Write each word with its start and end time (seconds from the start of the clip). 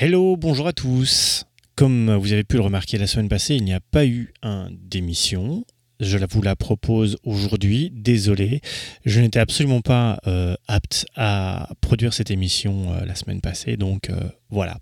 Hello, 0.00 0.36
bonjour 0.36 0.68
à 0.68 0.72
tous. 0.72 1.42
Comme 1.74 2.14
vous 2.14 2.32
avez 2.32 2.44
pu 2.44 2.54
le 2.54 2.62
remarquer 2.62 2.98
la 2.98 3.08
semaine 3.08 3.28
passée, 3.28 3.56
il 3.56 3.64
n'y 3.64 3.74
a 3.74 3.80
pas 3.80 4.06
eu 4.06 4.32
un 4.44 4.70
d'émission. 4.70 5.64
Je 5.98 6.18
vous 6.30 6.40
la 6.40 6.54
propose 6.54 7.16
aujourd'hui. 7.24 7.90
Désolé, 7.92 8.60
je 9.04 9.20
n'étais 9.20 9.40
absolument 9.40 9.80
pas 9.80 10.20
euh, 10.28 10.54
apte 10.68 11.04
à 11.16 11.68
produire 11.80 12.14
cette 12.14 12.30
émission 12.30 12.92
euh, 12.92 13.04
la 13.06 13.16
semaine 13.16 13.40
passée, 13.40 13.76
donc 13.76 14.08
euh, 14.10 14.20
voilà. 14.50 14.78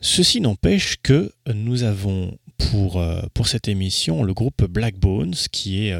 Ceci 0.00 0.40
n'empêche 0.40 0.96
que 1.00 1.30
nous 1.54 1.84
avons 1.84 2.36
pour, 2.56 3.00
pour 3.34 3.46
cette 3.46 3.68
émission 3.68 4.24
le 4.24 4.34
groupe 4.34 4.64
Black 4.64 4.98
Bones, 4.98 5.34
qui 5.52 5.86
est 5.86 5.96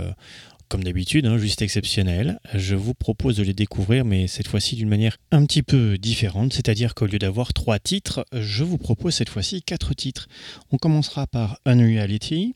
comme 0.68 0.84
d'habitude, 0.84 1.26
hein, 1.26 1.38
juste 1.38 1.62
exceptionnel. 1.62 2.38
Je 2.54 2.76
vous 2.76 2.94
propose 2.94 3.36
de 3.36 3.42
les 3.42 3.54
découvrir, 3.54 4.04
mais 4.04 4.26
cette 4.26 4.48
fois-ci 4.48 4.76
d'une 4.76 4.88
manière 4.88 5.16
un 5.30 5.44
petit 5.46 5.62
peu 5.62 5.98
différente, 5.98 6.52
c'est-à-dire 6.52 6.94
qu'au 6.94 7.06
lieu 7.06 7.18
d'avoir 7.18 7.52
trois 7.52 7.78
titres, 7.78 8.26
je 8.32 8.64
vous 8.64 8.78
propose 8.78 9.14
cette 9.14 9.30
fois-ci 9.30 9.62
quatre 9.62 9.94
titres. 9.94 10.28
On 10.70 10.76
commencera 10.76 11.26
par 11.26 11.58
Unreality, 11.64 12.54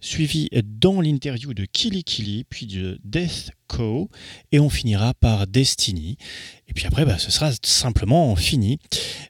suivi 0.00 0.48
dans 0.64 1.00
l'interview 1.00 1.52
de 1.52 1.64
Killy 1.64 2.04
Killy, 2.04 2.44
puis 2.44 2.66
de 2.66 3.00
Death 3.04 3.50
Co, 3.66 4.08
et 4.52 4.60
on 4.60 4.70
finira 4.70 5.12
par 5.14 5.46
Destiny. 5.46 6.16
Et 6.68 6.72
puis 6.72 6.86
après, 6.86 7.04
bah, 7.04 7.18
ce 7.18 7.30
sera 7.30 7.50
simplement 7.62 8.34
fini. 8.36 8.78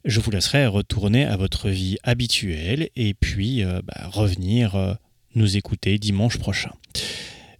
Je 0.05 0.21
vous 0.21 0.31
laisserai 0.31 0.67
retourner 0.67 1.25
à 1.25 1.37
votre 1.37 1.71
vie 1.71 1.97
habituelle 2.03 2.91
et 2.95 3.15
puis 3.15 3.65
euh, 3.65 3.81
bah, 3.83 4.09
revenir 4.13 4.75
euh, 4.77 4.95
nous 5.35 5.57
écouter 5.57 5.99
dimanche 5.99 6.39
prochain. 6.39 6.73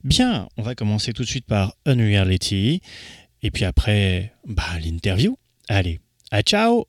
Bien, 0.09 0.49
on 0.57 0.63
va 0.63 0.75
commencer 0.75 1.13
tout 1.13 1.23
de 1.23 1.29
suite 1.29 1.45
par 1.45 1.75
Unreality. 1.85 2.81
Et 3.43 3.51
puis 3.51 3.67
après, 3.67 4.33
bah, 4.47 4.63
l'interview. 4.83 5.37
Allez, 5.69 6.01
à 6.31 6.41
ciao 6.41 6.87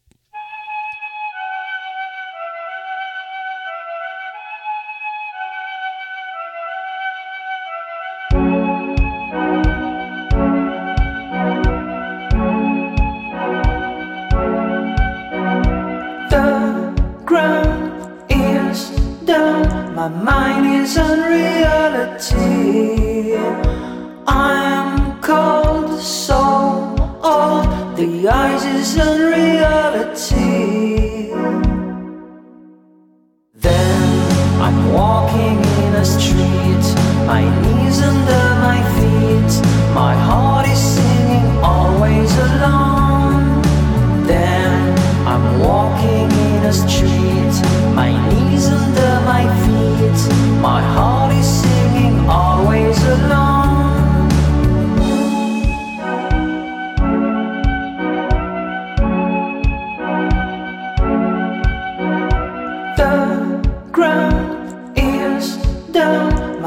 My 19.95 20.07
mind 20.07 20.85
is. 22.61 23.08
I'm 24.27 25.19
cold, 25.21 25.99
so 25.99 26.95
old. 27.23 27.65
The 27.97 28.29
eyes 28.29 28.63
is 28.65 28.97
unreality. 28.97 30.59
Then 33.53 34.61
I'm 34.61 34.93
walking 34.93 35.59
in 35.83 35.93
a 35.95 36.05
street, 36.05 36.85
my 37.25 37.43
knees 37.61 38.01
under 38.01 38.45
my 38.67 38.79
feet. 38.95 39.51
My 39.93 40.15
heart 40.15 40.67
is 40.67 40.79
singing 40.79 41.47
always 41.63 42.31
alone. 42.37 43.61
Then 44.25 44.97
I'm 45.27 45.59
walking 45.59 46.31
in 46.31 46.63
a 46.63 46.73
street, 46.73 47.55
my 47.93 48.11
knees 48.29 48.67
under 48.67 49.21
my 49.25 49.43
feet. 49.63 50.19
My 50.61 50.81
heart 50.81 51.33
is 51.33 51.58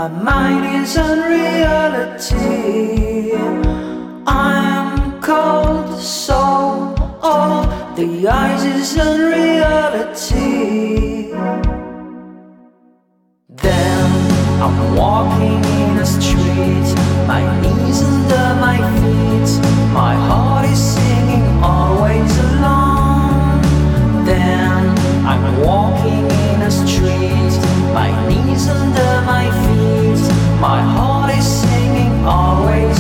my 0.03 0.09
mind 0.09 0.65
is 0.83 0.97
unreality. 0.97 2.33
I'm 4.27 5.21
cold, 5.21 5.97
so 6.01 6.43
old, 7.23 7.67
the 7.95 8.27
eyes 8.27 8.65
is 8.65 8.99
unreality. 8.99 10.41
Then 13.49 14.11
I'm 14.61 14.97
walking 14.97 15.63
in 15.81 15.99
a 15.99 16.05
street, 16.05 16.89
my 17.29 17.43
knees 17.61 18.03
under 18.03 18.57
my 18.67 18.79
feet, 18.99 19.51
my 19.95 20.15
heart 20.17 20.67
is 20.67 20.92
my 30.63 30.81
heart 30.81 31.37
is 31.37 31.45
singing 31.45 32.25
always 32.25 32.92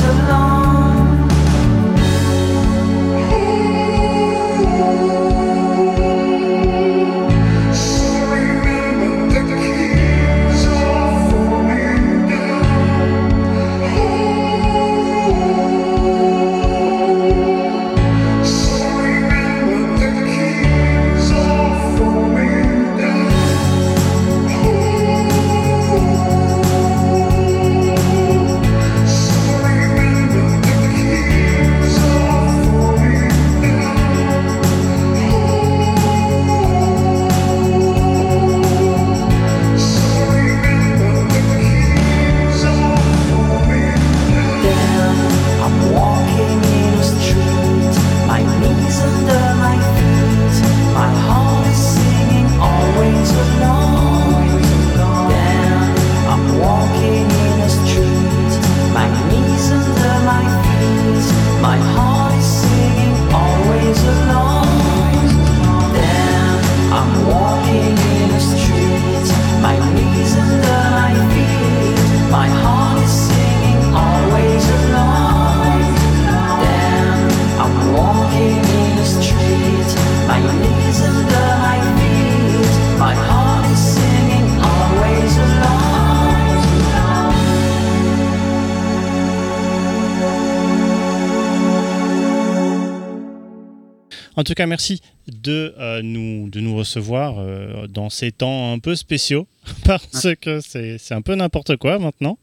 En 94.42 94.44
tout 94.44 94.54
cas, 94.54 94.66
merci 94.66 95.00
de, 95.28 95.72
euh, 95.78 96.02
nous, 96.02 96.50
de 96.50 96.58
nous 96.58 96.74
recevoir 96.74 97.38
euh, 97.38 97.86
dans 97.86 98.10
ces 98.10 98.32
temps 98.32 98.72
un 98.72 98.80
peu 98.80 98.96
spéciaux, 98.96 99.46
parce 99.84 100.34
que 100.40 100.58
c'est 100.60 101.12
un 101.12 101.22
peu 101.22 101.36
n'importe 101.36 101.76
quoi 101.76 102.00
maintenant. 102.00 102.40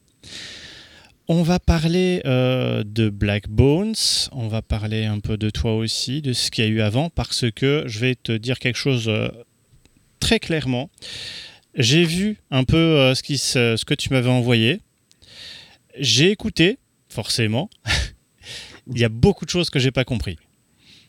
On 1.27 1.43
va 1.43 1.59
parler 1.59 2.21
euh, 2.23 2.85
de 2.85 3.09
Black 3.09 3.49
Bones, 3.49 3.97
on 4.31 4.47
va 4.47 4.61
parler 4.61 5.03
un 5.03 5.19
peu 5.19 5.35
de 5.35 5.49
toi 5.49 5.75
aussi, 5.75 6.21
de 6.21 6.31
ce 6.31 6.51
qu'il 6.51 6.63
y 6.63 6.67
a 6.67 6.69
eu 6.69 6.79
avant, 6.79 7.09
parce 7.09 7.51
que 7.51 7.83
je 7.85 7.99
vais 7.99 8.15
te 8.15 8.31
dire 8.31 8.59
quelque 8.59 8.77
chose 8.77 9.11
très 10.21 10.39
clairement. 10.39 10.89
J'ai 11.75 12.05
vu 12.05 12.37
un 12.49 12.63
peu 12.63 13.13
ce, 13.13 13.21
qui 13.21 13.37
ce 13.37 13.83
que 13.83 13.93
tu 13.93 14.13
m'avais 14.13 14.29
envoyé. 14.29 14.79
J'ai 15.99 16.31
écouté, 16.31 16.79
forcément. 17.09 17.69
Il 18.87 18.97
y 18.97 19.03
a 19.03 19.09
beaucoup 19.09 19.43
de 19.43 19.49
choses 19.49 19.69
que 19.69 19.79
j'ai 19.79 19.91
pas 19.91 20.05
compris. 20.05 20.37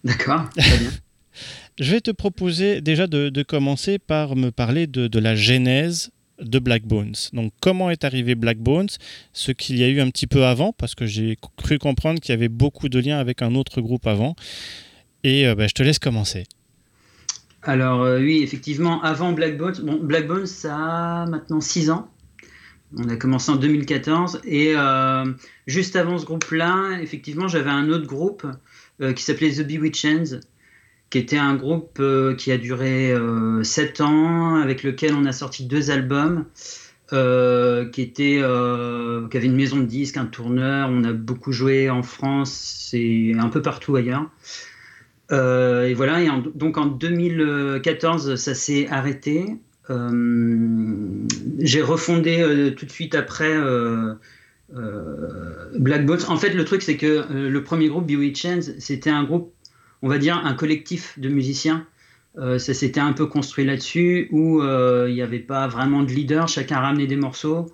D'accord, 0.05 0.49
très 0.56 0.79
bien. 0.79 0.91
Je 1.79 1.93
vais 1.93 2.00
te 2.00 2.11
proposer 2.11 2.81
déjà 2.81 3.06
de, 3.06 3.31
de 3.31 3.43
commencer 3.43 3.99
par 3.99 4.37
me 4.37 4.50
parler 4.50 4.87
de, 4.87 5.06
de 5.06 5.19
la 5.19 5.35
genèse 5.35 6.11
de 6.41 6.58
Black 6.58 6.85
Bones. 6.85 7.14
Donc 7.32 7.52
comment 7.61 7.91
est 7.91 8.05
arrivé 8.05 8.35
Black 8.35 8.58
Bones, 8.58 8.88
ce 9.32 9.52
qu'il 9.52 9.79
y 9.79 9.85
a 9.85 9.88
eu 9.88 10.00
un 10.00 10.11
petit 10.11 10.26
peu 10.26 10.44
avant, 10.44 10.73
parce 10.73 10.94
que 10.94 11.06
j'ai 11.06 11.38
cru 11.56 11.79
comprendre 11.79 12.20
qu'il 12.20 12.35
y 12.35 12.37
avait 12.37 12.49
beaucoup 12.49 12.88
de 12.88 12.99
liens 12.99 13.19
avec 13.19 13.43
un 13.43 13.55
autre 13.55 13.81
groupe 13.81 14.06
avant. 14.06 14.37
Et 15.25 15.47
euh, 15.47 15.55
bah, 15.55 15.67
je 15.69 15.75
te 15.75 15.82
laisse 15.82 15.99
commencer. 15.99 16.44
Alors 17.62 18.19
oui, 18.19 18.43
effectivement, 18.43 19.02
avant 19.02 19.32
Black 19.32 19.58
Bones, 19.58 19.76
bon, 19.82 19.99
Black 20.02 20.26
Bones, 20.26 20.47
ça 20.47 20.76
a 20.76 21.26
maintenant 21.26 21.61
6 21.61 21.91
ans. 21.91 22.11
On 22.97 23.08
a 23.08 23.17
commencé 23.17 23.50
en 23.52 23.56
2014 23.56 24.41
et 24.44 24.75
juste 25.67 25.94
avant 25.94 26.19
ce 26.19 26.25
groupe-là, 26.25 26.99
effectivement, 27.00 27.49
j'avais 27.49 27.70
un 27.70 27.88
autre 27.91 28.06
groupe 28.06 28.47
qui 29.14 29.23
s'appelait 29.23 29.50
The 29.50 29.67
Bewitchens, 29.67 30.41
qui 31.11 31.19
était 31.19 31.38
un 31.38 31.55
groupe 31.55 32.02
qui 32.37 32.52
a 32.52 32.58
duré 32.58 33.14
7 33.62 34.00
ans, 34.00 34.56
avec 34.56 34.82
lequel 34.82 35.14
on 35.14 35.25
a 35.25 35.32
sorti 35.32 35.67
deux 35.67 35.91
albums. 35.91 36.44
Euh, 37.12 37.88
qui, 37.88 38.02
était, 38.02 38.38
euh, 38.41 39.26
qui 39.29 39.37
avait 39.37 39.47
une 39.47 39.56
maison 39.56 39.79
de 39.79 39.85
disques, 39.85 40.17
un 40.17 40.26
tourneur. 40.26 40.88
On 40.93 41.02
a 41.02 41.12
beaucoup 41.12 41.50
joué 41.50 41.91
en 41.91 42.05
France 42.05 42.91
et 42.93 43.35
un 43.37 43.49
peu 43.49 43.62
partout 43.62 43.97
ailleurs. 43.97 44.31
Euh, 45.32 45.87
et 45.87 45.94
voilà, 45.94 46.20
donc 46.55 46.79
en 46.79 46.87
2014, 46.87 48.37
ça 48.37 48.55
s'est 48.55 48.87
arrêté. 48.88 49.56
J'ai 51.58 51.82
refondé 51.82 52.73
tout 52.76 52.87
de 52.87 52.91
suite 52.93 53.17
après 53.17 53.56
Black 55.79 56.07
Bolt. 56.07 56.29
En 56.29 56.37
fait, 56.37 56.51
le 56.51 56.65
truc, 56.65 56.83
c'est 56.83 56.97
que 56.97 57.27
le 57.33 57.65
premier 57.65 57.89
groupe, 57.89 58.07
Bewitchens, 58.07 58.73
c'était 58.79 59.11
un 59.11 59.25
groupe, 59.25 59.53
on 60.03 60.09
va 60.09 60.19
dire, 60.19 60.41
un 60.45 60.55
collectif 60.55 61.19
de 61.19 61.29
musiciens 61.29 61.87
euh, 62.39 62.59
ça 62.59 62.75
s'était 62.75 63.01
un 63.01 63.13
peu 63.13 63.27
construit 63.27 63.65
là-dessus, 63.65 64.29
où 64.31 64.63
euh, 64.63 65.07
il 65.09 65.15
n'y 65.15 65.23
avait 65.23 65.41
pas 65.41 65.67
vraiment 65.67 66.03
de 66.03 66.13
leader, 66.13 66.49
chacun 66.49 66.79
ramenait 66.79 67.07
des 67.07 67.17
morceaux, 67.17 67.67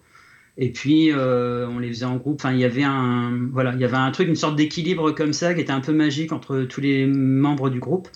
et 0.57 0.73
puis 0.73 1.13
euh, 1.13 1.69
on 1.69 1.79
les 1.79 1.89
faisait 1.89 2.07
en 2.07 2.17
groupe. 2.17 2.41
Enfin, 2.41 2.53
il 2.53 2.61
y 2.61 2.65
avait 2.65 2.83
un, 2.83 3.49
voilà, 3.53 3.75
il 3.75 3.81
y 3.81 3.85
avait 3.85 3.97
un 3.97 4.11
truc, 4.13 4.29
une 4.29 4.37
sorte 4.37 4.57
d'équilibre 4.57 5.13
comme 5.13 5.33
ça, 5.33 5.55
qui 5.55 5.61
était 5.61 5.73
un 5.73 5.81
peu 5.81 5.93
magique 5.93 6.33
entre 6.33 6.63
tous 6.63 6.81
les 6.81 7.07
membres 7.07 7.69
du 7.69 7.81
groupe. 7.81 8.09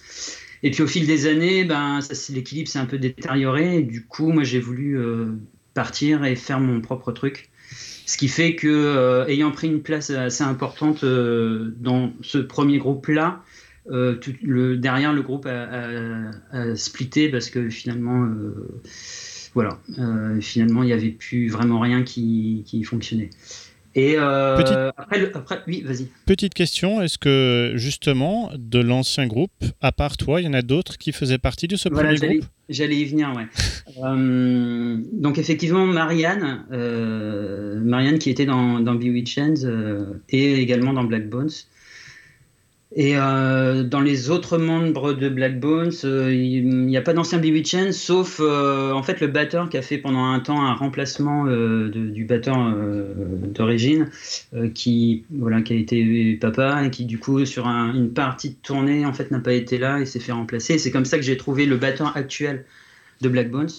Et 0.62 0.70
puis 0.70 0.82
au 0.82 0.86
fil 0.86 1.06
des 1.06 1.26
années, 1.26 1.64
ben, 1.64 2.00
l'équilibre 2.30 2.68
s'est 2.68 2.78
un 2.78 2.86
peu 2.86 2.98
détérioré, 2.98 3.78
et 3.78 3.82
du 3.82 4.06
coup, 4.06 4.32
moi 4.32 4.42
j'ai 4.44 4.60
voulu 4.60 4.98
partir 5.74 6.24
et 6.24 6.36
faire 6.36 6.60
mon 6.60 6.80
propre 6.80 7.12
truc. 7.12 7.50
Ce 8.10 8.16
qui 8.18 8.26
fait 8.26 8.56
que, 8.56 9.24
ayant 9.28 9.52
pris 9.52 9.68
une 9.68 9.82
place 9.82 10.10
assez 10.10 10.42
importante 10.42 11.04
dans 11.04 12.12
ce 12.22 12.38
premier 12.38 12.78
groupe-là, 12.78 13.40
euh, 13.90 14.18
derrière, 14.76 15.12
le 15.12 15.22
groupe 15.22 15.46
a, 15.46 16.76
splitté 16.76 17.28
parce 17.28 17.50
que 17.50 17.68
finalement, 17.70 18.24
euh, 18.24 18.80
voilà, 19.54 19.78
euh, 19.98 20.40
finalement, 20.40 20.82
il 20.82 20.86
n'y 20.86 20.92
avait 20.92 21.10
plus 21.10 21.48
vraiment 21.48 21.80
rien 21.80 22.02
qui, 22.02 22.84
fonctionnait. 22.84 23.30
Et 23.94 24.16
après, 24.16 25.32
après, 25.34 25.60
oui, 25.66 25.82
vas-y. 25.82 26.08
Petite 26.26 26.54
question, 26.54 27.02
est-ce 27.02 27.18
que 27.18 27.72
justement, 27.74 28.50
de 28.56 28.78
l'ancien 28.78 29.26
groupe, 29.26 29.64
à 29.80 29.92
part 29.92 30.16
toi, 30.16 30.40
il 30.40 30.44
y 30.44 30.48
en 30.48 30.54
a 30.54 30.62
d'autres 30.62 30.96
qui 30.98 31.12
faisaient 31.12 31.38
partie 31.38 31.68
de 31.68 31.76
ce 31.76 31.88
premier 31.88 32.16
groupe? 32.16 32.44
J'allais 32.68 32.96
y 32.96 33.04
venir, 33.04 33.32
ouais. 33.34 33.46
donc 35.12 35.38
effectivement, 35.38 35.86
Marianne, 35.86 36.64
Marianne 37.84 38.18
qui 38.18 38.30
était 38.30 38.46
dans, 38.46 38.80
dans 38.80 38.94
Bewitchens 38.94 39.66
et 40.28 40.60
également 40.60 40.92
dans 40.92 41.04
Black 41.04 41.28
Bones, 41.28 41.50
et 42.92 43.16
euh, 43.16 43.84
dans 43.84 44.00
les 44.00 44.30
autres 44.30 44.58
membres 44.58 45.12
de 45.12 45.28
Black 45.28 45.60
Bones, 45.60 45.92
euh, 46.02 46.34
il 46.34 46.66
n'y 46.66 46.96
a 46.96 47.02
pas 47.02 47.12
d'ancien 47.12 47.38
Bewitchen, 47.38 47.92
sauf 47.92 48.40
euh, 48.40 48.90
en 48.90 49.04
fait 49.04 49.20
le 49.20 49.28
batteur 49.28 49.68
qui 49.68 49.78
a 49.78 49.82
fait 49.82 49.98
pendant 49.98 50.24
un 50.24 50.40
temps 50.40 50.60
un 50.60 50.74
remplacement 50.74 51.44
du 51.44 52.24
batteur 52.24 52.56
d'origine, 53.54 54.10
qui 54.74 55.24
voilà 55.30 55.62
qui 55.62 55.72
a 55.72 55.76
été 55.76 56.36
papa 56.40 56.84
et 56.84 56.90
qui 56.90 57.04
du 57.04 57.18
coup 57.18 57.44
sur 57.46 57.68
une 57.68 58.12
partie 58.12 58.50
de 58.50 58.56
tournée 58.60 59.06
en 59.06 59.12
fait 59.12 59.30
n'a 59.30 59.38
pas 59.38 59.52
été 59.52 59.78
là 59.78 60.00
et 60.00 60.06
s'est 60.06 60.20
fait 60.20 60.32
remplacer. 60.32 60.76
C'est 60.78 60.90
comme 60.90 61.04
ça 61.04 61.16
que 61.16 61.22
j'ai 61.22 61.36
trouvé 61.36 61.66
le 61.66 61.76
batteur 61.76 62.16
actuel 62.16 62.64
de 63.20 63.28
Black 63.28 63.52
Bones. 63.52 63.70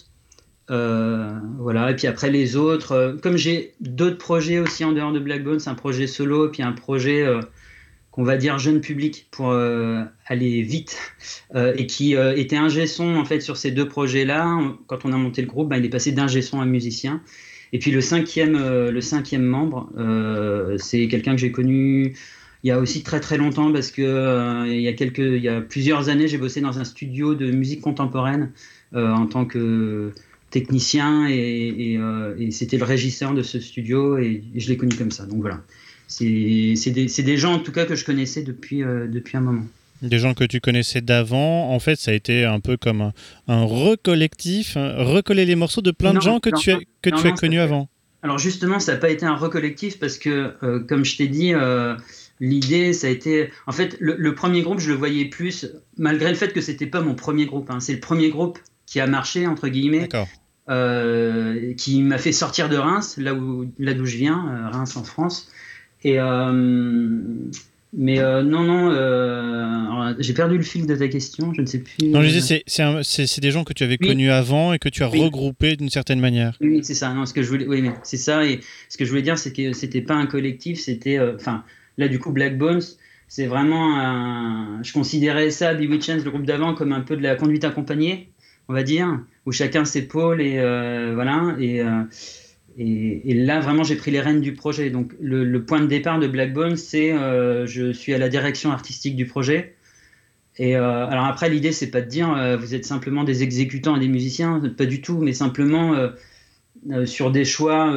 voilà, 0.69 1.91
et 1.91 1.95
puis 1.97 2.07
après 2.07 2.31
les 2.31 2.55
autres, 2.55 3.17
comme 3.21 3.35
j'ai 3.35 3.73
d'autres 3.81 4.17
projets 4.17 4.59
aussi 4.59 4.85
en 4.85 4.93
dehors 4.93 5.11
de 5.11 5.19
Black 5.19 5.43
Bones, 5.43 5.59
un 5.65 5.75
projet 5.75 6.07
solo, 6.07 6.47
puis 6.47 6.63
un 6.63 6.71
projet 6.71 7.27
qu'on 8.11 8.23
va 8.23 8.37
dire 8.37 8.59
jeune 8.59 8.81
public 8.81 9.27
pour 9.31 9.51
euh, 9.51 10.03
aller 10.27 10.61
vite 10.61 10.97
euh, 11.55 11.73
et 11.77 11.87
qui 11.87 12.15
euh, 12.15 12.35
était 12.35 12.57
un 12.57 12.69
son 12.85 13.15
en 13.15 13.25
fait 13.25 13.39
sur 13.39 13.57
ces 13.57 13.71
deux 13.71 13.87
projets-là. 13.87 14.59
Quand 14.87 15.05
on 15.05 15.13
a 15.13 15.17
monté 15.17 15.41
le 15.41 15.47
groupe, 15.47 15.69
bah, 15.69 15.77
il 15.77 15.85
est 15.85 15.89
passé 15.89 16.11
d'un 16.11 16.27
son 16.27 16.59
à 16.59 16.65
musicien. 16.65 17.21
Et 17.73 17.79
puis 17.79 17.91
le 17.91 18.01
cinquième, 18.01 18.57
le 18.57 19.01
cinquième 19.01 19.43
membre, 19.43 19.89
c'est 20.77 21.07
quelqu'un 21.07 21.31
que 21.31 21.37
j'ai 21.39 21.53
connu 21.53 22.13
il 22.63 22.67
y 22.67 22.71
a 22.71 22.77
aussi 22.77 23.01
très 23.01 23.21
très 23.21 23.37
longtemps 23.37 23.71
parce 23.71 23.91
que 23.91 24.67
il 24.67 24.81
y 24.81 24.89
a 24.89 24.93
quelques, 24.93 25.19
il 25.19 25.41
y 25.41 25.47
a 25.47 25.61
plusieurs 25.61 26.09
années, 26.09 26.27
j'ai 26.27 26.37
bossé 26.37 26.59
dans 26.59 26.79
un 26.79 26.83
studio 26.83 27.33
de 27.33 27.49
musique 27.49 27.79
contemporaine 27.79 28.51
en 28.93 29.25
tant 29.25 29.45
que 29.45 30.11
technicien 30.49 31.29
et, 31.29 31.97
et 32.37 32.51
c'était 32.51 32.77
le 32.77 32.83
régisseur 32.83 33.33
de 33.33 33.41
ce 33.41 33.61
studio 33.61 34.17
et 34.17 34.43
je 34.53 34.67
l'ai 34.67 34.75
connu 34.75 34.93
comme 34.97 35.11
ça. 35.11 35.25
Donc 35.25 35.39
voilà 35.39 35.63
c'est 36.11 36.91
des, 36.91 37.05
des, 37.05 37.37
gens 37.37 37.53
en 37.53 37.59
tout 37.59 37.71
cas 37.71 37.85
que 37.85 37.95
je 37.95 38.03
connaissais 38.03 38.43
depuis, 38.43 38.83
euh, 38.83 39.07
depuis 39.07 39.37
un 39.37 39.41
moment. 39.41 39.65
Des 40.01 40.19
gens 40.19 40.33
que 40.33 40.43
tu 40.43 40.59
connaissais 40.59 40.99
d'avant, 40.99 41.71
en 41.71 41.79
fait, 41.79 41.95
ça 41.95 42.11
a 42.11 42.13
été 42.13 42.43
un 42.43 42.59
peu 42.59 42.75
comme 42.75 43.01
un, 43.01 43.13
un 43.47 43.63
recollectif, 43.63 44.75
hein, 44.75 44.95
recoller 44.97 45.45
les 45.45 45.55
morceaux 45.55 45.81
de 45.81 45.91
plein 45.91 46.13
de 46.13 46.19
gens 46.19 46.39
que 46.39 46.49
tu 46.49 46.71
as, 46.71 46.79
que 47.01 47.09
tu 47.09 47.27
as 47.27 47.31
connus 47.31 47.59
avant. 47.59 47.87
Alors 48.23 48.37
justement, 48.37 48.79
ça 48.79 48.93
n'a 48.93 48.97
pas 48.97 49.09
été 49.09 49.25
un 49.25 49.35
recollectif 49.35 49.99
parce 49.99 50.17
que, 50.17 50.53
euh, 50.63 50.79
comme 50.79 51.05
je 51.05 51.17
t'ai 51.17 51.27
dit, 51.27 51.53
euh, 51.53 51.95
l'idée, 52.39 52.93
ça 52.93 53.07
a 53.07 53.09
été... 53.09 53.49
En 53.67 53.71
fait, 53.71 53.95
le, 53.99 54.35
premier 54.35 54.63
groupe, 54.63 54.79
je 54.79 54.89
le 54.89 54.95
voyais 54.95 55.25
plus, 55.25 55.67
malgré 55.97 56.29
le 56.29 56.35
fait 56.35 56.51
que 56.51 56.61
c'était 56.61 56.87
pas 56.87 57.01
mon 57.01 57.15
premier 57.15 57.45
groupe. 57.45 57.69
Hein. 57.71 57.79
c'est 57.79 57.93
le 57.93 57.99
premier 57.99 58.29
groupe 58.29 58.59
qui 58.85 58.99
a 58.99 59.07
marché, 59.07 59.47
entre 59.47 59.69
guillemets. 59.69 60.09
qui 61.77 62.01
m'a 62.01 62.17
fait 62.17 62.31
sortir 62.31 62.69
de 62.69 62.77
Reims, 62.77 63.15
là 63.17 63.33
où 63.33 63.71
là 63.79 63.93
d'où 63.93 64.05
je 64.05 64.17
viens, 64.17 64.69
Reims 64.71 64.97
en 64.97 65.03
France. 65.03 65.49
Et 66.03 66.19
euh, 66.19 66.51
mais 67.93 68.19
euh, 68.19 68.41
non, 68.41 68.63
non, 68.63 68.89
euh, 68.91 70.13
j'ai 70.19 70.33
perdu 70.33 70.57
le 70.57 70.63
fil 70.63 70.87
de 70.87 70.95
ta 70.95 71.07
question, 71.09 71.53
je 71.53 71.61
ne 71.61 71.65
sais 71.65 71.79
plus. 71.79 72.07
Non, 72.07 72.21
je 72.21 72.29
disais, 72.29 72.63
c'est 72.65 73.41
des 73.41 73.51
gens 73.51 73.63
que 73.63 73.73
tu 73.73 73.83
avais 73.83 73.97
connus 73.97 74.31
avant 74.31 74.73
et 74.73 74.79
que 74.79 74.89
tu 74.89 75.03
as 75.03 75.07
regroupés 75.07 75.75
d'une 75.75 75.89
certaine 75.89 76.19
manière. 76.19 76.57
Oui, 76.61 76.79
c'est 76.83 76.93
ça. 76.93 77.13
Non, 77.13 77.25
ce 77.25 77.33
que 77.33 77.43
je 77.43 77.49
voulais, 77.49 77.67
oui, 77.67 77.81
mais 77.81 77.91
c'est 78.03 78.17
ça. 78.17 78.45
Et 78.45 78.61
ce 78.87 78.97
que 78.97 79.03
je 79.03 79.09
voulais 79.09 79.21
dire, 79.21 79.37
c'est 79.37 79.53
que 79.53 79.73
c'était 79.73 80.01
pas 80.01 80.15
un 80.15 80.25
collectif, 80.25 80.79
c'était, 80.79 81.19
enfin, 81.19 81.63
là 81.97 82.07
du 82.07 82.17
coup, 82.17 82.31
Black 82.31 82.57
Bones, 82.57 82.81
c'est 83.27 83.45
vraiment, 83.45 83.97
un, 83.99 84.81
je 84.83 84.93
considérais 84.93 85.51
ça, 85.51 85.73
Bewitchens, 85.73 86.23
le 86.23 86.31
groupe 86.31 86.45
d'avant, 86.45 86.73
comme 86.73 86.93
un 86.93 87.01
peu 87.01 87.17
de 87.17 87.21
la 87.21 87.35
conduite 87.35 87.65
accompagnée, 87.65 88.29
on 88.69 88.73
va 88.73 88.83
dire, 88.83 89.19
où 89.45 89.51
chacun 89.51 89.83
s'épaule 89.83 90.41
et 90.41 90.55
voilà 91.13 91.55
et 91.59 91.81
et, 92.83 93.33
là, 93.35 93.59
vraiment, 93.59 93.83
j'ai 93.83 93.95
pris 93.95 94.09
les 94.09 94.21
rênes 94.21 94.41
du 94.41 94.53
projet. 94.53 94.89
Donc, 94.89 95.13
le, 95.21 95.63
point 95.63 95.81
de 95.81 95.85
départ 95.85 96.19
de 96.19 96.27
Blackbone, 96.27 96.77
c'est 96.77 97.13
euh, 97.13 97.67
je 97.67 97.91
suis 97.91 98.13
à 98.13 98.17
la 98.17 98.27
direction 98.27 98.71
artistique 98.71 99.15
du 99.15 99.27
projet. 99.27 99.75
Et 100.57 100.75
euh, 100.75 101.05
alors 101.07 101.25
après, 101.25 101.49
l'idée, 101.49 101.73
c'est 101.73 101.91
pas 101.91 102.01
de 102.01 102.07
dire 102.07 102.33
euh, 102.33 102.57
vous 102.57 102.73
êtes 102.73 102.85
simplement 102.85 103.23
des 103.23 103.43
exécutants 103.43 103.95
et 103.95 103.99
des 103.99 104.07
musiciens, 104.07 104.59
pas 104.75 104.85
du 104.85 105.01
tout, 105.01 105.19
mais 105.19 105.33
simplement 105.33 105.95
sur 107.05 107.29
des 107.29 107.45
choix, 107.45 107.95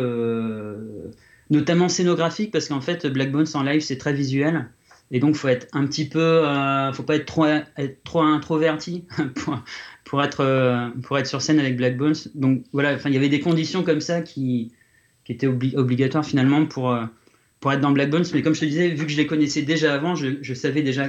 notamment 1.48 1.88
scénographiques, 1.88 2.52
parce 2.52 2.68
qu'en 2.68 2.82
fait, 2.82 3.06
Blackbones 3.06 3.46
en 3.54 3.62
live, 3.62 3.80
c'est 3.80 3.98
très 3.98 4.12
visuel. 4.12 4.68
Et 5.10 5.20
donc, 5.20 5.34
faut 5.34 5.48
être 5.48 5.66
un 5.72 5.86
petit 5.86 6.08
peu, 6.08 6.42
faut 6.92 7.02
pas 7.04 7.16
être 7.16 7.26
trop, 7.26 7.46
être 7.46 8.02
trop 8.04 8.22
introverti 8.22 9.06
pour, 9.36 9.62
pour 10.14 10.22
être, 10.22 10.44
euh, 10.44 10.90
pour 11.02 11.18
être 11.18 11.26
sur 11.26 11.42
scène 11.42 11.58
avec 11.58 11.76
Black 11.76 11.96
Bones. 11.96 12.14
Donc 12.36 12.62
voilà, 12.72 12.96
il 13.04 13.12
y 13.12 13.16
avait 13.16 13.28
des 13.28 13.40
conditions 13.40 13.82
comme 13.82 14.00
ça 14.00 14.22
qui, 14.22 14.70
qui 15.24 15.32
étaient 15.32 15.48
obligatoires 15.48 16.24
finalement 16.24 16.66
pour, 16.66 16.92
euh, 16.92 17.04
pour 17.58 17.72
être 17.72 17.80
dans 17.80 17.90
Black 17.90 18.10
Bones. 18.10 18.24
Mais 18.32 18.40
comme 18.40 18.54
je 18.54 18.60
te 18.60 18.64
disais, 18.64 18.90
vu 18.90 19.06
que 19.06 19.10
je 19.10 19.16
les 19.16 19.26
connaissais 19.26 19.62
déjà 19.62 19.92
avant, 19.92 20.14
je, 20.14 20.36
je 20.40 20.54
savais 20.54 20.82
déjà 20.82 21.08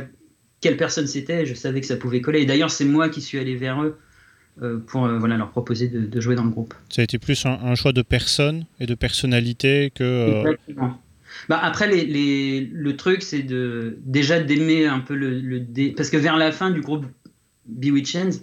quelle 0.60 0.76
personne 0.76 1.06
c'était, 1.06 1.46
je 1.46 1.54
savais 1.54 1.82
que 1.82 1.86
ça 1.86 1.98
pouvait 1.98 2.20
coller. 2.20 2.40
Et 2.42 2.46
d'ailleurs, 2.48 2.72
c'est 2.72 2.84
moi 2.84 3.10
qui 3.10 3.22
suis 3.22 3.38
allé 3.38 3.56
vers 3.56 3.84
eux 3.84 3.96
euh, 4.64 4.80
pour 4.80 5.08
voilà, 5.08 5.38
leur 5.38 5.52
proposer 5.52 5.88
de, 5.88 6.20
jouer 6.20 6.34
dans 6.34 6.46
le 6.46 6.50
groupe. 6.50 6.74
Ça 6.90 7.02
a 7.02 7.04
été 7.04 7.20
plus 7.20 7.46
un, 7.46 7.76
choix 7.76 7.94
de 7.94 8.02
personne 8.02 8.66
et 8.80 8.88
de 8.88 8.96
personnalité 8.96 9.92
que. 9.94 10.40
Exactement. 10.40 11.00
Bah 11.48 11.60
après, 11.62 11.88
les, 11.88 12.06
les, 12.06 12.62
le 12.74 12.98
truc, 12.98 13.22
c'est 13.22 13.44
de, 13.44 14.00
déjà 14.04 14.40
d'aimer 14.40 14.88
un 14.88 15.00
peu 15.00 15.14
le, 15.14 15.40
le 15.40 15.94
Parce 15.96 16.10
que 16.10 16.18
vers 16.18 16.38
la 16.38 16.52
fin 16.52 16.72
du 16.72 16.82
groupe 16.82 17.06
Bewitchens, 17.68 18.42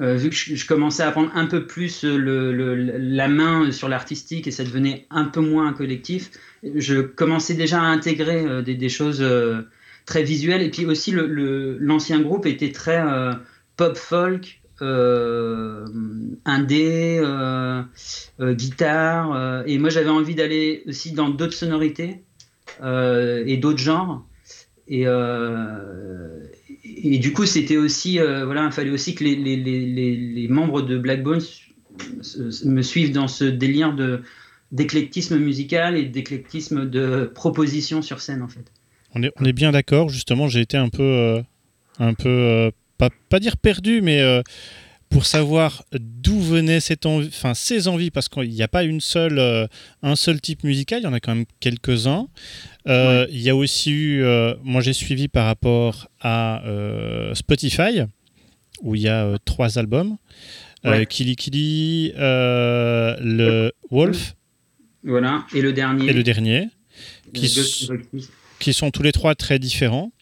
euh, 0.00 0.14
vu 0.14 0.28
que 0.28 0.36
je, 0.36 0.66
commençais 0.66 1.02
à 1.02 1.10
prendre 1.10 1.30
un 1.34 1.46
peu 1.46 1.66
plus 1.66 2.04
le, 2.04 2.74
la 2.74 3.28
main 3.28 3.72
sur 3.72 3.88
l'artistique 3.88 4.46
et 4.46 4.50
ça 4.50 4.62
devenait 4.62 5.06
un 5.10 5.24
peu 5.24 5.40
moins 5.40 5.68
un 5.68 5.72
collectif, 5.72 6.30
je 6.74 7.00
commençais 7.00 7.54
déjà 7.54 7.80
à 7.80 7.86
intégrer 7.86 8.44
euh, 8.44 8.60
des, 8.60 8.88
choses 8.90 9.22
euh, 9.22 9.62
très 10.04 10.22
visuelles. 10.22 10.60
Et 10.62 10.70
puis 10.70 10.84
aussi, 10.84 11.14
l'ancien 11.14 12.20
groupe 12.20 12.44
était 12.44 12.72
très 12.72 13.02
pop 13.76 13.96
folk, 13.96 14.60
indé, 16.44 17.22
guitare. 18.40 19.64
et 19.66 19.78
moi, 19.78 19.88
j'avais 19.88 20.10
envie 20.10 20.34
d'aller 20.34 20.82
aussi 20.86 21.12
dans 21.12 21.30
d'autres 21.30 21.54
sonorités 21.54 22.22
et 22.82 23.56
d'autres 23.56 23.78
genres. 23.78 24.26
Et, 24.88 25.06
et 27.02 27.18
du 27.18 27.32
coup, 27.32 27.46
c'était 27.46 27.76
aussi, 27.76 28.18
voilà, 28.18 28.66
il 28.66 28.72
fallait 28.72 28.90
aussi 28.90 29.14
que 29.14 29.24
les, 29.24 29.36
les, 29.36 29.56
les, 29.56 30.16
les 30.16 30.48
membres 30.48 30.82
de 30.82 30.98
Black 30.98 31.22
Bones 31.22 31.42
me 32.64 32.82
suivent 32.82 33.12
dans 33.12 33.28
ce 33.28 33.44
délire 33.44 33.94
de 33.94 34.22
d'éclectisme 34.72 35.38
musical 35.38 35.96
et 35.96 36.04
d'éclectisme 36.04 36.90
de 36.90 37.30
proposition 37.32 38.02
sur 38.02 38.20
scène 38.20 38.42
en 38.42 38.48
fait. 38.48 38.72
On 39.14 39.22
est, 39.22 39.30
on 39.40 39.44
est 39.44 39.52
bien 39.52 39.70
d'accord, 39.70 40.08
justement, 40.08 40.48
j'ai 40.48 40.60
été 40.60 40.76
un 40.76 40.88
peu, 40.88 41.40
un 41.98 42.14
peu 42.14 42.72
pas, 42.98 43.10
pas, 43.28 43.38
dire 43.38 43.56
perdu, 43.56 44.02
mais 44.02 44.20
pour 45.16 45.24
savoir 45.24 45.82
d'où 45.98 46.38
venaient 46.38 46.78
cette 46.78 47.06
envie, 47.06 47.28
enfin, 47.28 47.54
ces 47.54 47.88
envies, 47.88 48.10
parce 48.10 48.28
qu'il 48.28 48.50
n'y 48.50 48.60
a 48.60 48.68
pas 48.68 48.84
une 48.84 49.00
seule, 49.00 49.38
euh, 49.38 49.66
un 50.02 50.14
seul 50.14 50.42
type 50.42 50.62
musical, 50.62 51.00
il 51.00 51.04
y 51.04 51.06
en 51.06 51.14
a 51.14 51.20
quand 51.20 51.34
même 51.34 51.46
quelques-uns. 51.58 52.28
Euh, 52.86 53.26
il 53.30 53.40
y 53.40 53.48
a 53.48 53.56
aussi 53.56 53.92
eu, 53.92 54.22
euh, 54.22 54.54
moi 54.62 54.82
j'ai 54.82 54.92
suivi 54.92 55.28
par 55.28 55.46
rapport 55.46 56.08
à 56.20 56.62
Spotify, 57.32 58.02
où 58.82 58.94
il 58.94 59.00
y 59.00 59.08
a 59.08 59.38
trois 59.46 59.78
albums. 59.78 60.18
Kili 61.08 61.34
Kili, 61.34 62.12
le 62.14 63.72
Wolf. 63.90 64.34
Voilà, 65.02 65.46
et 65.54 65.62
le 65.62 65.72
dernier. 65.72 66.10
Et 66.10 66.12
le 66.12 66.24
dernier. 66.24 66.68
Qui, 67.32 67.50
qui 68.58 68.74
sont 68.74 68.90
tous 68.90 69.02
les 69.02 69.12
trois 69.12 69.34
très 69.34 69.58
différents. 69.58 70.12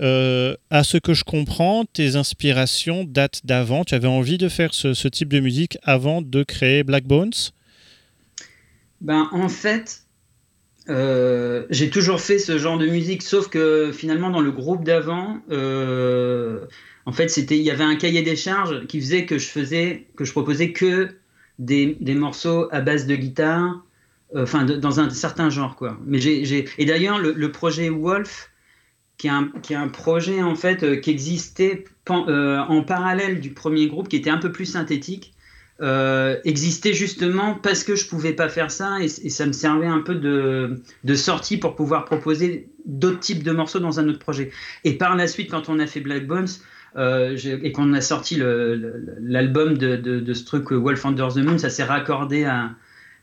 Euh, 0.00 0.56
à 0.70 0.82
ce 0.82 0.98
que 0.98 1.14
je 1.14 1.24
comprends, 1.24 1.84
tes 1.84 2.16
inspirations 2.16 3.04
datent 3.04 3.42
d'avant. 3.44 3.84
Tu 3.84 3.94
avais 3.94 4.08
envie 4.08 4.38
de 4.38 4.48
faire 4.48 4.74
ce, 4.74 5.08
type 5.08 5.28
de 5.32 5.40
musique 5.40 5.78
avant 5.82 6.22
de 6.22 6.42
créer 6.42 6.82
Black 6.82 7.04
Bones? 7.04 7.32
Ben, 9.00 9.28
En 9.32 9.48
fait, 9.48 10.02
euh, 10.88 11.64
j'ai 11.70 11.90
toujours 11.90 12.20
fait 12.20 12.38
ce 12.38 12.58
genre 12.58 12.78
de 12.78 12.86
musique, 12.86 13.22
sauf 13.22 13.48
que 13.48 13.92
finalement, 13.92 14.30
dans 14.30 14.40
le 14.40 14.50
groupe 14.50 14.84
d'avant, 14.84 15.38
euh, 15.50 16.66
en 17.06 17.12
fait, 17.12 17.36
il 17.36 17.62
y 17.62 17.70
avait 17.70 17.84
un 17.84 17.96
cahier 17.96 18.22
des 18.22 18.36
charges 18.36 18.86
qui 18.86 19.00
faisait 19.00 19.26
que 19.26 19.38
je 19.38 19.46
faisais, 19.46 20.06
que 20.16 20.24
je 20.24 20.32
proposais 20.32 20.72
que 20.72 21.10
des, 21.60 21.96
morceaux 22.14 22.68
à 22.72 22.80
base 22.80 23.06
de 23.06 23.14
guitare, 23.14 23.84
enfin, 24.34 24.64
dans 24.64 24.98
un 24.98 25.10
certain 25.10 25.50
genre, 25.50 25.76
quoi. 25.76 25.96
Mais 26.04 26.18
j'ai, 26.18 26.64
et 26.78 26.84
d'ailleurs, 26.84 27.18
le, 27.20 27.52
projet 27.52 27.90
Wolf, 27.90 28.50
qui 29.18 29.28
est, 29.28 29.30
un, 29.30 29.50
qui 29.62 29.74
un 29.74 29.88
projet 29.88 30.42
en 30.42 30.54
fait 30.54 30.82
euh, 30.82 30.96
qui 30.96 31.10
existait 31.10 31.84
euh, 32.10 32.58
en 32.58 32.82
parallèle 32.82 33.40
du 33.40 33.50
premier 33.50 33.86
groupe, 33.86 34.08
qui 34.08 34.16
était 34.16 34.30
un 34.30 34.38
peu 34.38 34.52
plus 34.52 34.66
synthétique, 34.66 35.32
euh, 35.82 36.36
existait 36.44 36.92
justement 36.92 37.54
parce 37.54 37.82
que 37.82 37.96
je 37.96 38.06
pouvais 38.06 38.32
pas 38.32 38.48
faire 38.48 38.70
ça 38.70 38.98
et, 39.00 39.08
ça 39.08 39.46
me 39.46 39.52
servait 39.52 39.86
un 39.86 40.00
peu 40.00 40.14
de, 40.14 40.80
de 41.02 41.14
sortie 41.14 41.56
pour 41.56 41.74
pouvoir 41.74 42.04
proposer 42.04 42.68
d'autres 42.86 43.20
types 43.20 43.42
de 43.42 43.50
morceaux 43.50 43.80
dans 43.80 43.98
un 43.98 44.08
autre 44.08 44.18
projet. 44.18 44.50
Et 44.84 44.96
par 44.98 45.16
la 45.16 45.26
suite, 45.26 45.50
quand 45.50 45.68
on 45.68 45.78
a 45.78 45.86
fait 45.86 46.00
Black 46.00 46.26
Bones, 46.26 46.48
et 46.96 47.72
qu'on 47.72 47.92
a 47.92 48.00
sorti 48.00 48.36
l'album 48.38 49.76
de, 49.76 49.96
de, 49.96 50.32
ce 50.32 50.44
truc 50.44 50.70
Wolf 50.70 51.04
Under 51.04 51.26
the 51.26 51.38
Moon, 51.38 51.58
ça 51.58 51.68
s'est 51.68 51.82
raccordé 51.82 52.44
à. 52.44 52.70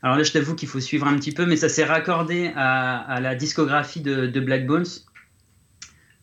Alors 0.02 0.18
là, 0.18 0.24
je 0.24 0.32
t'avoue 0.32 0.54
qu'il 0.54 0.68
faut 0.68 0.80
suivre 0.80 1.06
un 1.06 1.16
petit 1.16 1.32
peu, 1.32 1.46
mais 1.46 1.56
ça 1.56 1.70
s'est 1.70 1.84
raccordé 1.84 2.52
à, 2.54 2.98
à, 2.98 3.20
la 3.20 3.34
discographie 3.34 4.02
de 4.02 4.40
Black 4.40 4.66
Bones. 4.66 4.84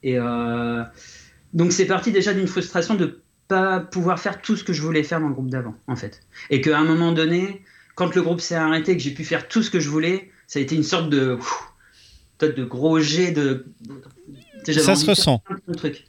Et 0.04 0.18
euh, 0.18 0.84
donc 1.54 1.72
c'est 1.72 1.86
parti 1.86 2.12
déjà 2.12 2.34
d'une 2.34 2.48
frustration 2.48 2.96
de 2.96 3.22
pas 3.48 3.80
pouvoir 3.80 4.20
faire 4.20 4.42
tout 4.42 4.56
ce 4.56 4.64
que 4.64 4.74
je 4.74 4.82
voulais 4.82 5.04
faire 5.04 5.20
dans 5.20 5.28
le 5.28 5.34
groupe 5.34 5.50
d'avant, 5.50 5.76
en 5.88 5.96
fait. 5.96 6.22
Et 6.50 6.62
qu'à 6.62 6.78
un 6.78 6.86
moment 6.86 7.12
donné, 7.12 7.64
quand 7.96 8.16
le 8.16 8.22
groupe 8.22 8.42
s'est 8.42 8.56
arrêté, 8.56 8.96
que 8.96 9.02
j'ai 9.02 9.14
pu 9.14 9.26
faire 9.26 9.48
tout 9.48 9.64
ce 9.64 9.72
que 9.72 9.80
je 9.80 9.90
voulais, 9.90 10.30
ça 10.48 10.60
a 10.60 10.62
été 10.62 10.76
une 10.76 10.84
sorte 10.84 11.10
de, 11.10 11.38
de 12.40 12.64
gros 12.64 13.00
jet 13.00 13.32
de. 13.32 13.66
Ça 14.66 14.96
se 14.96 15.06
ressent. 15.06 15.44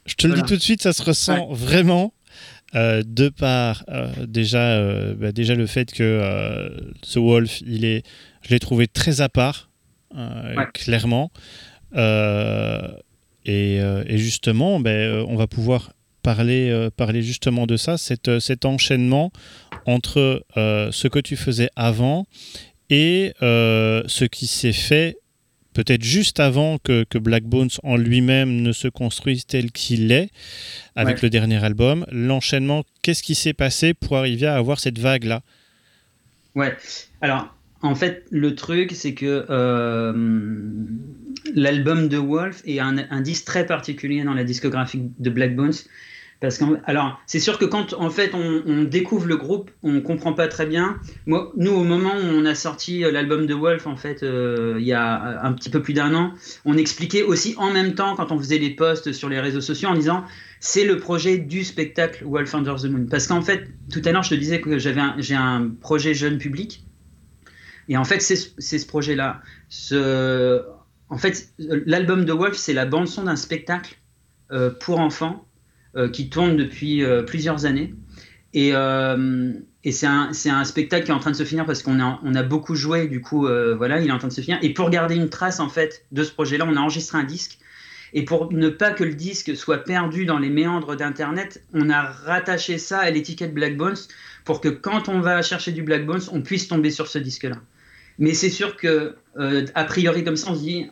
Je 0.05 0.15
te 0.15 0.27
le 0.27 0.35
dis 0.35 0.43
tout 0.43 0.55
de 0.55 0.61
suite, 0.61 0.81
ça 0.81 0.93
se 0.93 1.03
ressent 1.03 1.51
vraiment. 1.51 2.13
Euh, 2.73 3.03
de 3.05 3.27
par 3.27 3.83
euh, 3.89 4.07
déjà, 4.27 5.13
bah, 5.15 5.33
déjà 5.33 5.55
le 5.55 5.65
fait 5.65 5.91
que 5.91 6.71
ce 7.03 7.19
Wolf, 7.19 7.59
il 7.67 7.83
est, 7.83 8.03
je 8.43 8.51
l'ai 8.51 8.59
trouvé 8.59 8.87
très 8.87 9.19
à 9.19 9.27
part, 9.27 9.69
clairement. 10.73 11.31
Euh, 13.47 14.03
et, 14.07 14.17
justement, 14.17 14.79
ben, 14.79 14.91
euh, 14.91 15.25
on 15.27 15.35
va 15.35 15.47
pouvoir 15.47 15.93
parler, 16.23 16.69
euh, 16.69 16.89
parler 16.89 17.21
justement 17.21 17.65
de 17.65 17.77
ça, 17.77 17.97
cet 17.97 18.65
enchaînement 18.65 19.31
entre 19.85 20.45
ce 20.55 21.07
que 21.07 21.19
tu 21.19 21.35
faisais 21.35 21.69
avant 21.75 22.25
et 22.89 23.33
ce 23.39 24.25
qui 24.25 24.47
s'est 24.47 24.73
fait 24.73 25.17
peut-être 25.73 26.03
juste 26.03 26.39
avant 26.39 26.77
que, 26.77 27.05
Black 27.17 27.43
Bones 27.43 27.69
en 27.83 27.95
lui-même 27.95 28.61
ne 28.61 28.71
se 28.71 28.87
construise 28.87 29.45
tel 29.45 29.71
qu'il 29.71 30.11
est 30.11 30.29
avec 30.95 31.21
le 31.21 31.29
dernier 31.29 31.63
album. 31.63 32.05
L'enchaînement, 32.11 32.83
qu'est-ce 33.01 33.23
qui 33.23 33.35
s'est 33.35 33.53
passé 33.53 33.93
pour 33.93 34.17
arriver 34.17 34.47
à 34.47 34.55
avoir 34.55 34.79
cette 34.79 34.99
vague-là? 34.99 35.41
Ouais, 36.53 36.75
alors 37.21 37.55
en 37.81 37.95
fait, 37.95 38.25
le 38.29 38.55
truc, 38.55 38.91
c'est 38.93 39.13
que 39.13 39.45
euh, 39.49 40.13
l'album 41.55 42.07
de 42.07 42.17
Wolf 42.17 42.61
est 42.65 42.79
un, 42.79 43.21
disque 43.21 43.45
très 43.45 43.65
particulier 43.65 44.23
dans 44.23 44.33
la 44.33 44.43
discographie 44.43 45.11
de 45.17 45.29
Black 45.29 45.55
Bones. 45.55 45.73
Parce 46.39 46.57
que, 46.57 46.65
alors, 46.85 47.21
c'est 47.27 47.39
sûr 47.39 47.59
que 47.59 47.65
quand 47.65 47.93
en 47.93 48.09
fait 48.09 48.33
on, 48.33 48.83
découvre 48.83 49.27
le 49.27 49.37
groupe, 49.37 49.69
on 49.83 50.01
comprend 50.01 50.33
pas 50.33 50.47
très 50.47 50.65
bien. 50.65 50.97
Moi, 51.27 51.53
nous, 51.55 51.71
au 51.71 51.83
moment 51.83 52.13
où 52.15 52.25
on 52.25 52.45
a 52.45 52.55
sorti 52.55 53.03
euh, 53.03 53.11
l'album 53.11 53.45
de 53.45 53.53
Wolf, 53.53 53.85
en 53.85 53.95
fait, 53.95 54.23
euh, 54.23 54.77
il 54.79 54.85
y 54.85 54.93
a 54.93 55.43
un 55.43 55.53
petit 55.53 55.69
peu 55.69 55.83
plus 55.83 55.93
d'un 55.93 56.15
an, 56.15 56.33
on 56.65 56.77
expliquait 56.77 57.21
aussi 57.21 57.53
en 57.57 57.71
même 57.71 57.93
temps 57.93 58.15
quand 58.15 58.31
on 58.31 58.39
faisait 58.39 58.57
les 58.57 58.71
posts 58.71 59.11
sur 59.11 59.29
les 59.29 59.39
réseaux 59.39 59.61
sociaux 59.61 59.89
en 59.89 59.93
disant 59.93 60.23
c'est 60.59 60.83
le 60.83 60.97
projet 60.97 61.37
du 61.37 61.63
spectacle 61.63 62.23
Wolf 62.25 62.55
Under 62.55 62.75
the 62.75 62.85
Moon. 62.85 63.05
Parce 63.07 63.27
qu'en 63.27 63.43
fait, 63.43 63.67
tout 63.91 64.01
à 64.05 64.11
l'heure, 64.11 64.23
je 64.23 64.31
te 64.31 64.35
disais 64.35 64.61
que 64.61 64.79
j'avais 64.79 65.01
j'ai 65.19 65.35
un 65.35 65.71
projet 65.79 66.15
jeune 66.15 66.39
public 66.39 66.83
et 67.87 67.97
en 67.97 68.03
fait, 68.03 68.21
c'est 68.21 68.35
ce 68.35 68.85
projet-là. 68.85 69.41
En 71.11 71.17
fait, 71.17 71.49
l'album 71.57 72.23
de 72.23 72.31
Wolf, 72.31 72.55
c'est 72.55 72.73
la 72.73 72.85
bande-son 72.85 73.23
d'un 73.23 73.35
spectacle 73.35 73.97
euh, 74.51 74.69
pour 74.69 74.99
enfants 74.99 75.45
euh, 75.97 76.09
qui 76.09 76.29
tourne 76.29 76.55
depuis 76.55 77.03
euh, 77.03 77.21
plusieurs 77.21 77.65
années. 77.65 77.93
Et, 78.53 78.71
c'est 79.91 80.07
un, 80.07 80.63
spectacle 80.63 81.05
qui 81.05 81.11
est 81.11 81.13
en 81.13 81.19
train 81.19 81.31
de 81.31 81.35
se 81.35 81.43
finir 81.43 81.65
parce 81.65 81.83
qu'on 81.83 81.99
a, 81.99 82.19
on 82.23 82.35
a 82.35 82.43
beaucoup 82.43 82.75
joué, 82.75 83.07
du 83.07 83.21
coup, 83.21 83.47
voilà, 83.77 83.99
il 83.99 84.07
est 84.07 84.11
en 84.11 84.19
train 84.19 84.27
de 84.27 84.33
se 84.33 84.41
finir. 84.41 84.59
Et 84.61 84.73
pour 84.73 84.89
garder 84.89 85.15
une 85.15 85.29
trace, 85.29 85.59
en 85.59 85.69
fait, 85.69 86.05
de 86.11 86.23
ce 86.23 86.31
projet-là, 86.31 86.65
on 86.67 86.75
a 86.75 86.79
enregistré 86.79 87.17
un 87.17 87.23
disque. 87.23 87.59
Et 88.13 88.23
pour 88.23 88.51
ne 88.51 88.69
pas 88.69 88.91
que 88.91 89.03
le 89.03 89.13
disque 89.13 89.55
soit 89.55 89.79
perdu 89.79 90.25
dans 90.25 90.37
les 90.37 90.49
méandres 90.49 90.95
d'Internet, 90.95 91.63
on 91.73 91.89
a 91.89 92.01
rattaché 92.01 92.77
ça 92.77 92.99
à 92.99 93.09
l'étiquette 93.09 93.53
Black 93.53 93.77
Bones 93.77 93.97
pour 94.43 94.59
que 94.59 94.69
quand 94.69 95.07
on 95.07 95.21
va 95.21 95.41
chercher 95.41 95.71
du 95.71 95.81
Black 95.81 96.05
Bones, 96.05 96.21
on 96.31 96.41
puisse 96.41 96.67
tomber 96.67 96.91
sur 96.91 97.07
ce 97.07 97.19
disque-là. 97.19 97.57
Mais 98.19 98.33
c'est 98.33 98.49
sûr 98.49 98.75
que 98.75 99.15
euh, 99.39 99.65
a 99.75 99.83
priori 99.85 100.23
comme 100.23 100.35
ça, 100.35 100.51
on 100.51 100.55
se 100.55 100.61
dit, 100.61 100.87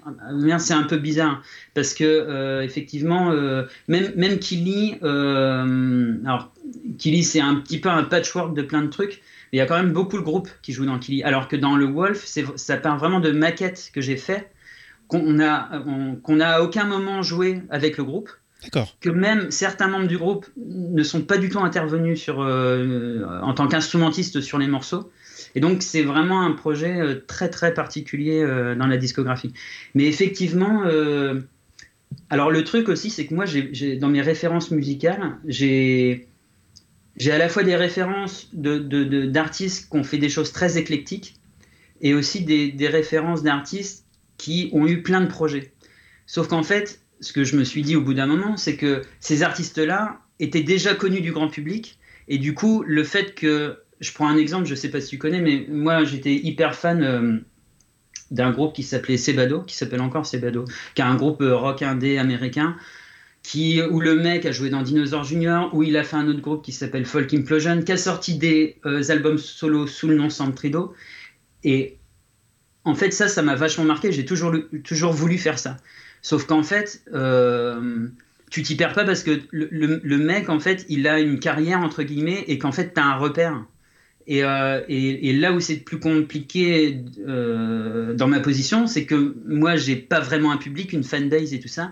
ah, 0.51 0.59
c'est 0.59 0.73
un 0.73 0.83
peu 0.83 0.97
bizarre 0.97 1.43
parce 1.73 1.93
que 1.93 2.03
euh, 2.03 2.63
effectivement, 2.63 3.31
euh, 3.31 3.63
même 3.87 4.13
même 4.15 4.39
Kili, 4.39 4.95
alors 5.01 6.53
Kili, 6.97 7.23
c'est 7.23 7.41
un 7.41 7.55
petit 7.55 7.79
peu 7.79 7.89
un 7.89 8.03
patchwork 8.03 8.55
de 8.55 8.61
plein 8.61 8.81
de 8.81 8.87
trucs. 8.87 9.21
Mais 9.51 9.57
il 9.57 9.59
y 9.59 9.61
a 9.61 9.65
quand 9.65 9.77
même 9.77 9.93
beaucoup 9.93 10.17
de 10.17 10.23
groupes 10.23 10.49
qui 10.61 10.73
jouent 10.73 10.85
dans 10.85 10.99
Kili. 10.99 11.23
Alors 11.23 11.47
que 11.47 11.55
dans 11.55 11.75
le 11.75 11.85
Wolf, 11.85 12.25
ça 12.55 12.77
part 12.77 12.97
vraiment 12.97 13.19
de 13.19 13.31
maquettes 13.31 13.91
que 13.93 13.99
j'ai 13.99 14.17
fait, 14.17 14.51
qu'on 15.07 15.39
a, 15.39 15.83
qu'on 16.21 16.39
a 16.39 16.47
à 16.47 16.61
aucun 16.61 16.85
moment 16.85 17.23
joué 17.23 17.61
avec 17.69 17.97
le 17.97 18.03
groupe. 18.03 18.29
Que 19.01 19.09
même 19.09 19.49
certains 19.51 19.87
membres 19.87 20.07
du 20.07 20.17
groupe 20.17 20.45
ne 20.57 21.01
sont 21.01 21.21
pas 21.21 21.37
du 21.37 21.49
tout 21.49 21.59
intervenus 21.59 22.21
sur, 22.21 22.39
en 22.39 23.53
tant 23.53 23.67
qu'instrumentistes 23.67 24.41
sur 24.41 24.59
les 24.59 24.67
morceaux. 24.67 25.09
Et 25.55 25.59
donc, 25.59 25.81
c'est 25.81 26.03
vraiment 26.03 26.41
un 26.41 26.51
projet 26.51 26.99
euh, 26.99 27.23
très, 27.27 27.49
très 27.49 27.73
particulier 27.73 28.41
euh, 28.41 28.75
dans 28.75 28.87
la 28.87 28.97
discographie. 28.97 29.53
Mais 29.95 30.05
effectivement, 30.05 30.83
euh, 30.85 31.41
alors 32.29 32.51
le 32.51 32.63
truc 32.63 32.89
aussi, 32.89 33.09
c'est 33.09 33.25
que 33.25 33.33
moi, 33.33 33.45
dans 33.99 34.09
mes 34.09 34.21
références 34.21 34.71
musicales, 34.71 35.37
j'ai, 35.45 36.27
à 37.29 37.37
la 37.37 37.49
fois 37.49 37.63
des 37.63 37.75
références 37.75 38.49
d'artistes 38.53 39.89
qui 39.89 39.97
ont 39.97 40.03
fait 40.03 40.17
des 40.17 40.29
choses 40.29 40.51
très 40.51 40.77
éclectiques 40.77 41.35
et 42.01 42.13
aussi 42.13 42.41
des 42.41 42.87
références 42.87 43.43
d'artistes 43.43 44.05
qui 44.37 44.69
ont 44.73 44.87
eu 44.87 45.03
plein 45.03 45.21
de 45.21 45.27
projets. 45.27 45.73
Sauf 46.25 46.47
qu'en 46.47 46.63
fait, 46.63 47.01
ce 47.21 47.33
que 47.33 47.43
je 47.43 47.55
me 47.55 47.63
suis 47.63 47.81
dit 47.81 47.95
au 47.95 48.01
bout 48.01 48.13
d'un 48.13 48.25
moment, 48.25 48.57
c'est 48.57 48.75
que 48.75 49.03
ces 49.19 49.43
artistes-là 49.43 50.19
étaient 50.39 50.63
déjà 50.63 50.95
connus 50.95 51.21
du 51.21 51.31
grand 51.31 51.49
public. 51.49 51.99
Et 52.27 52.37
du 52.37 52.53
coup, 52.53 52.83
le 52.85 53.03
fait 53.03 53.35
que 53.35 53.79
je 53.99 54.13
prends 54.13 54.27
un 54.27 54.37
exemple, 54.37 54.65
je 54.65 54.75
sais 54.75 54.89
pas 54.89 55.01
si 55.01 55.09
tu 55.09 55.17
connais, 55.17 55.41
mais 55.41 55.65
moi 55.69 56.03
j'étais 56.03 56.33
hyper 56.33 56.75
fan 56.75 57.03
euh, 57.03 57.37
d'un 58.31 58.51
groupe 58.51 58.73
qui 58.73 58.83
s'appelait 58.83 59.17
Sebado, 59.17 59.61
qui 59.61 59.75
s'appelle 59.75 60.01
encore 60.01 60.25
Sebado, 60.25 60.65
qui 60.95 61.01
est 61.01 61.05
un 61.05 61.15
groupe 61.15 61.41
euh, 61.41 61.55
rock 61.55 61.81
indé 61.81 62.17
américain, 62.17 62.77
qui, 63.43 63.81
où 63.81 63.99
le 63.99 64.15
mec 64.15 64.45
a 64.45 64.51
joué 64.51 64.69
dans 64.69 64.81
Dinosaur 64.81 65.23
Junior, 65.23 65.73
où 65.73 65.83
il 65.83 65.97
a 65.97 66.03
fait 66.03 66.15
un 66.15 66.27
autre 66.27 66.41
groupe 66.41 66.63
qui 66.63 66.71
s'appelle 66.71 67.05
Folk 67.05 67.33
Implosion, 67.33 67.81
qui 67.81 67.91
a 67.91 67.97
sorti 67.97 68.37
des 68.37 68.77
euh, 68.85 69.03
albums 69.09 69.37
solo 69.37 69.87
sous 69.87 70.07
le 70.07 70.15
nom 70.15 70.29
Santrido. 70.29 70.93
Et 71.63 71.97
en 72.85 72.95
fait, 72.95 73.11
ça, 73.11 73.27
ça 73.27 73.41
m'a 73.41 73.55
vachement 73.55 73.85
marqué. 73.85 74.11
J'ai 74.11 74.25
toujours, 74.25 74.53
toujours 74.83 75.11
voulu 75.11 75.37
faire 75.37 75.59
ça. 75.59 75.77
Sauf 76.21 76.45
qu'en 76.45 76.63
fait, 76.63 77.03
tu 78.49 78.63
t'y 78.63 78.75
perds 78.75 78.93
pas 78.93 79.05
parce 79.05 79.23
que 79.23 79.39
le, 79.51 80.17
mec, 80.17 80.49
en 80.49 80.59
fait, 80.59 80.85
il 80.89 81.07
a 81.07 81.19
une 81.19 81.39
carrière, 81.39 81.79
entre 81.79 82.03
guillemets, 82.03 82.43
et 82.47 82.57
qu'en 82.57 82.71
fait, 82.71 82.93
tu 82.93 82.99
as 82.99 83.05
un 83.05 83.15
repère. 83.15 83.63
Et, 84.29 84.43
euh, 84.43 84.81
et, 84.87 85.29
et 85.29 85.33
là 85.33 85.51
où 85.51 85.59
c'est 85.59 85.77
plus 85.77 85.99
compliqué 85.99 87.03
euh, 87.27 88.13
dans 88.13 88.27
ma 88.27 88.39
position, 88.39 88.87
c'est 88.87 89.05
que 89.05 89.35
moi, 89.45 89.75
j'ai 89.75 89.95
pas 89.95 90.19
vraiment 90.19 90.51
un 90.51 90.57
public, 90.57 90.93
une 90.93 91.03
fanbase 91.03 91.53
et 91.53 91.59
tout 91.59 91.67
ça. 91.67 91.91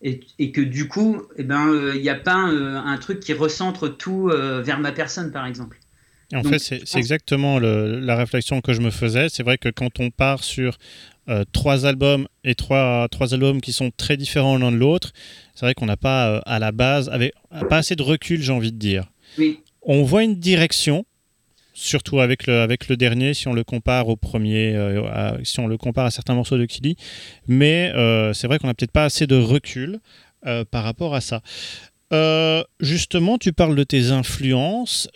Et, 0.00 0.20
et 0.38 0.50
que 0.50 0.60
du 0.60 0.88
coup, 0.88 1.22
eh 1.36 1.42
ben, 1.42 1.70
il 1.74 1.80
ben, 1.80 2.00
n'y 2.00 2.08
a 2.08 2.14
pas 2.14 2.34
un 2.34 2.96
truc 2.98 3.20
qui 3.20 3.32
recentre 3.34 3.88
tout 3.88 4.28
vers 4.32 4.80
ma 4.80 4.90
personne, 4.90 5.30
par 5.30 5.46
exemple. 5.46 5.78
En 6.34 6.42
fait, 6.42 6.58
c'est 6.58 6.98
exactement 6.98 7.58
la 7.60 8.16
réflexion 8.16 8.60
que 8.60 8.72
je 8.72 8.80
me 8.80 8.90
faisais. 8.90 9.28
C'est 9.28 9.42
vrai 9.42 9.58
que 9.58 9.68
quand 9.68 10.00
on 10.00 10.10
part 10.10 10.42
sur 10.42 10.78
euh, 11.28 11.44
trois 11.52 11.86
albums 11.86 12.26
et 12.42 12.56
trois, 12.56 13.06
trois 13.08 13.32
albums 13.32 13.60
qui 13.60 13.72
sont 13.72 13.92
très 13.96 14.16
différents 14.16 14.58
l'un 14.58 14.72
de 14.72 14.76
l'autre, 14.76 15.12
c'est 15.54 15.66
vrai 15.66 15.74
qu'on 15.74 15.86
n'a 15.86 15.96
pas 15.96 16.30
euh, 16.30 16.40
à 16.46 16.58
la 16.58 16.72
base, 16.72 17.08
avec, 17.10 17.32
pas 17.68 17.76
assez 17.76 17.94
de 17.94 18.02
recul, 18.02 18.42
j'ai 18.42 18.52
envie 18.52 18.72
de 18.72 18.78
dire. 18.78 19.04
On 19.82 20.02
voit 20.02 20.24
une 20.24 20.36
direction, 20.36 21.04
surtout 21.72 22.20
avec 22.20 22.46
le, 22.46 22.60
avec 22.60 22.88
le 22.88 22.96
dernier, 22.96 23.34
si 23.34 23.48
on 23.48 23.52
le 23.52 23.64
compare 23.64 24.08
au 24.08 24.16
premier, 24.16 24.74
euh, 24.74 25.42
si 25.44 25.60
on 25.60 25.66
le 25.66 25.76
compare 25.76 26.06
à 26.06 26.10
certains 26.10 26.34
morceaux 26.34 26.58
de 26.58 26.64
Killy, 26.64 26.96
mais 27.48 27.92
c'est 28.34 28.46
vrai 28.46 28.58
qu'on 28.58 28.66
n'a 28.66 28.74
peut-être 28.74 28.92
pas 28.92 29.04
assez 29.04 29.26
de 29.26 29.36
recul 29.36 30.00
par 30.70 30.84
rapport 30.84 31.14
à 31.14 31.20
ça. 31.20 31.42
justement, 32.80 33.38
tu 33.38 33.52
parles 33.52 33.76
de 33.76 33.84
tes 33.84 34.10
influences 34.10 35.08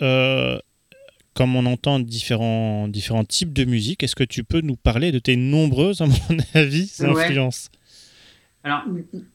comme 1.36 1.54
on 1.54 1.66
entend 1.66 2.00
différents, 2.00 2.88
différents 2.88 3.24
types 3.24 3.52
de 3.52 3.64
musique, 3.64 4.02
est-ce 4.02 4.16
que 4.16 4.24
tu 4.24 4.42
peux 4.42 4.62
nous 4.62 4.76
parler 4.76 5.12
de 5.12 5.18
tes 5.18 5.36
nombreuses, 5.36 6.00
à 6.00 6.06
mon 6.06 6.38
avis, 6.54 6.90
influences? 7.00 7.70
Alors, 8.64 8.82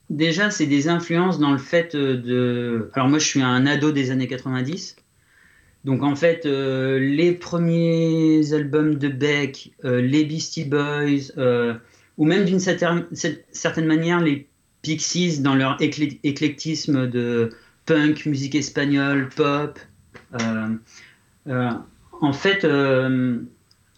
déjà, 0.09 0.49
c'est 0.49 0.65
des 0.65 0.89
influences 0.89 1.39
dans 1.39 1.51
le 1.51 1.57
fait 1.57 1.95
de. 1.95 2.89
Alors, 2.95 3.07
moi, 3.07 3.19
je 3.19 3.25
suis 3.25 3.41
un 3.41 3.65
ado 3.65 3.91
des 3.91 4.11
années 4.11 4.27
90. 4.27 4.97
Donc, 5.83 6.03
en 6.03 6.15
fait, 6.15 6.45
euh, 6.45 6.99
les 6.99 7.31
premiers 7.31 8.53
albums 8.53 8.95
de 8.95 9.07
Beck, 9.07 9.71
euh, 9.83 10.01
les 10.01 10.25
Beastie 10.25 10.65
Boys, 10.65 11.31
euh, 11.37 11.73
ou 12.17 12.25
même 12.25 12.45
d'une 12.45 12.59
certaine, 12.59 13.85
manière, 13.85 14.21
les 14.21 14.47
Pixies 14.83 15.39
dans 15.41 15.55
leur 15.55 15.77
éclectisme 15.79 17.07
de 17.07 17.51
punk, 17.85 18.25
musique 18.25 18.55
espagnole, 18.55 19.29
pop. 19.35 19.79
En 22.21 22.33
fait, 22.33 22.63
euh, 22.65 23.39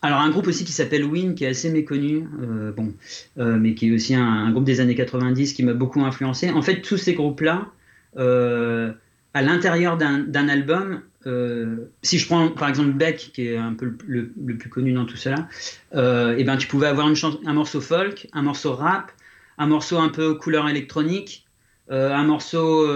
alors 0.02 0.20
un 0.20 0.30
groupe 0.30 0.48
aussi 0.48 0.64
qui 0.64 0.72
s'appelle 0.72 1.04
Win, 1.04 1.36
qui 1.36 1.44
est 1.44 1.50
assez 1.50 1.70
méconnu, 1.70 2.26
euh, 2.42 2.72
bon, 2.72 2.94
euh, 3.38 3.58
mais 3.60 3.76
qui 3.76 3.90
est 3.90 3.92
aussi 3.92 4.16
un, 4.16 4.50
groupe 4.52 4.64
des 4.64 4.80
années 4.80 4.96
90 4.96 5.54
qui 5.54 5.64
m'a 5.64 5.74
beaucoup 5.74 6.02
influencé. 6.02 6.50
En 6.50 6.62
fait, 6.62 6.82
tous 6.82 6.98
ces 6.98 7.14
groupes-là, 7.14 7.68
à 9.34 9.42
l'intérieur 9.42 9.98
d'un 9.98 10.48
album, 10.48 11.02
si 12.04 12.20
je 12.20 12.26
prends 12.28 12.50
par 12.50 12.70
exemple 12.70 12.92
Beck, 12.92 13.32
qui 13.34 13.48
est 13.48 13.58
un 13.58 13.74
peu 13.74 13.94
le, 14.06 14.28
plus 14.30 14.70
connu 14.70 14.94
dans 14.94 15.06
tout 15.06 15.18
cela, 15.18 15.48
et 15.94 16.36
eh 16.40 16.44
ben 16.44 16.58
tu 16.58 16.68
pouvais 16.68 16.88
avoir 16.88 17.10
une 17.10 17.16
un 17.46 17.54
morceau 17.54 17.82
folk, 17.82 18.28
un 18.34 18.44
morceau 18.44 18.74
rap, 18.74 19.12
un 19.58 19.66
morceau 19.66 19.98
un 19.98 20.10
peu 20.10 20.36
couleur 20.36 20.70
électronique, 20.70 21.48
un 21.90 22.24
morceau 22.24 22.88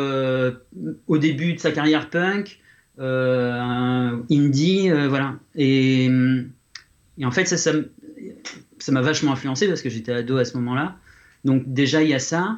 au 1.08 1.17
début 1.17 1.53
de 1.53 1.60
sa 1.60 1.72
carrière 1.72 2.10
punk, 2.10 2.60
euh, 3.00 4.17
indie, 4.32 4.89
euh, 4.89 5.08
voilà. 5.08 5.36
Et, 5.56 6.10
en 7.24 7.32
fait, 7.32 7.46
ça, 7.46 7.58
ça, 7.58 8.91
m'a 8.91 9.01
vachement 9.01 9.34
influencé 9.34 9.67
parce 9.67 9.82
que 9.82 9.89
j'étais 9.89 10.13
ado 10.13 10.38
à 10.38 10.46
ce 10.46 10.56
moment-là. 10.58 10.98
Donc 11.46 11.63
déjà, 11.65 12.01
il 12.01 12.10
y 12.10 12.13
a 12.13 12.20
ça. 12.20 12.58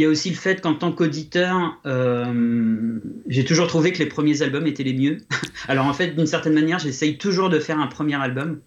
Il 0.00 0.04
y 0.04 0.06
a 0.06 0.08
aussi 0.08 0.30
le 0.30 0.36
fait 0.36 0.62
qu'en 0.62 0.72
tant 0.72 0.92
qu'auditeur, 0.92 1.78
euh, 1.84 2.98
j'ai 3.26 3.44
toujours 3.44 3.66
trouvé 3.66 3.92
que 3.92 3.98
les 3.98 4.06
premiers 4.06 4.40
albums 4.40 4.66
étaient 4.66 4.82
les 4.82 4.94
mieux. 4.94 5.18
Alors 5.68 5.84
en 5.84 5.92
fait, 5.92 6.16
d'une 6.16 6.26
certaine 6.26 6.54
manière, 6.54 6.78
j'essaye 6.78 7.18
toujours 7.18 7.50
de 7.50 7.58
faire 7.58 7.78
un 7.78 7.86
premier 7.86 8.14
album. 8.14 8.62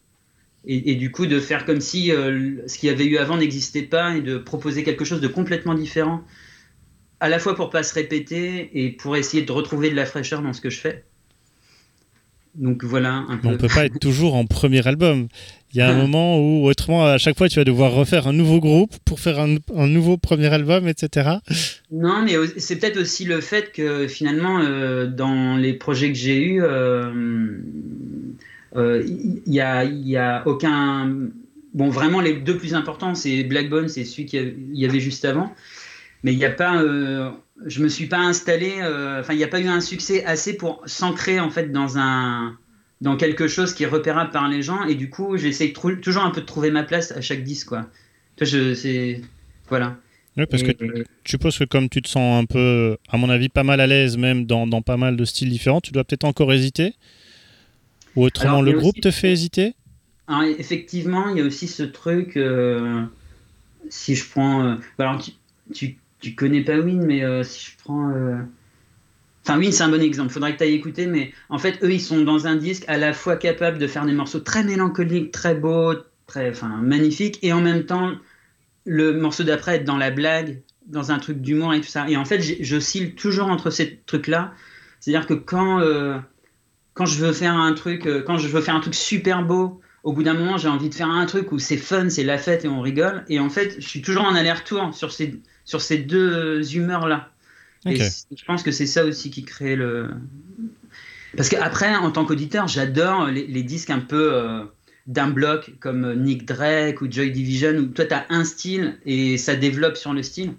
Et, 0.65 0.93
du 0.93 1.11
coup, 1.11 1.25
de 1.25 1.39
faire 1.39 1.65
comme 1.65 1.81
si 1.81 2.09
ce 2.09 2.77
qu'il 2.77 2.87
y 2.87 2.91
avait 2.91 3.07
eu 3.07 3.17
avant 3.17 3.35
n'existait 3.35 3.81
pas 3.81 4.15
et 4.15 4.21
de 4.21 4.37
proposer 4.37 4.83
quelque 4.83 5.05
chose 5.05 5.21
de 5.21 5.27
complètement 5.27 5.73
différent. 5.73 6.23
À 7.19 7.29
la 7.29 7.39
fois 7.39 7.55
pour 7.55 7.71
pas 7.71 7.81
se 7.81 7.95
répéter 7.95 8.69
et 8.71 8.91
pour 8.91 9.17
essayer 9.17 9.41
de 9.41 9.51
retrouver 9.51 9.89
de 9.89 9.95
la 9.95 10.05
fraîcheur 10.05 10.43
dans 10.43 10.53
ce 10.53 10.61
que 10.61 10.69
je 10.69 10.79
fais. 10.79 11.03
Donc 12.55 12.83
voilà 12.83 13.25
un 13.29 13.37
peu. 13.37 13.47
On 13.47 13.57
peut 13.57 13.67
pas 13.67 13.85
être 13.85 13.99
toujours 14.01 14.35
en 14.35 14.45
premier 14.45 14.85
album. 14.87 15.27
Il 15.73 15.79
y 15.79 15.81
a 15.81 15.89
un 15.89 15.97
moment 15.97 16.37
où 16.37 16.67
autrement 16.67 17.03
à 17.07 17.17
chaque 17.17 17.35
fois 17.35 17.49
tu 17.49 17.57
vas 17.57 17.63
devoir 17.63 17.93
refaire 17.93 18.27
un 18.27 18.33
nouveau 18.33 18.59
groupe 18.59 18.95
pour 19.05 19.19
faire 19.19 19.39
un, 19.39 19.87
nouveau 19.87 20.17
premier 20.17 20.53
album, 20.53 20.87
etc. 20.87 21.37
Non, 21.91 22.23
mais 22.23 22.35
c'est 22.57 22.75
peut-être 22.75 22.99
aussi 22.99 23.25
le 23.25 23.41
fait 23.41 23.71
que 23.71 24.07
finalement 24.07 24.59
euh, 24.59 25.07
dans 25.07 25.57
les 25.57 25.73
projets 25.73 26.09
que 26.09 26.17
j'ai 26.17 26.37
eus, 26.43 26.57
il 26.57 26.61
euh, 26.61 27.11
euh, 28.75 29.03
y, 29.47 29.59
a, 29.59 29.83
y 29.83 30.15
a 30.15 30.43
aucun. 30.45 31.11
Bon, 31.73 31.89
vraiment 31.89 32.21
les 32.21 32.33
deux 32.33 32.57
plus 32.57 32.75
importants, 32.75 33.15
c'est 33.15 33.43
Blackbone, 33.43 33.87
c'est 33.87 34.05
celui 34.05 34.27
qu'il 34.27 34.53
y 34.73 34.85
avait 34.85 34.99
juste 34.99 35.25
avant. 35.25 35.55
Mais 36.23 36.33
il 36.33 36.37
n'y 36.37 36.45
a 36.45 36.51
pas 36.51 36.81
je 37.65 37.83
me 37.83 37.89
suis 37.89 38.07
pas 38.07 38.19
installé, 38.19 38.75
euh, 38.81 39.21
enfin, 39.21 39.33
il 39.33 39.37
n'y 39.37 39.43
a 39.43 39.47
pas 39.47 39.59
eu 39.59 39.67
un 39.67 39.81
succès 39.81 40.23
assez 40.25 40.57
pour 40.57 40.81
s'ancrer 40.85 41.39
en 41.39 41.49
fait 41.49 41.71
dans 41.71 41.97
un 41.97 42.57
dans 43.01 43.17
quelque 43.17 43.47
chose 43.47 43.73
qui 43.73 43.83
est 43.83 43.87
repérable 43.87 44.31
par 44.31 44.47
les 44.47 44.61
gens 44.61 44.85
et 44.85 44.95
du 44.95 45.09
coup 45.09 45.35
j'essaie 45.35 45.73
toujours 46.01 46.23
un 46.23 46.31
peu 46.31 46.41
de 46.41 46.45
trouver 46.45 46.71
ma 46.71 46.83
place 46.83 47.11
à 47.11 47.21
chaque 47.21 47.43
disque 47.43 47.69
quoi. 47.69 47.85
Je, 48.41 48.73
c'est 48.73 49.21
voilà. 49.69 49.97
Oui, 50.35 50.45
parce 50.49 50.63
que 50.63 50.71
tu 50.71 51.05
supposes 51.25 51.59
que 51.59 51.63
comme 51.65 51.89
tu 51.89 52.01
te 52.01 52.07
sens 52.07 52.41
un 52.41 52.45
peu, 52.45 52.97
à 53.09 53.17
mon 53.17 53.29
avis, 53.29 53.49
pas 53.49 53.63
mal 53.63 53.79
à 53.79 53.85
l'aise 53.85 54.17
même 54.17 54.45
dans, 54.45 54.65
dans 54.65 54.81
pas 54.81 54.97
mal 54.97 55.15
de 55.15 55.25
styles 55.25 55.49
différents, 55.49 55.79
tu 55.79 55.91
dois 55.91 56.03
peut-être 56.03 56.23
encore 56.23 56.51
hésiter 56.51 56.95
Ou 58.15 58.23
autrement, 58.23 58.61
le 58.61 58.73
groupe 58.73 58.99
te 58.99 59.11
fait 59.11 59.31
hésiter? 59.31 59.75
Effectivement, 60.57 61.29
il 61.29 61.37
y 61.37 61.41
a 61.41 61.43
aussi 61.43 61.67
ce 61.67 61.83
truc, 61.83 62.35
euh, 62.35 63.03
si 63.89 64.15
je 64.15 64.27
prends... 64.27 64.65
Euh, 64.65 64.75
bah, 64.97 65.09
alors, 65.09 65.21
tu, 65.21 65.33
tu 65.71 65.97
connais 66.31 66.61
pas 66.61 66.77
Win, 66.79 67.05
mais 67.05 67.23
euh, 67.23 67.43
si 67.43 67.71
je 67.71 67.77
prends. 67.83 68.09
Euh, 68.09 68.37
enfin, 69.43 69.57
Win, 69.57 69.71
c'est 69.71 69.83
un 69.83 69.89
bon 69.89 70.01
exemple. 70.01 70.31
Faudrait 70.31 70.53
que 70.53 70.57
tu 70.57 70.63
ailles 70.63 70.73
écouter, 70.73 71.07
mais 71.07 71.33
en 71.49 71.57
fait, 71.57 71.83
eux, 71.83 71.91
ils 71.91 72.01
sont 72.01 72.21
dans 72.21 72.47
un 72.47 72.55
disque 72.55 72.85
à 72.87 72.97
la 72.97 73.13
fois 73.13 73.35
capables 73.35 73.77
de 73.77 73.87
faire 73.87 74.05
des 74.05 74.13
morceaux 74.13 74.39
très 74.39 74.63
mélancoliques, 74.63 75.31
très 75.31 75.55
beaux, 75.55 75.93
très, 76.27 76.49
enfin, 76.49 76.69
magnifiques, 76.81 77.39
et 77.41 77.53
en 77.53 77.61
même 77.61 77.85
temps, 77.85 78.13
le 78.85 79.13
morceau 79.13 79.43
d'après 79.43 79.75
être 79.75 79.85
dans 79.85 79.97
la 79.97 80.11
blague, 80.11 80.61
dans 80.87 81.11
un 81.11 81.19
truc 81.19 81.41
d'humour 81.41 81.73
et 81.73 81.81
tout 81.81 81.87
ça. 81.87 82.09
Et 82.09 82.17
en 82.17 82.25
fait, 82.25 82.41
j'oscille 82.61 83.15
toujours 83.15 83.47
entre 83.47 83.69
ces 83.69 83.99
trucs-là. 84.05 84.53
C'est-à-dire 84.99 85.27
que 85.27 85.33
quand, 85.33 85.79
euh, 85.79 86.17
quand 86.93 87.05
je 87.05 87.19
veux 87.23 87.33
faire 87.33 87.55
un 87.55 87.73
truc, 87.73 88.07
quand 88.25 88.37
je 88.37 88.47
veux 88.47 88.61
faire 88.61 88.75
un 88.75 88.81
truc 88.81 88.95
super 88.95 89.43
beau, 89.43 89.81
au 90.03 90.11
bout 90.11 90.23
d'un 90.23 90.33
moment, 90.33 90.57
j'ai 90.57 90.67
envie 90.67 90.89
de 90.89 90.93
faire 90.93 91.09
un 91.09 91.25
truc 91.25 91.51
où 91.51 91.59
c'est 91.59 91.77
fun, 91.77 92.09
c'est 92.09 92.23
la 92.23 92.37
fête 92.37 92.65
et 92.65 92.67
on 92.67 92.81
rigole. 92.81 93.23
Et 93.29 93.39
en 93.39 93.49
fait, 93.49 93.75
je 93.79 93.87
suis 93.87 94.01
toujours 94.01 94.25
en 94.25 94.35
aller-retour 94.35 94.93
sur 94.93 95.11
ces, 95.11 95.39
sur 95.65 95.81
ces 95.81 95.97
deux 95.97 96.75
humeurs-là. 96.75 97.29
Et 97.85 97.95
je 97.97 98.45
pense 98.45 98.63
que 98.63 98.71
c'est 98.71 98.85
ça 98.85 99.05
aussi 99.05 99.29
qui 99.29 99.43
crée 99.43 99.75
le. 99.75 100.09
Parce 101.35 101.49
qu'après, 101.49 101.95
en 101.95 102.11
tant 102.11 102.25
qu'auditeur, 102.25 102.67
j'adore 102.67 103.27
les, 103.27 103.63
disques 103.63 103.89
un 103.89 103.99
peu 103.99 104.33
euh, 104.33 104.63
d'un 105.07 105.27
bloc 105.27 105.73
comme 105.79 106.13
Nick 106.23 106.45
Drake 106.45 107.01
ou 107.01 107.11
Joy 107.11 107.31
Division, 107.31 107.75
où 107.75 107.85
toi, 107.87 108.05
tu 108.05 108.13
as 108.13 108.25
un 108.29 108.45
style 108.45 108.97
et 109.05 109.37
ça 109.37 109.55
développe 109.55 109.97
sur 109.97 110.13
le 110.13 110.23
style. 110.23 110.53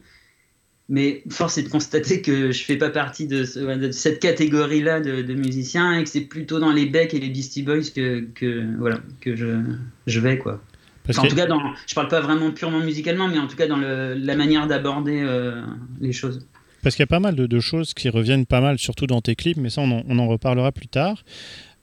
Mais 0.90 1.22
force 1.30 1.56
est 1.56 1.62
de 1.62 1.70
constater 1.70 2.20
que 2.20 2.52
je 2.52 2.62
fais 2.62 2.76
pas 2.76 2.90
partie 2.90 3.26
de, 3.26 3.44
cette 3.90 4.20
catégorie-là 4.20 5.00
de, 5.00 5.32
musiciens 5.32 5.98
et 5.98 6.04
que 6.04 6.10
c'est 6.10 6.22
plutôt 6.22 6.58
dans 6.58 6.72
les 6.72 6.84
Beck 6.84 7.14
et 7.14 7.20
les 7.20 7.30
Beastie 7.30 7.62
Boys 7.62 7.90
que, 7.94 8.26
que 8.34 8.76
voilà, 8.78 9.00
que 9.22 9.34
je, 9.34 9.62
je 10.06 10.20
vais. 10.20 10.36
quoi 10.36 10.62
en 11.08 11.22
tout 11.26 11.36
cas, 11.36 11.46
dans, 11.46 11.60
je 11.86 11.94
parle 11.94 12.08
pas 12.08 12.20
vraiment 12.20 12.50
purement 12.50 12.80
musicalement, 12.80 13.28
mais 13.28 13.38
en 13.38 13.46
tout 13.46 13.56
cas 13.56 13.66
dans 13.66 13.76
la 13.76 14.36
manière 14.36 14.66
d'aborder 14.66 15.20
euh, 15.22 15.62
les 16.00 16.12
choses. 16.12 16.46
Parce 16.82 16.96
qu'il 16.96 17.02
y 17.02 17.04
a 17.04 17.08
pas 17.08 17.20
mal 17.20 17.34
de, 17.34 17.60
choses 17.60 17.94
qui 17.94 18.08
reviennent 18.10 18.46
pas 18.46 18.60
mal, 18.60 18.78
surtout 18.78 19.06
dans 19.06 19.20
tes 19.20 19.34
clips, 19.34 19.56
mais 19.56 19.70
ça, 19.70 19.80
on 19.80 20.18
en, 20.18 20.26
reparlera 20.26 20.72
plus 20.72 20.88
tard. 20.88 21.24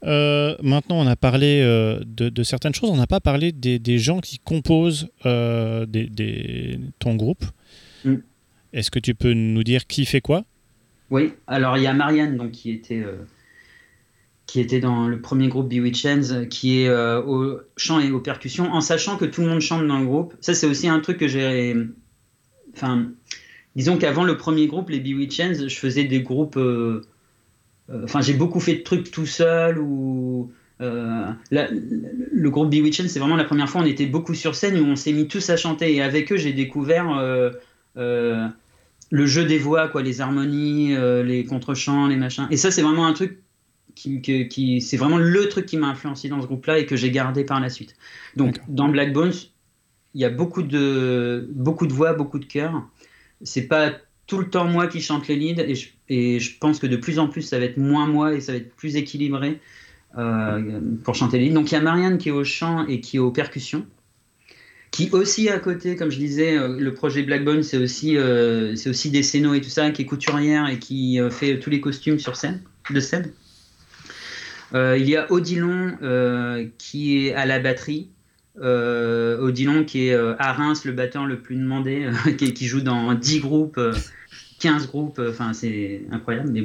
Euh, 0.04 0.56
maintenant, 0.62 1.00
on 1.00 1.08
a 1.08 1.16
parlé 1.16 1.62
euh, 1.64 2.00
de, 2.06 2.44
certaines 2.44 2.74
choses, 2.74 2.90
on 2.90 2.98
n'a 2.98 3.08
pas 3.08 3.20
parlé 3.20 3.52
des, 3.52 3.98
gens 3.98 4.20
qui 4.20 4.40
composent 4.40 5.10
des, 5.24 6.80
ton 7.00 7.16
groupe. 7.16 7.46
Mm. 8.06 8.16
Est-ce 8.74 8.92
que 8.92 9.00
tu 9.00 9.16
peux 9.16 9.34
nous 9.34 9.64
dire 9.64 9.86
qui 9.86 10.06
fait 10.06 10.22
quoi? 10.22 10.46
Oui, 11.10 11.34
alors 11.46 11.78
il 11.78 11.84
y 11.84 11.88
a 11.88 11.94
Marianne 11.94 12.38
donc, 12.38 12.52
qui 12.52 12.72
était 12.72 13.04
qui 14.52 14.60
était 14.60 14.82
dans 14.82 15.08
le 15.08 15.22
premier 15.22 15.48
groupe 15.48 15.70
Bewitchens, 15.70 16.46
qui 16.50 16.82
est 16.82 16.90
euh, 16.90 17.22
au 17.22 17.62
chant 17.78 18.02
et 18.02 18.12
aux 18.12 18.20
percussions, 18.20 18.66
en 18.74 18.82
sachant 18.82 19.16
que 19.16 19.24
tout 19.24 19.40
le 19.40 19.48
monde 19.48 19.62
chante 19.62 19.88
dans 19.88 19.98
le 19.98 20.06
groupe. 20.06 20.34
Ça, 20.42 20.54
c'est 20.54 20.68
aussi 20.68 20.90
un 20.90 21.00
truc 21.00 21.20
que 21.20 21.30
j'ai. 21.30 21.74
Enfin, 22.74 23.12
disons 23.78 23.98
qu'avant 23.98 24.26
le 24.26 24.36
premier 24.36 24.68
groupe, 24.68 24.90
les 24.90 25.00
Bewitchens, 25.00 25.70
je 25.70 25.76
faisais 25.78 26.04
des 26.04 26.22
groupes. 26.22 26.58
Euh, 26.58 27.02
euh, 27.90 28.02
enfin, 28.04 28.20
j'ai 28.20 28.34
beaucoup 28.34 28.60
fait 28.60 28.76
de 28.76 28.82
trucs 28.82 29.10
tout 29.10 29.26
seul 29.26 29.80
ou. 29.80 30.52
le 30.82 32.50
groupe 32.50 32.70
Bewitchens, 32.70 33.08
c'est 33.08 33.20
vraiment 33.20 33.38
la 33.38 33.46
première 33.46 33.70
fois 33.70 33.80
où 33.80 33.86
on 33.86 33.88
était 33.88 34.06
beaucoup 34.06 34.34
sur 34.34 34.56
scène 34.56 34.78
où 34.78 34.84
on 34.84 34.98
s'est 34.98 35.14
mis 35.14 35.30
tous 35.30 35.50
à 35.50 35.56
chanter. 35.56 35.96
Et 35.96 36.02
avec 36.02 36.30
eux, 36.30 36.38
j'ai 36.38 36.52
découvert 36.52 37.08
le 37.96 39.26
jeu 39.26 39.46
des 39.46 39.60
voix, 39.60 39.88
quoi, 39.88 40.02
les 40.02 40.20
harmonies, 40.20 40.94
les 41.24 41.46
contre-chants, 41.46 42.08
les 42.08 42.18
machins. 42.18 42.48
Et 42.52 42.58
ça, 42.58 42.70
c'est 42.70 42.82
vraiment 42.82 43.06
un 43.06 43.14
truc 43.14 43.38
qui, 43.96 44.22
qui 44.22 44.82
c'est 44.82 44.98
vraiment 44.98 45.18
le 45.18 45.50
truc 45.50 45.66
qui 45.66 45.78
m'a 45.78 45.88
influencé 45.88 46.30
dans 46.30 46.42
ce 46.42 46.48
groupe-là 46.48 46.80
et 46.80 46.86
que 46.86 46.96
j'ai 46.96 47.12
gardé 47.12 47.44
par 47.44 47.60
la 47.60 47.70
suite. 47.70 47.96
Donc, 48.36 48.58
dans 48.68 48.90
Black 48.90 49.14
Bones, 49.14 49.34
il 50.14 50.22
y 50.22 50.26
a 50.26 50.30
beaucoup 50.30 50.64
de, 50.64 51.48
beaucoup 51.54 51.88
de 51.88 51.94
voix, 51.94 52.14
beaucoup 52.14 52.40
de 52.40 52.46
chœurs. 52.46 52.84
C'est 53.42 53.68
pas 53.68 53.92
tout 54.28 54.38
le 54.38 54.50
temps 54.50 54.66
moi 54.66 54.88
qui 54.88 55.02
chante 55.02 55.28
les 55.28 55.36
leads 55.36 55.62
et 55.62 55.76
je, 55.76 55.90
et 56.10 56.40
je, 56.40 56.58
pense 56.58 56.80
que 56.80 56.88
de 56.88 56.96
plus 56.96 57.20
en 57.20 57.28
plus 57.28 57.42
ça 57.42 57.60
va 57.60 57.66
être 57.66 57.78
moins 57.78 58.08
moi 58.08 58.34
et 58.34 58.40
ça 58.40 58.54
va 58.54 58.60
être 58.60 58.74
plus 58.76 58.96
équilibré 58.96 59.60
euh, 60.18 60.80
pour 61.04 61.16
chanter 61.16 61.38
les 61.38 61.46
leads. 61.46 61.56
Donc 61.56 61.72
il 61.72 61.76
y 61.76 61.78
a 61.78 61.82
Marianne 61.82 62.18
qui 62.18 62.30
est 62.30 62.34
au 62.34 62.44
chant 62.44 62.88
et 62.88 63.02
qui 63.02 63.18
est 63.18 63.20
aux 63.20 63.32
percussions, 63.32 63.86
qui 64.92 65.10
aussi 65.12 65.50
à 65.50 65.60
côté, 65.60 65.96
comme 65.96 66.12
je 66.12 66.18
disais, 66.18 66.58
euh, 66.58 66.78
le 66.80 66.94
projet 66.94 67.24
Blackbone 67.24 67.64
c'est 67.64 67.78
aussi, 67.78 68.18
euh, 68.18 68.76
c'est 68.76 68.90
aussi 68.90 69.10
des 69.10 69.24
scénos 69.24 69.58
et 69.58 69.62
tout 69.62 69.70
ça, 69.70 69.90
qui 69.92 70.04
est 70.04 70.06
couturière 70.06 70.68
et 70.70 70.80
qui 70.80 71.20
fait 71.30 71.60
tous 71.60 71.70
les 71.70 71.82
costumes 71.82 72.20
sur 72.20 72.36
scène, 72.36 72.62
de 72.90 73.00
scène. 73.00 73.32
Il 74.74 75.10
y 75.10 75.16
a 75.16 75.32
Odilon 75.32 75.98
qui 76.78 77.28
est 77.28 77.34
à 77.34 77.46
la 77.46 77.60
batterie. 77.60 78.10
Odilon 78.58 79.84
qui 79.86 80.08
est 80.08 80.16
à 80.16 80.54
Reims 80.54 80.86
le 80.86 80.92
batteur 80.92 81.26
le 81.26 81.40
plus 81.40 81.56
demandé, 81.56 82.10
qui, 82.38 82.66
joue 82.66 82.82
dans 82.82 83.14
10 83.14 83.40
groupes 83.40 83.80
15 84.62 84.88
groupes, 84.88 85.20
euh, 85.20 85.32
enfin 85.32 85.54
c'est 85.54 86.04
incroyable. 86.12 86.58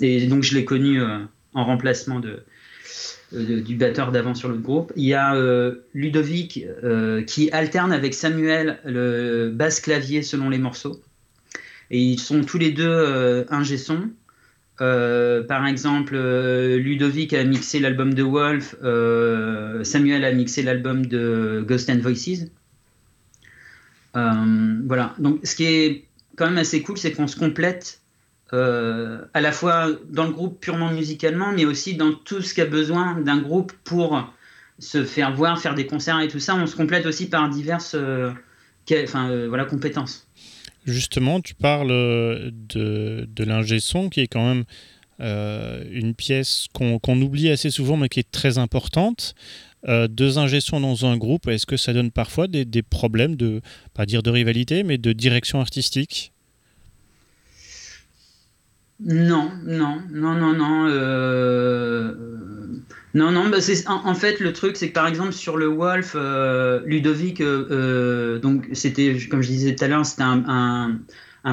Et 0.00 0.26
donc 0.26 0.42
je 0.42 0.54
l'ai 0.54 0.64
connu 0.64 1.00
euh, 1.00 1.18
en 1.54 1.64
remplacement 1.64 2.20
euh, 2.22 3.60
du 3.60 3.76
batteur 3.76 4.12
d'avant 4.12 4.34
sur 4.34 4.48
l'autre 4.48 4.62
groupe. 4.62 4.92
Il 4.96 5.04
y 5.04 5.14
a 5.14 5.34
Ludovic 5.94 6.64
qui 7.26 7.50
alterne 7.50 7.92
avec 7.92 8.14
Samuel 8.14 8.78
le 8.84 9.50
basse 9.50 9.80
clavier 9.80 10.22
selon 10.22 10.48
les 10.48 10.58
morceaux. 10.58 11.00
Et 11.90 12.00
ils 12.00 12.20
sont 12.20 12.42
tous 12.42 12.58
les 12.58 12.70
deux 12.70 13.44
son. 13.78 14.10
Par 14.78 15.66
exemple, 15.66 16.16
Ludovic 16.16 17.32
a 17.32 17.44
mixé 17.44 17.78
l'album 17.80 18.14
de 18.14 18.22
Wolf, 18.22 18.76
Samuel 19.84 20.24
a 20.24 20.32
mixé 20.32 20.62
l'album 20.62 21.06
de 21.06 21.64
Ghost 21.66 21.90
and 21.90 21.98
Voices. 21.98 22.50
voilà. 24.14 25.14
Donc, 25.18 25.40
ce 25.44 25.54
qui 25.54 25.64
est 25.64 26.04
quand 26.36 26.46
même 26.46 26.58
assez 26.58 26.82
cool, 26.82 26.98
c'est 26.98 27.12
qu'on 27.12 27.26
se 27.26 27.36
complète 27.36 28.00
euh, 28.52 29.24
à 29.34 29.40
la 29.40 29.50
fois 29.50 29.88
dans 30.08 30.24
le 30.24 30.30
groupe 30.30 30.60
purement 30.60 30.92
musicalement, 30.92 31.52
mais 31.52 31.64
aussi 31.64 31.96
dans 31.96 32.12
tout 32.12 32.42
ce 32.42 32.54
qu'a 32.54 32.66
besoin 32.66 33.20
d'un 33.20 33.38
groupe 33.38 33.72
pour 33.84 34.32
se 34.78 35.04
faire 35.04 35.34
voir, 35.34 35.58
faire 35.60 35.74
des 35.74 35.86
concerts 35.86 36.20
et 36.20 36.28
tout 36.28 36.38
ça. 36.38 36.54
On 36.54 36.66
se 36.66 36.76
complète 36.76 37.06
aussi 37.06 37.28
par 37.28 37.48
diverses 37.48 37.94
euh, 37.94 38.30
enfin, 39.02 39.30
euh, 39.30 39.48
voilà, 39.48 39.64
compétences. 39.64 40.25
Justement, 40.86 41.40
tu 41.40 41.54
parles 41.54 41.88
de, 41.88 43.28
de 43.28 43.78
son 43.78 44.08
qui 44.08 44.20
est 44.20 44.26
quand 44.28 44.46
même 44.46 44.64
une 45.18 46.14
pièce 46.14 46.66
qu'on 46.72 47.20
oublie 47.20 47.50
assez 47.50 47.70
souvent 47.70 47.96
mais 47.96 48.08
qui 48.08 48.20
est 48.20 48.30
très 48.30 48.58
importante. 48.58 49.34
deux 49.86 50.38
ingé 50.38 50.60
dans 50.80 51.06
un 51.06 51.16
groupe, 51.16 51.48
est-ce 51.48 51.66
que 51.66 51.76
ça 51.76 51.92
donne 51.92 52.10
parfois 52.10 52.46
des, 52.46 52.64
des 52.64 52.82
problèmes 52.82 53.34
de, 53.34 53.60
pas 53.94 54.06
dire 54.06 54.22
de 54.22 54.30
rivalité, 54.30 54.84
mais 54.84 54.96
de 54.98 55.12
direction 55.12 55.60
artistique? 55.60 56.32
Non, 59.00 59.50
non, 59.64 60.00
non, 60.10 60.34
non, 60.34 60.54
non. 60.54 60.86
Euh, 60.88 62.14
non, 63.16 63.32
non. 63.32 63.48
Bah 63.48 63.56
en, 63.86 64.14
fait, 64.14 64.40
le 64.40 64.52
truc, 64.52 64.76
c'est 64.76 64.88
que 64.88 64.92
par 64.92 65.06
exemple 65.06 65.32
sur 65.32 65.56
le 65.56 65.68
Wolf, 65.68 66.12
euh, 66.14 66.82
Ludovic, 66.84 67.40
euh, 67.40 68.38
donc 68.38 68.68
c'était, 68.74 69.16
comme 69.30 69.40
je 69.40 69.48
disais 69.48 69.74
tout 69.74 69.84
à 69.84 69.88
l'heure, 69.88 70.04
c'était 70.04 70.22
un, 70.22 70.98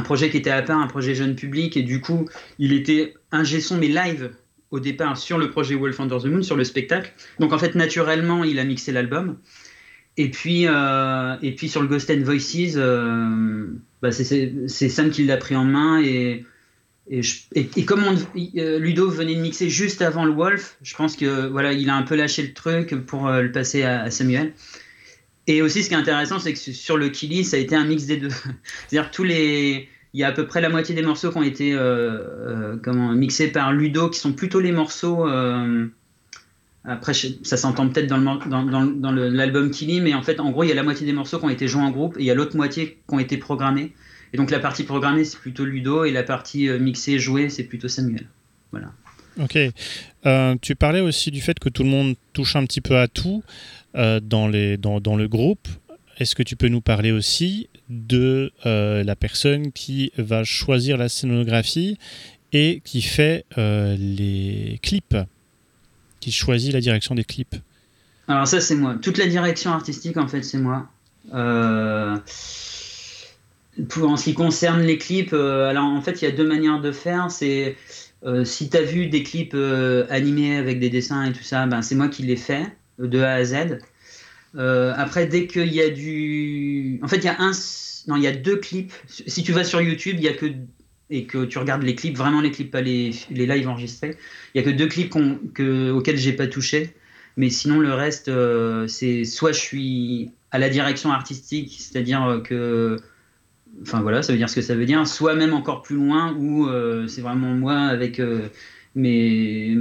projet 0.04 0.30
qui 0.30 0.36
était 0.36 0.49
à 0.49 0.62
part, 0.62 0.80
un 0.80 0.88
projet 0.88 1.15
jeune 1.15 1.36
public, 1.36 1.78
et 1.78 1.84
du 1.84 2.02
coup, 2.02 2.28
il 2.60 2.73
était 2.73 3.13
un 3.32 3.45
son 3.45 3.78
mais 3.78 3.88
live 3.88 4.32
au 4.71 4.82
départ 4.82 5.15
sur 5.15 5.38
le 5.38 5.52
projet 5.52 5.76
Wolf 5.76 5.97
Under 6.02 6.21
the 6.21 6.26
Moon, 6.26 6.43
sur 6.43 6.58
le 6.58 6.65
spectacle. 6.65 7.13
Donc 7.39 7.54
en 7.54 7.58
fait, 7.58 7.76
naturellement, 7.76 8.43
il 8.43 8.60
a 8.60 8.65
mixé 8.65 8.91
l'album. 8.91 9.38
Et 10.17 10.30
puis, 10.32 10.63
et 10.63 11.56
puis 11.56 11.69
sur 11.69 11.82
le 11.82 11.88
Ghost 11.88 12.12
and 12.12 12.23
Voices, 12.23 12.76
bah 14.02 14.12
c'est 14.12 14.89
Sam 14.89 15.12
qui 15.12 15.23
l'a 15.23 15.38
pris 15.38 15.56
en 15.56 15.63
main 15.63 16.02
et 16.02 16.45
et, 17.10 17.86
comme 17.86 18.06
euh, 18.56 18.80
Ludo 18.80 19.10
venait 19.10 19.36
de 19.36 19.42
mixer 19.42 19.70
juste 19.70 20.02
avant 20.02 20.24
le 20.24 20.32
Wolf, 20.32 20.78
je 20.82 20.96
pense 20.96 21.18
que 21.18 21.48
voilà, 21.48 21.74
il 21.74 21.89
a 21.89 21.96
un 21.96 22.04
peu 22.04 22.16
lâché 22.16 22.44
le 22.44 22.54
truc 22.54 22.96
pour 23.06 23.28
euh, 23.28 23.42
le 23.42 23.52
passer 23.52 23.84
à, 23.84 24.10
Samuel. 24.10 24.54
Et 25.48 25.62
aussi, 25.62 25.84
ce 25.84 25.89
qui 25.89 25.96
est 25.96 25.98
intéressant, 25.98 26.39
c'est 26.39 26.54
que 26.54 26.60
sur 26.60 26.96
le 26.96 27.10
Kili, 27.10 27.44
ça 27.44 27.58
a 27.58 27.60
été 27.60 27.76
un 27.76 27.84
mix 27.84 28.06
des 28.06 28.18
deux. 28.18 28.30
C'est-à-dire 28.88 29.12
tous 29.12 29.26
les, 29.26 29.89
il 30.13 30.20
y 30.22 30.24
a 30.24 30.30
à 30.30 30.32
peu 30.32 30.48
près 30.48 30.62
la 30.62 30.70
moitié 30.70 30.96
des 30.96 31.02
morceaux 31.02 31.32
qui 31.32 31.38
ont 31.38 31.44
été 31.44 31.74
euh, 31.74 32.78
mixés 33.13 33.50
par 33.50 33.74
Ludo, 33.74 34.10
qui 34.10 34.20
sont 34.20 34.32
plutôt 34.32 34.62
les 34.62 34.72
morceaux. 34.72 35.28
après, 36.86 37.13
ça 37.13 37.58
s'entend 37.58 37.89
peut-être 37.89 38.08
dans, 38.08 38.20
dans, 38.20 38.63
dans, 38.63 38.86
dans 38.86 39.12
l'album 39.12 39.72
Kili, 39.72 40.00
mais 40.00 40.13
en 40.13 40.22
fait, 40.22 40.39
en 40.39 40.52
gros, 40.52 40.63
il 40.63 40.70
y 40.70 40.72
a 40.72 40.76
la 40.76 40.84
moitié 40.84 41.06
des 41.06 41.13
morceaux 41.13 41.39
qui 41.39 41.46
ont 41.46 41.50
été 41.50 41.68
joués 41.68 41.82
en 41.82 41.92
groupe 41.92 42.16
et 42.18 42.22
il 42.22 42.26
y 42.26 42.32
a 42.32 42.36
l'autre 42.36 42.56
moitié 42.56 43.00
qui 43.06 43.13
ont 43.13 43.20
été 43.20 43.36
programmés. 43.36 43.92
Et 44.34 44.38
donc 44.38 44.50
la 44.50 44.60
partie 44.60 44.84
programmée, 44.84 45.24
c'est 45.24 45.38
plutôt 45.38 45.63
Ludo, 45.63 46.06
et 46.06 46.12
la 46.12 46.24
partie 46.24 46.67
euh, 46.67 46.80
mixée, 46.80 47.19
jouée, 47.19 47.50
c'est 47.50 47.63
plutôt 47.63 47.88
Samuel. 47.88 48.26
Voilà. 48.72 48.91
Ok. 49.39 49.58
Euh, 50.26 50.56
tu 50.60 50.76
parlais 50.76 51.02
aussi 51.02 51.30
du 51.30 51.39
fait 51.39 51.60
que 51.60 51.69
tout 51.69 51.84
le 51.84 51.89
monde 51.89 52.15
touche 52.34 52.56
un 52.56 52.65
petit 52.65 52.82
peu 52.82 52.98
à 52.98 53.08
tout 53.08 53.43
euh, 53.96 54.19
dans, 54.19 54.48
les, 54.48 54.78
dans, 54.78 55.00
dans, 55.00 55.15
le 55.15 55.28
groupe. 55.28 55.67
Est-ce 56.17 56.36
que 56.36 56.41
tu 56.41 56.56
peux 56.56 56.67
nous 56.67 56.82
parler 56.82 57.12
aussi 57.12 57.69
de 57.89 58.52
la 58.63 59.15
personne 59.15 59.72
qui 59.72 60.12
va 60.17 60.43
choisir 60.43 60.98
la 60.98 61.10
scénographie 61.10 61.98
et 62.54 62.82
qui 62.86 63.02
fait 63.02 63.46
les 63.58 64.80
clips, 64.84 65.17
qui 66.19 66.32
choisit 66.32 66.72
la 66.72 66.82
direction 66.82 67.15
des 67.15 67.24
clips? 67.24 67.56
Alors 68.28 68.48
ça 68.48 68.62
c'est 68.62 68.76
moi. 68.76 68.96
Toute 69.02 69.17
la 69.17 69.26
direction 69.26 69.72
artistique 69.72 70.17
en 70.17 70.28
fait 70.28 70.43
c'est 70.43 70.60
moi. 70.60 70.88
Pour, 73.90 74.08
en 74.08 74.18
ce 74.18 74.26
qui 74.26 74.34
concerne 74.36 74.82
les 74.82 74.98
clips, 75.00 75.34
euh, 75.34 75.68
alors 75.68 75.86
en 75.86 76.02
fait, 76.02 76.22
il 76.22 76.26
y 76.26 76.28
a 76.28 76.32
deux 76.32 76.48
manières 76.48 76.80
de 76.80 76.92
faire. 76.92 77.32
C'est 77.32 77.76
euh, 78.24 78.46
si 78.46 78.70
tu 78.70 78.78
as 78.78 78.84
vu 78.84 79.08
des 79.08 79.24
clips 79.24 79.56
euh, 79.56 80.06
animés 80.10 80.58
avec 80.58 80.80
des 80.80 80.90
dessins 80.90 81.24
et 81.26 81.34
tout 81.34 81.44
ça, 81.44 81.66
ben, 81.66 81.82
c'est 81.82 81.96
moi 81.96 82.08
qui 82.08 82.22
les 82.24 82.36
fais 82.36 82.68
de 83.00 83.20
A 83.20 83.34
à 83.34 83.44
Z. 83.44 83.80
après, 84.56 85.26
dès 85.26 85.48
qu'il 85.48 85.74
y 85.74 85.82
a 85.82 85.90
du. 85.90 87.00
En 87.02 87.08
fait, 87.08 87.18
il 87.18 87.26
y 87.26 87.30
a 87.30 87.36
un. 87.40 87.52
Non, 88.08 88.18
il 88.18 88.24
y 88.24 88.28
a 88.28 88.32
deux 88.32 88.58
clips. 88.58 88.94
Si 89.08 89.44
tu 89.44 89.54
vas 89.54 89.64
sur 89.64 89.82
YouTube, 89.82 90.18
il 90.20 90.24
y 90.24 90.28
a 90.28 90.34
que. 90.34 90.48
Et 91.10 91.26
que 91.26 91.46
tu 91.46 91.58
regardes 91.60 91.84
les 91.84 91.96
clips, 91.96 92.18
vraiment 92.18 92.42
les 92.42 92.50
clips, 92.50 92.72
pas 92.72 92.82
les, 92.82 93.12
les 93.30 93.46
lives 93.46 93.68
enregistrés, 93.68 94.18
il 94.54 94.62
y 94.62 94.62
a 94.62 94.64
que 94.64 94.76
deux 94.76 94.88
clips 94.88 95.14
que, 95.54 95.92
auxquels 95.92 96.18
j'ai 96.18 96.34
pas 96.34 96.48
touché. 96.48 96.94
Mais 97.38 97.50
sinon, 97.50 97.80
le 97.80 97.94
reste, 97.94 98.32
c'est 98.88 99.24
soit 99.26 99.52
je 99.52 99.60
suis 99.60 100.32
à 100.52 100.60
la 100.60 100.70
direction 100.70 101.12
artistique, 101.12 101.76
c'est-à-dire 101.78 102.42
que 102.44 103.00
Enfin 103.82 104.02
voilà, 104.02 104.22
ça 104.22 104.32
veut 104.32 104.38
dire 104.38 104.50
ce 104.50 104.56
que 104.56 104.62
ça 104.62 104.76
veut 104.76 104.86
dire. 104.86 105.06
Soit 105.08 105.36
même 105.36 105.54
encore 105.54 105.82
plus 105.82 105.96
loin 105.96 106.34
où 106.38 106.68
euh, 106.68 107.08
c'est 107.08 107.22
vraiment 107.22 107.54
moi 107.54 107.76
avec 107.76 108.20
euh, 108.20 108.50
mes, 108.96 109.76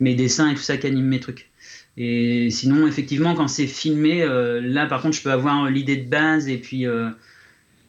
mes 0.00 0.14
dessins 0.14 0.50
et 0.50 0.54
tout 0.54 0.62
ça 0.62 0.76
qui 0.76 0.86
anime 0.86 1.06
mes 1.06 1.20
trucs. 1.20 1.50
Et 1.96 2.50
sinon, 2.50 2.86
effectivement, 2.86 3.34
quand 3.34 3.48
c'est 3.48 3.66
filmé, 3.66 4.22
euh, 4.22 4.60
là 4.60 4.86
par 4.86 5.02
contre, 5.02 5.16
je 5.16 5.22
peux 5.22 5.32
avoir 5.32 5.68
l'idée 5.70 5.96
de 5.96 6.08
base 6.08 6.48
et 6.48 6.58
puis, 6.58 6.84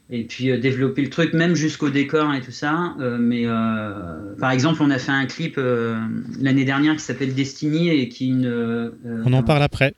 et 0.09 0.23
puis 0.23 0.57
développer 0.59 1.01
le 1.01 1.09
truc, 1.09 1.33
même 1.33 1.55
jusqu'au 1.55 1.89
décor 1.89 2.33
et 2.33 2.41
tout 2.41 2.51
ça. 2.51 2.95
mais 3.19 3.45
par 4.39 4.51
exemple, 4.51 4.81
on 4.81 4.89
a 4.89 4.97
fait 4.97 5.11
un 5.11 5.25
clip 5.25 5.59
l'année 6.39 6.65
dernière 6.65 6.95
qui 6.95 7.01
s'appelle 7.01 7.35
Destiny 7.35 7.89
et 7.89 8.07
qui 8.07 8.29
une. 8.29 8.93
on 9.25 9.33
en 9.33 9.43
parle 9.43 9.63
après. 9.63 9.93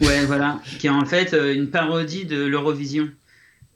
Ouais, 0.00 0.24
voilà, 0.24 0.60
qui 0.78 0.86
est 0.86 0.90
en 0.90 1.04
fait 1.04 1.36
une 1.54 1.68
parodie 1.68 2.24
de 2.24 2.44
l'Eurovision. 2.44 3.10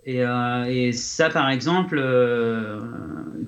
Euh, 0.09 0.65
et, 0.67 0.93
ça, 0.93 1.31
par 1.31 1.51
exemple, 1.51 1.99
euh, 1.99 2.81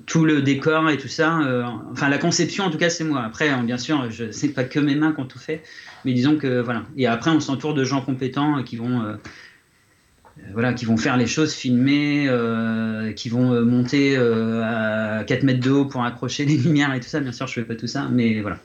tout 0.05 0.25
le 0.25 0.41
décor 0.41 0.89
et 0.89 0.97
tout 0.97 1.07
ça, 1.07 1.39
euh, 1.39 1.63
enfin 1.91 2.09
la 2.09 2.17
conception 2.17 2.65
en 2.65 2.69
tout 2.69 2.77
cas, 2.77 2.89
c'est 2.89 3.05
moi. 3.05 3.23
Après, 3.23 3.49
hein, 3.49 3.63
bien 3.63 3.77
sûr, 3.77 4.11
je 4.11 4.31
sais 4.31 4.49
pas 4.49 4.65
que 4.65 4.79
mes 4.79 4.95
mains 4.95 5.13
qui 5.13 5.21
ont 5.21 5.25
tout 5.25 5.39
fait, 5.39 5.63
mais 6.03 6.13
disons 6.13 6.35
que 6.35 6.59
voilà. 6.59 6.83
Et 6.97 7.07
après, 7.07 7.31
on 7.31 7.39
s'entoure 7.39 7.73
de 7.73 7.83
gens 7.85 8.01
compétents 8.01 8.61
qui 8.63 8.75
vont, 8.75 9.17
voilà, 10.51 10.73
qui 10.73 10.83
vont 10.83 10.97
faire 10.97 11.15
les 11.15 11.27
choses, 11.27 11.53
filmer, 11.53 12.29
qui 13.15 13.29
vont 13.29 13.63
monter 13.65 14.17
à 14.17 15.23
4 15.25 15.43
mètres 15.43 15.61
de 15.61 15.71
haut 15.71 15.85
pour 15.85 16.03
accrocher 16.03 16.45
les 16.45 16.57
lumières 16.57 16.93
et 16.93 16.99
tout 16.99 17.07
ça. 17.07 17.21
Bien 17.21 17.31
sûr, 17.31 17.47
je 17.47 17.53
fais 17.53 17.63
pas 17.63 17.75
tout 17.75 17.87
ça, 17.87 18.09
mais 18.11 18.41
voilà. 18.41 18.57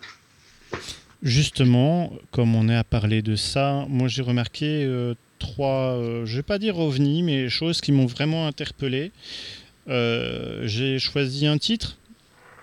Justement, 1.23 2.13
comme 2.33 2.55
on 2.55 2.69
est 2.69 2.77
à 2.77 2.85
parler 2.85 3.23
de 3.23 3.37
ça, 3.37 3.87
moi 3.89 4.09
j'ai 4.09 4.23
remarqué 4.23 5.15
trois, 5.45 5.93
euh, 5.93 6.25
je 6.25 6.37
vais 6.37 6.43
pas 6.43 6.59
dire 6.59 6.79
ovnis, 6.79 7.23
mais 7.23 7.51
choses 7.51 7.81
qui 7.83 7.93
m'ont 7.93 8.07
vraiment 8.07 8.47
interpellé. 8.47 9.13
Euh, 9.89 10.63
j'ai 10.67 10.99
choisi 10.99 11.47
un 11.47 11.59
titre, 11.59 11.99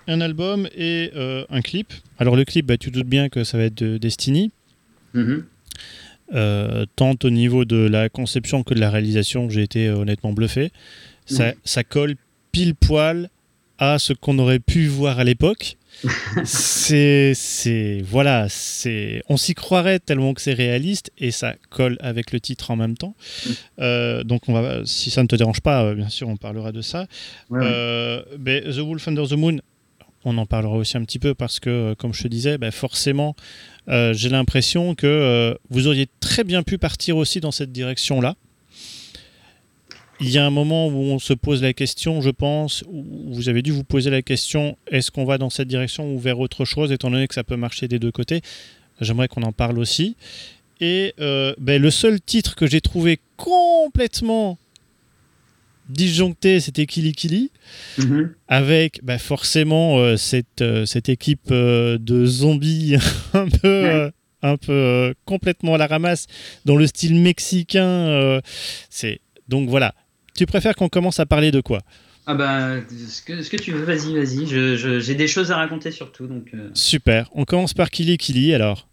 un 0.08 0.20
album 0.20 0.68
et 0.76 1.12
euh, 1.14 1.44
un 1.48 1.60
clip. 1.60 1.92
Alors 2.18 2.34
le 2.34 2.44
clip, 2.44 2.66
bah, 2.66 2.76
tu 2.76 2.90
doutes 2.90 3.06
bien 3.06 3.28
que 3.28 3.44
ça 3.44 3.56
va 3.56 3.64
être 3.64 3.76
de 3.82 3.98
Destiny. 3.98 4.50
Mm-hmm. 5.14 6.86
tant 6.96 7.14
au 7.22 7.30
niveau 7.30 7.64
de 7.64 7.76
la 7.76 8.08
conception 8.08 8.62
que 8.62 8.74
de 8.74 8.80
la 8.80 8.90
réalisation, 8.90 9.50
j'ai 9.50 9.62
été 9.62 9.90
honnêtement 9.90 10.32
bluffé. 10.32 10.72
Ça, 11.26 11.52
ça, 11.64 11.84
colle 11.84 12.16
pile 12.50 12.74
poil 12.74 13.28
à 13.78 13.98
ce 13.98 14.12
qu'on 14.12 14.38
aurait 14.38 14.58
pu 14.58 14.86
voir 14.86 15.18
à 15.18 15.24
l'époque. 15.24 15.76
C'est, 16.44 17.32
c'est, 17.34 18.02
voilà, 18.04 18.46
c'est, 18.48 19.22
on 19.28 19.36
s'y 19.36 19.54
croirait 19.54 19.98
tellement 19.98 20.34
que 20.34 20.40
c'est 20.40 20.52
réaliste 20.52 21.12
et 21.18 21.30
ça 21.30 21.54
colle 21.70 21.96
avec 22.00 22.32
le 22.32 22.40
titre 22.40 22.70
en 22.70 22.76
même 22.76 22.96
temps. 22.96 23.14
Mm. 23.14 23.50
Euh, 23.80 24.24
donc, 24.24 24.48
on 24.48 24.52
va, 24.52 24.84
si 24.84 25.10
ça 25.10 25.22
ne 25.22 25.28
te 25.28 25.36
dérange 25.36 25.60
pas, 25.60 25.84
euh, 25.84 25.94
bien 25.94 26.08
sûr, 26.08 26.28
on 26.28 26.36
parlera 26.36 26.72
de 26.72 26.82
ça. 26.82 27.06
Euh, 27.52 28.22
The 28.44 28.78
Wolf 28.78 29.06
Under 29.08 29.28
the 29.28 29.32
Moon, 29.32 29.58
on 30.24 30.38
en 30.38 30.46
parlera 30.46 30.76
aussi 30.76 30.96
un 30.96 31.04
petit 31.04 31.18
peu 31.18 31.34
parce 31.34 31.60
que, 31.60 31.94
comme 31.94 32.14
je 32.14 32.22
te 32.22 32.28
disais, 32.28 32.58
ben, 32.58 32.70
forcément, 32.70 33.34
j'ai 33.88 34.28
l'impression 34.28 34.94
que 34.94 35.56
vous 35.70 35.86
auriez 35.88 36.08
très 36.20 36.44
bien 36.44 36.62
pu 36.62 36.78
partir 36.78 37.16
aussi 37.16 37.40
dans 37.40 37.50
cette 37.50 37.72
direction-là 37.72 38.36
il 40.22 40.30
y 40.30 40.38
a 40.38 40.46
un 40.46 40.50
moment 40.50 40.86
où 40.86 40.92
on 40.92 41.18
se 41.18 41.32
pose 41.32 41.62
la 41.62 41.72
question, 41.72 42.20
je 42.20 42.30
pense, 42.30 42.84
où 42.88 43.04
vous 43.32 43.48
avez 43.48 43.60
dû 43.62 43.72
vous 43.72 43.84
poser 43.84 44.08
la 44.08 44.22
question 44.22 44.78
est-ce 44.90 45.10
qu'on 45.10 45.24
va 45.24 45.36
dans 45.36 45.50
cette 45.50 45.68
direction 45.68 46.14
ou 46.14 46.18
vers 46.18 46.38
autre 46.38 46.64
chose, 46.64 46.92
étant 46.92 47.10
donné 47.10 47.26
que 47.26 47.34
ça 47.34 47.44
peut 47.44 47.56
marcher 47.56 47.88
des 47.88 47.98
deux 47.98 48.12
côtés? 48.12 48.40
J'aimerais 49.00 49.28
qu'on 49.28 49.42
en 49.42 49.52
parle 49.52 49.78
aussi. 49.78 50.16
Et 50.80 51.14
euh, 51.20 51.54
ben, 51.58 51.80
le 51.80 51.90
seul 51.90 52.20
titre 52.20 52.54
que 52.54 52.66
j'ai 52.66 52.80
trouvé 52.80 53.18
complètement 53.36 54.58
disjoncté, 55.88 56.60
c'était 56.60 56.86
Kili 56.86 57.12
Kili, 57.12 57.50
mm-hmm. 57.98 58.30
avec 58.48 59.00
ben, 59.02 59.18
forcément 59.18 59.98
euh, 59.98 60.16
cette, 60.16 60.62
euh, 60.62 60.86
cette 60.86 61.08
équipe 61.08 61.52
de 61.52 62.26
zombies 62.26 62.96
un 63.32 63.48
peu. 63.48 64.10
un 64.44 64.56
peu 64.56 65.14
complètement 65.24 65.74
à 65.74 65.78
la 65.78 65.86
ramasse 65.86 66.26
dans 66.64 66.74
le 66.74 66.88
style 66.88 67.14
mexicain 67.14 68.40
c'est 68.90 69.20
donc 69.46 69.68
voilà 69.68 69.94
tu 70.34 70.46
préfères 70.46 70.74
qu'on 70.74 70.88
commence 70.88 71.20
à 71.20 71.26
parler 71.26 71.50
de 71.50 71.60
quoi? 71.60 71.80
Ah 72.26 72.34
bah, 72.34 72.76
ce 72.88 73.20
que, 73.22 73.42
ce 73.42 73.50
que 73.50 73.56
tu 73.56 73.72
veux, 73.72 73.84
vas-y, 73.84 74.14
vas-y. 74.14 74.46
J'ai 75.00 75.14
des 75.14 75.26
choses 75.26 75.50
à 75.50 75.56
raconter 75.56 75.90
surtout. 75.90 76.26
Donc, 76.26 76.48
euh. 76.54 76.70
Super. 76.74 77.28
On 77.34 77.44
commence 77.44 77.74
par 77.74 77.90
Kili 77.90 78.16
Kili 78.16 78.54
alors. 78.54 78.86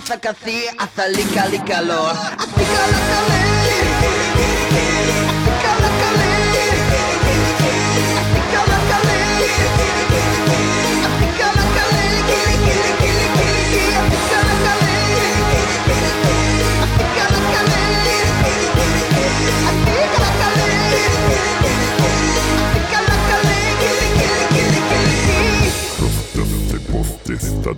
hasta 0.00 0.18
que 0.18 0.28
así, 0.28 0.64
hasta 0.78 1.06
el 1.06 1.12
lica, 1.12 1.46
lica, 1.46 1.64
calor. 1.64 2.16
Así 2.16 2.64
cala, 2.64 2.98
cala. 3.10 3.40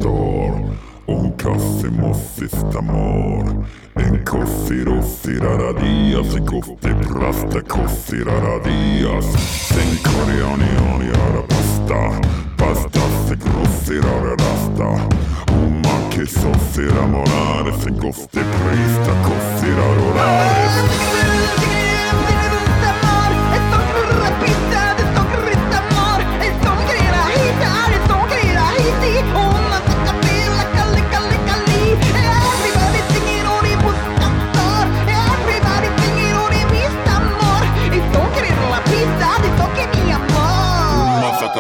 Dorm. 0.02 0.91
Un 1.06 1.32
cassimo 1.36 2.14
sistamor 2.14 3.44
En 3.96 4.24
kossirosiraradias 4.24 6.36
E 6.36 6.40
kostipraste 6.40 7.62
kossiraradias 7.68 9.24
Sen 9.68 9.98
koreanianiara 10.02 11.42
pasta 11.48 12.20
Pasta 12.56 13.00
se 13.26 13.36
grossirare 13.36 14.36
rasta. 14.36 14.88
Un 15.52 15.80
macche 15.80 16.26
sossira 16.26 17.06
morare 17.06 17.72
sen 17.80 17.98
kostiprista 17.98 19.12
prista 19.22 19.62
Thank 21.22 21.76
you. 21.76 21.81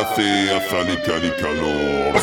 café, 0.02 0.56
a 0.56 0.60
Falical 0.60 1.24
y 1.24 1.30
calor. 1.40 2.16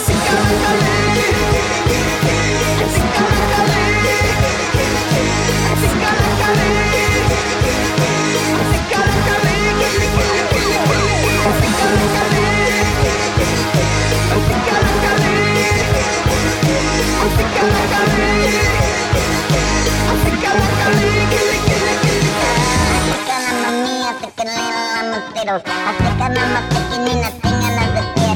Africana, 25.51 26.45
más 26.45 26.63
pequeñina, 26.63 27.48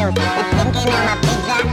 I'm 0.05 0.13
thinking 0.73 0.93
I'm 0.93 1.17
a 1.17 1.21
pizza. 1.21 1.72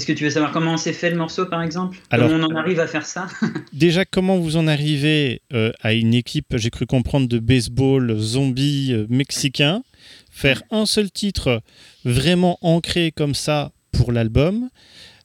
Qu'est-ce 0.00 0.06
que 0.14 0.18
tu 0.18 0.24
veux 0.24 0.30
savoir 0.30 0.50
Comment 0.50 0.78
s'est 0.78 0.94
fait 0.94 1.10
le 1.10 1.16
morceau, 1.18 1.44
par 1.44 1.60
exemple 1.62 1.98
Alors- 2.08 2.30
Comment 2.30 2.46
on 2.46 2.54
en 2.54 2.56
arrive 2.56 2.80
à 2.80 2.86
faire 2.86 3.04
ça 3.04 3.26
Déjà, 3.74 4.06
comment 4.06 4.38
vous 4.38 4.56
en 4.56 4.66
arrivez 4.66 5.42
euh, 5.52 5.72
à 5.82 5.92
une 5.92 6.14
équipe, 6.14 6.56
j'ai 6.56 6.70
cru 6.70 6.86
comprendre, 6.86 7.28
de 7.28 7.38
baseball 7.38 8.16
zombie 8.18 8.92
euh, 8.94 9.04
mexicain, 9.10 9.82
faire 10.30 10.62
un 10.70 10.86
seul 10.86 11.10
titre 11.10 11.60
vraiment 12.06 12.56
ancré 12.62 13.12
comme 13.14 13.34
ça 13.34 13.72
pour 13.92 14.10
l'album, 14.10 14.70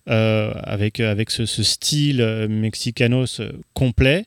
euh, 0.09 0.51
avec, 0.63 0.99
avec 0.99 1.31
ce, 1.31 1.45
ce 1.45 1.63
style 1.63 2.21
mexicanos 2.49 3.39
complet. 3.73 4.25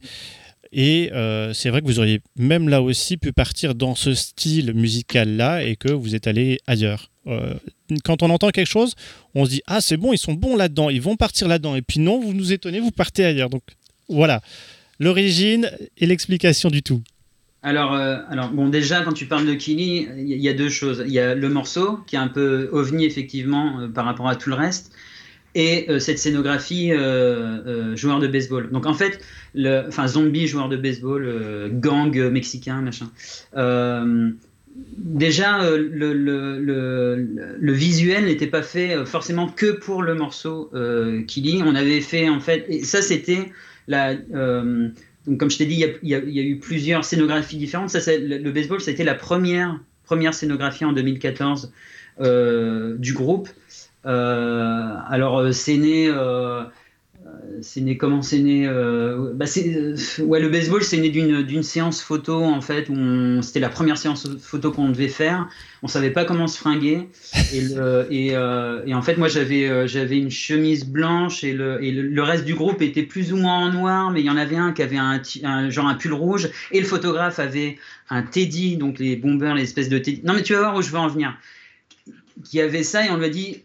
Et 0.73 1.11
euh, 1.13 1.53
c'est 1.53 1.69
vrai 1.71 1.81
que 1.83 1.87
vous 1.87 1.99
auriez 1.99 2.21
même 2.39 2.69
là 2.71 2.81
aussi 2.83 3.19
pu 3.19 3.33
partir 3.33 3.75
dans 3.75 3.95
ce 3.95 4.15
style 4.15 4.73
musical-là 4.75 5.63
et 5.65 5.77
que 5.77 5.93
vous 5.93 6.15
êtes 6.15 6.27
allé 6.27 6.59
ailleurs. 6.67 7.11
Euh, 7.29 7.55
quand 8.05 8.23
on 8.23 8.31
entend 8.31 8.51
quelque 8.51 8.69
chose, 8.69 8.95
on 9.35 9.45
se 9.45 9.51
dit 9.51 9.63
Ah, 9.67 9.81
c'est 9.81 9.97
bon, 9.97 10.13
ils 10.13 10.19
sont 10.19 10.35
bons 10.35 10.57
là-dedans, 10.57 10.91
ils 10.91 11.03
vont 11.03 11.17
partir 11.17 11.49
là-dedans. 11.49 11.77
Et 11.77 11.83
puis 11.83 12.01
non, 12.01 12.21
vous 12.21 12.33
nous 12.33 12.53
étonnez, 12.53 12.81
vous 12.81 12.91
partez 12.91 13.25
ailleurs. 13.25 13.51
Donc 13.51 13.63
voilà, 14.09 14.41
l'origine 14.99 15.71
et 15.97 16.07
l'explication 16.07 16.71
du 16.71 16.83
tout. 16.83 17.03
Alors, 17.63 17.95
euh, 17.95 18.19
bon, 18.53 18.69
déjà, 18.69 19.03
quand 19.03 19.13
tu 19.13 19.27
parles 19.27 19.45
de 19.45 19.55
Kili, 19.55 20.09
il 20.17 20.41
y, 20.41 20.49
a 20.49 20.55
deux 20.55 20.69
choses. 20.69 21.03
Il 21.05 21.13
y 21.13 21.19
a 21.19 21.35
le 21.35 21.49
morceau, 21.49 21.99
qui 22.07 22.15
est 22.15 22.19
un 22.19 22.29
peu 22.29 22.69
ovni, 22.73 23.05
effectivement, 23.05 23.81
euh, 23.81 23.89
par 23.89 24.05
rapport 24.05 24.29
à 24.29 24.37
tout 24.37 24.49
le 24.49 24.55
reste, 24.55 24.93
et 25.57 25.89
cette 25.99 26.19
scénographie 26.19 26.91
joueur 27.97 28.21
de 28.21 28.29
baseball. 28.29 28.71
Donc, 28.71 28.87
en 28.87 28.95
fait, 28.95 29.21
zombie, 30.07 30.47
joueur 30.47 30.69
de 30.69 30.77
baseball, 30.77 31.71
gang 31.73 32.17
mexicain, 32.31 32.81
machin. 32.81 33.11
Déjà, 34.97 35.63
euh, 35.63 35.79
le, 35.79 37.73
visuel 37.73 38.27
n'était 38.27 38.47
pas 38.47 38.63
fait 38.63 38.95
euh, 38.95 39.05
forcément 39.05 39.49
que 39.49 39.73
pour 39.73 40.03
le 40.03 40.15
morceau 40.15 40.71
euh, 40.75 41.23
Kili. 41.23 41.63
On 41.65 41.75
avait 41.75 42.01
fait, 42.01 42.29
en 42.29 42.41
fait, 42.41 42.65
et 42.69 42.85
ça, 42.85 43.03
c'était 43.03 43.51
euh, 43.91 44.89
comme 45.39 45.51
je 45.51 45.59
t'ai 45.59 45.67
dit, 45.67 45.85
il 46.03 46.09
y, 46.09 46.15
a, 46.15 46.19
eu 46.19 46.59
plusieurs 46.59 47.05
scénographies 47.05 47.57
différentes. 47.57 47.91
Ça, 47.91 48.17
le, 48.17 48.51
baseball, 48.51 48.81
été 48.87 49.05
la 49.05 49.15
première, 49.15 49.81
première 50.05 50.35
scénographie 50.35 50.85
en 50.85 50.93
2014 50.93 51.73
euh, 52.21 52.97
du 52.97 53.13
groupe. 53.15 53.49
Alors, 54.05 55.53
c'est 55.53 55.77
né. 55.77 56.11
Euh, 57.29 57.59
c'est 57.63 57.81
né 57.81 57.97
comment 57.97 58.23
c'est 58.23 58.39
né 58.39 58.67
euh, 58.67 59.33
bah, 59.35 59.47
euh, 59.57 59.97
ouais 60.21 60.41
le 60.41 60.49
baseball 60.49 60.83
c'est 60.83 60.99
né 60.99 61.09
d'une 61.11 61.63
séance 61.63 62.01
photo 62.01 62.43
en 62.43 62.61
fait 62.61 62.89
où 62.89 63.43
c'était 63.43 63.61
la 63.61 63.69
première 63.69 63.99
séance 63.99 64.29
photo 64.41 64.71
qu'on 64.71 64.91
devait 64.91 65.09
faire. 65.09 65.49
On 65.83 65.89
savait 65.89 66.11
pas 66.11 66.25
comment 66.25 66.47
se 66.47 66.59
fringuer. 66.59 67.09
Et, 67.53 68.29
et, 68.29 68.37
en 68.37 69.03
fait 69.03 69.17
moi 69.17 69.29
j'avais 69.29 69.87
j'avais 69.87 70.19
une 70.19 70.31
chemise 70.31 70.85
blanche 70.85 71.45
et, 71.45 71.53
le, 71.53 71.83
et 71.83 71.93
le, 71.93 72.23
reste 72.23 72.45
du 72.45 72.55
groupe 72.55 72.83
était 72.83 73.05
plus 73.05 73.33
ou 73.33 73.37
moins 73.37 73.67
en 73.67 73.73
noir 73.73 74.11
mais 74.11 74.21
il 74.21 74.27
y 74.27 74.31
en 74.31 74.37
avait 74.37 74.57
un 74.57 74.73
qui 74.73 74.83
avait 74.83 74.99
un, 74.99 75.71
genre 75.71 75.87
un 75.87 75.95
pull 75.95 76.13
rouge. 76.13 76.49
Et 76.73 76.81
le 76.81 76.87
photographe 76.87 77.39
avait 77.39 77.79
un 78.11 78.23
teddy 78.23 78.77
donc 78.77 78.99
les 78.99 79.17
bombers 79.17 79.55
l'espèce 79.55 79.89
de 79.89 79.99
teddy. 79.99 80.23
Non 80.25 80.35
mais 80.35 80.43
tu 80.43 80.53
vas 80.55 80.61
voir 80.61 80.77
où 80.77 80.83
je 80.83 80.91
veux 80.91 80.99
en 80.99 81.09
venir. 81.09 81.37
Qui 82.45 82.61
avait 82.61 82.85
ça 82.85 83.05
et 83.05 83.11
on 83.11 83.17
lui 83.17 83.27
a 83.27 83.31
dit 83.31 83.63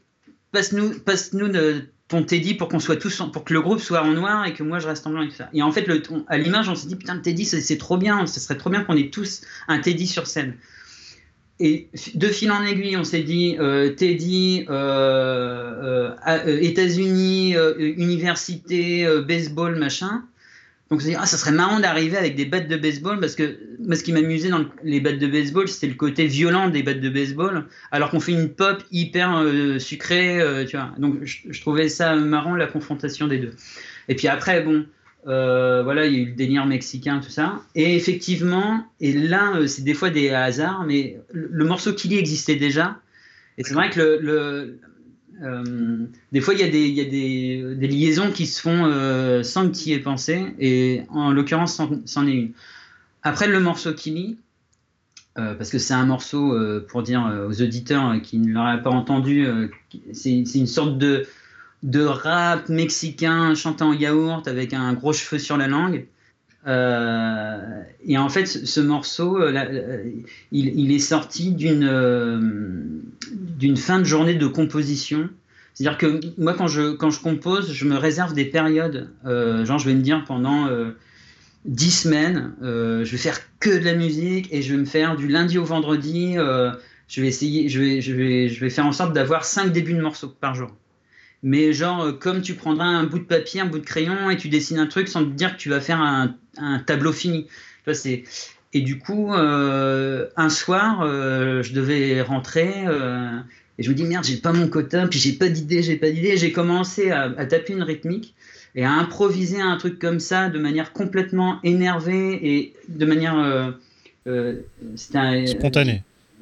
passe-nous 0.52 0.99
passe-nous 0.99 1.47
de- 1.47 1.84
ton 2.13 2.23
Teddy 2.23 2.54
pour 2.54 2.67
qu'on 2.69 2.80
soit 2.80 2.95
tous 2.95 3.21
pour 3.32 3.43
que 3.43 3.54
le 3.54 3.62
groupe 3.62 3.80
soit 3.80 4.04
en 4.04 4.13
noir 4.13 4.45
et 4.45 4.54
que 4.54 4.62
moi 4.62 4.78
je 4.78 4.88
reste 4.88 5.08
en 5.08 5.10
blanc 5.10 5.23
et 5.23 5.32
ça. 5.32 5.49
Et 5.54 5.63
en 5.63 5.71
fait 5.71 5.88
le 5.88 6.02
à 6.28 6.38
l'image 6.38 6.69
on 6.69 6.76
s'est 6.76 6.88
dit 6.88 6.95
putain 6.95 7.17
Teddy 7.17 7.43
c'est 7.45 7.78
trop 7.78 7.97
bien, 7.97 8.28
ce 8.28 8.39
serait 8.39 8.58
trop 8.58 8.69
bien 8.69 8.84
qu'on 8.84 8.95
ait 8.95 9.10
tous 9.10 9.41
un 9.67 9.80
Teddy 9.80 10.06
sur 10.06 10.28
scène. 10.28 10.56
Et 11.60 11.88
de 12.15 12.28
fil 12.28 12.52
en 12.52 12.63
aiguille, 12.63 12.97
on 12.97 13.04
s'est 13.04 13.23
dit 13.23 13.56
euh, 13.60 13.89
Teddy, 13.91 14.65
euh, 14.69 16.12
euh, 16.28 16.60
États-Unis, 16.62 17.56
université, 17.80 19.08
baseball, 19.26 19.76
machin. 19.76 20.23
Donc 20.93 21.01
ah 21.17 21.25
ça 21.25 21.38
serait 21.38 21.51
marrant 21.51 21.79
d'arriver 21.79 22.17
avec 22.17 22.36
des 22.36 22.45
battes 22.45 22.67
de 22.67 22.77
baseball 22.77 23.19
parce 23.19 23.34
que 23.34 23.58
moi 23.79 23.95
ce 23.95 24.03
qui 24.03 24.13
m'amusait 24.13 24.49
dans 24.49 24.60
le- 24.60 24.69
les 24.84 24.99
battes 24.99 25.17
de 25.17 25.25
baseball 25.25 25.67
c'était 25.67 25.88
le 25.88 25.95
côté 25.95 26.27
violent 26.27 26.69
des 26.69 26.84
battes 26.84 26.99
de 26.99 27.10
baseball 27.10 27.65
alors 27.91 28.12
qu'on 28.12 28.19
fait 28.19 28.34
une 28.34 28.49
pop 28.49 28.84
hyper 28.91 29.38
euh, 29.38 29.79
sucrée, 29.79 30.39
euh, 30.39 30.65
tu 30.65 30.77
vois. 30.77 30.91
Donc 30.99 31.15
je, 31.23 31.60
trouvais 31.62 31.89
ça 31.89 32.15
marrant 32.15 32.56
la 32.56 32.67
confrontation 32.67 33.25
des 33.25 33.39
deux. 33.39 33.53
Et 34.08 34.13
puis 34.13 34.27
après, 34.27 34.62
bon, 34.62 34.86
euh, 35.25 35.82
voilà, 35.82 36.06
il 36.06 36.13
y 36.13 36.17
a 36.17 36.19
eu 36.19 36.25
le 36.25 36.36
délire 36.36 36.67
mexicain, 36.67 37.19
tout 37.23 37.32
ça. 37.32 37.60
Et 37.73 37.95
effectivement, 37.95 38.86
et 38.99 39.13
là, 39.13 39.65
c'est 39.65 39.84
des 39.84 39.95
fois 39.95 40.12
des 40.12 40.29
hasards, 40.29 40.84
mais 40.86 41.17
le, 41.32 41.49
le 41.51 41.65
morceau 41.65 41.93
Kili 41.93 42.19
existait 42.19 42.56
déjà. 42.58 42.99
Et 43.58 43.63
c'est 43.63 43.73
vrai 43.73 43.89
que 43.89 44.19
le- 44.21 44.77
euh, 45.43 46.06
des 46.32 46.41
fois, 46.41 46.53
il 46.53 46.60
y 46.60 46.63
a, 46.63 47.06
des, 47.06 47.88
liaisons 47.88 48.32
qui 48.32 48.47
se 48.47 48.62
font 48.62 48.86
euh, 48.86 49.43
sans 49.43 49.69
que 49.69 49.75
tu 49.75 49.89
y 49.89 49.93
aies 49.93 49.99
pensé. 49.99 50.45
Et 50.60 51.01
en 51.10 51.32
l'occurrence, 51.32 51.82
c'en 52.06 52.27
est 52.27 52.32
une. 52.32 52.51
Après 53.23 53.47
le 53.47 53.60
morceau 53.60 53.93
Kili, 53.93 54.38
euh, 55.38 55.56
parce 55.56 55.69
que 55.69 55.79
c'est 55.79 55.93
un 55.93 56.06
morceau, 56.06 56.53
euh, 56.53 56.86
pour 56.88 57.03
dire 57.03 57.45
aux 57.47 57.62
auditeurs 57.62 58.21
qui 58.21 58.38
ne 58.38 58.51
l'auraient 58.51 58.82
pas 58.82 58.89
entendu, 58.89 59.47
qui- 59.89 60.01
c'est 60.13 60.43
c'est 60.45 60.60
une 60.60 60.67
sorte 60.67 60.97
de, 60.97 61.25
de 61.84 62.03
rap 62.03 62.69
mexicain 62.69 63.56
chanté 63.56 63.84
en 63.84 63.93
yaourt 63.93 64.47
avec 64.47 64.73
un 64.73 64.93
gros 64.93 65.13
cheveu 65.13 65.39
sur 65.39 65.58
la 65.58 65.67
langue. 65.67 66.06
Euh, 66.65 67.82
et 68.06 68.17
en 68.17 68.30
fait, 68.30 68.45
ce, 68.45 68.65
ce 68.65 68.80
morceau, 68.80 69.38
euh, 69.38 70.04
il, 70.52 70.91
est 70.91 70.99
sorti 70.99 71.52
d'une 71.52 71.88
euh, 71.89 72.39
d'une 73.32 73.78
fin 73.78 73.99
de 73.99 74.06
journée 74.06 74.36
de 74.36 74.47
composition. 74.47 75.30
C'est-à-dire 75.73 75.97
que 75.97 76.19
moi, 76.38 76.54
quand 76.54 76.67
je, 76.67 76.93
quand 76.93 77.10
je 77.10 77.19
compose, 77.19 77.73
je 77.73 77.86
me 77.86 77.97
réserve 77.97 78.34
des 78.34 78.45
périodes. 78.45 79.10
Euh, 79.26 79.65
genre, 79.65 79.80
je 79.80 79.89
vais 79.89 79.95
me 79.95 80.02
dire 80.02 80.23
pendant 80.26 80.67
euh, 80.67 80.91
10 81.65 81.91
semaines, 81.91 82.54
je 82.62 83.10
vais 83.10 83.17
faire 83.17 83.39
que 83.60 83.69
de 83.69 83.84
la 83.84 83.95
musique 83.95 84.47
et 84.52 84.62
je 84.62 84.73
vais 84.73 84.80
me 84.80 84.86
faire 84.86 85.15
du 85.15 85.28
lundi 85.28 85.58
au 85.58 85.65
vendredi. 85.65 86.36
je 86.36 87.21
vais 87.21 87.28
essayer, 87.28 87.69
je 87.69 87.80
vais, 87.80 88.02
je 88.02 88.13
vais, 88.13 88.49
je 88.49 88.60
vais 88.60 88.69
faire 88.69 88.86
en 88.86 88.91
sorte 88.91 89.13
d'avoir 89.13 89.45
5 89.45 89.71
débuts 89.71 89.93
de 89.93 90.02
morceaux 90.02 90.30
par 90.30 90.56
jour. 90.56 90.69
Mais 91.43 91.73
genre, 91.73 92.01
euh, 92.01 92.12
comme 92.13 92.41
tu 92.41 92.56
prendras 92.56 92.86
un 92.86 93.03
bout 93.03 93.19
de 93.19 93.25
papier, 93.25 93.62
un 93.62 93.65
bout 93.65 93.79
de 93.79 93.86
crayon 93.86 94.29
et 94.29 94.38
tu 94.38 94.47
dessines 94.47 94.79
un 94.79 94.88
truc 94.88 95.10
sans 95.10 95.23
te 95.25 95.29
dire 95.29 95.53
que 95.53 95.62
tu 95.62 95.69
vas 95.69 95.82
faire 95.82 96.01
un, 96.01 96.36
tableau 96.79 97.12
fini. 97.12 97.47
Tu 97.86 97.91
vois. 97.91 98.12
Et 98.75 98.82
du 98.82 98.97
coup, 98.97 99.34
euh, 99.34 100.27
un 100.38 100.49
soir, 100.49 101.01
euh, 101.01 101.62
je 101.62 101.73
devais 101.73 102.21
rentrer 102.21 102.86
et 103.77 103.84
je 103.84 103.89
me 103.89 103.95
dis 103.95 104.03
merde, 104.03 104.23
j'ai 104.23 104.38
pas 104.38 104.53
mon 104.53 104.67
quota, 104.67 105.06
puis 105.08 105.19
j'ai 105.19 105.34
pas 105.34 105.49
d'idée, 105.49 105.84
j'ai 105.84 105.97
pas 105.97 106.10
d'idée. 106.10 106.38
J'ai 106.38 106.51
commencé 106.51 107.12
à, 107.12 107.34
à 107.38 107.45
taper 107.45 107.73
une 107.73 107.84
rythmique 107.84 108.34
et 108.75 108.86
à 108.86 108.91
improviser 108.91 109.62
un 109.62 109.77
truc 109.77 109.99
comme 109.99 110.19
ça 110.19 110.49
de 110.49 110.60
manière 110.60 110.93
complètement 110.93 111.60
énervée 111.63 112.39
et 112.41 112.73
de 112.88 113.06
manière. 113.06 113.36
un- 113.36 113.75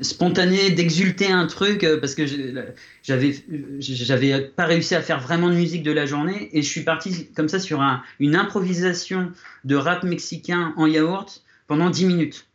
Spontané. 0.01 0.71
d'exulter 0.71 1.31
un 1.31 1.47
truc 1.47 1.83
euh, 1.83 1.99
parce 1.99 2.15
que 2.15 2.25
j'avais 3.03 3.35
j'avais 3.79 4.41
pas 4.41 4.65
réussi 4.65 4.95
à 4.95 5.01
faire 5.01 5.19
vraiment 5.19 5.49
de 5.49 5.55
musique 5.55 5.83
de 5.83 5.91
la 5.91 6.05
journée 6.05 6.49
et 6.53 6.61
je 6.61 6.67
suis 6.69 6.81
parti 6.81 7.27
comme 7.35 7.49
ça 7.49 7.59
sur 7.59 7.81
un- 7.81 8.01
une 8.19 8.35
improvisation 8.35 9.31
de 9.63 9.75
rap 9.75 10.03
mexicain 10.03 10.73
en 10.77 10.87
yaourt 10.87 11.43
pendant 11.67 11.89
10 11.89 12.05
minutes. 12.05 12.47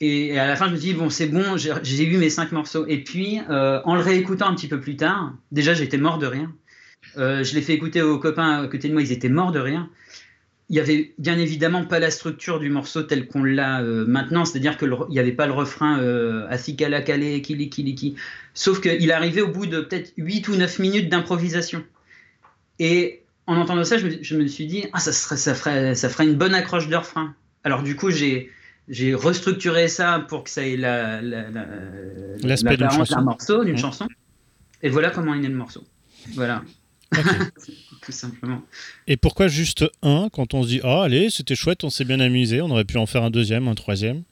Et, 0.00 0.36
à 0.38 0.48
la 0.48 0.56
fin, 0.56 0.66
je 0.66 0.72
me 0.72 0.78
dis, 0.78 0.94
bon, 0.94 1.10
c'est 1.10 1.26
bon, 1.28 1.56
j'ai 1.56 2.04
eu 2.04 2.16
mes 2.16 2.30
cinq 2.30 2.50
morceaux. 2.50 2.86
Et 2.88 3.04
puis, 3.04 3.40
euh, 3.50 3.80
en 3.84 3.94
le 3.94 4.00
réécoutant 4.00 4.48
un 4.48 4.54
petit 4.56 4.66
peu 4.66 4.80
plus 4.80 4.96
tard, 4.96 5.32
déjà, 5.52 5.74
j'étais 5.74 5.96
mort 5.96 6.18
de. 6.18 6.28
Euh, 7.18 7.44
je 7.44 7.54
l'ai 7.54 7.62
fait 7.62 7.74
écouter 7.74 8.02
aux 8.02 8.18
copains 8.18 8.64
à 8.64 8.68
côté 8.68 8.88
de 8.88 8.94
moi, 8.94 9.02
ils 9.02 9.12
étaient 9.12 9.28
morts 9.28 9.52
de 9.52 9.60
rire. 9.60 9.88
Il 10.72 10.76
y 10.78 10.80
avait 10.80 11.12
bien 11.18 11.38
évidemment 11.38 11.84
pas 11.84 11.98
la 12.00 12.10
structure 12.10 12.58
du 12.58 12.70
morceau 12.70 13.02
tel 13.02 13.28
qu'on 13.28 13.44
l'a 13.44 13.82
euh, 13.82 14.06
maintenant, 14.06 14.44
c'est-à-dire 14.46 14.78
qu'il 14.78 14.90
n'y 15.10 15.18
avait 15.18 15.32
pas 15.32 15.46
le 15.46 15.52
refrain 15.52 16.00
euh, 16.00 16.46
Asikala 16.48 17.02
Kale, 17.02 17.42
Kili 17.42 17.68
Kili 17.68 17.94
Ki. 17.94 18.16
Sauf 18.54 18.80
qu'il 18.80 19.12
arrivait 19.12 19.42
au 19.42 19.48
bout 19.48 19.66
de 19.66 19.80
peut-être 19.82 20.12
8 20.16 20.48
ou 20.48 20.56
9 20.56 20.78
minutes 20.78 21.08
d'improvisation. 21.10 21.84
Et 22.78 23.20
en 23.46 23.56
entendant 23.58 23.84
ça, 23.84 23.98
je 23.98 24.06
me, 24.06 24.16
je 24.22 24.34
me 24.36 24.46
suis 24.46 24.66
dit, 24.66 24.86
ah, 24.94 24.98
ça, 24.98 25.12
serait, 25.12 25.36
ça, 25.36 25.54
ferait, 25.54 25.94
ça 25.94 26.08
ferait 26.08 26.24
une 26.26 26.36
bonne 26.36 26.54
accroche 26.54 26.88
de 26.88 26.96
refrain. 26.96 27.34
Alors 27.64 27.82
du 27.82 27.94
coup, 27.94 28.10
j'ai 28.10 28.50
j'ai 28.88 29.14
restructuré 29.14 29.86
ça 29.88 30.24
pour 30.26 30.42
que 30.42 30.50
ça 30.50 30.66
ait 30.66 30.76
la, 30.76 31.20
la, 31.22 31.50
la, 31.50 31.66
L'aspect 32.42 32.70
d'une 32.70 32.80
l'apparence 32.86 33.08
chanson. 33.08 33.16
d'un 33.16 33.22
morceau, 33.24 33.64
d'une 33.64 33.74
Mmh. 33.74 33.78
chanson. 33.78 34.08
Et 34.82 34.88
voilà 34.88 35.10
comment 35.10 35.34
est 35.34 35.38
né 35.38 35.48
le 35.48 35.54
morceau. 35.54 35.84
Voilà. 36.34 36.62
tout 38.04 38.12
simplement. 38.12 38.62
Et 39.06 39.16
pourquoi 39.16 39.48
juste 39.48 39.84
un 40.02 40.28
quand 40.32 40.54
on 40.54 40.62
se 40.62 40.68
dit 40.68 40.80
Ah, 40.84 41.02
allez, 41.04 41.30
c'était 41.30 41.54
chouette, 41.54 41.84
on 41.84 41.90
s'est 41.90 42.04
bien 42.04 42.20
amusé, 42.20 42.60
on 42.60 42.70
aurait 42.70 42.84
pu 42.84 42.98
en 42.98 43.06
faire 43.06 43.22
un 43.22 43.30
deuxième, 43.30 43.68
un 43.68 43.74
troisième? 43.74 44.22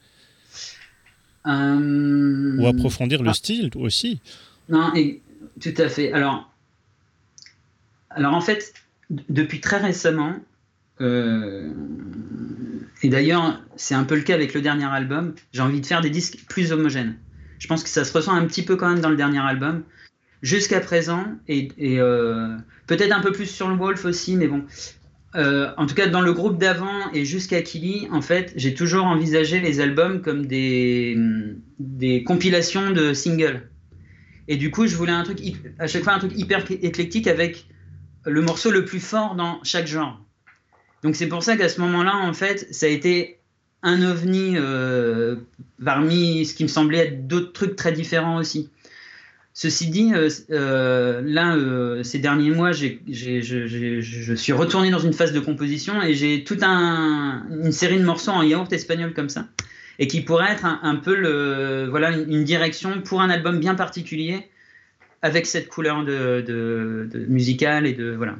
Euh, 1.47 2.57
Ou 2.59 2.67
approfondir 2.67 3.23
le 3.23 3.31
ah. 3.31 3.35
style 3.35 3.71
aussi 3.77 4.21
Non, 4.69 4.95
et, 4.95 5.23
tout 5.61 5.75
à 5.79 5.89
fait. 5.89 6.13
Alors, 6.13 6.53
alors 8.11 8.35
en 8.35 8.41
fait, 8.41 8.75
depuis 9.29 9.61
très 9.61 9.79
récemment, 9.79 10.37
euh, 11.01 11.73
et 13.03 13.09
d'ailleurs, 13.09 13.61
c'est 13.77 13.95
un 13.95 14.05
peu 14.05 14.17
le 14.17 14.23
cas 14.23 14.35
avec 14.35 14.53
le 14.55 14.61
dernier 14.61 14.85
album, 14.85 15.35
j'ai 15.53 15.63
envie 15.63 15.81
de 15.81 15.87
faire 15.87 16.01
des 16.01 16.11
disques 16.11 16.45
plus 16.49 16.73
homogènes. 16.73 17.17
Je 17.59 17.67
pense 17.67 17.83
que 17.83 17.89
ça 17.89 18.05
se 18.05 18.13
ressent 18.13 18.35
un 18.35 18.47
petit 18.47 18.63
peu 18.63 18.77
quand 18.77 18.89
même 18.89 19.01
dans 19.01 19.11
le 19.11 19.17
dernier 19.17 19.41
album. 19.41 19.85
jusqu'à 20.43 20.81
présent, 20.81 21.27
et, 21.49 21.69
et, 21.77 22.01
euh, 22.01 22.57
peut-être 22.91 23.17
un 23.17 23.21
peu 23.21 23.31
plus 23.31 23.47
sur 23.47 23.69
le 23.69 23.77
Wolf 23.77 24.05
aussi, 24.05 24.35
mais 24.35 24.49
bon. 24.49 24.65
Euh, 25.37 25.71
en 25.77 25.87
tout 25.87 25.95
cas, 25.95 26.09
dans 26.09 26.23
le 26.23 26.33
groupe 26.33 26.59
d'avant 26.59 27.13
et 27.15 27.25
jusqu'à 27.25 27.63
Kili, 27.63 28.09
en 28.11 28.21
fait, 28.21 28.53
j'ai 28.57 28.75
toujours 28.75 29.05
envisagé 29.05 29.61
les 29.61 29.79
albums 29.79 30.23
comme 30.23 30.47
des, 30.47 31.17
compilations 32.27 32.91
de 32.91 33.15
singles. 33.15 33.63
Et 34.49 34.57
du 34.57 34.73
coup, 34.73 34.89
je 34.89 34.97
voulais 34.97 35.13
un 35.13 35.23
truc, 35.23 35.39
à 35.79 35.87
chaque 35.87 36.03
fois 36.03 36.15
un 36.15 36.19
truc 36.19 36.37
hyper 36.37 36.65
éclectique 36.69 37.29
avec 37.29 37.67
le 38.27 38.43
morceau 38.43 38.73
le 38.73 38.85
plus 38.85 38.99
fort 38.99 39.37
dans 39.37 39.63
chaque 39.63 39.87
genre. 39.87 40.21
Donc 41.05 41.15
c'est 41.15 41.29
pour 41.29 41.45
ça 41.45 41.57
qu'à 41.57 41.69
ce 41.69 41.81
moment-là, 41.83 42.17
en 42.17 42.33
fait, 42.33 42.67
ça 42.75 42.87
a 42.87 42.89
été 42.89 43.39
un 43.85 44.03
ovni 44.03 44.55
euh, 44.57 45.37
parmi 45.85 46.45
ce 46.45 46.55
qui 46.55 46.65
me 46.65 46.69
semblait 46.69 47.07
être 47.07 47.29
d'autres 47.29 47.53
trucs 47.53 47.77
très 47.77 47.93
différents 47.93 48.39
aussi. 48.39 48.69
Ceci 49.63 49.91
dit, 49.91 50.15
euh, 50.15 50.31
euh, 50.53 51.21
là, 51.23 51.55
euh, 51.55 52.03
ces 52.03 52.19
derniers 52.19 52.51
mois, 52.51 52.73
je, 52.73 54.35
suis 54.35 54.53
retourné 54.55 54.91
dans 54.91 54.99
une 54.99 55.13
phase 55.13 55.35
de 55.35 55.41
composition 55.41 56.01
et 56.01 56.15
j'ai 56.15 56.45
toute 56.45 56.63
un, 56.63 57.45
une 57.51 57.71
série 57.71 57.99
de 57.99 58.05
morceaux 58.07 58.31
en 58.31 58.43
yaourt 58.43 58.73
espagnol 58.73 59.13
comme 59.13 59.29
ça, 59.29 59.49
et 59.99 60.07
qui 60.07 60.23
pourrait 60.23 60.53
être 60.53 60.65
un, 60.65 60.97
peu 60.97 61.85
voilà, 61.91 62.13
une, 62.13 62.43
direction 62.43 63.03
pour 63.03 63.21
un 63.21 63.29
album 63.29 63.61
bien 63.61 63.75
particulier, 63.75 64.49
avec 65.21 65.45
cette 65.45 65.69
couleur 65.69 66.07
de 66.07 67.11
musicale 67.29 67.87
et 67.87 67.93
de 67.93 68.13
voilà. 68.13 68.37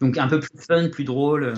Donc 0.00 0.18
un 0.18 0.28
peu 0.28 0.38
plus 0.38 0.56
fun, 0.56 0.88
plus 0.88 1.02
drôle. 1.02 1.52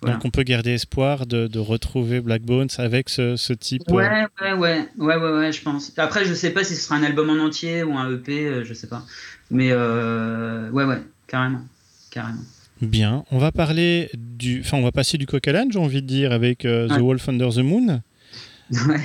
Voilà. 0.00 0.16
Donc 0.16 0.24
on 0.26 0.30
peut 0.30 0.42
garder 0.42 0.72
espoir 0.72 1.26
de, 1.26 1.46
de 1.46 1.58
retrouver 1.58 2.20
Black 2.20 2.42
Bones 2.42 2.68
avec 2.78 3.08
ce, 3.08 3.36
ce 3.36 3.52
type. 3.52 3.82
euh, 3.88 3.94
Ouais, 3.94 4.08
ouais, 4.42 4.52
ouais, 4.52 4.88
ouais, 4.98 5.16
ouais, 5.16 5.30
ouais, 5.38 5.52
je 5.52 5.62
pense. 5.62 5.92
Après, 5.96 6.24
je 6.24 6.34
sais 6.34 6.50
pas 6.50 6.64
si 6.64 6.74
ce 6.74 6.82
sera 6.82 6.96
un 6.96 7.02
album 7.02 7.30
en 7.30 7.42
entier 7.44 7.82
ou 7.82 7.96
un 7.96 8.12
EP, 8.12 8.44
euh, 8.46 8.64
je 8.64 8.74
sais 8.74 8.88
pas. 8.88 9.04
Mais 9.50 9.68
euh, 9.70 10.70
ouais, 10.70 10.84
ouais, 10.84 11.00
carrément, 11.26 11.62
carrément. 12.10 12.42
Bien. 12.82 13.24
On 13.30 13.38
va 13.38 13.52
parler 13.52 14.10
du. 14.14 14.60
Enfin, 14.60 14.76
on 14.76 14.82
va 14.82 14.92
passer 14.92 15.16
du 15.16 15.26
coq 15.26 15.48
à 15.48 15.52
l'âne, 15.52 15.72
j'ai 15.72 15.78
envie 15.78 16.02
de 16.02 16.06
dire, 16.06 16.30
avec 16.32 16.64
euh, 16.66 16.88
The. 16.88 17.00
Wolf 17.00 17.28
Under 17.28 17.50
the 17.52 17.58
Moon. 17.58 18.00
Ouais. 18.70 19.00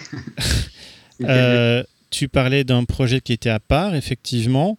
Euh, 1.29 1.83
tu 2.09 2.27
parlais 2.27 2.63
d'un 2.63 2.83
projet 2.83 3.21
qui 3.21 3.31
était 3.31 3.49
à 3.51 3.59
part, 3.59 3.93
effectivement. 3.95 4.77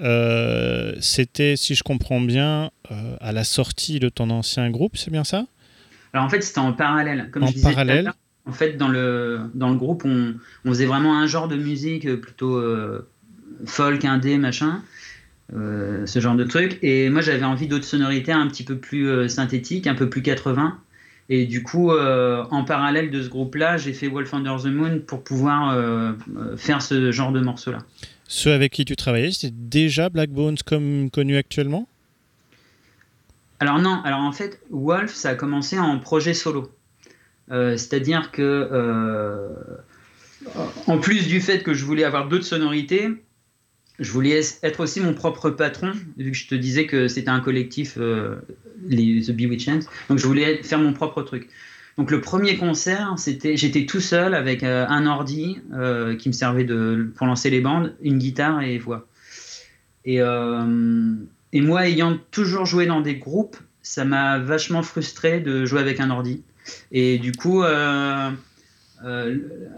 Euh, 0.00 0.94
C'était, 1.00 1.56
si 1.56 1.74
je 1.74 1.82
comprends 1.82 2.20
bien, 2.20 2.70
euh, 2.90 3.16
à 3.20 3.32
la 3.32 3.44
sortie 3.44 4.00
de 4.00 4.08
ton 4.08 4.30
ancien 4.30 4.70
groupe, 4.70 4.96
c'est 4.96 5.10
bien 5.10 5.24
ça? 5.24 5.46
Alors 6.12 6.26
en 6.26 6.28
fait, 6.28 6.42
c'était 6.42 6.60
en 6.60 6.72
parallèle. 6.72 7.28
Comme 7.32 7.44
En 7.44 7.46
je 7.46 7.54
disais 7.54 7.70
parallèle. 7.70 8.12
En 8.44 8.52
fait, 8.52 8.76
dans 8.76 8.88
le, 8.88 9.40
dans 9.54 9.70
le 9.70 9.76
groupe, 9.76 10.04
on, 10.04 10.34
on 10.64 10.68
faisait 10.70 10.86
vraiment 10.86 11.16
un 11.16 11.26
genre 11.26 11.46
de 11.48 11.56
musique 11.56 12.06
euh, 12.06 12.16
plutôt 12.16 12.56
euh, 12.56 13.08
folk, 13.66 14.04
indé, 14.04 14.36
machin. 14.38 14.82
ce 15.52 16.18
genre 16.20 16.34
de 16.34 16.44
truc. 16.44 16.78
Et 16.82 17.08
moi, 17.08 17.20
j'avais 17.20 17.44
envie 17.44 17.68
d'autres 17.68 17.84
sonorités 17.84 18.32
un 18.32 18.48
petit 18.48 18.64
peu 18.64 18.76
plus 18.76 19.28
synthétiques, 19.28 19.86
un 19.86 19.94
peu 19.94 20.08
plus 20.08 20.22
80. 20.22 20.78
Et 21.28 21.46
du 21.46 21.62
coup, 21.62 21.92
en 21.92 22.64
parallèle 22.64 23.10
de 23.10 23.22
ce 23.22 23.28
groupe-là, 23.28 23.76
j'ai 23.76 23.92
fait 23.92 24.08
Wolf 24.08 24.32
Under 24.34 24.56
the 24.60 24.66
Moon 24.66 25.00
pour 25.06 25.22
pouvoir 25.22 26.14
faire 26.56 26.82
ce 26.82 27.12
genre 27.12 27.32
de 27.32 27.40
morceau-là. 27.40 27.78
Ceux 28.34 28.54
avec 28.54 28.72
qui 28.72 28.86
tu 28.86 28.96
travaillais, 28.96 29.30
c'était 29.30 29.52
déjà 29.54 30.08
Black 30.08 30.30
Bones 30.30 30.56
comme 30.64 31.10
connu 31.10 31.36
actuellement? 31.36 31.86
Alors 33.60 33.78
non, 33.78 34.00
alors 34.04 34.20
en 34.20 34.32
fait, 34.32 34.58
Wolf, 34.70 35.12
ça 35.12 35.28
a 35.28 35.34
commencé 35.34 35.78
en 35.78 35.98
projet 35.98 36.32
solo. 36.32 36.72
Euh, 37.50 37.76
C'est-à-dire 37.76 38.30
que, 38.30 38.40
euh, 38.40 39.48
en 40.86 40.96
plus 40.96 41.28
du 41.28 41.42
fait 41.42 41.62
que 41.62 41.74
je 41.74 41.84
voulais 41.84 42.04
avoir 42.04 42.26
d'autres 42.26 42.46
sonorités, 42.46 43.10
je 43.98 44.10
voulais 44.10 44.40
être 44.62 44.80
aussi 44.80 45.00
mon 45.00 45.12
propre 45.12 45.50
patron, 45.50 45.92
vu 46.16 46.30
que 46.30 46.36
je 46.38 46.48
te 46.48 46.54
disais 46.54 46.86
que 46.86 47.08
c'était 47.08 47.28
un 47.28 47.40
collectif, 47.40 47.98
euh, 47.98 48.36
les 48.88 49.24
The 49.26 49.32
Bewitchers. 49.32 49.80
Donc 50.08 50.16
je 50.16 50.26
voulais 50.26 50.62
faire 50.62 50.78
mon 50.78 50.94
propre 50.94 51.20
truc. 51.20 51.50
Donc 51.98 52.10
le 52.10 52.20
premier 52.20 52.56
concert, 52.56 53.14
c'était, 53.18 53.56
j'étais 53.56 53.84
tout 53.86 54.00
seul 54.00 54.34
avec 54.34 54.62
euh, 54.62 54.86
un 54.88 55.06
ordi 55.06 55.58
euh, 55.74 56.16
qui 56.16 56.28
me 56.28 56.32
servait 56.32 56.64
de, 56.64 57.10
pour 57.16 57.26
lancer 57.26 57.50
les 57.50 57.60
bandes, 57.60 57.94
une 58.02 58.18
guitare 58.18 58.62
et 58.62 58.78
voix. 58.78 59.06
Et, 60.04 60.20
euh, 60.20 61.14
et 61.52 61.60
moi, 61.60 61.86
ayant 61.88 62.18
toujours 62.30 62.64
joué 62.66 62.86
dans 62.86 63.02
des 63.02 63.16
groupes, 63.16 63.56
ça 63.82 64.04
m'a 64.04 64.38
vachement 64.38 64.82
frustré 64.82 65.40
de 65.40 65.66
jouer 65.66 65.80
avec 65.80 66.00
un 66.00 66.10
ordi. 66.10 66.42
Et 66.92 67.18
du 67.18 67.32
coup, 67.32 67.62
le, 67.62 68.38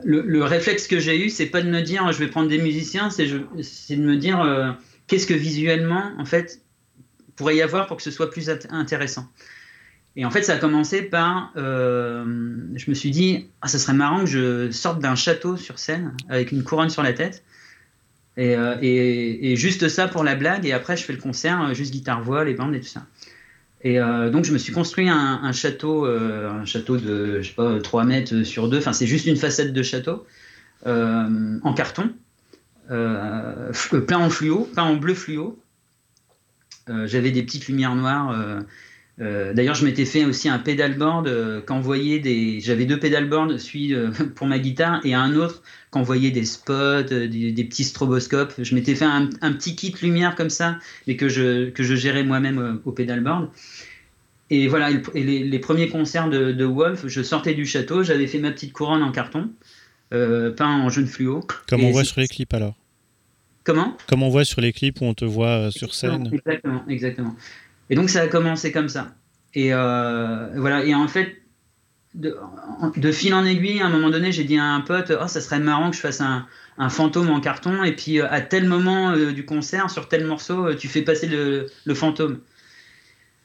le 0.05 0.45
réflexe 0.45 0.87
que 0.87 1.01
j'ai 1.01 1.25
eu, 1.25 1.31
c'est 1.31 1.47
pas 1.47 1.63
de 1.63 1.71
me 1.71 1.81
dire 1.81 2.13
je 2.13 2.19
vais 2.19 2.29
prendre 2.29 2.49
des 2.49 2.59
musiciens, 2.59 3.11
c'est 3.11 3.27
de 3.27 4.03
me 4.03 4.17
dire 4.17 4.77
qu'est-ce 5.07 5.27
que 5.27 5.35
visuellement, 5.35 6.13
en 6.19 6.25
fait, 6.25 6.61
pourrait 7.37 7.57
y 7.57 7.63
avoir 7.63 7.87
pour 7.87 7.97
que 7.97 8.03
ce 8.03 8.11
soit 8.11 8.31
plus 8.31 8.49
int- 8.49 8.71
intéressant. 8.71 9.27
Et 10.17 10.25
en 10.25 10.31
fait, 10.31 10.43
ça 10.43 10.55
a 10.55 10.57
commencé 10.59 11.03
par, 11.03 11.53
euh, 11.57 12.25
je 12.77 12.89
me 12.89 12.95
suis 12.95 13.11
dit, 13.11 13.49
ah, 13.63 13.69
ça 13.69 13.79
serait 13.79 13.95
marrant 13.95 14.21
que 14.21 14.27
je 14.27 14.71
sorte 14.71 15.01
d'un 15.01 15.17
château 15.17 15.57
sur 15.57 15.79
scène 15.79 16.13
avec 16.29 16.53
une 16.53 16.63
couronne 16.63 16.91
sur 16.91 17.03
la 17.03 17.13
tête. 17.13 17.43
Et, 18.37 18.57
euh, 18.57 19.57
juste 19.57 19.89
ça 19.89 20.07
pour 20.07 20.23
la 20.23 20.35
blague, 20.35 20.67
et 20.67 20.73
après 20.73 20.97
je 20.97 21.05
fais 21.05 21.13
le 21.13 21.21
concert, 21.21 21.63
euh, 21.63 21.75
juste 21.75 21.93
guitare-voix, 21.93 22.45
les 22.45 22.55
bandes 22.55 22.75
et 22.75 22.81
tout 22.81 22.89
ça. 22.89 23.07
Et 23.87 23.99
donc 23.99 24.47
je 24.47 24.53
me 24.55 24.57
suis 24.57 24.73
construit 24.73 25.11
un, 25.11 25.41
un 25.43 25.53
château, 25.53 26.07
un 26.07 26.65
château 26.65 26.97
de, 26.97 27.43
je 27.43 27.49
sais 27.49 27.55
pas, 27.55 27.79
3 27.79 28.05
mètres 28.05 28.43
sur 28.43 28.71
2, 28.71 28.79
enfin 28.79 28.95
c'est 28.95 29.07
juste 29.07 29.27
une 29.27 29.37
facette 29.37 29.75
de 29.75 29.83
château, 29.83 30.27
en 30.87 31.75
carton, 31.77 32.11
plein 32.89 34.19
en 34.19 34.31
fluo, 34.31 34.67
peint 34.75 34.85
en 34.85 34.97
bleu 34.97 35.13
fluo. 35.13 35.61
J'avais 36.89 37.31
des 37.31 37.43
petites 37.43 37.69
lumières 37.69 37.95
noires. 37.95 38.65
Euh, 39.21 39.53
D'ailleurs, 39.55 39.75
je 39.77 39.85
m'étais 39.85 40.05
fait 40.05 40.25
aussi 40.25 40.49
un 40.49 40.59
pedalboard 40.59 41.29
euh, 41.29 41.61
qu'envoyait 41.61 42.19
des. 42.19 42.61
J'avais 42.61 42.85
deux 42.85 42.99
pedalboards, 42.99 43.59
celui 43.61 43.95
euh, 43.95 44.11
pour 44.35 44.47
ma 44.47 44.59
guitare 44.59 45.01
et 45.05 45.15
un 45.15 45.35
autre 45.37 45.63
qu'envoyait 45.91 46.31
des 46.33 46.45
spots, 46.45 46.73
euh, 46.73 47.29
des, 47.29 47.53
des 47.53 47.65
petits 47.65 47.85
stroboscopes. 47.85 48.55
Je 48.59 48.75
m'étais 48.75 48.95
fait 48.97 49.05
un, 49.05 49.31
un 49.41 49.53
petit 49.53 49.77
kit 49.77 49.95
lumière 50.03 50.35
comme 50.35 50.51
ça, 50.51 50.79
mais 51.07 51.17
que 51.17 51.29
je, 51.29 51.71
que 51.71 51.83
je 51.85 51.95
gérais 51.95 52.25
moi-même 52.25 52.81
au 52.85 52.91
pedalboard. 52.93 53.51
Et 54.51 54.67
voilà, 54.69 54.91
et 54.91 54.95
le- 54.95 55.03
et 55.17 55.23
les, 55.23 55.45
les 55.45 55.59
premiers 55.59 55.89
concerts 55.89 56.29
de, 56.29 56.53
de 56.53 56.65
Wolf, 56.65 57.07
je 57.07 57.23
sortais 57.23 57.55
du 57.55 57.65
château, 57.67 58.03
j'avais 58.03 58.27
fait 58.27 58.39
ma 58.39 58.51
petite 58.51 58.73
couronne 58.73 59.03
en 59.03 59.11
carton, 59.13 59.51
peint 60.11 60.55
en 60.61 60.89
jaune 60.91 61.07
fluo. 61.07 61.41
Comme 61.69 61.83
on 61.85 61.91
voit 61.91 62.05
sur 62.05 62.21
les 62.21 62.29
clips 62.29 62.53
alors 62.55 62.75
Comment? 63.65 63.97
Comme 64.07 64.23
on 64.23 64.29
voit 64.29 64.45
sur 64.45 64.61
les 64.61 64.73
clips 64.75 65.01
où 65.01 65.05
on 65.05 65.15
te 65.15 65.25
voit 65.25 65.71
sur 65.71 65.95
scène 65.95 66.31
Exactement, 66.33 66.85
exactement. 66.89 67.37
Et 67.91 67.95
donc 67.95 68.11
ça 68.11 68.23
a 68.23 68.29
commencé 68.29 68.73
comme 68.73 68.89
ça. 68.89 69.15
Et 69.55 69.73
euh, 69.73 70.49
voilà. 70.57 70.85
Et 70.85 70.95
en 70.95 71.09
fait, 71.09 71.37
de, 72.15 73.13
fil 73.13 73.35
en 73.35 73.45
aiguille, 73.45 73.81
à 73.81 73.87
un 73.87 73.91
moment 73.91 74.11
donné, 74.11 74.33
j'ai 74.33 74.45
dit 74.45 74.59
à 74.59 74.65
un 74.65 74.81
pote, 74.81 75.13
oh, 75.21 75.29
ça 75.29 75.41
serait 75.41 75.61
marrant 75.61 75.91
que 75.91 75.97
je 75.97 76.01
fasse 76.01 76.21
un, 76.21 76.47
fantôme 76.89 77.31
en 77.31 77.41
carton. 77.41 77.85
Et 77.85 77.93
puis 77.93 78.21
euh, 78.21 78.27
à 78.31 78.41
tel 78.41 78.67
moment 78.67 79.11
euh, 79.11 79.33
du 79.33 79.45
concert, 79.45 79.91
sur 79.91 80.09
tel 80.09 80.27
morceau, 80.27 80.75
tu 80.75 80.89
fais 80.89 81.03
passer 81.03 81.29
le, 81.29 81.95
fantôme. 81.95 82.41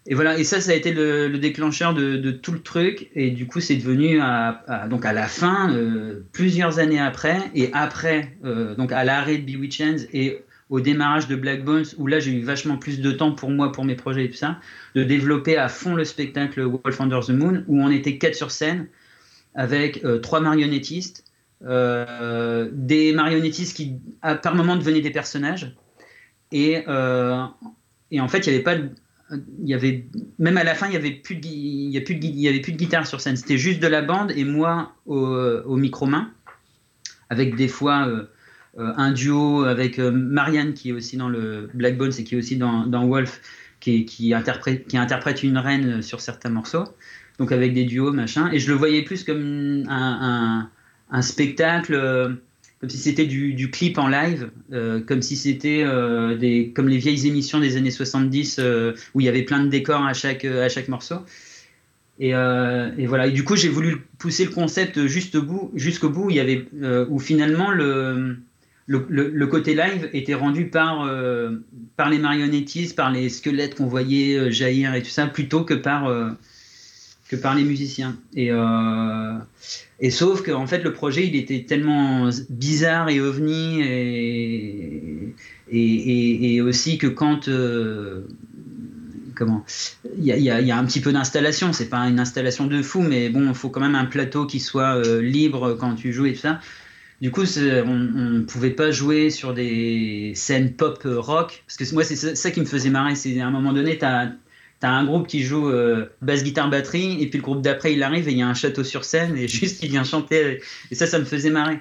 Et 0.08 0.16
voilà. 0.16 0.40
Et 0.40 0.44
ça, 0.44 0.62
ça 0.62 0.72
a 0.72 0.74
été 0.74 0.92
le, 0.94 1.28
le 1.28 1.38
déclencheur 1.38 1.94
de, 1.94 2.32
tout 2.32 2.52
le 2.52 2.62
truc. 2.62 3.10
Et 3.14 3.30
du 3.30 3.46
coup, 3.46 3.60
c'est 3.60 3.76
devenu 3.76 4.20
à, 4.20 4.88
donc 4.90 5.06
à 5.06 5.14
la 5.14 5.28
fin, 5.28 5.76
plusieurs 6.32 6.80
années 6.80 7.00
après, 7.00 7.52
et 7.54 7.70
après, 7.74 8.36
donc 8.78 8.92
à 8.92 9.04
l'arrêt 9.04 9.38
de 9.38 9.46
Bewitchends 9.46 10.08
et 10.14 10.42
au 10.70 10.80
démarrage 10.80 11.28
de 11.28 11.36
Black 11.36 11.64
Bones, 11.66 11.86
où 11.98 12.08
là 12.08 12.20
j'ai 12.20 12.32
eu 12.32 12.42
vachement 12.42 12.78
plus 12.78 13.02
de 13.02 13.12
temps 13.12 13.32
pour 13.32 13.50
moi, 13.50 13.72
pour 13.72 13.86
mes 13.86 13.96
projets 13.96 14.26
et 14.26 14.30
tout 14.30 14.38
ça, 14.38 14.60
de 14.96 15.04
développer 15.04 15.58
à 15.58 15.68
fond 15.68 15.96
le 15.96 16.06
spectacle 16.06 16.62
Wolf 16.62 17.02
Under 17.02 17.22
the 17.22 17.32
Moon, 17.32 17.64
où 17.68 17.82
on 17.82 17.90
était 17.90 18.18
quatre 18.18 18.36
sur 18.36 18.52
scène, 18.52 18.88
avec 19.56 20.06
euh, 20.06 20.20
trois 20.20 20.42
marionnettistes, 20.42 21.26
euh, 21.66 22.70
des 22.72 23.14
marionnettistes 23.14 23.76
qui 23.76 23.96
par 24.22 24.56
moments 24.56 24.76
devenaient 24.76 25.02
des 25.02 25.12
personnages, 25.12 25.76
et, 26.52 26.84
euh, 26.88 27.44
et 28.12 28.22
en 28.22 28.28
fait 28.28 28.46
il 28.46 28.52
y 28.52 28.56
avait 28.56 28.64
pas 28.64 28.76
de- 28.76 28.90
il 29.62 29.70
y 29.70 29.74
avait 29.74 30.06
même 30.40 30.58
à 30.58 30.64
la 30.64 30.74
fin 30.74 30.88
il 30.88 30.94
y 30.94 30.98
avait 30.98 31.12
plus 31.12 31.36
de 31.36 31.48
avait 31.90 32.62
plus 32.62 32.72
de 32.72 32.78
guitare 32.78 33.06
sur 33.06 33.22
scène. 33.22 33.36
C'était 33.36 33.60
juste 33.60 33.80
de 33.80 33.88
la 33.88 34.02
bande 34.02 34.32
et 34.36 34.44
moi 34.44 34.94
au, 35.06 35.76
micro 35.76 36.08
main 36.08 36.32
avec 37.30 37.56
des 37.56 37.68
fois 37.68 38.08
un 38.78 39.12
duo 39.12 39.64
avec 39.64 40.00
euh, 40.00 40.12
Marianne 40.12 40.74
qui 40.74 40.90
est 40.90 40.94
aussi 40.94 41.18
dans 41.18 41.30
le 41.30 41.70
Black 41.74 41.98
Bones 41.98 42.12
et 42.18 42.24
qui 42.24 42.36
est 42.36 42.38
aussi 42.38 42.58
dans, 42.58 43.08
Wolf 43.08 43.42
qui, 43.80 44.06
qui, 44.06 44.34
interprète, 44.34 45.44
une 45.44 45.58
reine 45.58 46.02
sur 46.02 46.22
certains 46.22 46.50
morceaux 46.50 46.86
donc 47.40 47.52
avec 47.52 47.74
des 47.74 47.86
duos 47.86 48.12
machin 48.12 48.52
et 48.52 48.60
je 48.60 48.70
le 48.70 48.78
voyais 48.78 49.02
plus 49.02 49.24
comme 49.24 49.86
un, 49.90 50.70
spectacle 51.22 51.94
euh, 51.96 52.30
comme 52.80 52.90
si 52.90 52.98
c'était 52.98 53.26
du, 53.26 53.72
clip 53.72 53.98
en 53.98 54.08
live 54.08 54.52
euh, 54.72 55.02
comme 55.02 55.22
si 55.22 55.36
c'était 55.36 55.84
euh, 55.84 56.38
des 56.38 56.72
comme 56.76 56.88
les 56.88 56.98
vieilles 56.98 57.28
émissions 57.28 57.60
des 57.60 57.76
années 57.78 57.92
70 57.92 58.58
euh, 58.60 58.94
où 59.14 59.22
il 59.22 59.26
y 59.26 59.30
avait 59.30 59.44
plein 59.44 59.64
de 59.64 59.70
décors 59.70 60.06
à 60.06 60.14
chaque, 60.14 60.46
à 60.46 60.70
chaque 60.70 60.90
morceau 60.90 61.26
et, 62.20 62.36
euh, 62.36 62.92
voilà. 63.08 63.28
Et 63.28 63.32
du 63.32 63.44
coup, 63.44 63.56
j'ai 63.56 63.70
voulu 63.70 64.02
pousser 64.18 64.46
le 64.46 64.52
concept 64.52 65.06
juste 65.08 65.36
au 65.36 65.42
bout, 65.42 65.72
jusqu'au 65.74 66.10
bout. 66.10 66.30
Il 66.30 66.36
y 66.36 66.40
avait, 66.40 66.68
euh, 66.82 67.06
où 67.10 67.20
finalement 67.20 67.72
le 67.72 68.38
le, 68.90 69.46
côté 69.46 69.76
live 69.76 70.10
était 70.14 70.34
rendu 70.34 70.66
par, 70.66 71.04
euh, 71.04 71.58
par 71.96 72.10
les 72.10 72.18
marionnettistes, 72.18 72.96
par 72.96 73.12
les 73.12 73.30
squelettes 73.30 73.76
qu'on 73.76 73.86
voyait 73.86 74.36
euh, 74.36 74.50
jaillir 74.52 74.96
et 74.96 75.04
tout 75.04 75.12
ça, 75.12 75.28
plutôt 75.28 75.64
que 75.64 75.76
par, 75.76 76.08
euh, 76.08 76.32
que 77.30 77.36
par 77.36 77.54
les 77.54 77.64
musiciens. 77.64 78.18
Et, 78.36 78.50
sauf 80.10 80.42
que 80.42 80.52
en 80.52 80.66
fait, 80.66 80.80
le 80.84 80.92
projet, 80.92 81.28
il 81.28 81.36
était 81.36 81.66
tellement 81.68 82.30
bizarre 82.50 83.10
et 83.10 83.20
ovni, 83.22 83.82
et, 83.82 85.36
et, 85.72 86.62
aussi 86.62 86.98
que 86.98 87.06
quand. 87.08 87.48
comment 89.36 89.64
il 90.18 90.24
y, 90.24 90.32
y 90.32 90.50
a- 90.50 90.78
un 90.78 90.86
petit 90.86 91.02
peu 91.02 91.12
d'installation, 91.14 91.74
c'est 91.74 91.90
pas 91.90 92.08
une 92.08 92.20
installation 92.20 92.66
de 92.66 92.82
fou, 92.82 93.02
mais 93.02 93.30
bon, 93.30 93.50
il 93.50 93.54
faut 93.54 93.70
quand 93.70 93.82
même 93.82 93.96
un 93.96 94.06
plateau 94.06 94.48
qui 94.48 94.60
soit 94.60 95.00
libre 95.22 95.78
quand 95.80 95.94
tu 95.94 96.12
joues 96.12 96.26
et 96.26 96.34
tout 96.34 96.40
ça. 96.40 96.60
Du 97.22 97.32
coup, 97.32 97.42
on 97.42 97.98
ne 97.98 98.40
pouvait 98.42 98.70
pas 98.70 98.92
jouer 98.92 99.30
sur 99.30 99.54
des 99.54 100.32
scènes 100.36 100.74
pop 100.74 101.02
euh, 101.06 101.20
rock, 101.20 101.64
parce 101.68 101.76
que 101.76 101.94
moi, 101.94 102.06
c'est 102.06 102.16
ça, 102.16 102.52
qui 102.52 102.62
me 102.62 102.66
faisait 102.66 102.90
marrer. 102.90 103.16
C'est 103.16 103.38
à 103.42 103.48
un 103.48 103.52
moment 103.52 103.74
donné, 103.74 103.98
tu 103.98 104.06
as, 104.06 104.32
un 104.82 105.04
groupe 105.04 105.28
qui 105.28 105.44
joue 105.44 105.70
euh, 105.70 106.06
basse, 106.22 106.44
guitare, 106.44 106.70
batterie, 106.70 107.22
et 107.22 107.28
puis 107.28 107.40
le 107.40 107.44
groupe 107.44 107.62
d'après, 107.62 107.94
il 107.94 108.04
arrive 108.04 108.30
et 108.30 108.32
il 108.32 108.38
y 108.38 108.42
a 108.42 108.48
un 108.48 108.54
château 108.54 108.86
sur 108.86 109.04
scène, 109.04 109.36
et 109.36 109.48
juste 109.50 109.84
il 109.84 109.90
vient 109.90 110.06
chanter. 110.06 110.62
Et 110.92 110.96
ça, 110.96 111.08
ça 111.08 111.20
me 111.20 111.26
faisait 111.26 111.50
marrer. 111.50 111.80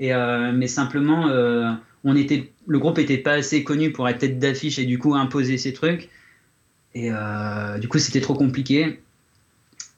Euh, 0.00 0.52
mais 0.54 0.68
simplement, 0.68 1.26
le 1.26 2.78
groupe 2.78 2.96
n'était 2.96 3.18
pas 3.18 3.32
assez 3.32 3.64
connu 3.64 3.92
pour 3.92 4.08
être 4.08 4.18
tête 4.18 4.38
d'affiche 4.38 4.78
et 4.78 4.86
du 4.86 4.98
coup 4.98 5.14
imposer 5.14 5.58
ces 5.58 5.74
trucs. 5.74 6.08
Et 6.94 7.10
du 7.80 7.88
coup, 7.88 7.98
c'était 7.98 8.22
trop 8.22 8.34
compliqué. 8.34 9.00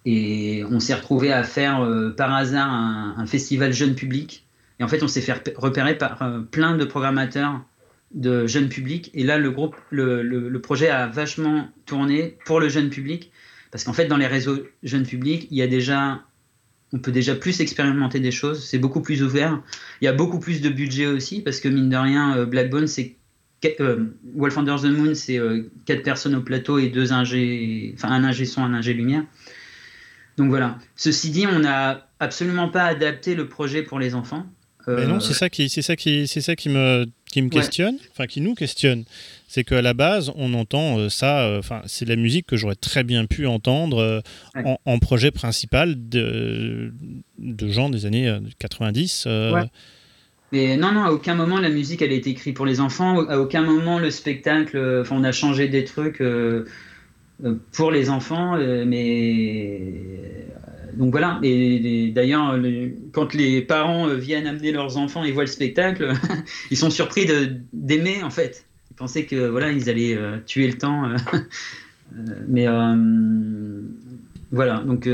Et 0.04 0.64
on 0.70 0.80
s'est 0.80 0.94
retrouvé 0.94 1.30
à 1.30 1.44
faire 1.44 1.86
par 2.16 2.34
hasard 2.34 2.72
un 2.72 3.26
festival 3.26 3.72
jeune 3.72 3.94
public. 3.94 4.44
Et 4.80 4.82
en 4.82 4.88
fait, 4.88 5.02
on 5.02 5.08
s'est 5.08 5.20
fait 5.20 5.32
repé- 5.32 5.54
repérer 5.56 5.96
par 5.96 6.22
euh, 6.22 6.40
plein 6.40 6.76
de 6.76 6.84
programmateurs 6.84 7.62
de 8.12 8.46
jeunes 8.46 8.70
publics. 8.70 9.10
Et 9.14 9.22
là, 9.22 9.38
le 9.38 9.50
groupe, 9.50 9.76
le, 9.90 10.58
projet 10.58 10.88
a 10.88 11.06
vachement 11.06 11.68
tourné 11.86 12.38
pour 12.46 12.60
le 12.60 12.68
jeune 12.68 12.88
public. 12.88 13.30
Parce 13.70 13.84
qu'en 13.84 13.92
fait, 13.92 14.06
dans 14.06 14.16
les 14.16 14.26
réseaux 14.26 14.58
jeunes 14.82 15.04
publics, 15.04 15.46
il 15.50 15.58
y 15.58 15.62
a 15.62 15.68
déjà, 15.68 16.22
on 16.92 16.98
peut 16.98 17.12
déjà 17.12 17.36
plus 17.36 17.60
expérimenter 17.60 18.18
des 18.18 18.32
choses. 18.32 18.66
C'est 18.66 18.78
beaucoup 18.78 19.02
plus 19.02 19.22
ouvert. 19.22 19.62
Il 20.00 20.06
y 20.06 20.08
a 20.08 20.12
beaucoup 20.12 20.40
plus 20.40 20.60
de 20.62 20.70
budget 20.70 21.06
aussi. 21.06 21.42
Parce 21.42 21.60
que 21.60 21.68
mine 21.68 21.90
de 21.90 21.96
rien, 21.96 22.36
euh, 22.36 22.46
Blackbone, 22.46 22.86
c'est 22.86 23.16
euh, 23.80 24.06
Wolf 24.34 24.56
Under 24.56 24.80
the 24.80 24.86
Moon, 24.86 25.14
c'est 25.14 25.38
quatre 25.84 26.02
personnes 26.02 26.34
au 26.34 26.40
plateau 26.40 26.78
et 26.78 26.88
deux 26.88 27.12
ingés, 27.12 27.92
enfin 27.94 28.08
un 28.08 28.24
ingé 28.24 28.46
son, 28.46 28.64
un 28.64 28.72
ingé 28.72 28.94
lumière. 28.94 29.24
Donc 30.38 30.48
voilà. 30.48 30.78
Ceci 30.96 31.30
dit, 31.30 31.46
on 31.46 31.58
n'a 31.58 32.08
absolument 32.18 32.70
pas 32.70 32.84
adapté 32.84 33.34
le 33.34 33.46
projet 33.46 33.82
pour 33.82 33.98
les 33.98 34.14
enfants. 34.14 34.46
Mais 34.86 34.92
Euh, 35.02 35.06
non, 35.06 35.20
c'est 35.20 35.34
ça 35.34 35.48
qui, 35.50 35.68
c'est 35.68 35.82
ça 35.82 35.96
qui, 35.96 36.26
c'est 36.26 36.40
ça 36.40 36.56
qui 36.56 36.68
me, 36.68 37.06
qui 37.30 37.42
me 37.42 37.48
questionne, 37.48 37.96
enfin 38.12 38.26
qui 38.26 38.40
nous 38.40 38.54
questionne. 38.54 39.04
C'est 39.48 39.64
qu'à 39.64 39.82
la 39.82 39.94
base, 39.94 40.30
on 40.36 40.54
entend 40.54 40.98
euh, 40.98 41.08
ça. 41.08 41.40
euh, 41.46 41.58
Enfin, 41.58 41.82
c'est 41.86 42.04
de 42.04 42.10
la 42.10 42.16
musique 42.16 42.46
que 42.46 42.56
j'aurais 42.56 42.76
très 42.76 43.02
bien 43.04 43.26
pu 43.26 43.46
entendre 43.46 44.22
Ouais. 44.54 44.62
en, 44.64 44.78
en 44.84 44.98
projet 44.98 45.30
principal 45.32 45.94
de, 46.08 46.92
de 47.38 47.68
gens 47.68 47.90
des 47.90 48.06
années 48.06 48.28
euh, 48.28 48.40
90. 48.58 49.24
euh, 49.26 49.52
Ouais. 49.52 49.70
Mais 50.52 50.76
non, 50.76 50.90
non, 50.92 51.02
à 51.04 51.10
aucun 51.12 51.34
moment 51.36 51.58
la 51.60 51.68
musique 51.68 52.02
elle 52.02 52.10
a 52.10 52.14
été 52.14 52.30
écrite 52.30 52.56
pour 52.56 52.66
les 52.66 52.80
enfants. 52.80 53.24
À 53.28 53.38
aucun 53.38 53.62
moment 53.62 53.98
le 54.00 54.10
spectacle, 54.10 55.00
enfin, 55.02 55.16
on 55.16 55.22
a 55.24 55.30
changé 55.32 55.68
des 55.68 55.84
trucs 55.84 56.20
euh, 56.20 56.64
pour 57.72 57.90
les 57.92 58.10
enfants. 58.10 58.56
mais 58.84 59.80
donc 61.00 61.10
voilà. 61.12 61.40
Et, 61.42 62.10
d'ailleurs, 62.14 62.56
le- 62.56 62.92
quand 63.12 63.34
les 63.34 63.62
parents 63.62 64.08
euh, 64.08 64.14
viennent 64.16 64.46
amener 64.46 64.70
leurs 64.72 64.96
enfants 64.98 65.24
et 65.24 65.32
voient 65.32 65.44
le 65.44 65.48
spectacle, 65.48 66.12
ils 66.70 66.76
sont 66.76 66.90
surpris 66.90 67.26
d'aimer 67.72 68.22
en 68.22 68.30
fait. 68.30 68.66
Ils 68.90 68.94
pensaient 68.96 69.24
que 69.26 69.48
voilà, 69.48 69.72
ils 69.72 69.88
allaient 69.90 70.16
euh, 70.16 70.38
tuer 70.46 70.66
le 70.68 70.78
temps. 70.78 71.06
euh. 71.10 71.16
Mais 72.48 72.66
voilà, 74.52 74.80
donc. 74.80 75.08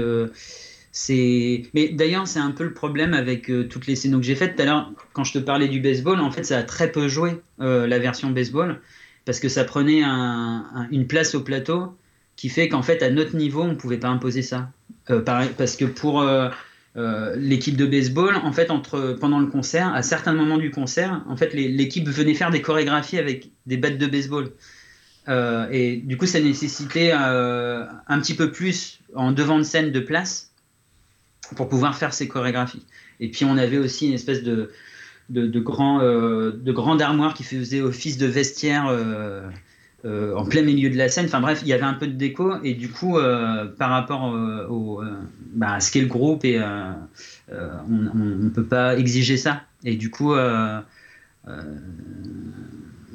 c'est 0.93 1.65
mais 1.75 1.89
d'ailleurs 1.91 2.27
c'est 2.27 2.39
un 2.39 2.53
peu 2.53 2.65
le 2.65 2.73
problème 2.73 3.13
avec 3.13 3.51
toutes 3.69 3.87
les 3.87 3.97
scénos 3.97 4.21
que 4.21 4.27
j'ai 4.27 4.35
faites 4.35 4.57
tout 4.57 4.63
à 4.63 4.65
l'heure 4.65 4.93
quand 5.13 5.25
je 5.25 5.35
te 5.35 5.39
parlais 5.39 5.69
du 5.69 5.81
baseball 5.81 6.21
en 6.21 6.31
fait 6.31 6.45
ça 6.45 6.59
a 6.59 6.63
très 6.63 6.91
peu 6.91 7.09
joué 7.09 7.33
la 7.59 7.99
version 7.99 8.31
baseball 8.31 8.81
parce 9.27 9.41
que 9.41 9.49
ça 9.51 9.65
prenait 9.65 10.03
un- 10.03 10.67
un- 10.75 10.89
une 10.91 11.07
place 11.07 11.35
au 11.35 11.43
plateau 11.43 11.95
qui 12.37 12.49
fait 12.49 12.69
qu'en 12.69 12.83
fait 12.83 13.03
à 13.03 13.11
notre 13.11 13.37
niveau 13.37 13.63
on 13.63 13.75
pouvait 13.77 13.99
pas 13.99 14.09
imposer 14.09 14.43
ça 14.43 14.71
Euh, 15.11 15.21
pareil, 15.21 15.51
parce 15.57 15.77
que 15.77 15.85
pour 15.85 16.21
euh, 16.21 16.49
euh, 16.97 17.37
l'équipe 17.37 17.77
de 17.77 17.87
baseball 17.87 18.35
en 18.37 18.53
fait 18.53 18.71
entre 18.71 19.17
pendant 19.21 19.39
le 19.39 19.47
concert 19.47 19.95
à 19.95 20.03
certains 20.03 20.33
moments 20.33 20.59
du 20.59 20.71
concert 20.71 21.23
en 21.29 21.37
fait 21.37 21.55
l'équipe 21.55 22.09
venait 22.09 22.35
faire 22.35 22.51
des 22.51 22.61
chorégraphies 22.63 23.19
avec 23.19 23.51
des 23.67 23.77
battes 23.77 23.99
de 23.99 24.07
baseball 24.07 24.51
Euh, 25.29 25.67
et 25.73 25.97
du 25.97 26.17
coup 26.17 26.27
ça 26.27 26.41
nécessitait 26.41 27.11
euh, 27.13 27.85
un 28.07 28.21
petit 28.21 28.35
peu 28.35 28.53
plus 28.53 29.01
en 29.15 29.33
devant 29.33 29.59
de 29.59 29.65
scène 29.65 29.91
de 29.91 29.99
place 29.99 30.53
pour 31.57 31.69
pouvoir 31.69 31.97
faire 31.97 32.13
ces 32.15 32.29
chorégraphies. 32.29 32.87
Et 33.19 33.29
puis 33.31 33.45
on 33.45 33.57
avait 33.59 33.79
aussi 33.79 34.07
une 34.07 34.15
espèce 34.15 34.43
de, 34.45 34.71
de, 35.29 35.47
de 35.49 35.61
grand, 35.61 36.01
euh, 36.01 36.53
de 36.53 36.73
grande 36.73 37.03
armoire 37.03 37.35
qui 37.35 37.43
faisait 37.43 37.81
office 37.81 38.19
de 38.19 38.27
vestiaire 38.27 38.87
euh, 38.89 39.43
en 40.37 40.45
plein 40.45 40.63
milieu 40.63 40.91
de 40.91 40.97
la 40.97 41.09
scène. 41.09 41.27
Enfin 41.27 41.41
bref, 41.41 41.61
il 41.63 41.69
y 41.69 41.73
avait 41.73 41.83
un 41.83 41.95
peu 41.95 42.07
de 42.07 42.13
déco 42.13 42.55
et 42.63 42.75
du 42.75 42.89
coup, 42.89 43.19
euh, 43.19 43.67
par 43.79 43.91
rapport 43.91 44.35
euh, 44.35 44.67
au, 44.69 45.03
euh, 45.03 45.07
bah, 45.55 45.73
à 45.75 45.81
ce 45.81 45.91
qu'est 45.91 46.01
le 46.03 46.07
groupe, 46.07 46.45
et, 46.45 46.59
euh, 46.59 46.93
euh, 47.53 47.71
on 47.91 48.15
ne 48.45 48.49
peut 48.51 48.65
pas 48.65 48.97
exiger 48.99 49.37
ça. 49.37 49.63
Et 49.85 49.97
du 49.97 50.11
coup, 50.11 50.35
euh, 50.35 50.81
euh, 51.49 51.63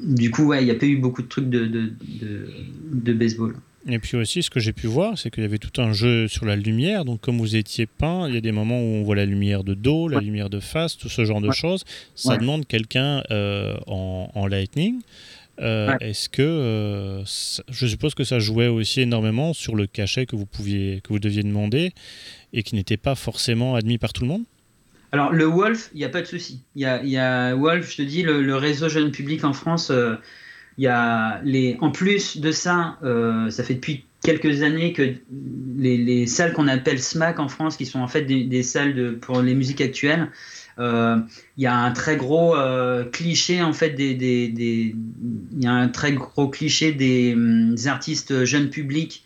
du 0.02 0.30
coup, 0.30 0.44
ouais, 0.46 0.62
il 0.62 0.64
n'y 0.64 0.70
a 0.70 0.74
pas 0.74 0.86
eu 0.86 0.96
beaucoup 0.96 1.22
de 1.22 1.28
trucs 1.28 1.48
de, 1.48 1.66
de, 1.66 1.92
de, 2.20 2.48
de 2.92 3.12
baseball. 3.12 3.54
Et 3.88 3.98
puis 3.98 4.16
aussi, 4.16 4.44
ce 4.44 4.50
que 4.50 4.60
j'ai 4.60 4.72
pu 4.72 4.86
voir, 4.86 5.18
c'est 5.18 5.30
qu'il 5.30 5.42
y 5.42 5.46
avait 5.46 5.58
tout 5.58 5.80
un 5.80 5.92
jeu 5.92 6.28
sur 6.28 6.46
la 6.46 6.54
lumière. 6.54 7.04
Donc, 7.04 7.20
comme 7.20 7.38
vous 7.38 7.56
étiez 7.56 7.86
peint, 7.86 8.28
il 8.28 8.34
y 8.34 8.38
a 8.38 8.40
des 8.40 8.52
moments 8.52 8.78
où 8.78 8.84
on 8.84 9.02
voit 9.02 9.16
la 9.16 9.26
lumière 9.26 9.64
de 9.64 9.74
dos, 9.74 10.06
la 10.08 10.18
Ouais. 10.18 10.22
lumière 10.24 10.50
de 10.50 10.60
face, 10.60 10.96
tout 10.96 11.08
ce 11.08 11.24
genre 11.24 11.40
de 11.40 11.48
Ouais. 11.48 11.54
choses. 11.54 11.84
Ça 12.14 12.34
Ouais. 12.34 12.38
demande 12.38 12.64
quelqu'un 12.66 13.24
euh, 13.32 13.74
en, 13.88 14.30
en 14.34 14.46
lightning. 14.46 15.00
Euh, 15.60 15.88
Ouais. 15.90 15.96
Est-ce 16.10 16.28
que 16.28 16.42
euh, 16.42 17.22
ça- 17.26 17.62
je 17.70 17.86
suppose 17.86 18.14
que 18.14 18.24
ça 18.24 18.38
jouait 18.38 18.68
aussi 18.68 19.02
énormément 19.02 19.52
sur 19.52 19.76
le 19.76 19.86
cachet 19.86 20.24
que 20.26 20.34
vous 20.34 20.46
pouviez, 20.46 21.00
que 21.04 21.08
vous 21.10 21.18
deviez 21.18 21.42
demander 21.42 21.92
et 22.52 22.62
qui 22.62 22.74
n'était 22.74 22.96
pas 22.96 23.14
forcément 23.14 23.74
admis 23.74 23.98
par 23.98 24.12
tout 24.12 24.22
le 24.22 24.28
monde? 24.28 24.44
Alors, 25.12 25.30
le 25.32 25.44
Wolf, 25.44 25.90
il 25.92 25.98
n'y 25.98 26.04
a 26.04 26.08
pas 26.08 26.22
de 26.22 26.26
souci. 26.26 26.62
Il 26.74 26.80
y 26.82 26.86
a, 26.86 27.02
il 27.02 27.10
y 27.10 27.18
a 27.18 27.54
Wolf, 27.54 27.90
je 27.92 27.96
te 27.98 28.02
dis, 28.02 28.22
le, 28.22 28.42
le 28.42 28.56
réseau 28.56 28.88
jeune 28.88 29.10
public 29.10 29.44
en 29.44 29.52
France, 29.52 29.90
euh, 29.90 30.16
il 30.78 30.84
y 30.84 30.88
a 30.88 31.40
les, 31.44 31.76
en 31.82 31.90
plus 31.90 32.38
de 32.38 32.50
ça, 32.50 32.96
euh, 33.04 33.50
ça 33.50 33.62
fait 33.62 33.74
depuis 33.74 34.04
quelques 34.24 34.62
années 34.62 34.94
que 34.94 35.12
les, 35.76 35.98
les 35.98 36.26
salles 36.26 36.54
qu'on 36.54 36.66
appelle 36.66 36.98
SMAC 36.98 37.38
en 37.40 37.48
France, 37.48 37.76
qui 37.76 37.84
sont 37.84 37.98
en 38.00 38.08
fait 38.08 38.22
des, 38.22 38.44
des 38.44 38.62
salles 38.62 38.94
de, 38.94 39.10
pour 39.10 39.42
les 39.42 39.54
musiques 39.54 39.82
actuelles, 39.82 40.22
euh, 40.22 40.26
il 40.78 41.62
y 41.62 41.66
a 41.66 41.76
un 41.76 41.90
très 41.92 42.16
gros 42.16 42.54
cliché 43.12 43.62
en 43.62 43.72
fait 43.72 43.90
des, 43.90 44.14
des, 44.14 44.94
y 45.58 45.66
a 45.66 45.72
un 45.72 45.88
très 45.88 46.12
gros 46.12 46.48
cliché 46.48 46.92
des, 46.92 47.36
artistes 47.86 48.44
jeunes 48.44 48.70
publics 48.70 49.24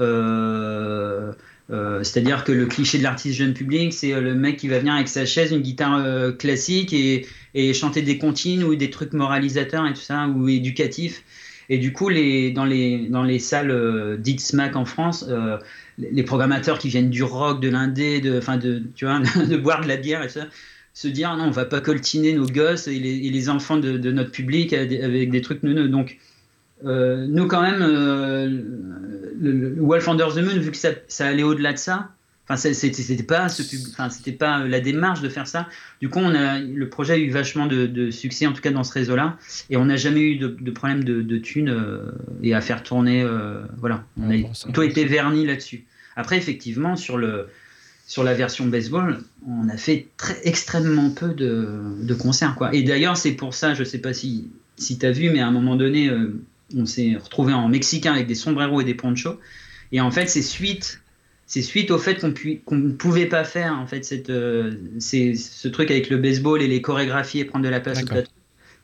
euh, 0.00 1.32
euh, 1.70 2.02
C'est-à-dire 2.02 2.44
que 2.44 2.52
le 2.52 2.66
cliché 2.66 2.98
de 2.98 3.02
l'artiste 3.02 3.36
jeune 3.36 3.54
public, 3.54 3.92
c'est 3.92 4.12
euh, 4.12 4.20
le 4.20 4.34
mec 4.34 4.56
qui 4.56 4.68
va 4.68 4.78
venir 4.78 4.94
avec 4.94 5.08
sa 5.08 5.26
chaise, 5.26 5.52
une 5.52 5.62
guitare 5.62 6.36
classique 6.36 6.92
et, 6.92 7.26
chanter 7.72 8.02
des 8.02 8.18
comptines 8.18 8.62
ou 8.62 8.76
des 8.76 8.90
trucs 8.90 9.14
moralisateurs 9.14 9.86
et 9.86 9.94
tout 9.94 10.00
ça, 10.00 10.28
ou 10.28 10.48
éducatifs. 10.48 11.22
Et 11.68 11.78
du 11.78 11.92
coup, 11.92 12.08
les, 12.08 12.52
dans, 12.52 12.66
les, 12.66 13.08
dans 13.08 13.24
les 13.24 13.38
salles 13.38 14.18
dites 14.20 14.40
SMAC 14.40 14.76
en 14.76 14.84
France, 14.84 15.26
les 15.98 16.22
programmateurs 16.22 16.78
qui 16.78 16.88
viennent 16.88 17.10
du 17.10 17.22
rock, 17.22 17.60
de 17.60 17.70
l'indé, 17.70 18.20
de, 18.20 18.38
de, 18.38 18.78
de 19.46 19.56
boire 19.56 19.80
de 19.80 19.88
la 19.88 19.96
bière 19.96 20.22
et 20.22 20.26
tout 20.26 20.34
ça, 20.34 20.46
se 20.96 21.08
dire 21.08 21.36
non, 21.36 21.44
on 21.44 21.50
va 21.50 21.66
pas 21.66 21.82
coltiner 21.82 22.32
nos 22.32 22.46
gosses 22.46 22.88
et 22.88 22.98
les, 22.98 23.26
et 23.26 23.30
les 23.30 23.50
enfants 23.50 23.76
de, 23.76 23.98
de 23.98 24.10
notre 24.10 24.30
public 24.30 24.72
avec 24.72 25.30
des, 25.30 25.40
trucs 25.42 25.62
neuneux. 25.62 25.88
Donc, 25.88 26.16
euh, 26.86 27.26
nous, 27.28 27.46
quand 27.46 27.60
même, 27.60 27.82
euh, 27.82 28.48
le, 29.38 29.52
le 29.52 29.76
Wolf 29.78 30.08
Under 30.08 30.32
the 30.32 30.38
Moon, 30.38 30.58
vu 30.58 30.70
que 30.70 30.76
ça, 30.78 30.92
ça 31.06 31.26
allait 31.26 31.42
au-delà 31.42 31.74
de 31.74 31.78
ça, 31.78 32.12
enfin, 32.48 32.56
c'était 32.56 33.22
pas, 33.22 33.50
ce 33.50 33.62
pub- 33.62 33.90
enfin, 33.90 34.08
pas 34.38 34.66
la 34.66 34.80
démarche 34.80 35.20
de 35.20 35.28
faire 35.28 35.46
ça. 35.46 35.68
Du 36.00 36.08
coup, 36.08 36.20
on 36.20 36.34
a, 36.34 36.60
le 36.60 36.88
projet 36.88 37.12
a 37.12 37.18
eu 37.18 37.28
vachement 37.28 37.66
de, 37.66 37.84
de 37.84 38.10
succès, 38.10 38.46
en 38.46 38.54
tout 38.54 38.62
cas 38.62 38.70
dans 38.70 38.84
ce 38.84 38.94
réseau-là, 38.94 39.36
et 39.68 39.76
on 39.76 39.84
n'a 39.84 39.96
jamais 39.96 40.22
eu 40.22 40.36
de, 40.36 40.48
de 40.58 40.70
problème 40.70 41.04
de, 41.04 41.20
de 41.20 41.36
thunes 41.36 41.68
euh, 41.68 42.10
et 42.42 42.54
à 42.54 42.62
faire 42.62 42.82
tourner. 42.82 43.22
euh, 43.22 43.60
voilà, 43.76 44.02
on 44.18 44.30
a 44.30 44.38
bon, 44.38 44.50
plutôt 44.64 44.82
été 44.82 45.04
vernis 45.04 45.44
là-dessus. 45.44 45.84
Après, 46.16 46.38
effectivement, 46.38 46.96
sur 46.96 47.18
le 47.18 47.48
sur 48.06 48.22
la 48.22 48.34
version 48.34 48.66
baseball, 48.66 49.18
on 49.48 49.68
a 49.68 49.76
fait 49.76 50.06
très, 50.16 50.38
extrêmement 50.44 51.10
peu 51.10 51.34
de, 51.34 51.68
de 52.00 52.14
concerts. 52.14 52.54
Quoi. 52.54 52.72
Et 52.72 52.82
d'ailleurs, 52.82 53.16
c'est 53.16 53.32
pour 53.32 53.52
ça, 53.52 53.74
je 53.74 53.82
sais 53.82 53.98
pas 53.98 54.14
si, 54.14 54.48
si 54.76 54.96
tu 54.96 55.04
as 55.04 55.10
vu, 55.10 55.30
mais 55.30 55.40
à 55.40 55.48
un 55.48 55.50
moment 55.50 55.74
donné, 55.74 56.08
euh, 56.08 56.40
on 56.76 56.86
s'est 56.86 57.16
retrouvé 57.16 57.52
en 57.52 57.68
mexicain 57.68 58.12
avec 58.12 58.28
des 58.28 58.36
sombreros 58.36 58.80
et 58.80 58.84
des 58.84 58.94
ponchos. 58.94 59.40
Et 59.90 60.00
en 60.00 60.12
fait, 60.12 60.28
c'est 60.28 60.42
suite, 60.42 61.00
c'est 61.46 61.62
suite 61.62 61.90
au 61.90 61.98
fait 61.98 62.20
qu'on 62.64 62.76
ne 62.76 62.92
pouvait 62.92 63.26
pas 63.26 63.42
faire 63.42 63.74
en 63.74 63.86
fait 63.88 64.04
cette, 64.04 64.30
euh, 64.30 64.72
ce 65.00 65.68
truc 65.68 65.90
avec 65.90 66.08
le 66.08 66.18
baseball 66.18 66.62
et 66.62 66.68
les 66.68 66.80
chorégraphies 66.80 67.40
et 67.40 67.44
prendre 67.44 67.64
de 67.64 67.70
la 67.70 67.80
place 67.80 68.02
au 68.02 68.06
plateau. 68.06 68.30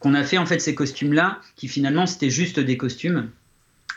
qu'on 0.00 0.14
a 0.14 0.24
fait 0.24 0.38
en 0.38 0.46
fait 0.46 0.58
ces 0.58 0.74
costumes-là, 0.74 1.40
qui 1.54 1.68
finalement 1.68 2.06
c'était 2.06 2.30
juste 2.30 2.58
des 2.58 2.76
costumes. 2.76 3.30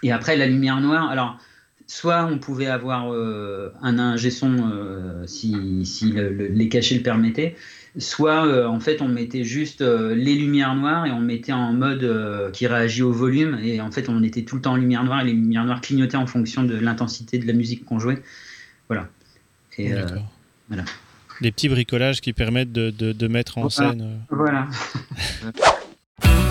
Et 0.03 0.11
après 0.11 0.35
la 0.37 0.45
lumière 0.45 0.81
noire, 0.81 1.09
alors 1.09 1.39
soit 1.87 2.25
on 2.25 2.37
pouvait 2.39 2.67
avoir 2.67 3.13
euh, 3.13 3.71
un 3.81 3.99
ingé 3.99 4.31
son 4.31 4.55
euh, 4.71 5.25
si, 5.27 5.85
si 5.85 6.11
le- 6.11 6.29
le- 6.29 6.47
les 6.47 6.67
cachets 6.69 6.95
le 6.95 7.01
permettaient, 7.03 7.55
soit 7.97 8.45
euh, 8.45 8.65
en 8.67 8.79
fait 8.79 9.01
on 9.01 9.07
mettait 9.07 9.43
juste 9.43 9.81
euh, 9.81 10.15
les 10.15 10.35
lumières 10.35 10.75
noires 10.75 11.05
et 11.05 11.11
on 11.11 11.19
mettait 11.19 11.53
en 11.53 11.71
mode 11.73 12.03
euh, 12.03 12.51
qui 12.51 12.67
réagit 12.67 13.03
au 13.03 13.11
volume 13.11 13.57
et 13.63 13.79
en 13.81 13.91
fait 13.91 14.09
on 14.09 14.21
était 14.23 14.43
tout 14.43 14.55
le 14.55 14.61
temps 14.63 14.73
en 14.73 14.77
lumière 14.77 15.03
noire 15.03 15.21
et 15.21 15.25
les 15.25 15.33
lumières 15.33 15.63
noires 15.65 15.79
clignotaient 15.81 16.17
en 16.17 16.27
fonction 16.27 16.63
de 16.63 16.75
l'intensité 16.75 17.37
de 17.37 17.47
la 17.47 17.53
musique 17.53 17.85
qu'on 17.85 17.99
jouait. 17.99 18.21
Voilà. 18.89 19.07
Et, 19.77 19.93
euh, 19.93 20.05
D'accord. 20.05 20.31
voilà. 20.67 20.83
Des 21.41 21.51
petits 21.51 21.69
bricolages 21.69 22.19
qui 22.21 22.33
permettent 22.33 22.71
de, 22.71 22.89
de- 22.89 23.11
de 23.11 23.27
mettre 23.27 23.57
en 23.57 23.67
Voilà. 23.67 23.91
scène. 23.91 24.19
voilà. 24.29 24.67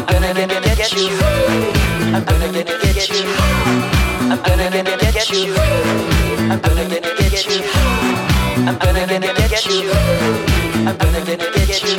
I'm 0.00 0.06
gonna 0.06 0.32
get 0.32 0.76
get 0.76 0.92
you. 0.96 1.10
I'm 2.14 2.24
gonna 2.24 2.50
get 2.52 2.68
you. 3.10 3.24
I'm 4.30 4.40
gonna 4.42 4.70
get 4.70 5.30
you. 5.30 5.54
I'm 6.50 6.58
gonna 6.60 6.88
get 6.88 7.10
you. 7.28 7.62
I'm 8.66 8.76
gonna 8.78 9.08
get 9.08 9.66
you. 9.66 9.90
I'm 10.88 10.96
gonna 10.96 11.20
get 11.26 11.82
you. 11.84 11.98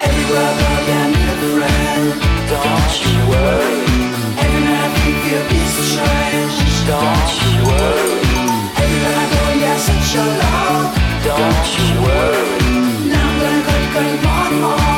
Everywhere 0.00 0.44
I 0.44 0.54
go, 0.56 0.70
yeah, 0.88 1.12
a 1.12 1.44
friend. 1.52 2.06
Don't 2.48 2.94
you 3.04 3.16
worry. 3.30 3.76
Every 4.40 4.60
night 4.64 4.80
I 4.80 4.96
think 4.96 5.20
you'll 5.28 5.46
be 5.50 5.60
so 5.74 5.82
strange. 5.92 6.56
Don't 6.88 7.32
you 7.44 7.54
worry. 7.68 8.16
Everywhere 8.80 9.16
I 9.16 9.26
go, 9.32 9.40
oh, 9.44 9.60
yeah, 9.62 9.76
such 9.76 10.12
a 10.16 10.24
love. 10.40 10.88
Don't 11.28 11.68
you 11.76 11.90
worry. 12.06 12.44
Now 13.12 13.28
I'm 13.28 13.36
gonna 13.40 13.60
go, 13.66 13.76
gonna 13.94 14.24
want 14.24 14.54
more. 14.60 14.95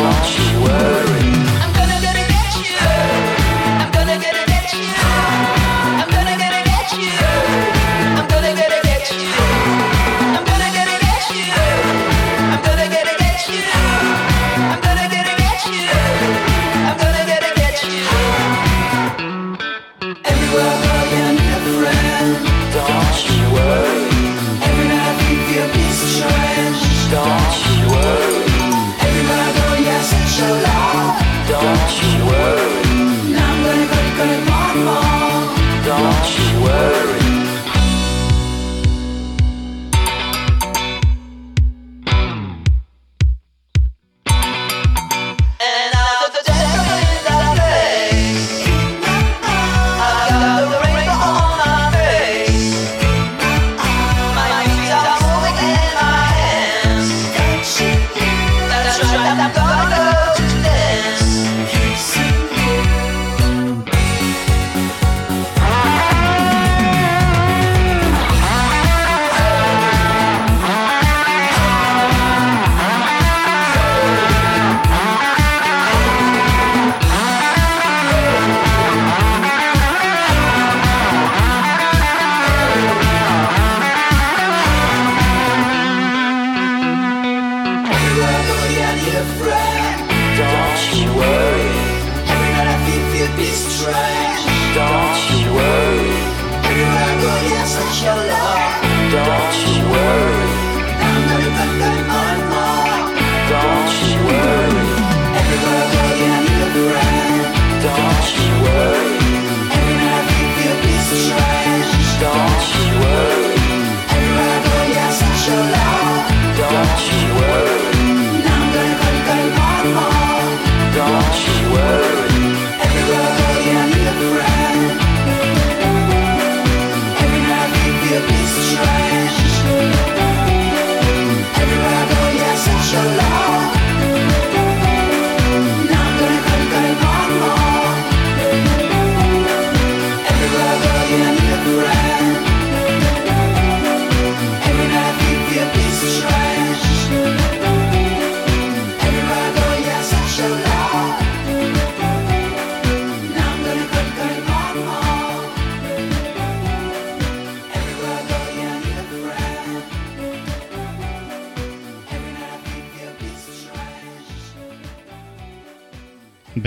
Don't 0.00 0.38
you 0.38 0.62
worry. 0.62 1.29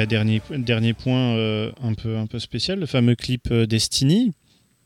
Bah, 0.04 0.08
dernier, 0.08 0.42
dernier 0.50 0.94
point 0.94 1.38
euh, 1.38 1.72
un, 1.82 1.94
peu, 1.94 2.18
un 2.18 2.28
peu 2.28 2.38
spécial, 2.38 2.78
le 2.78 2.86
fameux 2.86 3.16
clip 3.16 3.48
euh, 3.52 3.66
Destiny. 3.66 4.34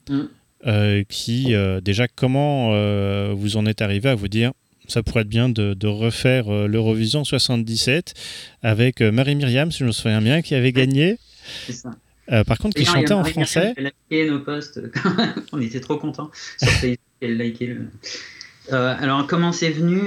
Mm. 0.07 0.21
euh, 0.67 1.03
qui, 1.09 1.55
euh, 1.55 1.81
déjà, 1.81 2.07
comment 2.07 2.69
vous 3.33 3.57
en 3.57 3.65
êtes 3.65 3.81
arrivé 3.81 4.09
à 4.09 4.15
vous 4.15 4.27
dire 4.27 4.51
ça 4.87 5.01
pourrait 5.01 5.21
être 5.21 5.27
bien 5.27 5.49
de, 5.49 5.73
de 5.73 5.87
refaire 5.87 6.49
l'Eurovision 6.49 7.25
77 7.25 8.13
avec 8.61 9.01
Marie-Myriam, 9.01 9.71
si 9.71 9.79
je 9.79 9.85
me 9.85 9.91
souviens 9.91 10.21
bien, 10.21 10.41
qui 10.41 10.53
avait 10.55 10.71
gagné. 10.71 11.17
C'est 11.65 11.73
ça. 11.73 11.91
Par 12.45 12.57
contre, 12.59 12.77
qui 12.77 12.85
chantait 12.85 13.11
en 13.11 13.25
français. 13.25 13.73
liké 13.77 14.29
nos 14.29 14.39
posts. 14.39 14.79
On 15.51 15.59
était 15.59 15.81
trop 15.81 15.97
contents 15.97 16.29
sur 16.57 16.69
Facebook. 16.69 16.99
Elle 17.21 17.37
liké 17.37 17.65
le... 17.65 17.89
Alors, 18.71 19.25
comment 19.25 19.51
c'est 19.51 19.71
venu 19.71 19.99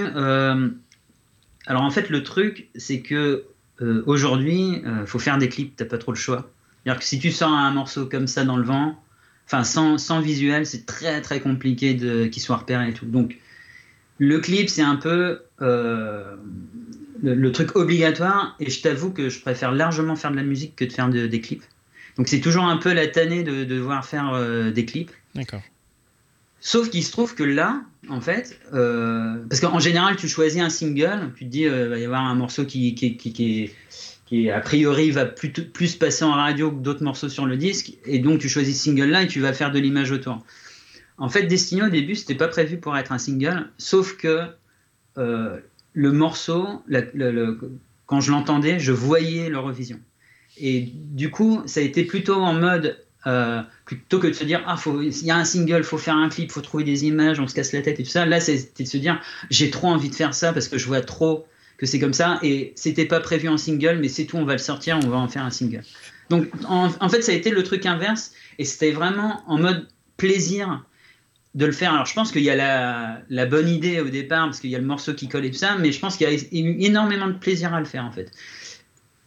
Alors, 1.66 1.82
en 1.82 1.90
fait, 1.90 2.08
le 2.08 2.22
truc, 2.22 2.68
c'est 2.76 3.00
que 3.00 3.44
euh, 3.80 4.02
aujourd'hui, 4.06 4.82
euh, 4.84 5.06
faut 5.06 5.18
faire 5.18 5.38
des 5.38 5.48
clips. 5.48 5.74
T'as 5.76 5.84
pas 5.84 5.98
trop 5.98 6.12
le 6.12 6.18
choix. 6.18 6.50
C'est-à-dire 6.84 7.00
que 7.00 7.06
si 7.06 7.18
tu 7.18 7.30
sors 7.30 7.52
un 7.52 7.70
morceau 7.72 8.06
comme 8.06 8.26
ça 8.26 8.44
dans 8.44 8.56
le 8.56 8.64
vent, 8.64 8.98
enfin 9.46 9.64
sans, 9.64 9.98
sans 9.98 10.20
visuel, 10.20 10.66
c'est 10.66 10.86
très 10.86 11.20
très 11.20 11.40
compliqué 11.40 11.94
de 11.94 12.26
qu'il 12.26 12.42
soit 12.42 12.56
repéré 12.56 12.90
et 12.90 12.92
tout. 12.92 13.06
Donc, 13.06 13.36
le 14.18 14.38
clip, 14.38 14.68
c'est 14.68 14.82
un 14.82 14.96
peu 14.96 15.40
euh, 15.62 16.36
le, 17.22 17.52
truc 17.52 17.76
obligatoire. 17.76 18.56
Et 18.60 18.70
je 18.70 18.82
t'avoue 18.82 19.10
que 19.10 19.28
je 19.28 19.40
préfère 19.40 19.72
largement 19.72 20.16
faire 20.16 20.30
de 20.30 20.36
la 20.36 20.42
musique 20.42 20.76
que 20.76 20.84
de 20.84 20.92
faire 20.92 21.08
de- 21.08 21.26
des 21.26 21.40
clips. 21.40 21.64
Donc 22.16 22.28
c'est 22.28 22.40
toujours 22.40 22.64
un 22.64 22.76
peu 22.76 22.92
la 22.92 23.06
tannée 23.06 23.42
de, 23.42 23.64
de 23.64 23.76
devoir 23.76 24.04
faire 24.04 24.32
euh, 24.34 24.70
des 24.70 24.84
clips. 24.84 25.10
D'accord. 25.34 25.62
Sauf 26.60 26.90
qu'il 26.90 27.02
se 27.02 27.10
trouve 27.10 27.34
que 27.34 27.42
là, 27.42 27.82
en 28.08 28.20
fait, 28.20 28.60
euh, 28.74 29.38
parce 29.48 29.60
qu'en 29.60 29.78
général, 29.78 30.16
tu 30.16 30.28
choisis 30.28 30.60
un 30.60 30.70
single, 30.70 31.32
tu 31.36 31.44
te 31.46 31.50
dis, 31.50 31.66
euh, 31.66 31.84
il 31.84 31.88
va 31.88 31.98
y 31.98 32.04
avoir 32.04 32.22
un 32.22 32.34
morceau 32.34 32.64
qui, 32.66 32.94
qui, 32.94 33.16
qui, 33.16 33.32
qui 33.32 33.62
est, 33.62 33.74
qui, 34.26 34.50
a 34.50 34.60
priori, 34.60 35.10
va 35.10 35.24
plus, 35.24 35.50
plus 35.50 35.96
passer 35.96 36.24
en 36.24 36.32
radio 36.32 36.70
que 36.70 36.80
d'autres 36.80 37.02
morceaux 37.02 37.28
sur 37.28 37.46
le 37.46 37.56
disque, 37.56 37.94
et 38.04 38.18
donc 38.18 38.40
tu 38.40 38.48
choisis 38.48 38.76
ce 38.76 38.84
single-là 38.84 39.22
et 39.22 39.26
tu 39.26 39.40
vas 39.40 39.52
faire 39.52 39.72
de 39.72 39.78
l'image 39.78 40.10
autour. 40.10 40.44
En 41.16 41.28
fait, 41.28 41.44
Destiny, 41.44 41.82
au 41.82 41.88
début, 41.88 42.14
c'était 42.14 42.34
pas 42.34 42.48
prévu 42.48 42.78
pour 42.78 42.96
être 42.96 43.12
un 43.12 43.18
single, 43.18 43.70
sauf 43.78 44.16
que 44.16 44.46
euh, 45.18 45.58
le 45.92 46.12
morceau, 46.12 46.82
quand 48.06 48.20
je 48.20 48.30
l'entendais, 48.30 48.78
je 48.78 48.92
voyais 48.92 49.48
l'Eurovision. 49.48 49.98
Et 50.56 50.88
du 50.94 51.30
coup, 51.30 51.62
ça 51.66 51.80
a 51.80 51.82
été 51.82 52.04
plutôt 52.04 52.34
en 52.34 52.54
mode, 52.54 52.98
euh, 53.26 53.60
plutôt 53.84 54.18
que 54.18 54.26
de 54.26 54.32
se 54.32 54.44
dire, 54.44 54.62
ah, 54.66 54.76
il 55.02 55.24
y 55.24 55.30
a 55.30 55.36
un 55.36 55.44
single, 55.44 55.84
faut 55.84 55.98
faire 55.98 56.16
un 56.16 56.28
clip, 56.28 56.50
faut 56.50 56.60
trouver 56.60 56.84
des 56.84 57.04
images, 57.04 57.38
on 57.38 57.46
se 57.46 57.54
casse 57.54 57.72
la 57.72 57.82
tête 57.82 58.00
et 58.00 58.02
tout 58.02 58.10
ça. 58.10 58.24
Là, 58.24 58.40
c'était 58.40 58.84
de 58.84 58.88
se 58.88 58.96
dire, 58.96 59.20
j'ai 59.50 59.70
trop 59.70 59.88
envie 59.88 60.10
de 60.10 60.14
faire 60.14 60.34
ça 60.34 60.52
parce 60.52 60.68
que 60.68 60.78
je 60.78 60.86
vois 60.86 61.02
trop 61.02 61.46
que 61.76 61.86
c'est 61.86 61.98
comme 61.98 62.14
ça. 62.14 62.38
Et 62.42 62.72
c'était 62.76 63.04
pas 63.04 63.20
prévu 63.20 63.48
en 63.48 63.58
single, 63.58 63.98
mais 64.00 64.08
c'est 64.08 64.24
tout, 64.24 64.36
on 64.36 64.44
va 64.44 64.52
le 64.52 64.58
sortir, 64.58 64.98
on 65.02 65.08
va 65.08 65.18
en 65.18 65.28
faire 65.28 65.44
un 65.44 65.50
single. 65.50 65.82
Donc, 66.30 66.46
en, 66.68 67.08
fait, 67.08 67.22
ça 67.22 67.32
a 67.32 67.34
été 67.34 67.50
le 67.50 67.62
truc 67.62 67.84
inverse. 67.86 68.32
Et 68.58 68.64
c'était 68.64 68.92
vraiment 68.92 69.42
en 69.46 69.58
mode 69.58 69.88
plaisir 70.16 70.84
de 71.54 71.66
le 71.66 71.72
faire. 71.72 71.92
Alors, 71.92 72.06
je 72.06 72.14
pense 72.14 72.30
qu'il 72.32 72.42
y 72.42 72.50
a 72.50 73.22
la 73.28 73.46
bonne 73.46 73.68
idée 73.68 74.00
au 74.00 74.08
départ, 74.08 74.46
parce 74.46 74.60
qu'il 74.60 74.70
y 74.70 74.76
a 74.76 74.78
le 74.78 74.84
morceau 74.84 75.14
qui 75.14 75.28
colle 75.28 75.44
et 75.44 75.50
tout 75.50 75.58
ça, 75.58 75.76
mais 75.78 75.92
je 75.92 75.98
pense 75.98 76.16
qu'il 76.16 76.30
y 76.30 76.30
a 76.30 76.34
eu 76.34 76.76
énormément 76.80 77.26
de 77.26 77.32
plaisir 77.32 77.74
à 77.74 77.80
le 77.80 77.86
faire, 77.86 78.04
en 78.04 78.12
fait. 78.12 78.30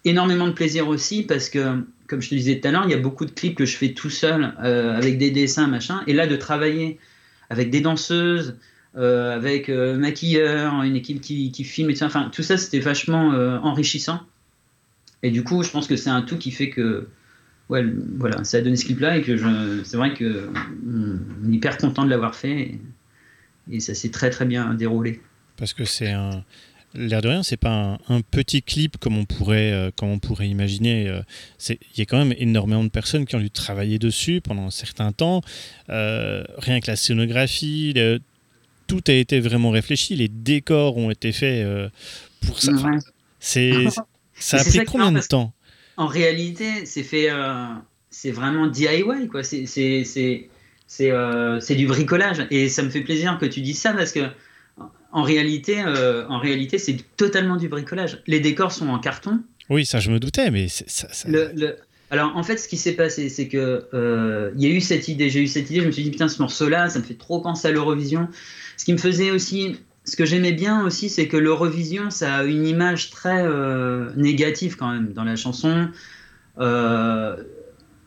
Énormément 0.05 0.47
de 0.47 0.53
plaisir 0.53 0.87
aussi, 0.87 1.23
parce 1.23 1.49
que, 1.49 1.83
comme 2.07 2.21
je 2.21 2.29
te 2.29 2.35
disais 2.35 2.59
tout 2.59 2.67
à 2.67 2.71
l'heure, 2.71 2.83
il 2.85 2.91
y 2.91 2.95
a 2.95 2.97
beaucoup 2.99 3.25
de 3.25 3.31
clips 3.31 3.55
que 3.55 3.65
je 3.65 3.77
fais 3.77 3.93
tout 3.93 4.09
seul, 4.09 4.53
euh, 4.63 4.95
avec 4.95 5.17
des 5.17 5.31
dessins, 5.31 5.67
machin. 5.67 6.01
Et 6.07 6.13
là, 6.13 6.27
de 6.27 6.35
travailler 6.35 6.99
avec 7.49 7.69
des 7.69 7.81
danseuses, 7.81 8.55
euh, 8.95 9.35
avec 9.35 9.69
euh, 9.69 9.97
maquilleurs, 9.97 10.83
une 10.83 10.95
équipe 10.95 11.19
qui, 11.19 11.51
filme 11.63 11.89
et 11.89 11.93
tout 11.93 11.99
ça, 11.99 12.05
enfin, 12.05 12.29
tout 12.31 12.43
ça, 12.43 12.57
c'était 12.57 12.79
vachement 12.79 13.33
euh, 13.33 13.57
enrichissant. 13.59 14.21
Et 15.23 15.31
du 15.31 15.43
coup, 15.43 15.63
je 15.63 15.71
pense 15.71 15.87
que 15.87 15.95
c'est 15.95 16.09
un 16.09 16.21
tout 16.21 16.37
qui 16.37 16.51
fait 16.51 16.69
que, 16.69 17.07
voilà, 17.69 18.43
ça 18.43 18.57
a 18.57 18.61
donné 18.61 18.75
ce 18.75 18.85
clip-là 18.85 19.17
et 19.17 19.21
que 19.21 19.83
c'est 19.83 19.97
vrai 19.97 20.13
que 20.13 20.49
on 20.85 21.49
est 21.49 21.55
hyper 21.55 21.77
content 21.77 22.03
de 22.03 22.09
l'avoir 22.09 22.35
fait 22.35 22.59
et, 22.59 22.81
et 23.71 23.79
ça 23.79 23.95
s'est 23.95 24.11
très 24.11 24.29
très 24.29 24.45
bien 24.45 24.73
déroulé. 24.73 25.21
Parce 25.57 25.73
que 25.73 25.85
c'est 25.85 26.11
un. 26.11 26.43
L'air 26.95 27.21
de 27.21 27.27
rien, 27.27 27.41
c'est 27.43 27.57
pas 27.57 27.97
un, 28.07 28.15
un 28.15 28.21
petit 28.21 28.61
clip 28.61 28.97
comme 28.97 29.17
on 29.17 29.25
pourrait, 29.25 29.71
euh, 29.71 29.89
comme 29.95 30.09
on 30.09 30.19
pourrait 30.19 30.47
imaginer. 30.47 31.07
euh, 31.07 31.21
Il 31.69 31.77
y 31.97 32.01
a 32.01 32.05
quand 32.05 32.17
même 32.19 32.33
énormément 32.37 32.83
de 32.83 32.89
personnes 32.89 33.25
qui 33.25 33.35
ont 33.35 33.39
dû 33.39 33.49
travailler 33.49 33.97
dessus 33.99 34.41
pendant 34.41 34.67
un 34.67 34.71
certain 34.71 35.11
temps. 35.11 35.41
Euh, 35.89 36.43
rien 36.57 36.79
que 36.79 36.87
la 36.91 36.95
scénographie, 36.95 37.93
le- 37.95 38.19
tout 38.85 39.01
a 39.07 39.13
été 39.13 39.39
vraiment 39.39 39.71
réfléchi. 39.71 40.15
Les 40.15 40.27
décors 40.27 40.97
ont 40.97 41.09
été 41.09 41.31
faits 41.31 41.65
pour 42.45 42.61
ça. 42.61 42.73
Enfin, 42.73 42.91
Ouais. 42.91 42.99
c'est, 43.39 43.71
ça 44.35 44.57
a 44.57 44.63
pris 44.63 44.85
combien 44.85 45.11
de 45.11 45.19
temps? 45.21 45.53
En 45.97 46.07
réalité, 46.07 46.85
c'est 46.85 47.03
fait, 47.03 47.29
c'est 48.09 48.31
vraiment 48.31 48.67
DIY 48.67 49.27
quoi. 49.31 49.43
C'est 49.43 49.65
c'est 49.65 50.03
c'est 50.03 50.49
c'est 50.85 51.11
c'est 51.61 51.75
du 51.75 51.87
bricolage 51.87 52.45
et 52.51 52.67
ça 52.69 52.83
me 52.83 52.89
fait 52.89 53.01
plaisir 53.01 53.37
que 53.39 53.45
tu 53.45 53.61
dises 53.61 53.79
ça 53.79 53.93
parce 53.93 54.11
que 54.11 54.19
en 55.13 55.23
réalité, 55.23 55.81
euh, 55.85 56.25
en 56.27 56.39
réalité, 56.39 56.77
c'est 56.77 56.97
totalement 57.15 57.55
du 57.55 57.69
bricolage. 57.69 58.21
Les 58.27 58.39
décors 58.41 58.71
sont 58.73 58.89
en 58.89 58.99
carton. 58.99 59.39
Oui, 59.69 59.85
ça 59.85 59.99
je 59.99 60.11
me 60.11 60.19
doutais, 60.19 60.51
mais 60.51 60.67
ça, 60.67 60.83
ça- 60.87 61.27
Le- 61.29 61.51
le- 61.55 61.75
Alors 62.11 62.35
en 62.35 62.43
fait, 62.43 62.57
ce 62.57 62.67
qui 62.67 62.77
s'est 62.77 62.93
passé, 62.93 63.29
c'est 63.29 63.47
que 63.47 63.85
euh, 63.93 64.51
il 64.57 64.61
y 64.63 64.67
a 64.67 64.69
eu 64.75 64.81
cette 64.81 65.07
idée. 65.07 65.29
J'ai 65.29 65.41
eu 65.41 65.47
cette 65.47 65.69
idée. 65.71 65.79
Je 65.81 65.85
me 65.87 65.91
suis 65.91 66.03
dit 66.03 66.11
putain, 66.11 66.27
ce 66.27 66.41
morceau-là, 66.41 66.89
ça 66.89 66.99
me 66.99 67.03
fait 67.03 67.13
trop 67.17 67.39
penser 67.39 67.69
à 67.69 67.71
l'Eurovision. 67.71 68.27
Ce 68.77 68.85
qui 68.85 68.91
me 68.93 68.97
faisait 68.97 69.31
aussi, 69.31 69.77
ce 70.03 70.15
que 70.15 70.25
j'aimais 70.25 70.51
bien 70.51 70.85
aussi, 70.85 71.09
c'est 71.09 71.27
que 71.27 71.37
l'Eurovision, 71.37 72.09
ça 72.09 72.35
a 72.35 72.43
une 72.43 72.67
image 72.67 73.09
très 73.09 73.41
euh, 73.45 74.09
négative 74.17 74.75
quand 74.75 74.91
même 74.91 75.13
dans 75.13 75.23
la 75.23 75.35
chanson. 75.37 75.87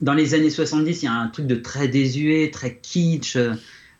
Dans 0.03 0.13
les 0.13 0.35
années 0.35 0.51
70, 0.51 1.03
il 1.03 1.05
y 1.07 1.09
a 1.09 1.13
un 1.13 1.29
truc 1.29 1.47
de 1.47 1.55
très 1.57 1.89
désuet, 1.89 2.51
très 2.53 2.77
kitsch. 2.77 3.39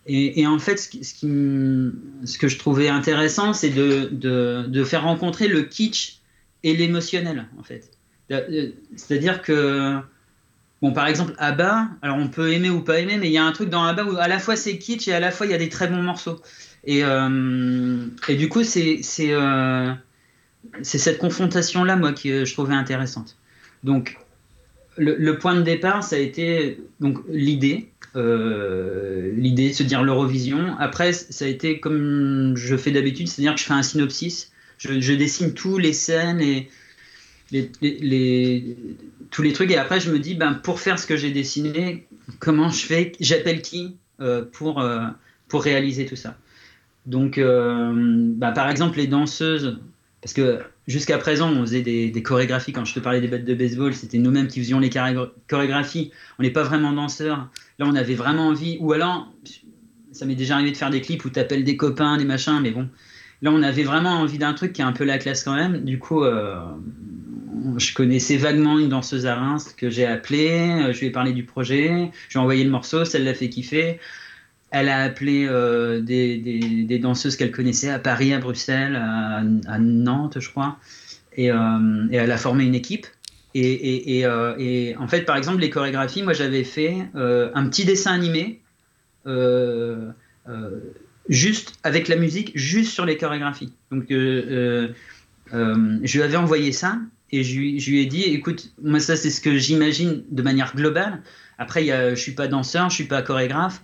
Et, 0.09 0.47
en 0.47 0.59
fait, 0.61 0.77
ce, 0.79 2.39
que 2.39 2.49
je 2.49 2.59
trouvais 2.59 2.89
intéressant, 2.89 3.53
c'est 3.53 3.71
de, 3.71 4.85
faire 4.85 5.03
rencontrer 5.03 5.49
le 5.49 5.63
kitsch 5.63 6.21
et 6.63 6.77
l'émotionnel, 6.77 7.47
en 7.59 7.65
fait. 7.65 7.91
Euh, 8.31 8.71
C'est-à-dire 8.95 9.43
que, 9.43 9.99
bon, 10.81 10.93
par 10.93 11.09
exemple, 11.09 11.35
ABBA, 11.39 11.89
alors 12.03 12.19
on 12.19 12.29
peut 12.29 12.53
aimer 12.53 12.71
ou 12.71 12.83
pas 12.83 13.01
aimer, 13.01 13.19
mais 13.19 13.27
il 13.29 13.33
y 13.33 13.39
a 13.39 13.45
un 13.45 13.53
truc 13.53 13.69
dans 13.69 13.85
ABBA 13.85 14.05
où 14.05 14.17
à 14.17 14.29
la 14.29 14.39
fois 14.39 14.57
c'est 14.57 14.79
kitsch 14.79 15.07
et 15.09 15.13
à 15.13 15.21
la 15.21 15.31
fois 15.31 15.47
il 15.47 15.53
y 15.53 15.55
a 15.55 15.59
des 15.59 15.69
très 15.69 15.89
bons 15.89 16.03
morceaux. 16.03 16.41
Et, 16.85 17.03
euh, 17.03 18.07
du 18.29 18.49
coup, 18.49 18.63
c'est 18.63 19.01
euh, 19.21 19.93
cette 20.83 21.19
confrontation-là, 21.19 21.97
moi, 21.97 22.13
que 22.13 22.45
je 22.45 22.53
trouvais 22.53 22.75
intéressante. 22.75 23.37
Donc, 23.83 24.19
le, 24.97 25.17
le 25.17 25.39
point 25.39 25.55
de 25.55 25.63
départ, 25.63 26.05
ça 26.05 26.15
a 26.15 26.21
été 26.21 26.81
l'idée, 27.29 27.91
euh, 28.17 29.33
l'idée 29.37 29.73
se 29.73 29.83
dire 29.83 30.03
l'Eurovision. 30.03 30.77
Après, 30.79 31.12
ça 31.12 31.45
a 31.45 31.49
été 31.49 31.81
comme 31.81 32.57
je 32.57 32.77
fais 32.77 32.91
d'habitude, 32.91 33.29
c'est-à-dire 33.29 33.55
que 33.55 33.61
je 33.61 33.67
fais 33.67 33.75
un 33.75 33.83
synopsis, 33.83 34.53
je, 34.79 35.12
dessine 35.12 35.55
tous 35.55 35.79
les 35.79 35.93
scènes 35.93 36.41
et 36.41 36.69
tous 39.31 39.43
les 39.43 39.53
trucs, 39.53 39.71
et 39.71 39.77
après 39.77 40.01
je 40.01 40.11
me 40.11 40.19
dis, 40.19 40.35
ben, 40.35 40.55
pour 40.55 40.81
faire 40.81 40.99
ce 40.99 41.07
que 41.07 41.17
j'ai 41.17 41.31
dessiné, 41.31 42.07
comment 42.39 42.71
je 42.71 42.85
fais, 42.85 43.12
j'appelle 43.21 43.62
qui 43.62 43.97
euh, 44.21 44.45
pour, 44.51 44.81
euh, 44.81 45.07
pour 45.49 45.62
réaliser 45.62 46.07
tout 46.07 46.17
ça? 46.17 46.37
Donc, 47.07 47.39
euh, 47.39 47.93
bah, 48.37 48.51
par 48.51 48.69
exemple, 48.69 48.99
les 48.99 49.07
danseuses, 49.07 49.79
parce 50.21 50.35
que 50.35 50.61
jusqu'à 50.89 51.19
présent, 51.19 51.51
on 51.51 51.61
faisait 51.61 51.83
des, 51.83 52.23
chorégraphies. 52.23 52.73
Quand 52.73 52.85
je 52.85 52.95
te 52.95 53.01
parlais 53.01 53.21
des 53.21 53.29
bêtes 53.29 53.45
de 53.45 53.55
baseball, 53.55 53.95
c'était 53.95 54.19
nous-mêmes 54.19 54.49
qui 54.49 54.59
faisions 54.59 54.81
les 54.81 54.91
chorégra- 54.91 55.31
chorégraphies. 55.49 56.11
On 56.39 56.43
n'est 56.43 56.51
pas 56.51 56.64
vraiment 56.64 56.93
danseurs. 56.93 57.49
Là, 57.79 57.87
on 57.89 57.95
avait 57.95 58.14
vraiment 58.14 58.49
envie. 58.49 58.79
Ou 58.81 58.93
alors, 58.93 59.33
ça 60.12 60.24
m'est 60.27 60.35
déjà 60.35 60.55
arrivé 60.55 60.72
de 60.72 60.77
faire 60.77 60.91
des 60.91 61.01
clips 61.01 61.24
où 61.24 61.31
tu 61.31 61.39
appelles 61.39 61.64
des 61.64 61.77
copains, 61.77 62.16
des 62.16 62.24
machins, 62.24 62.59
mais 62.62 62.70
bon. 62.70 62.89
Là, 63.43 63.51
on 63.53 63.62
avait 63.62 63.83
vraiment 63.83 64.12
envie 64.12 64.39
d'un 64.39 64.55
truc 64.55 64.72
qui 64.72 64.81
est 64.81 64.85
un 64.85 64.93
peu 64.93 65.05
la 65.05 65.18
classe 65.18 65.45
quand 65.45 65.55
même. 65.55 65.85
Du 65.85 65.99
coup, 65.99 66.24
euh, 66.24 66.59
je 67.77 67.93
connaissais 67.93 68.39
vaguement 68.39 68.79
une 68.79 68.89
danseuse 68.89 69.27
à 69.27 69.35
Reims 69.35 69.74
que 69.77 69.91
j'ai 69.91 70.07
appelée. 70.07 70.85
euh, 70.87 70.93
Je 70.93 71.01
lui 71.01 71.07
ai 71.09 71.11
parlé 71.11 71.33
du 71.33 71.45
projet. 71.45 72.11
Je 72.29 72.35
lui 72.35 72.37
ai 72.37 72.39
envoyé 72.39 72.64
le 72.64 72.70
morceau. 72.70 73.05
Ça 73.05 73.18
l'a 73.18 73.35
fait 73.35 73.51
kiffer. 73.51 74.01
Elle 74.70 74.89
a 74.89 75.03
appelé 75.03 75.47
euh, 75.49 76.01
des, 76.01 76.99
danseuses 77.01 77.37
qu'elle 77.37 77.53
connaissait 77.53 77.91
à 77.91 77.99
Paris, 77.99 78.33
à 78.33 78.39
Bruxelles, 78.39 78.97
à, 78.97 79.79
Nantes, 79.79 80.39
je 80.41 80.49
crois. 80.49 80.79
Et 81.37 81.47
elle 81.47 82.31
a 82.33 82.37
formé 82.39 82.64
une 82.64 82.74
équipe. 82.74 83.07
Euh, 83.57 84.55
et 84.59 84.97
en 84.97 85.09
fait, 85.09 85.23
par 85.23 85.37
exemple, 85.37 85.61
les 85.61 85.71
chorégraphies, 85.71 86.23
moi 86.23 86.33
j'avais 86.33 86.65
fait 86.65 86.97
euh, 87.15 87.51
un 87.55 87.69
petit 87.69 87.85
dessin 87.85 88.13
animé, 88.13 88.61
euh, 89.27 90.11
juste 91.29 91.75
avec 91.83 92.09
la 92.09 92.17
musique, 92.17 92.53
juste 92.55 92.93
sur 92.93 93.07
les 93.07 93.17
chorégraphies. 93.17 93.73
Donc 93.91 94.07
je 94.11 94.93
lui 95.53 96.23
avais 96.23 96.37
envoyé 96.37 96.73
ça 96.73 96.99
et 97.33 97.43
je 97.43 97.59
lui, 97.59 98.01
ai 98.01 98.07
dit 98.07 98.23
écoute, 98.23 98.73
moi 98.83 99.01
ça 99.01 99.17
c'est 99.17 99.31
ce 99.31 99.41
que 99.41 99.57
j'imagine 99.57 100.23
de 100.31 100.43
manière 100.43 100.75
globale. 100.75 101.23
Après, 101.59 101.87
je 101.87 102.21
suis 102.21 102.33
pas 102.33 102.49
danseur, 102.49 102.91
je 102.91 102.97
suis 102.97 103.05
pas 103.05 103.23
chorégraphe. 103.23 103.81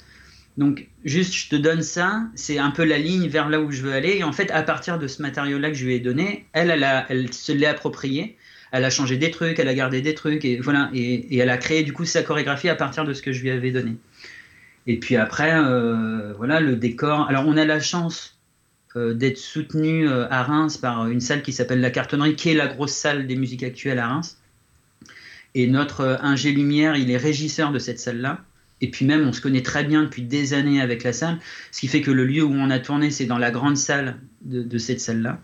Donc, 0.59 0.87
juste, 1.03 1.33
je 1.33 1.49
te 1.49 1.57
donne 1.57 1.81
ça, 1.81 2.25
c'est 2.35 2.59
un 2.59 2.71
peu 2.71 2.85
la 2.85 2.99
ligne 2.99 3.27
vers 3.27 3.49
là 3.49 3.59
où 3.59 3.71
je 3.71 3.81
veux 3.81 3.95
aller. 3.95 4.19
Et 4.19 4.23
en 4.23 4.33
fait, 4.33 4.51
à 4.51 4.63
partir 4.63 4.99
de 4.99 5.07
ce 5.07 5.23
matériau-là 5.23 5.71
que 5.71 5.75
je 5.75 5.87
lui 5.87 5.95
ai 5.95 5.99
donné, 5.99 6.45
elle, 6.53 6.71
elle, 6.71 7.07
elle 7.09 7.33
se 7.33 7.53
l'est 7.53 7.65
approprié. 7.65 8.37
Elle 8.73 8.87
a 8.87 8.91
changé 8.91 9.19
des 9.19 9.31
trucs, 9.31 9.59
elle 9.59 9.69
a 9.69 9.75
gardé 9.75 10.01
des 10.01 10.15
trucs, 10.15 10.47
et 10.47 10.59
voilà. 10.59 10.91
Et, 10.95 11.37
elle 11.37 11.51
a 11.51 11.59
créé 11.59 11.83
du 11.83 11.93
coup 11.93 12.07
sa 12.07 12.23
chorégraphie 12.23 12.71
à 12.71 12.75
partir 12.75 13.05
de 13.05 13.13
ce 13.13 13.21
que 13.21 13.31
je 13.31 13.43
lui 13.43 13.51
avais 13.51 13.71
donné. 13.71 13.97
Et 14.87 14.99
puis 14.99 15.17
après, 15.17 15.53
euh, 15.55 16.33
voilà, 16.39 16.59
le 16.59 16.77
décor. 16.77 17.29
Alors, 17.29 17.47
on 17.47 17.57
a 17.59 17.67
la 17.67 17.81
chance 17.81 18.39
euh, 18.97 19.13
d'être 19.13 19.37
soutenu 19.37 20.09
euh, 20.09 20.27
à 20.31 20.43
Reims 20.43 20.79
par 20.79 21.07
une 21.09 21.21
salle 21.21 21.43
qui 21.43 21.53
s'appelle 21.53 21.83
La 21.83 21.91
Cartonnerie, 21.91 22.35
qui 22.35 22.49
est 22.49 22.55
la 22.55 22.67
grosse 22.67 22.93
salle 22.93 23.27
des 23.27 23.37
musiques 23.37 23.63
actuelles 23.63 23.99
à 23.99 24.09
Reims. 24.09 24.39
Et 25.55 25.67
notre 25.67 26.19
ingé 26.23 26.51
lumière, 26.51 26.97
il 26.97 27.11
est 27.11 27.19
régisseur 27.19 27.73
de 27.73 27.79
cette 27.79 28.01
salle-là. 28.01 28.41
Et 28.81 28.91
puis 28.91 29.05
même, 29.05 29.29
on 29.29 29.35
se 29.35 29.43
connaît 29.43 29.63
très 29.63 29.85
bien 29.85 30.05
depuis 30.05 30.23
des 30.23 30.55
années 30.55 30.81
avec 30.81 31.05
la 31.05 31.13
salle, 31.13 31.39
ce 31.71 31.81
qui 31.81 31.89
fait 31.89 32.01
que 32.01 32.11
le 32.11 32.25
lieu 32.25 32.43
où 32.43 32.53
on 32.53 32.71
a 32.71 32.79
tourné, 32.79 33.11
c'est 33.11 33.27
dans 33.27 33.39
la 33.39 33.51
grande 33.51 33.77
salle 33.77 34.17
de 34.41 34.79
cette 34.79 35.01
salle-là. 35.01 35.39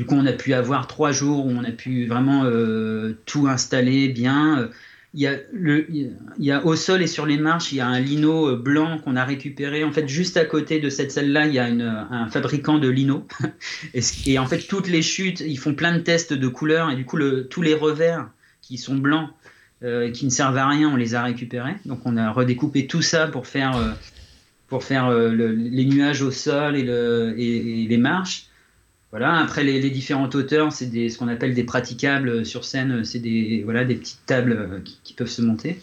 Du 0.00 0.06
coup, 0.06 0.14
on 0.14 0.24
a 0.24 0.32
pu 0.32 0.54
avoir 0.54 0.86
trois 0.86 1.12
jours 1.12 1.44
où 1.44 1.50
on 1.50 1.62
a 1.62 1.72
pu 1.72 2.06
vraiment 2.06 2.44
euh, 2.46 3.18
tout 3.26 3.48
installer 3.48 4.08
bien. 4.08 4.70
Il 5.12 5.20
y, 5.20 6.50
a 6.50 6.64
au 6.64 6.74
sol 6.74 7.02
et 7.02 7.06
sur 7.06 7.26
les 7.26 7.36
marches, 7.36 7.70
il 7.72 7.76
y 7.76 7.80
a 7.82 7.86
un 7.86 8.00
lino 8.00 8.48
euh, 8.48 8.56
blanc 8.56 8.96
qu'on 8.96 9.14
a 9.14 9.26
récupéré. 9.26 9.84
En 9.84 9.92
fait, 9.92 10.08
juste 10.08 10.38
à 10.38 10.46
côté 10.46 10.80
de 10.80 10.88
cette 10.88 11.12
salle-là, 11.12 11.48
il 11.48 11.52
y 11.52 11.58
a 11.58 11.66
un 11.66 12.28
fabricant 12.28 12.78
de 12.78 12.88
lino. 12.88 13.28
et, 14.24 14.38
en 14.38 14.46
fait, 14.46 14.60
toutes 14.60 14.88
les 14.88 15.02
chutes, 15.02 15.40
ils 15.40 15.58
font 15.58 15.74
plein 15.74 15.92
de 15.92 15.98
tests 16.00 16.32
de 16.32 16.48
couleurs. 16.48 16.90
Et 16.90 16.96
du 16.96 17.04
coup, 17.04 17.18
tous 17.50 17.60
les 17.60 17.74
revers 17.74 18.26
qui 18.62 18.78
sont 18.78 18.94
blancs, 18.94 19.28
euh, 19.82 20.10
qui 20.10 20.24
ne 20.24 20.30
servent 20.30 20.56
à 20.56 20.66
rien, 20.66 20.88
on 20.88 20.96
les 20.96 21.14
a 21.14 21.22
récupérés. 21.22 21.76
Donc, 21.84 22.00
on 22.06 22.16
a 22.16 22.30
redécoupé 22.30 22.86
tout 22.86 23.02
ça 23.02 23.26
pour 23.26 23.46
faire, 23.46 23.76
euh, 24.72 25.54
les 25.54 25.84
nuages 25.84 26.22
au 26.22 26.30
sol 26.30 26.74
et 26.74 27.86
les 27.86 27.98
marches. 27.98 28.46
Voilà. 29.10 29.38
Après, 29.38 29.64
les, 29.64 29.80
les 29.80 29.90
différentes 29.90 30.34
hauteurs, 30.34 30.72
c'est 30.72 31.08
ce 31.08 31.18
qu'on 31.18 31.28
appelle 31.28 31.54
des 31.54 31.64
praticables 31.64 32.46
sur 32.46 32.64
scène. 32.64 33.04
C'est 33.04 33.18
des, 33.18 33.62
voilà, 33.64 33.84
des 33.84 33.96
petites 33.96 34.24
tables 34.26 34.52
euh, 34.52 34.80
qui, 34.84 35.00
qui 35.02 35.14
peuvent 35.14 35.28
se 35.28 35.42
monter. 35.42 35.78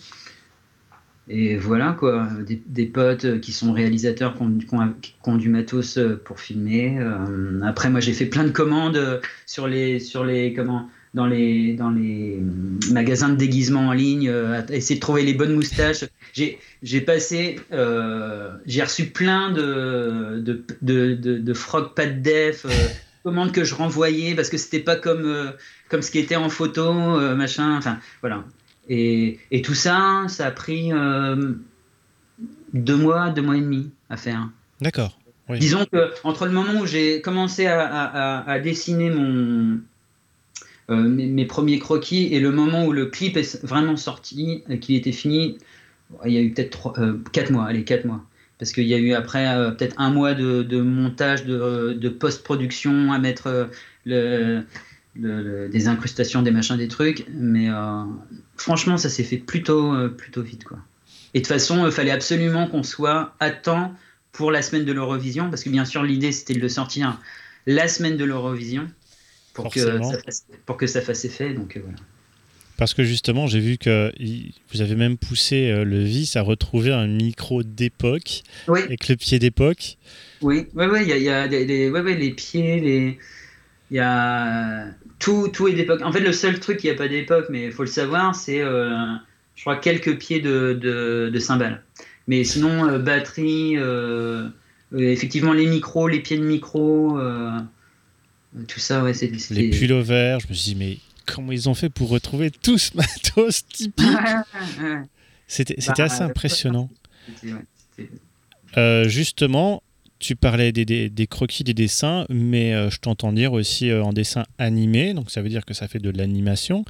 Et 1.29 1.57
voilà, 1.57 1.91
quoi. 1.99 2.29
Des, 2.47 2.61
des 2.65 2.85
potes 2.85 3.41
qui 3.41 3.51
sont 3.51 3.73
réalisateurs, 3.73 4.35
qui 4.35 4.43
ont, 4.43 4.57
qui 5.01 5.13
ont- 5.25 5.35
du 5.35 5.49
matos 5.49 5.97
euh, 5.97 6.15
pour 6.23 6.39
filmer. 6.39 6.97
Euh, 6.99 7.61
après, 7.63 7.89
moi, 7.89 7.99
j'ai 7.99 8.13
fait 8.13 8.27
plein 8.27 8.45
de 8.45 8.51
commandes 8.51 8.95
euh, 8.95 9.19
sur 9.45 9.67
les, 9.67 9.99
sur 9.99 10.23
les, 10.23 10.53
comment, 10.53 10.89
dans 11.13 11.27
les, 11.27 11.73
dans 11.73 11.89
les 11.89 12.39
euh, 12.39 12.93
magasins 12.93 13.27
de 13.27 13.35
déguisement 13.35 13.89
en 13.89 13.91
ligne, 13.93 14.29
euh, 14.29 14.61
à 14.61 14.73
essayer 14.73 14.95
de 14.95 15.01
trouver 15.01 15.23
les 15.23 15.33
bonnes 15.33 15.53
moustaches. 15.53 16.05
J'ai, 16.31 16.59
j'ai 16.81 17.01
passé, 17.01 17.59
euh, 17.73 18.53
j'ai 18.65 18.83
reçu 18.83 19.07
plein 19.07 19.51
de, 19.51 20.39
de, 20.39 20.63
de, 20.81 21.13
de, 21.15 21.37
de 21.39 21.53
frogs 21.53 21.93
pas 21.93 22.05
de 22.05 22.21
def, 22.21 22.65
euh, 22.65 22.69
commandes 23.27 23.51
que 23.51 23.65
je 23.65 23.75
renvoyais 23.75 24.35
parce 24.35 24.49
que 24.49 24.55
c'était 24.57 24.79
pas 24.79 24.95
comme, 24.95 25.25
euh, 25.25 25.51
comme 25.89 26.01
ce 26.01 26.11
qui 26.11 26.19
était 26.19 26.37
en 26.37 26.47
photo, 26.47 26.81
euh, 26.89 27.35
machin. 27.35 27.75
Enfin, 27.77 27.99
voilà. 28.21 28.45
Et, 28.87 29.37
et 29.51 29.61
tout 29.61 29.73
ça, 29.73 30.23
ça 30.29 30.45
a 30.45 30.51
pris 30.51 30.93
euh, 30.93 31.51
deux 32.73 32.95
mois, 32.95 33.29
deux 33.29 33.41
mois 33.41 33.57
et 33.57 33.61
demi 33.61 33.91
à 34.09 34.15
faire. 34.15 34.49
D'accord. 34.79 35.19
Oui. 35.49 35.59
Disons 35.59 35.85
que 35.91 36.13
entre 36.23 36.45
le 36.45 36.53
moment 36.53 36.79
où 36.79 36.85
j'ai 36.85 37.19
commencé 37.21 37.65
à, 37.65 38.43
à- 38.45 38.59
dessiner 38.59 39.09
mon, 39.09 39.79
mes, 40.89 41.27
mes 41.27 41.45
premiers 41.45 41.79
croquis 41.79 42.33
et 42.33 42.39
le 42.39 42.51
moment 42.51 42.85
où 42.85 42.93
le 42.93 43.07
clip 43.07 43.35
est 43.35 43.61
vraiment 43.65 43.97
sorti 43.97 44.63
et 44.69 44.79
qu'il 44.79 44.95
était 44.95 45.11
fini, 45.11 45.57
il 46.25 46.31
y 46.31 46.37
a 46.37 46.41
eu 46.41 46.51
peut-être 46.53 46.93
quatre 47.33 47.51
mois, 47.51 47.65
allez, 47.65 47.83
quatre 47.83 48.05
mois. 48.05 48.23
Parce 48.59 48.71
qu'il 48.73 48.87
y 48.87 48.93
a 48.93 48.97
eu 48.97 49.13
après 49.13 49.47
euh, 49.47 49.71
peut-être 49.71 49.95
un 49.99 50.09
mois 50.09 50.33
de, 50.33 50.63
de 50.63 50.81
montage, 50.81 51.45
de, 51.45 51.93
de 51.93 52.09
post-production 52.09 53.11
à 53.11 53.19
mettre 53.19 53.47
euh, 53.47 53.65
le, 54.05 54.63
le- 55.15 55.41
le- 55.43 55.69
des 55.69 55.87
incrustations, 55.87 56.41
des 56.41 56.51
machins, 56.51 56.77
des 56.77 56.87
trucs. 56.87 57.25
Mais 57.29 57.69
euh, 57.69 58.03
franchement, 58.55 58.97
ça 58.97 59.09
s'est 59.09 59.23
fait 59.23 59.37
plutôt, 59.37 59.93
euh, 59.93 60.09
plutôt 60.09 60.41
vite. 60.41 60.63
Quoi. 60.63 60.79
Et 61.33 61.39
de 61.39 61.43
toute 61.43 61.53
façon, 61.53 61.85
il 61.85 61.91
fallait 61.91 62.11
absolument 62.11 62.67
qu'on 62.67 62.83
soit 62.83 63.35
à 63.39 63.51
temps 63.51 63.93
pour 64.31 64.51
la 64.51 64.61
semaine 64.61 64.85
de 64.85 64.91
l'Eurovision, 64.91 65.49
parce 65.49 65.63
que 65.63 65.69
bien 65.69 65.85
sûr, 65.85 66.03
l'idée 66.03 66.31
c'était 66.31 66.53
de 66.53 66.59
le 66.59 66.69
sortir 66.69 67.19
la 67.65 67.87
semaine 67.87 68.17
de 68.17 68.25
l'Eurovision 68.25 68.87
pour 69.53 69.65
que, 69.73 69.79
ça 70.11 70.19
fasse, 70.19 70.45
pour 70.65 70.77
que 70.77 70.87
ça 70.87 71.01
fasse 71.01 71.25
effet. 71.25 71.53
Donc 71.53 71.75
euh, 71.75 71.81
voilà. 71.83 71.97
Parce 72.77 72.93
que 72.93 73.03
justement, 73.03 73.47
j'ai 73.47 73.59
vu 73.59 73.77
que 73.77 74.11
vous 74.71 74.81
avez 74.81 74.95
même 74.95 75.17
poussé 75.17 75.69
euh, 75.71 75.83
le 75.83 76.03
vice 76.03 76.35
à 76.35 76.41
retrouver 76.43 76.93
un 76.93 77.07
micro 77.07 77.63
d'époque, 77.63 78.43
Oui, 78.67 78.81
avec 78.81 79.07
le 79.09 79.15
pied 79.15 79.39
d'époque. 79.39 79.97
oui, 80.41 80.67
oui, 80.75 80.85
oui, 80.85 80.99
il 81.01 81.07
y 81.07 81.11
a, 81.13 81.17
y 81.17 81.29
a 81.29 81.47
des- 81.47 81.65
des- 81.65 81.89
ouais, 81.89 82.01
ouais, 82.01 82.15
les 82.15 82.31
pieds, 82.31 82.79
les. 82.79 83.17
Il 83.89 83.95
y 83.97 83.99
a 83.99 84.85
tout, 85.17 85.47
tout 85.47 85.67
est 85.67 85.73
d'époque. 85.73 86.01
En 86.03 86.11
fait, 86.11 86.19
le 86.19 86.33
seul 86.33 86.59
truc 86.59 86.77
qui 86.77 86.87
n'y 86.87 86.91
a 86.93 86.95
pas 86.95 87.07
d'époque, 87.07 87.45
mais 87.49 87.65
il 87.65 87.71
faut 87.71 87.83
le 87.83 87.89
savoir, 87.89 88.35
c'est, 88.35 88.61
euh, 88.61 88.91
je 89.55 89.61
crois, 89.61 89.77
quelques 89.77 90.17
pieds 90.19 90.39
de, 90.41 90.77
de, 90.79 91.29
de 91.33 91.39
cymbales. 91.39 91.81
Mais 92.27 92.43
sinon, 92.43 92.87
euh, 92.89 92.99
batterie, 92.99 93.75
euh, 93.77 94.49
effectivement, 94.95 95.53
les 95.53 95.65
micros, 95.65 96.07
les 96.09 96.19
pieds 96.19 96.37
de 96.37 96.43
micro, 96.43 97.17
tout 98.67 98.79
ça, 98.79 99.03
ouais, 99.03 99.13
c'est 99.13 99.31
les 99.51 99.69
pullovers. 99.69 100.39
Je 100.41 100.47
me 100.49 100.53
suis 100.53 100.73
dit, 100.73 100.75
mais 100.75 100.97
comment 101.27 101.51
ils 101.51 101.69
ont 101.69 101.75
fait 101.75 101.89
pour 101.89 102.09
retrouver 102.09 102.49
tout 102.49 102.77
ce 102.79 102.91
matos 102.97 103.67
typique. 103.67 104.05
C'était 105.47 105.75
Bah, 105.87 105.93
assez 106.05 106.21
impressionnant. 106.23 106.89
Euh, 108.77 109.07
justement, 109.07 109.81
tu 110.19 110.35
parlais 110.35 110.71
des, 110.71 110.85
des- 110.85 111.09
des 111.09 111.27
croquis, 111.27 111.63
des 111.63 111.73
dessins, 111.73 112.25
mais 112.29 112.73
euh, 112.73 112.89
je 112.89 112.97
t'entends 112.99 113.31
dire 113.33 113.53
aussi 113.53 113.89
euh, 113.89 114.03
en 114.03 114.13
dessin 114.13 114.43
animé, 114.57 115.13
donc 115.13 115.31
ça 115.31 115.41
veut 115.41 115.49
dire 115.49 115.65
que 115.65 115.73
ça 115.73 115.87
fait 115.87 115.99
de 115.99 116.09
l'animation. 116.09 116.83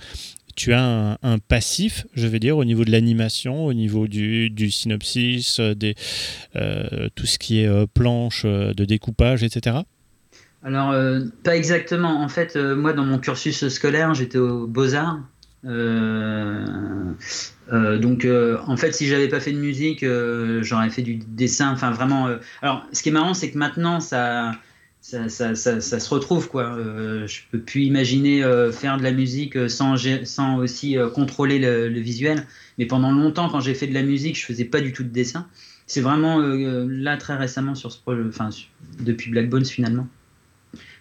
Tu 0.55 0.73
as 0.73 0.83
un, 0.83 1.17
un 1.21 1.37
passif, 1.37 2.07
je 2.15 2.25
vais 2.25 2.39
dire, 2.39 2.57
au 2.57 2.65
niveau 2.65 2.83
de 2.83 2.89
l'animation, 2.91 3.65
au 3.65 3.73
niveau 3.73 4.07
du, 4.07 4.49
du 4.49 4.71
synopsis, 4.71 5.59
des, 5.59 5.93
tout 7.13 7.25
ce 7.27 7.37
qui 7.37 7.59
est 7.59 7.87
planche 7.93 8.43
de 8.43 8.85
découpage, 8.85 9.43
etc. 9.43 9.77
Alors, 10.63 10.91
euh, 10.91 11.21
pas 11.43 11.55
exactement. 11.55 12.21
En 12.21 12.29
fait, 12.29 12.55
euh, 12.55 12.75
moi, 12.75 12.93
dans 12.93 13.05
mon 13.05 13.19
cursus 13.19 13.67
scolaire, 13.69 14.13
j'étais 14.13 14.37
aux 14.37 14.67
Beaux-Arts. 14.67 15.19
Euh, 15.65 17.13
donc, 17.99 18.25
en 18.25 18.77
fait, 18.77 18.93
si 18.93 19.07
j'avais 19.07 19.27
pas 19.27 19.39
fait 19.39 19.51
de 19.51 19.59
musique, 19.59 20.05
j'aurais 20.63 20.89
fait 20.89 21.03
du 21.03 21.15
dessin. 21.15 21.71
Enfin, 21.71 21.91
vraiment. 21.91 22.29
Alors, 22.61 22.85
ce 22.91 23.03
qui 23.03 23.09
est 23.09 23.11
marrant, 23.11 23.33
c'est 23.33 23.51
que 23.51 23.57
maintenant, 23.57 23.99
ça, 23.99 24.53
ça, 25.01 25.29
ça, 25.29 25.55
se 25.79 26.09
retrouve, 26.09 26.49
quoi. 26.49 26.75
Euh, 26.75 27.27
je 27.27 27.41
peux 27.51 27.59
plus 27.59 27.83
imaginer 27.83 28.41
faire 28.71 28.97
de 28.97 29.03
la 29.03 29.11
musique 29.11 29.69
sans, 29.69 29.95
sans 30.23 30.57
aussi 30.57 30.97
contrôler 31.13 31.59
le, 31.59 31.99
visuel. 31.99 32.45
Mais 32.77 32.85
pendant 32.85 33.11
longtemps, 33.11 33.49
quand 33.49 33.59
j'ai 33.59 33.73
fait 33.73 33.87
de 33.87 33.93
la 33.93 34.03
musique, 34.03 34.39
je 34.39 34.45
faisais 34.45 34.65
pas 34.65 34.81
du 34.81 34.91
tout 34.93 35.03
de 35.03 35.09
dessin. 35.09 35.47
C'est 35.87 36.01
vraiment 36.01 36.39
là, 36.39 37.17
très 37.17 37.35
récemment, 37.35 37.75
sur 37.75 37.91
ce 37.91 37.99
projet, 37.99 38.21
enfin, 38.27 38.49
depuis 38.99 39.29
Black 39.29 39.49
Bones, 39.49 39.65
finalement. 39.65 40.07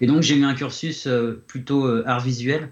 Et 0.00 0.06
donc 0.06 0.22
j'ai 0.22 0.36
eu 0.36 0.44
un 0.44 0.54
cursus 0.54 1.06
euh, 1.06 1.42
plutôt 1.46 1.86
euh, 1.86 2.02
art 2.06 2.20
visuel, 2.20 2.70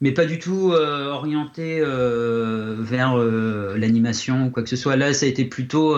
mais 0.00 0.12
pas 0.12 0.24
du 0.24 0.38
tout 0.38 0.72
euh, 0.72 1.08
orienté 1.08 1.80
vers 1.80 3.16
l'animation 3.16 4.46
ou 4.46 4.50
quoi 4.50 4.62
que 4.62 4.68
ce 4.68 4.76
soit. 4.76 4.96
Là, 4.96 5.12
ça 5.12 5.26
a 5.26 5.28
été 5.28 5.44
plutôt 5.44 5.96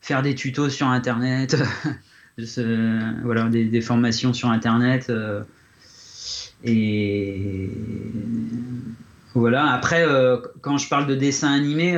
faire 0.00 0.22
des 0.22 0.34
tutos 0.34 0.70
sur 0.70 0.88
Internet, 0.88 1.56
voilà, 3.22 3.48
des, 3.48 3.80
formations 3.80 4.32
sur 4.32 4.48
Internet. 4.50 5.12
et 6.64 7.70
voilà. 9.34 9.72
Après, 9.72 10.04
quand 10.60 10.78
je 10.78 10.88
parle 10.88 11.06
de 11.06 11.14
dessin 11.14 11.52
animé, 11.52 11.96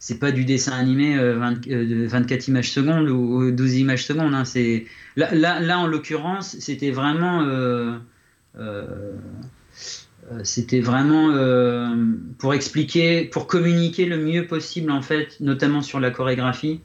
c'est 0.00 0.18
pas 0.18 0.32
du 0.32 0.44
dessin 0.46 0.72
animé 0.72 1.14
euh, 1.16 1.38
20 1.38 1.68
euh, 1.68 2.06
24 2.08 2.48
images 2.48 2.72
secondes 2.72 3.08
ou 3.10 3.50
12 3.52 3.76
images 3.76 4.04
secondes. 4.04 4.34
hein, 4.34 4.44
Là, 5.14 5.32
là, 5.34 5.60
là, 5.60 5.78
en 5.78 5.86
l'occurrence, 5.86 6.56
c'était 6.58 6.90
vraiment, 6.90 7.42
euh, 7.42 7.96
euh, 8.58 9.12
euh, 10.32 10.40
c'était 10.42 10.80
vraiment 10.80 11.30
euh, 11.32 11.94
pour 12.38 12.54
expliquer, 12.54 13.26
pour 13.26 13.46
communiquer 13.46 14.06
le 14.06 14.16
mieux 14.16 14.46
possible 14.46 14.90
en 14.90 15.02
fait, 15.02 15.38
notamment 15.40 15.82
sur 15.82 16.00
la 16.00 16.10
chorégraphie, 16.10 16.80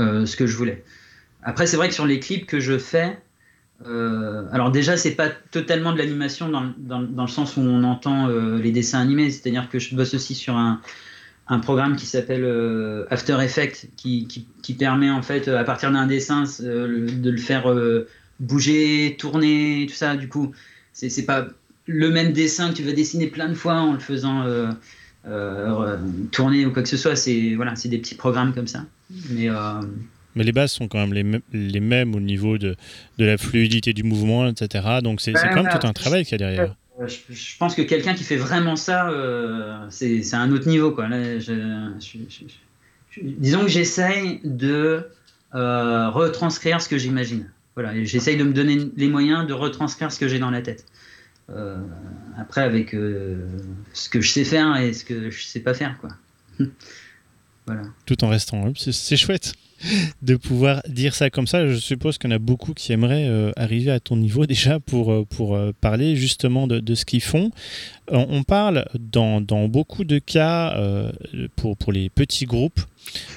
euh, 0.00 0.24
ce 0.24 0.34
que 0.34 0.46
je 0.46 0.56
voulais. 0.56 0.82
Après, 1.42 1.66
c'est 1.66 1.76
vrai 1.76 1.88
que 1.88 1.94
sur 1.94 2.06
les 2.06 2.20
clips 2.20 2.46
que 2.46 2.58
je 2.58 2.78
fais, 2.78 3.18
euh, 3.86 4.44
alors 4.50 4.70
déjà, 4.70 4.96
c'est 4.96 5.14
pas 5.14 5.28
totalement 5.50 5.92
de 5.92 5.98
l'animation 5.98 6.48
dans, 6.48 6.72
dans- 6.78 7.00
le 7.22 7.28
sens 7.28 7.56
où 7.58 7.60
on 7.60 7.84
entend 7.84 8.28
euh, 8.28 8.58
les 8.58 8.72
dessins 8.72 8.98
animés, 9.00 9.30
c'est-à-dire 9.30 9.68
que 9.68 9.78
je 9.78 9.94
bosse 9.94 10.14
aussi 10.14 10.34
sur 10.34 10.56
un, 10.56 10.80
un 11.48 11.58
programme 11.60 11.96
qui 11.96 12.06
s'appelle 12.06 12.44
euh, 12.44 13.04
After 13.10 13.36
Effects, 13.42 13.88
qui, 13.96 14.26
qui, 14.26 14.46
qui 14.62 14.74
permet 14.74 15.10
en 15.10 15.22
fait, 15.22 15.48
à 15.48 15.64
partir 15.64 15.90
d'un 15.90 16.06
dessin, 16.06 16.44
euh, 16.62 17.08
de 17.10 17.30
le 17.30 17.38
faire 17.38 17.70
euh, 17.70 18.06
bouger, 18.40 19.16
tourner, 19.18 19.86
tout 19.88 19.94
ça. 19.94 20.16
Du 20.16 20.28
coup, 20.28 20.52
c'est 20.92 21.24
pas 21.24 21.46
le 21.86 22.10
même 22.10 22.32
dessin 22.32 22.70
que 22.70 22.74
tu 22.76 22.82
vas 22.82 22.92
dessiner 22.92 23.28
plein 23.28 23.48
de 23.48 23.54
fois 23.54 23.74
en 23.80 23.92
le 23.94 23.98
faisant 23.98 24.42
euh, 24.44 24.70
euh, 25.26 25.96
tourner 26.32 26.66
ou 26.66 26.72
quoi 26.72 26.82
que 26.82 26.88
ce 26.88 26.96
soit. 26.96 27.16
C'est 27.16 27.54
voilà, 27.54 27.76
c'est 27.76 27.88
des 27.88 27.98
petits 27.98 28.14
programmes 28.14 28.52
comme 28.54 28.66
ça. 28.66 28.84
Mais 29.30 29.48
euh, 29.48 29.80
Mais 30.34 30.44
les 30.44 30.52
bases 30.52 30.72
sont 30.72 30.86
quand 30.88 30.98
même 30.98 31.14
les, 31.14 31.22
mêmes- 31.22 31.40
les 31.52 31.80
mêmes 31.80 32.14
au 32.14 32.20
niveau 32.20 32.58
de, 32.58 32.76
de 33.18 33.24
la 33.24 33.38
fluidité 33.38 33.92
du 33.94 34.02
mouvement, 34.02 34.46
etc. 34.48 34.84
Donc 35.02 35.20
c'est 35.20 35.32
Ouais, 35.34 35.40
quand 35.54 35.62
même 35.62 35.72
tout 35.80 35.86
un 35.86 35.92
travail 35.92 36.24
qu'il 36.24 36.32
y 36.32 36.34
a 36.42 36.46
derrière. 36.46 36.74
Euh, 37.00 37.08
Je, 37.08 37.56
pense 37.58 37.74
que 37.74 37.82
quelqu'un 37.82 38.14
qui 38.14 38.24
fait 38.24 38.36
vraiment 38.36 38.76
ça, 38.76 39.08
euh, 39.10 39.86
c'est 39.90 40.34
un 40.34 40.50
autre 40.52 40.68
niveau. 40.68 40.92
Quoi. 40.92 41.08
Là, 41.08 41.38
disons 43.22 43.62
que 43.62 43.68
j'essaye 43.68 44.40
de 44.44 45.08
euh, 45.54 46.10
retranscrire 46.10 46.80
ce 46.80 46.88
que 46.88 46.98
j'imagine. 46.98 47.50
Voilà, 47.74 47.92
j'essaye 48.04 48.36
de 48.36 48.44
me 48.44 48.52
donner 48.52 48.90
les 48.96 49.08
moyens 49.08 49.46
de 49.46 49.52
retranscrire 49.52 50.10
ce 50.10 50.18
que 50.18 50.26
j'ai 50.26 50.38
dans 50.38 50.50
la 50.50 50.62
tête. 50.62 50.84
Après, 52.36 52.60
avec 52.60 52.90
ce 52.90 54.08
que 54.10 54.20
je 54.20 54.30
sais 54.30 54.44
faire 54.44 54.76
et 54.76 54.92
ce 54.92 55.04
que 55.04 55.30
je 55.30 55.44
sais 55.44 55.60
pas 55.60 55.72
faire. 55.74 55.96
Quoi. 55.98 56.10
voilà. 57.66 57.84
tout 58.04 58.22
en 58.24 58.28
restant. 58.28 58.72
C'est 58.76 59.16
chouette 59.16 59.54
de 60.22 60.36
pouvoir 60.36 60.82
dire 60.88 61.14
ça 61.14 61.30
comme 61.30 61.46
ça. 61.46 61.66
Je 61.66 61.76
suppose 61.76 62.18
qu'il 62.18 62.30
y 62.30 62.32
en 62.32 62.36
a 62.36 62.38
beaucoup 62.38 62.74
qui 62.74 62.92
aimeraient 62.92 63.28
euh, 63.28 63.52
arriver 63.56 63.90
à 63.90 64.00
ton 64.00 64.16
niveau 64.16 64.46
déjà 64.46 64.80
pour, 64.80 65.12
euh, 65.12 65.24
pour 65.24 65.54
euh, 65.54 65.72
parler 65.80 66.16
justement 66.16 66.66
de, 66.66 66.94
ce 66.94 67.04
qu'ils 67.04 67.22
font. 67.22 67.50
On, 68.10 68.42
parle 68.42 68.86
dans, 68.98 69.42
dans 69.42 69.68
beaucoup 69.68 70.04
de 70.04 70.18
cas 70.18 70.74
pour, 71.56 71.76
pour 71.76 71.92
les 71.92 72.08
petits 72.08 72.46
groupes 72.46 72.80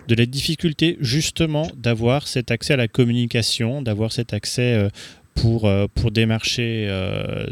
de 0.08 0.16
la 0.16 0.26
difficulté 0.26 0.98
justement 1.02 1.68
d'avoir 1.76 2.26
cet 2.26 2.52
accès 2.52 2.74
à 2.74 2.78
la 2.78 2.88
communication, 2.88 3.82
d'avoir 3.82 4.14
cet 4.14 4.34
accès 4.34 4.88
pour, 5.36 5.70
pour 5.94 6.12
démarcher 6.12 6.89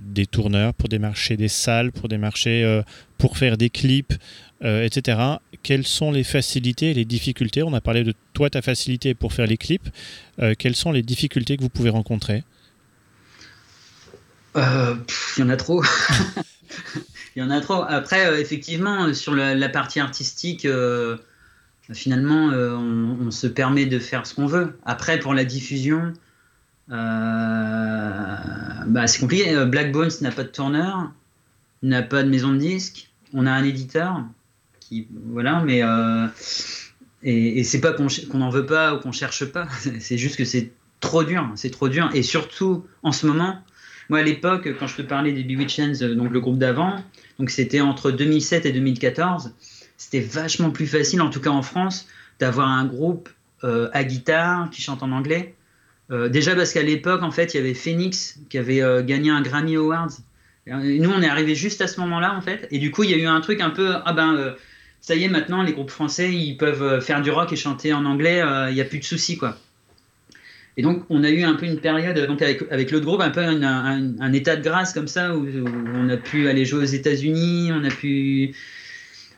des 0.02 0.26
tourneurs, 0.28 0.74
pour 0.74 0.88
démarcher 0.88 1.36
des 1.36 1.50
salles, 1.50 1.92
pour 1.92 2.08
démarcher, 2.08 2.82
pour 3.18 3.38
faire 3.38 3.58
des 3.58 3.70
clips, 3.70 4.14
euh, 4.64 4.84
etc. 4.84 5.20
Quelles 5.64 5.86
sont 5.86 6.12
les 6.12 6.24
facilités 6.24 6.92
et 6.92 6.94
les 6.94 7.06
difficultés? 7.06 7.64
On 7.64 7.74
a 7.74 7.82
parlé 7.82 8.04
de 8.04 8.14
toi, 8.34 8.50
ta 8.50 8.62
facilité 8.62 9.14
pour 9.14 9.34
faire 9.34 9.48
les 9.48 9.58
clips. 9.58 9.90
Euh, 10.40 10.54
quelles 10.58 10.76
sont 10.76 10.92
les 10.92 11.04
difficultés 11.04 11.58
que 11.58 11.62
vous 11.62 11.70
pouvez 11.70 11.90
rencontrer? 11.90 12.44
Euh, 14.56 14.96
Il 15.38 15.42
y 15.42 15.44
en 15.44 15.50
a 15.50 15.58
trop. 15.58 15.84
Il 17.36 17.40
y 17.42 17.42
en 17.42 17.50
a 17.50 17.62
trop. 17.62 17.84
Après, 17.88 18.28
euh, 18.28 18.40
effectivement, 18.40 19.06
euh, 19.06 19.14
sur 19.14 19.36
la, 19.36 19.70
partie 19.70 20.00
artistique, 20.00 20.66
euh, 20.66 21.18
finalement, 21.94 22.52
euh, 22.52 22.76
on, 22.76 23.32
se 23.32 23.48
permet 23.48 23.86
de 23.86 24.00
faire 24.00 24.26
ce 24.26 24.34
qu'on 24.34 24.48
veut. 24.48 24.78
Après, 24.86 25.20
pour 25.20 25.34
la 25.34 25.46
diffusion, 25.46 26.14
euh, 26.92 28.36
bah, 28.88 29.08
c'est 29.08 29.20
compliqué. 29.20 29.56
Euh, 29.56 29.66
Black 29.66 29.92
Bones 29.92 30.12
n'a 30.22 30.32
pas 30.32 30.44
de 30.44 30.50
tourneur, 30.50 31.12
n'a 31.84 32.02
pas 32.02 32.24
de 32.24 32.30
maison 32.30 32.52
de 32.52 32.58
disques. 32.58 33.10
On 33.34 33.46
a 33.46 33.52
un 33.52 33.64
éditeur 33.64 34.24
voilà, 35.26 35.62
mais 35.64 35.84
euh, 35.84 36.28
et, 37.24 37.64
c'est 37.64 37.82
pas 37.82 37.94
qu'on 37.94 38.08
qu'on 38.30 38.38
n'en 38.40 38.50
veut 38.50 38.66
pas 38.66 38.96
ou 38.96 39.00
qu'on 39.00 39.12
cherche 39.12 39.46
pas. 39.46 39.68
C'est 40.00 40.18
juste 40.18 40.36
que 40.36 40.46
c'est 40.46 40.72
trop 41.00 41.24
dur. 41.24 41.50
C'est 41.56 41.70
trop 41.70 41.90
dur. 41.90 42.10
Et 42.14 42.24
surtout, 42.24 42.86
en 43.04 43.12
ce 43.12 43.26
moment, 43.26 43.62
moi, 44.10 44.20
à 44.20 44.24
l'époque, 44.24 44.70
quand 44.80 44.88
je 44.88 44.98
te 44.98 45.02
parlais 45.02 45.32
des 45.32 45.44
Bewitchens, 45.44 46.02
euh, 46.02 46.16
donc 46.16 46.32
le 46.32 46.40
groupe 46.40 46.58
d'avant, 46.58 47.04
donc 47.38 47.50
c'était 47.50 47.82
entre 47.82 48.12
2007 48.12 48.66
et 48.66 48.72
2014, 48.72 49.54
c'était 49.98 50.20
vachement 50.22 50.72
plus 50.72 50.88
facile, 50.88 51.22
en 51.22 51.30
tout 51.30 51.42
cas 51.42 51.52
en 51.52 51.62
France, 51.62 52.08
d'avoir 52.40 52.70
un 52.70 52.86
groupe 52.86 53.30
euh, 53.64 53.90
à 53.94 54.04
guitare 54.04 54.70
qui 54.70 54.82
chante 54.82 55.04
en 55.04 55.12
anglais. 55.12 55.56
Déjà 56.32 56.56
parce 56.56 56.74
qu'à 56.74 56.82
l'époque, 56.82 57.22
en 57.22 57.30
fait, 57.30 57.54
il 57.54 57.58
y 57.58 57.60
avait 57.60 57.76
Phoenix 57.76 58.40
qui 58.50 58.58
avait 58.58 58.82
gagné 59.04 59.30
un 59.30 59.44
Grammy 59.44 59.76
Awards. 59.76 60.10
Nous, 60.66 61.12
on 61.12 61.22
est 61.22 61.30
arrivé 61.30 61.54
juste 61.54 61.82
à 61.82 61.88
ce 61.88 62.00
moment-là, 62.00 62.36
en 62.36 62.42
fait. 62.42 62.68
Et 62.72 62.80
du 62.80 62.90
coup, 62.90 63.04
il 63.04 63.12
y 63.12 63.14
a 63.14 63.18
eu 63.18 63.28
un 63.28 63.42
truc 63.42 63.62
un 63.62 63.70
peu, 63.70 63.94
ah 64.04 64.12
ben, 64.12 64.56
ça 65.02 65.16
y 65.16 65.24
est, 65.24 65.30
maintenant, 65.30 65.64
les 65.64 65.74
groupes 65.74 65.90
français, 65.92 66.32
ils 66.34 66.56
peuvent 66.58 66.84
euh, 66.84 67.02
faire 67.02 67.22
du 67.22 67.32
rock 67.32 67.52
et 67.54 67.56
chanter 67.56 67.94
en 67.94 68.06
anglais, 68.06 68.42
euh, 68.42 68.70
il 68.70 68.76
n'y 68.76 68.82
a 68.82 68.86
plus 68.86 69.00
de 69.00 69.04
soucis, 69.04 69.38
quoi. 69.38 69.58
Et 70.78 70.82
donc, 70.82 71.04
on 71.10 71.24
a 71.24 71.30
eu 71.30 71.44
un 71.44 71.56
peu 71.56 71.66
une 71.66 71.80
période, 71.80 72.18
donc 72.28 72.42
avec, 72.42 72.64
avec 72.72 72.92
l'autre 72.92 73.06
groupe, 73.06 73.20
un 73.22 73.32
peu 73.32 73.42
un, 73.42 73.62
un- 73.64 74.20
un 74.20 74.34
état 74.34 74.56
de 74.56 74.64
grâce 74.64 74.94
comme 74.94 75.08
ça, 75.08 75.36
où, 75.36 75.44
où 75.46 75.66
on 75.96 76.10
a 76.10 76.16
pu 76.18 76.48
aller 76.48 76.64
jouer 76.64 76.82
aux 76.84 76.86
États-Unis, 76.86 77.72
on 77.74 77.84
a 77.84 77.90
pu, 77.90 78.54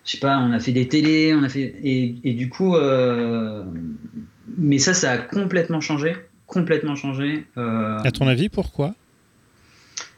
je 0.05 0.12
sais 0.12 0.20
pas, 0.20 0.38
on 0.39 0.51
a 0.51 0.59
fait 0.59 0.72
des 0.72 0.88
télés, 0.88 1.34
on 1.34 1.41
a 1.43 1.49
fait, 1.49 1.74
et, 1.84 2.16
et 2.24 2.34
du 2.34 2.47
coup, 2.49 2.76
euh, 2.76 3.64
mais 4.57 4.78
ça, 4.78 4.93
ça 4.93 5.12
a 5.14 5.18
complètement 5.18 5.82
changé, 5.82 6.16
complètement 6.45 6.95
changé. 6.95 7.45
euh, 7.57 7.97
À 8.03 8.12
ton 8.12 8.28
avis, 8.28 8.49
pourquoi? 8.49 8.93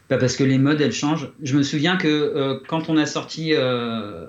Bah, 0.10 0.18
parce 0.18 0.36
que 0.36 0.44
les 0.44 0.58
modes 0.58 0.82
elles 0.82 0.92
changent. 0.92 1.30
Je 1.42 1.56
me 1.58 1.64
souviens 1.64 1.96
que 1.96 2.08
euh, 2.08 2.60
quand 2.68 2.90
on 2.90 2.98
a 2.98 3.06
sorti 3.06 3.54
euh, 3.54 4.26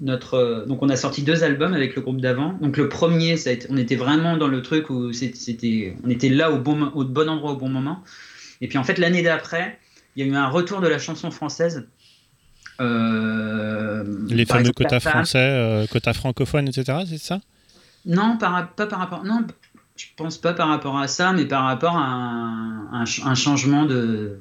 notre 0.00 0.64
donc 0.68 0.82
on 0.82 0.88
a 0.88 0.96
sorti 0.96 1.22
deux 1.22 1.42
albums 1.44 1.74
avec 1.74 1.96
le 1.96 2.02
groupe 2.02 2.20
d'avant. 2.20 2.52
Donc 2.60 2.76
le 2.76 2.88
premier 2.88 3.36
ça 3.36 3.50
a 3.50 3.52
été- 3.54 3.66
on 3.70 3.76
était 3.76 3.96
vraiment 3.96 4.36
dans 4.36 4.48
le 4.48 4.62
truc 4.62 4.90
où 4.90 5.12
c'était 5.12 5.96
on 6.04 6.08
était 6.10 6.28
là 6.28 6.50
au 6.52 6.58
bon 6.58 6.90
au 6.94 7.04
bon 7.04 7.28
endroit 7.28 7.52
au 7.52 7.56
bon 7.56 7.68
moment. 7.68 8.02
Et 8.60 8.68
puis 8.68 8.78
en 8.78 8.84
fait 8.84 8.98
l'année 8.98 9.22
d'après, 9.22 9.78
il 10.16 10.24
y 10.26 10.28
a 10.28 10.32
eu 10.32 10.36
un 10.36 10.48
retour 10.48 10.80
de 10.80 10.88
la 10.88 10.98
chanson 10.98 11.30
française. 11.30 11.86
Euh, 12.80 14.04
Les 14.28 14.44
fameux 14.46 14.60
exemple, 14.60 14.84
quotas 14.84 15.00
français, 15.00 15.38
euh, 15.38 15.86
quotas 15.86 16.12
francophones, 16.12 16.68
etc. 16.68 16.98
C'est 17.08 17.18
ça? 17.18 17.40
Non, 18.06 18.36
par, 18.38 18.70
pas 18.72 18.86
par 18.86 19.00
rapport. 19.00 19.24
Non, 19.24 19.44
je 19.96 20.06
pense 20.16 20.38
pas 20.38 20.52
par 20.54 20.68
rapport 20.68 20.96
à 20.98 21.08
ça, 21.08 21.32
mais 21.32 21.44
par 21.44 21.64
rapport 21.64 21.96
à 21.96 22.04
un, 22.06 22.92
un 22.92 23.06
ch- 23.06 23.26
un 23.26 23.34
changement 23.34 23.84
de. 23.84 24.38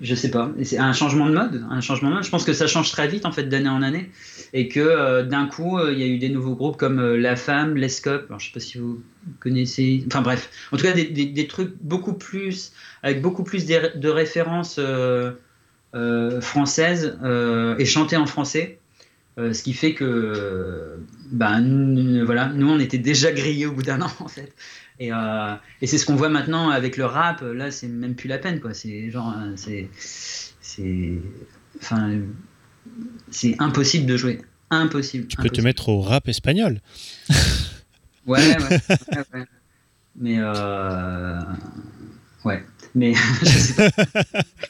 Je 0.00 0.14
sais 0.14 0.30
pas. 0.30 0.52
C'est 0.62 0.78
un 0.78 0.92
changement 0.92 1.26
de 1.26 1.34
mode. 1.34 1.64
Un 1.70 1.80
changement 1.80 2.10
de 2.10 2.14
mode. 2.14 2.24
Je 2.24 2.30
pense 2.30 2.44
que 2.44 2.52
ça 2.52 2.66
change 2.66 2.90
très 2.90 3.08
vite 3.08 3.24
en 3.24 3.32
fait 3.32 3.44
d'année 3.44 3.68
en 3.68 3.82
année, 3.82 4.10
et 4.52 4.68
que 4.68 4.80
euh, 4.80 5.22
d'un 5.22 5.46
coup 5.46 5.78
euh, 5.78 5.92
il 5.92 5.98
y 5.98 6.02
a 6.02 6.06
eu 6.06 6.18
des 6.18 6.28
nouveaux 6.28 6.54
groupes 6.54 6.76
comme 6.76 6.98
euh, 6.98 7.16
La 7.16 7.36
Femme, 7.36 7.76
Lescope. 7.76 8.26
Alors 8.28 8.40
je 8.40 8.46
sais 8.46 8.52
pas 8.52 8.60
si 8.60 8.78
vous 8.78 9.02
connaissez. 9.40 10.04
Enfin 10.06 10.22
bref. 10.22 10.50
En 10.72 10.76
tout 10.76 10.84
cas 10.84 10.92
des, 10.92 11.46
trucs 11.48 11.72
beaucoup 11.80 12.12
plus 12.12 12.72
avec 13.02 13.22
beaucoup 13.22 13.44
plus 13.44 13.66
de 13.66 14.08
références 14.08 14.80
françaises 16.40 17.18
et 17.78 17.84
chantées 17.84 18.16
en 18.16 18.26
français. 18.26 18.78
Ce 19.38 19.62
qui 19.62 19.74
fait 19.74 19.92
que, 19.92 20.96
ben, 21.30 22.24
voilà, 22.24 22.48
nous 22.54 22.70
on 22.70 22.78
était 22.78 22.98
déjà 22.98 23.32
grillés 23.32 23.66
au 23.66 23.72
bout 23.72 23.82
d'un 23.82 24.00
an 24.02 24.10
en 24.20 24.28
fait. 24.28 24.52
Et, 24.98 25.12
euh, 25.12 25.54
et 25.82 25.86
c'est 25.86 25.98
ce 25.98 26.06
qu'on 26.06 26.16
voit 26.16 26.28
maintenant 26.28 26.70
avec 26.70 26.96
le 26.96 27.04
rap. 27.04 27.42
Là, 27.42 27.70
c'est 27.70 27.88
même 27.88 28.14
plus 28.14 28.28
la 28.28 28.38
peine 28.38 28.60
quoi. 28.60 28.74
C'est 28.74 29.10
genre, 29.10 29.34
euh, 29.36 29.52
c'est, 29.56 29.90
c'est, 29.98 31.18
enfin, 31.80 32.18
c'est 33.30 33.56
impossible 33.58 34.06
de 34.06 34.16
jouer. 34.16 34.42
Impossible. 34.70 35.26
Tu 35.28 35.36
peux 35.36 35.50
te 35.50 35.60
mettre 35.60 35.88
au 35.88 36.00
rap 36.00 36.28
espagnol. 36.28 36.80
Ouais, 38.26 38.40
ouais, 38.56 38.56
ouais, 38.56 39.24
ouais. 39.34 39.44
Mais 40.18 40.36
euh... 40.38 41.38
ouais, 42.44 42.64
mais 42.94 43.14
je 43.42 43.46
sais 43.46 43.74
pas. 43.74 44.02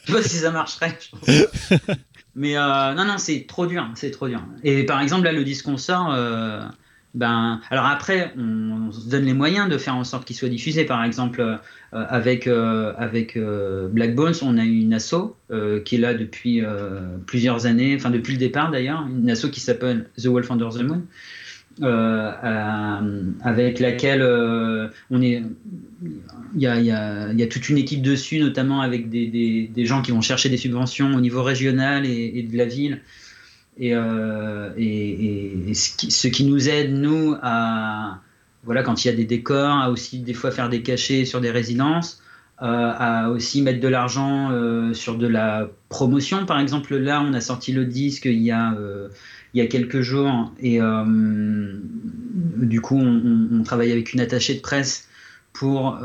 je 0.05 0.11
sais 0.11 0.13
pas 0.13 0.21
si 0.21 0.35
ça 0.37 0.51
marcherait. 0.51 0.97
je 0.99 1.17
pense. 1.17 1.89
Mais 2.39 2.55
euh, 2.55 2.93
non, 2.93 3.05
non, 3.05 3.17
c'est 3.17 3.47
trop 3.47 3.65
dur, 3.65 3.89
c'est 3.95 4.11
trop 4.11 4.27
dur. 4.27 4.43
Et 4.63 4.85
par 4.85 5.01
exemple 5.01 5.23
là, 5.23 5.31
le 5.31 5.43
disque 5.43 5.65
qu'on 5.65 5.77
sort, 5.77 6.15
ben, 7.17 7.61
alors 7.71 7.85
après, 7.85 8.31
on, 8.37 8.91
se 8.91 9.09
donne 9.09 9.25
les 9.25 9.33
moyens 9.33 9.67
de 9.67 9.79
faire 9.79 9.95
en 9.95 10.03
sorte 10.03 10.25
qu'il 10.25 10.35
soit 10.35 10.49
diffusé. 10.49 10.85
Par 10.85 11.03
exemple, 11.03 11.41
euh, 11.41 11.57
avec 11.91 12.45
euh, 12.45 12.93
euh, 13.35 13.87
Black 13.87 14.13
Bones, 14.13 14.35
on 14.43 14.55
a 14.59 14.63
une 14.63 14.93
asso 14.93 15.35
qui 15.83 15.95
est 15.95 15.99
là 15.99 16.13
depuis 16.13 16.61
plusieurs 17.25 17.65
années, 17.65 17.95
enfin 17.95 18.11
depuis 18.11 18.33
le 18.33 18.39
départ 18.39 18.69
d'ailleurs, 18.69 19.03
une 19.07 19.29
asso 19.31 19.49
qui 19.51 19.59
s'appelle 19.59 20.05
The 20.21 20.27
Wolf 20.27 20.51
Under 20.51 20.69
the 20.69 20.83
Moon 20.83 21.01
avec 23.43 23.79
laquelle 23.79 24.21
on 25.09 25.21
est. 25.21 25.43
Il 26.55 26.61
y 26.61 26.67
a, 26.67 27.47
toute 27.49 27.69
une 27.69 27.79
équipe 27.79 28.03
dessus, 28.03 28.39
notamment 28.39 28.81
avec 28.81 29.09
des, 29.09 29.71
gens 29.85 30.03
qui 30.03 30.11
vont 30.11 30.21
chercher 30.21 30.49
des 30.49 30.57
subventions 30.57 31.15
au 31.15 31.19
niveau 31.19 31.41
régional 31.41 32.05
et 32.05 32.43
de 32.43 32.55
la 32.55 32.65
ville. 32.65 33.01
Et, 33.79 33.93
euh, 33.93 34.69
ce, 35.73 36.27
qui, 36.27 36.45
nous 36.45 36.69
aide, 36.69 36.93
nous, 36.93 37.35
à. 37.41 38.19
Voilà, 38.63 38.83
quand 38.83 39.05
il 39.05 39.07
y 39.07 39.11
a 39.11 39.13
des 39.13 39.25
décors, 39.25 39.77
à 39.77 39.89
aussi 39.89 40.19
des 40.19 40.33
fois 40.33 40.51
faire 40.51 40.67
des 40.67 40.81
cachets 40.81 41.23
sur 41.23 41.39
des 41.39 41.51
résidences, 41.51 42.21
euh, 42.61 42.65
à 42.65 43.29
aussi 43.29 43.61
mettre 43.61 43.79
de 43.79 43.87
l'argent 43.87 44.51
euh, 44.51 44.93
sur 44.93 45.17
de 45.17 45.27
la 45.27 45.69
promotion. 45.87 46.45
Par 46.45 46.59
exemple, 46.59 46.97
là, 46.97 47.21
on 47.21 47.33
a 47.33 47.39
sorti 47.39 47.71
le 47.71 47.85
disque 47.85 48.25
il 48.25 48.41
y 48.41 48.51
a. 48.51 48.75
il 49.53 49.61
y 49.61 49.61
a 49.61 49.67
quelques 49.67 50.01
jours 50.01 50.51
et 50.59 50.79
du 52.57 52.81
coup 52.81 52.97
on, 52.97 53.63
travaille 53.63 53.91
avec 53.91 54.13
une 54.13 54.19
attachée 54.19 54.55
de 54.55 54.59
presse 54.59 55.07
pour 55.53 55.97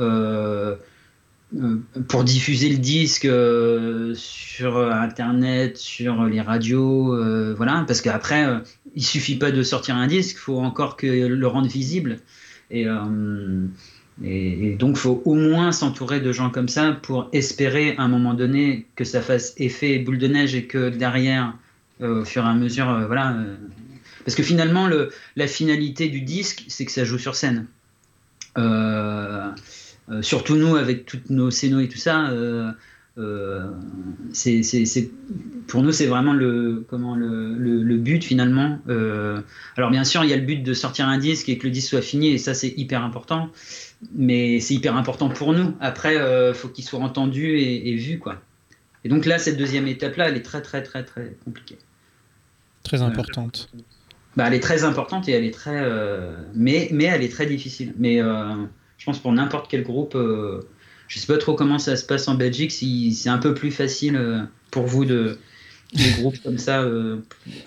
pour 2.08 2.24
diffuser 2.24 2.70
le 2.70 2.78
disque 2.78 3.26
euh, 3.26 4.14
sur 4.14 4.78
internet, 4.78 5.76
sur 5.76 6.24
les 6.24 6.40
radios, 6.40 7.14
euh, 7.14 7.54
voilà, 7.56 7.84
parce 7.86 8.00
qu'après 8.00 8.46
euh, 8.46 8.58
il 8.94 9.04
suffit 9.04 9.36
pas 9.36 9.50
de 9.50 9.62
sortir 9.62 9.96
un 9.96 10.06
disque, 10.06 10.38
faut 10.38 10.58
encore 10.58 10.96
que 10.96 11.06
le 11.06 11.46
rendre 11.46 11.68
visible 11.68 12.18
et 12.70 12.86
euh, 12.86 13.66
et, 14.22 14.72
et 14.72 14.74
donc, 14.74 14.96
faut 14.96 15.22
au 15.24 15.34
moins 15.34 15.72
s'entourer 15.72 16.20
de 16.20 16.32
gens 16.32 16.50
comme 16.50 16.68
ça 16.68 16.92
pour 16.92 17.28
espérer 17.32 17.96
à 17.96 18.02
un 18.02 18.08
moment 18.08 18.34
donné 18.34 18.86
que 18.94 19.04
ça 19.04 19.22
fasse 19.22 19.54
effet 19.56 19.98
boule 19.98 20.18
de 20.18 20.28
neige 20.28 20.54
et 20.54 20.66
que 20.66 20.90
derrière, 20.90 21.54
euh, 22.02 22.22
au 22.22 22.24
fur 22.24 22.44
et 22.44 22.48
à 22.48 22.54
mesure, 22.54 22.90
euh, 22.90 23.06
voilà. 23.06 23.32
euh, 23.32 23.56
parce 24.24 24.34
que 24.36 24.42
finalement, 24.42 24.86
le, 24.86 25.10
la 25.36 25.46
finalité 25.46 26.08
du 26.08 26.20
disque, 26.20 26.64
c'est 26.68 26.84
que 26.84 26.92
ça 26.92 27.04
joue 27.04 27.18
sur 27.18 27.34
scène. 27.34 27.66
Euh, 28.58 29.50
euh, 29.50 29.50
surtout 30.22 30.56
nous, 30.56 30.76
avec 30.76 31.06
toutes 31.06 31.30
nos 31.30 31.50
scénos 31.50 31.82
et 31.84 31.88
tout 31.88 31.98
ça, 31.98 32.28
euh, 32.30 32.70
euh, 33.18 33.70
c'est, 34.32 34.62
c'est- 34.62 34.84
c'est- 34.86 35.10
pour 35.68 35.82
nous, 35.82 35.92
c'est 35.92 36.06
vraiment 36.06 36.32
le, 36.32 36.84
comment, 36.88 37.14
le, 37.14 37.54
le- 37.56 37.82
le 37.82 37.96
but 37.96 38.24
finalement. 38.24 38.80
Euh, 38.88 39.40
alors, 39.76 39.90
bien 39.90 40.04
sûr, 40.04 40.24
il 40.24 40.30
y 40.30 40.32
a 40.32 40.36
le 40.36 40.42
but 40.42 40.62
de 40.62 40.74
sortir 40.74 41.08
un 41.08 41.18
disque 41.18 41.48
et 41.48 41.58
que 41.58 41.64
le 41.64 41.70
disque 41.70 41.90
soit 41.90 42.02
fini, 42.02 42.28
et 42.28 42.38
ça, 42.38 42.54
c'est 42.54 42.72
hyper 42.76 43.02
important. 43.04 43.50
Mais 44.14 44.60
c'est 44.60 44.74
hyper 44.74 44.96
important 44.96 45.28
pour 45.28 45.52
nous. 45.52 45.74
Après, 45.80 46.16
il 46.16 46.54
faut 46.54 46.68
qu'il 46.68 46.84
soit 46.84 46.98
entendu 47.00 47.56
et, 47.56 47.90
et 47.90 47.94
vu, 47.96 48.18
quoi. 48.18 48.42
Et 49.04 49.08
donc 49.08 49.26
là, 49.26 49.38
cette 49.38 49.56
deuxième 49.56 49.86
étape-là, 49.88 50.28
elle 50.28 50.36
est 50.36 50.42
très, 50.42 50.62
très, 50.62 50.82
très, 50.82 51.04
très 51.04 51.36
compliquée. 51.44 51.78
Très 52.82 53.02
importante. 53.02 53.68
Bah, 54.36 54.44
elle 54.46 54.54
est 54.54 54.60
très 54.60 54.84
importante 54.84 55.28
et 55.28 55.32
elle 55.32 55.44
est 55.44 55.52
très, 55.52 55.80
euh, 55.82 56.34
mais, 56.54 56.88
mais 56.92 57.04
elle 57.04 57.22
est 57.22 57.28
très 57.32 57.46
difficile. 57.46 57.92
Mais 57.98 58.20
euh, 58.22 58.54
je 59.02 59.06
pense 59.06 59.18
pour 59.18 59.32
n'importe 59.32 59.68
quel 59.68 59.82
groupe, 59.82 60.14
euh, 60.14 60.60
je 61.08 61.18
sais 61.18 61.26
pas 61.26 61.36
trop 61.38 61.54
comment 61.54 61.80
ça 61.80 61.96
se 61.96 62.06
passe 62.06 62.28
en 62.28 62.36
Belgique, 62.36 62.70
si 62.70 63.12
c'est 63.14 63.30
un 63.30 63.38
peu 63.38 63.52
plus 63.52 63.72
facile 63.72 64.14
euh, 64.14 64.42
pour 64.70 64.84
vous 64.86 65.04
de 65.04 65.40
des 65.92 66.10
groupes 66.20 66.40
comme 66.44 66.56
ça, 66.56 66.82
euh, 66.82 67.18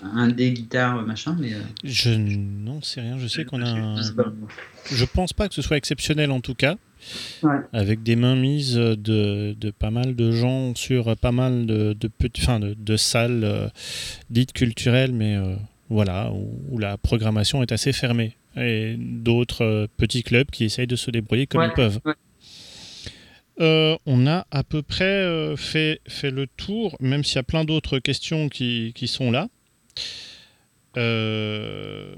un 0.02 0.28
des 0.28 0.50
guitares, 0.52 1.02
machin, 1.02 1.36
mais 1.38 1.52
euh, 1.52 1.58
Je 1.84 2.08
n'en 2.10 2.80
sais 2.80 3.02
rien. 3.02 3.18
Je 3.18 3.26
sais 3.28 3.44
qu'on 3.44 3.60
a. 3.60 3.66
je 4.02 4.12
un-. 4.18 4.32
Je 4.90 5.04
pense 5.04 5.34
pas 5.34 5.46
que 5.46 5.54
ce 5.54 5.60
soit 5.60 5.76
exceptionnel 5.76 6.30
en 6.30 6.40
tout 6.40 6.54
cas. 6.54 6.76
Ouais. 7.42 7.58
avec 7.74 8.02
des 8.02 8.16
mainmises 8.16 8.74
de, 8.74 9.52
de 9.52 9.70
pas 9.70 9.90
mal 9.90 10.16
de 10.16 10.32
gens 10.32 10.74
sur 10.74 11.14
pas 11.18 11.30
mal 11.30 11.66
de, 11.66 11.92
de, 11.92 12.08
petits- 12.08 12.40
enfin, 12.42 12.58
de, 12.58 12.74
de 12.76 12.96
salles 12.96 13.44
euh, 13.44 13.68
dites 14.30 14.54
culturelles, 14.54 15.12
mais 15.12 15.36
euh, 15.36 15.54
voilà, 15.90 16.32
où, 16.32 16.58
où 16.70 16.78
la 16.78 16.96
programmation 16.96 17.62
est 17.62 17.70
assez 17.70 17.92
fermée. 17.92 18.34
Et 18.56 18.96
d'autres 18.98 19.64
euh, 19.64 19.86
petits 19.96 20.22
clubs 20.22 20.50
qui 20.50 20.64
essayent 20.64 20.86
de 20.86 20.96
se 20.96 21.10
débrouiller 21.10 21.46
comme 21.46 21.60
Ouais, 21.60 21.68
ils 21.68 21.74
peuvent. 21.74 22.00
ouais. 22.04 22.14
Euh, 23.60 23.96
on 24.06 24.26
a 24.26 24.46
à 24.50 24.64
peu 24.64 24.82
près 24.82 25.04
euh, 25.04 25.56
fait, 25.56 26.00
fait 26.08 26.30
le 26.30 26.46
tour, 26.46 26.96
même 27.00 27.24
s'il 27.24 27.36
y 27.36 27.38
a 27.38 27.42
plein 27.42 27.64
d'autres 27.64 27.98
questions 27.98 28.48
qui, 28.50 28.92
qui 28.94 29.08
sont 29.08 29.30
là. 29.30 29.48
Euh, 30.96 32.14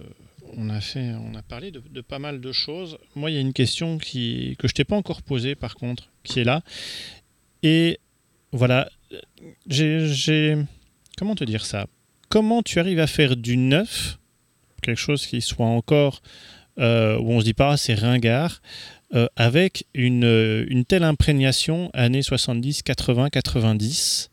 on, 0.57 0.69
a 0.71 0.81
fait, 0.81 1.13
on 1.15 1.35
a 1.35 1.43
parlé 1.43 1.71
de, 1.71 1.83
de 1.91 2.01
pas 2.01 2.19
mal 2.19 2.41
de 2.41 2.53
choses. 2.53 2.99
Moi, 3.15 3.31
il 3.31 3.35
y 3.35 3.37
a 3.37 3.41
une 3.41 3.53
question 3.53 3.99
qui, 3.99 4.57
que 4.59 4.69
je 4.69 4.75
t'ai 4.75 4.85
pas 4.85 4.97
encore 4.97 5.23
posée, 5.23 5.55
par 5.55 5.75
contre, 5.75 6.11
qui 6.23 6.41
est 6.41 6.45
là. 6.45 6.63
Et 7.63 7.99
voilà, 8.53 8.89
j'ai- 9.69 10.57
Comment 11.17 11.35
te 11.35 11.45
dire 11.45 11.65
ça? 11.67 11.87
Comment 12.29 12.63
tu 12.63 12.79
arrives 12.79 13.01
à 13.01 13.07
faire 13.09 13.37
du 13.37 13.57
neuf, 13.57 14.19
quelque 14.81 14.99
chose 15.01 15.27
qui 15.27 15.41
soit 15.41 15.67
encore... 15.67 16.23
euh, 16.79 17.19
où 17.19 17.33
on 17.33 17.41
se 17.41 17.45
dit 17.45 17.55
pas, 17.55 17.77
c'est 17.77 17.95
ringard, 17.95 18.63
euh, 19.15 19.27
avec 19.35 19.85
une, 19.95 20.23
euh, 20.25 20.65
une 20.69 20.85
telle 20.85 21.03
imprégnation 21.03 21.91
années 21.93 22.23
70, 22.23 22.83
80, 22.83 23.31
90 23.31 24.31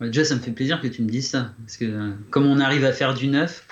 Ouais, 0.00 0.06
Déjà, 0.08 0.24
ça 0.24 0.34
me 0.36 0.40
fait 0.40 0.52
plaisir 0.52 0.80
que 0.80 0.88
tu 0.88 1.02
me 1.02 1.08
dises 1.10 1.28
ça. 1.28 1.52
Parce 1.58 1.76
que 1.76 2.12
comme 2.30 2.46
on 2.46 2.60
arrive 2.60 2.84
à 2.84 2.92
faire 2.92 3.12
du 3.14 3.26
neuf, 3.28 3.66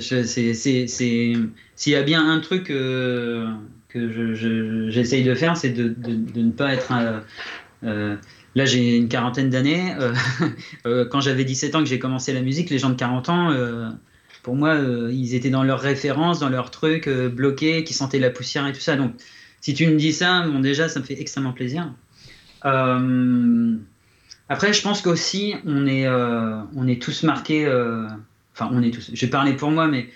s'il 0.00 1.46
y 1.86 1.94
a 1.94 2.02
bien 2.02 2.28
un 2.28 2.40
truc 2.40 2.64
que 2.64 3.46
je- 3.94 4.34
je- 4.34 4.88
j'essaye 4.90 5.24
de 5.24 5.34
faire, 5.34 5.56
c'est 5.56 5.70
de, 5.70 5.88
de- 5.88 6.40
ne 6.40 6.50
pas 6.52 6.72
être. 6.74 6.92
là, 7.82 8.64
j'ai 8.64 8.96
une 8.96 9.08
quarantaine 9.08 9.50
d'années. 9.50 9.94
quand 11.10 11.20
j'avais 11.20 11.44
17 11.44 11.74
ans 11.74 11.80
que 11.80 11.88
j'ai 11.88 11.98
commencé 11.98 12.32
la 12.32 12.40
musique, 12.42 12.70
les 12.70 12.78
gens 12.78 12.90
de 12.90 12.94
40 12.96 13.28
ans. 13.28 13.50
Pour 14.50 14.56
moi, 14.56 14.74
euh, 14.74 15.12
ils 15.12 15.36
étaient 15.36 15.48
dans 15.48 15.62
leurs 15.62 15.78
références, 15.78 16.40
dans 16.40 16.48
leurs 16.48 16.72
trucs 16.72 17.06
euh, 17.06 17.28
bloqués, 17.28 17.84
qui 17.84 17.94
sentaient 17.94 18.18
la 18.18 18.30
poussière 18.30 18.66
et 18.66 18.72
tout 18.72 18.80
ça. 18.80 18.96
Donc, 18.96 19.12
si 19.60 19.74
tu 19.74 19.86
me 19.86 19.94
dis 19.94 20.12
ça, 20.12 20.44
bon, 20.44 20.58
déjà, 20.58 20.88
ça 20.88 20.98
me 20.98 21.04
fait 21.04 21.20
extrêmement 21.20 21.52
plaisir. 21.52 21.94
Euh, 22.64 23.76
après, 24.48 24.72
je 24.72 24.82
pense 24.82 25.02
qu'aussi, 25.02 25.54
on 25.64 25.86
est, 25.86 26.08
on 26.08 26.88
est 26.88 27.00
tous 27.00 27.22
marqués. 27.22 27.64
Enfin, 28.52 28.68
on 28.72 28.82
est 28.82 28.90
tous. 28.90 29.12
Je 29.14 29.24
vais 29.24 29.30
parler 29.30 29.52
pour 29.52 29.70
moi, 29.70 29.86
mais 29.86 30.08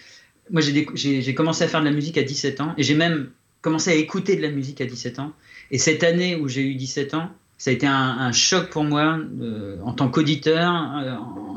moi, 0.51 0.61
j'ai 0.61 1.35
commencé 1.37 1.63
à 1.63 1.69
faire 1.69 1.79
de 1.79 1.87
la 1.87 1.93
musique 1.93 2.19
à 2.19 2.25
17 2.25 2.61
ans 2.61 2.75
et 2.77 2.83
j'ai 2.83 2.97
même 2.97 3.31
commencé 3.61 3.93
à 3.93 3.95
écouter 3.95 4.35
de 4.35 4.43
la 4.43 4.51
musique 4.51 4.81
à 4.81 4.87
17 4.87 5.21
ans. 5.21 5.33
Et 5.71 5.79
cette 5.79 6.03
année 6.03 6.35
où 6.35 6.49
j'ai 6.49 6.63
eu 6.63 6.75
17 6.75 7.15
ans, 7.15 7.31
ça 7.59 7.71
a 7.71 7.73
été 7.73 7.87
un, 7.87 8.33
choc 8.33 8.71
pour 8.71 8.85
moi 8.85 9.19
euh, 9.41 9.79
en 9.85 9.93
tant 9.93 10.09
qu'auditeur, 10.09 10.73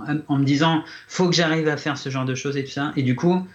euh, 0.07 0.19
en, 0.27 0.37
me 0.37 0.45
disant 0.45 0.83
faut 1.07 1.27
que 1.27 1.35
j'arrive 1.35 1.67
à 1.67 1.77
faire 1.77 1.97
ce 1.97 2.09
genre 2.09 2.25
de 2.25 2.35
choses 2.35 2.55
et 2.55 2.63
tout 2.63 2.71
ça. 2.71 2.93
Et 2.95 3.03
du 3.03 3.15
coup, 3.15 3.45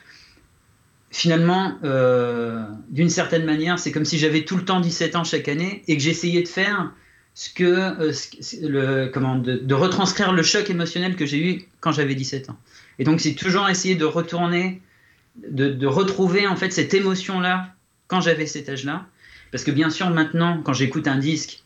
finalement, 1.11 1.79
euh, 1.85 2.63
d'une 2.91 3.09
certaine 3.09 3.45
manière, 3.45 3.79
c'est 3.79 3.93
comme 3.93 4.05
si 4.05 4.19
j'avais 4.19 4.45
tout 4.45 4.57
le 4.57 4.65
temps 4.65 4.81
17 4.81 5.17
ans 5.17 5.25
chaque 5.25 5.49
année 5.49 5.83
et 5.89 5.97
que 5.97 6.03
j'essayais 6.03 6.43
de 6.43 6.49
faire 6.49 6.93
ce 7.35 7.49
que 7.49 9.09
comment 9.13 9.37
de, 9.37 9.75
retranscrire 9.75 10.33
le 10.33 10.43
choc 10.43 10.69
émotionnel 10.69 11.17
que 11.17 11.25
j'ai 11.25 11.39
eu 11.39 11.65
quand 11.81 11.93
j'avais 11.93 12.15
17 12.15 12.51
ans. 12.51 12.59
Et 12.99 13.05
donc 13.05 13.21
c'est 13.21 13.35
toujours 13.35 13.69
essayer 13.71 13.95
de 13.95 14.05
retourner, 14.05 14.83
de, 15.37 15.87
retrouver 15.87 16.47
en 16.47 16.57
fait 16.57 16.71
cette 16.71 16.93
émotion 16.93 17.41
là 17.41 17.69
quand 18.09 18.21
j'avais 18.21 18.45
cet 18.45 18.69
âge-là, 18.69 19.07
parce 19.51 19.65
que 19.65 19.71
bien 19.71 19.89
sûr 19.89 20.11
maintenant 20.11 20.61
quand 20.63 20.75
j'écoute 20.75 21.09
un 21.09 21.17
disque, 21.17 21.63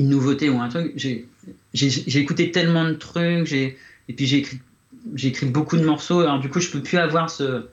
une 0.00 0.08
nouveauté 0.08 0.48
ou 0.48 0.58
un 0.60 0.68
truc, 0.68 0.92
j'ai 0.96 1.26
écouté 2.18 2.50
tellement 2.50 2.84
de 2.84 2.94
trucs, 2.94 3.52
et 3.52 3.76
puis 4.16 4.26
j'ai 4.26 4.38
écrit 4.38 4.58
écrit 5.22 5.46
beaucoup 5.46 5.76
de 5.76 5.84
morceaux, 5.84 6.20
alors 6.20 6.40
du 6.40 6.48
coup 6.50 6.60
je 6.60 6.70
peux 6.70 6.82
plus 6.82 6.98
avoir 6.98 7.30
ce 7.30 7.66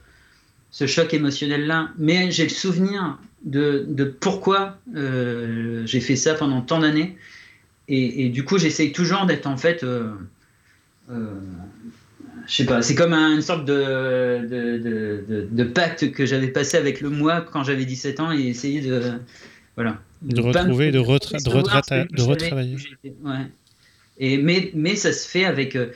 ce 0.69 0.85
choc 0.85 1.13
émotionnel 1.13 1.65
là, 1.65 1.89
mais 1.97 2.29
j'ai 2.31 2.43
le 2.43 2.49
souvenir 2.49 3.17
de, 3.43 3.85
de 3.87 4.03
pourquoi 4.03 4.77
euh, 4.95 5.85
j'ai 5.85 6.01
fait 6.01 6.15
ça 6.17 6.33
pendant 6.33 6.61
tant 6.61 6.79
d'années. 6.79 7.17
Et, 7.89 8.27
du 8.27 8.43
coup, 8.43 8.57
j'essaye 8.57 8.91
toujours 8.91 9.25
d'être 9.25 9.47
en 9.47 9.55
fait. 9.55 9.81
euh, 9.83 10.11
euh, 11.09 11.39
je 12.47 12.53
sais 12.53 12.65
pas, 12.65 12.81
c'est 12.81 12.95
comme 12.95 13.13
un- 13.13 13.33
une 13.33 13.41
sorte 13.41 13.63
de- 13.63 15.47
de 15.49 15.63
pacte 15.63 16.11
que 16.11 16.25
j'avais 16.25 16.49
passé 16.49 16.75
avec 16.75 16.99
le 16.99 17.09
moi 17.09 17.41
quand 17.41 17.63
j'avais 17.63 17.85
17 17.85 18.19
ans 18.19 18.31
et 18.33 18.41
essayer 18.41 18.81
de. 18.81 19.01
Voilà. 19.75 20.01
De 20.21 20.41
retrouver, 20.41 20.91
de, 20.91 20.99
retra- 20.99 21.37
de, 21.41 22.21
retravailler. 22.21 22.77
Ouais. 23.03 23.47
Et, 24.17 24.37
mais, 24.37 24.71
mais 24.73 24.95
ça 24.95 25.13
se 25.13 25.27
fait 25.27 25.45
avec, 25.45 25.75
euh, 25.75 25.91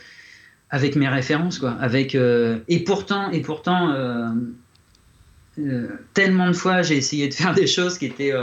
avec 0.70 0.96
mes 0.96 1.08
références, 1.08 1.58
quoi. 1.60 1.72
Avec, 1.80 2.14
euh, 2.14 2.60
et 2.68 2.84
pourtant, 2.84 3.32
et 3.32 3.42
pourtant 3.42 3.92
euh, 3.92 5.88
tellement 6.14 6.48
de 6.48 6.54
fois, 6.54 6.82
j'ai 6.84 6.98
essayé 6.98 7.28
de 7.28 7.34
faire 7.34 7.54
des 7.56 7.68
choses 7.68 7.98
qui 7.98 8.06
étaient 8.06 8.34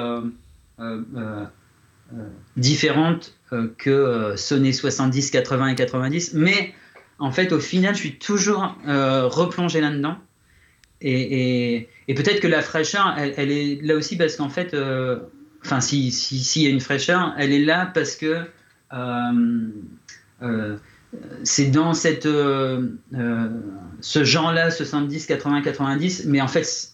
différentes 2.56 3.34
que 3.78 4.34
sonner 4.36 4.72
70, 4.72 5.30
80 5.30 5.68
et 5.68 5.74
90. 5.74 6.34
Mais 6.34 6.74
en 7.18 7.30
fait, 7.30 7.52
au 7.52 7.60
final, 7.60 7.94
je 7.94 8.00
suis 8.00 8.18
toujours 8.18 8.76
replongé 8.84 9.80
là-dedans. 9.80 10.16
Et, 11.00 11.74
et, 11.76 11.88
et 12.08 12.14
peut-être 12.14 12.40
que 12.40 12.48
la 12.48 12.60
fraîcheur, 12.60 13.14
elle, 13.16 13.32
elle 13.36 13.52
est 13.52 13.80
là 13.82 13.94
aussi 13.94 14.16
parce 14.16 14.34
qu'en 14.34 14.48
fait, 14.48 14.74
enfin, 15.64 15.80
si 15.80 16.10
s'il 16.10 16.38
si, 16.40 16.44
s'il 16.44 16.62
y 16.62 16.66
a 16.66 16.70
une 16.70 16.80
fraîcheur, 16.80 17.34
elle 17.38 17.52
est 17.52 17.64
là 17.64 17.86
parce 17.86 18.16
que 18.16 18.44
euh, 18.92 19.68
euh, 20.42 20.76
c'est 21.42 21.70
dans 21.70 21.94
cette, 21.94 22.26
euh, 22.26 22.88
ce 24.00 24.24
genre-là, 24.24 24.70
70, 24.70 25.26
80, 25.26 25.62
90, 25.62 26.24
mais 26.26 26.40
en 26.40 26.48
fait, 26.48 26.90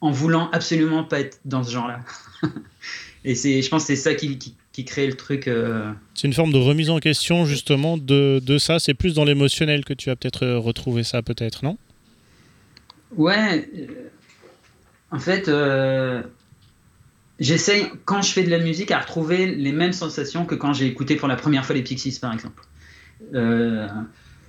en 0.00 0.10
voulant 0.10 0.50
absolument 0.52 1.04
pas 1.04 1.20
être 1.20 1.40
dans 1.44 1.62
ce 1.62 1.72
genre-là. 1.72 2.00
Et 3.24 3.34
c'est, 3.34 3.60
je 3.60 3.68
pense 3.68 3.82
que 3.82 3.86
c'est 3.88 3.96
ça 3.96 4.14
qui, 4.14 4.38
qui, 4.38 4.54
qui, 4.70 4.84
crée 4.84 5.06
le 5.06 5.14
truc. 5.14 5.48
Euh... 5.48 5.90
C'est 6.14 6.28
une 6.28 6.32
forme 6.32 6.52
de 6.52 6.58
remise 6.58 6.90
en 6.90 7.00
question 7.00 7.44
justement 7.44 7.96
de, 7.96 8.40
de 8.40 8.58
ça. 8.58 8.78
C'est 8.78 8.94
plus 8.94 9.14
dans 9.14 9.24
l'émotionnel 9.24 9.84
que 9.84 9.94
tu 9.94 10.10
as 10.10 10.16
peut-être 10.16 10.46
retrouvé 10.46 11.02
ça, 11.02 11.22
peut-être, 11.22 11.64
non? 11.64 11.76
Ouais. 13.16 13.68
euh, 13.76 14.10
En 15.10 15.18
fait, 15.18 15.48
euh, 15.48 16.22
j'essaye, 17.40 17.86
quand 18.04 18.22
je 18.22 18.32
fais 18.32 18.42
de 18.42 18.50
la 18.50 18.58
musique, 18.58 18.90
à 18.90 19.00
retrouver 19.00 19.46
les 19.46 19.72
mêmes 19.72 19.92
sensations 19.92 20.44
que 20.44 20.54
quand 20.54 20.72
j'ai 20.72 20.86
écouté 20.86 21.16
pour 21.16 21.28
la 21.28 21.36
première 21.36 21.64
fois 21.64 21.74
les 21.74 21.82
Pixies, 21.82 22.18
par 22.20 22.32
exemple. 22.32 22.62
Euh, 23.34 23.88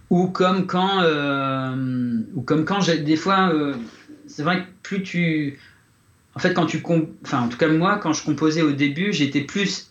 ou 0.09 0.27
comme 0.27 0.67
quand, 0.67 1.01
euh, 1.01 2.21
ou 2.33 2.41
comme 2.41 2.65
quand 2.65 2.81
j'ai 2.81 2.97
des 2.99 3.17
fois, 3.17 3.53
euh, 3.53 3.75
c'est 4.27 4.43
vrai 4.43 4.61
que 4.61 4.67
plus 4.83 5.03
tu, 5.03 5.59
en 6.35 6.39
fait, 6.39 6.53
quand 6.53 6.65
tu, 6.65 6.81
enfin, 7.23 7.41
en 7.41 7.49
tout 7.49 7.57
cas 7.57 7.67
moi, 7.67 7.99
quand 8.01 8.13
je 8.13 8.23
composais 8.23 8.61
au 8.61 8.71
début, 8.71 9.11
j'étais 9.11 9.41
plus 9.41 9.87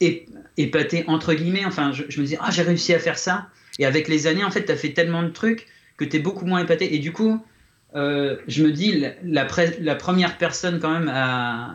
épaté 0.57 1.05
entre 1.07 1.35
guillemets. 1.35 1.65
Enfin, 1.67 1.93
je, 1.93 2.03
me 2.03 2.25
disais, 2.25 2.39
ah, 2.41 2.51
j'ai 2.51 2.63
réussi 2.63 2.95
à 2.95 2.99
faire 2.99 3.19
ça. 3.19 3.49
Et 3.79 3.85
avec 3.85 4.09
les 4.09 4.27
années, 4.27 4.45
en 4.45 4.51
fait, 4.51 4.65
tu 4.65 4.73
as 4.73 4.77
fait 4.77 4.93
tellement 4.93 5.23
de 5.23 5.29
trucs 5.29 5.67
que 5.99 6.05
tu 6.05 6.17
es 6.17 6.19
beaucoup 6.19 6.47
moins 6.47 6.61
épaté. 6.61 6.95
Et 6.95 6.99
du 6.99 7.13
coup, 7.13 7.45
euh, 7.97 8.37
je 8.47 8.63
me 8.63 8.73
dis, 8.73 9.03
la, 9.25 9.45
première 9.95 10.37
personne 10.37 10.79
quand 10.81 11.01
même. 11.01 11.13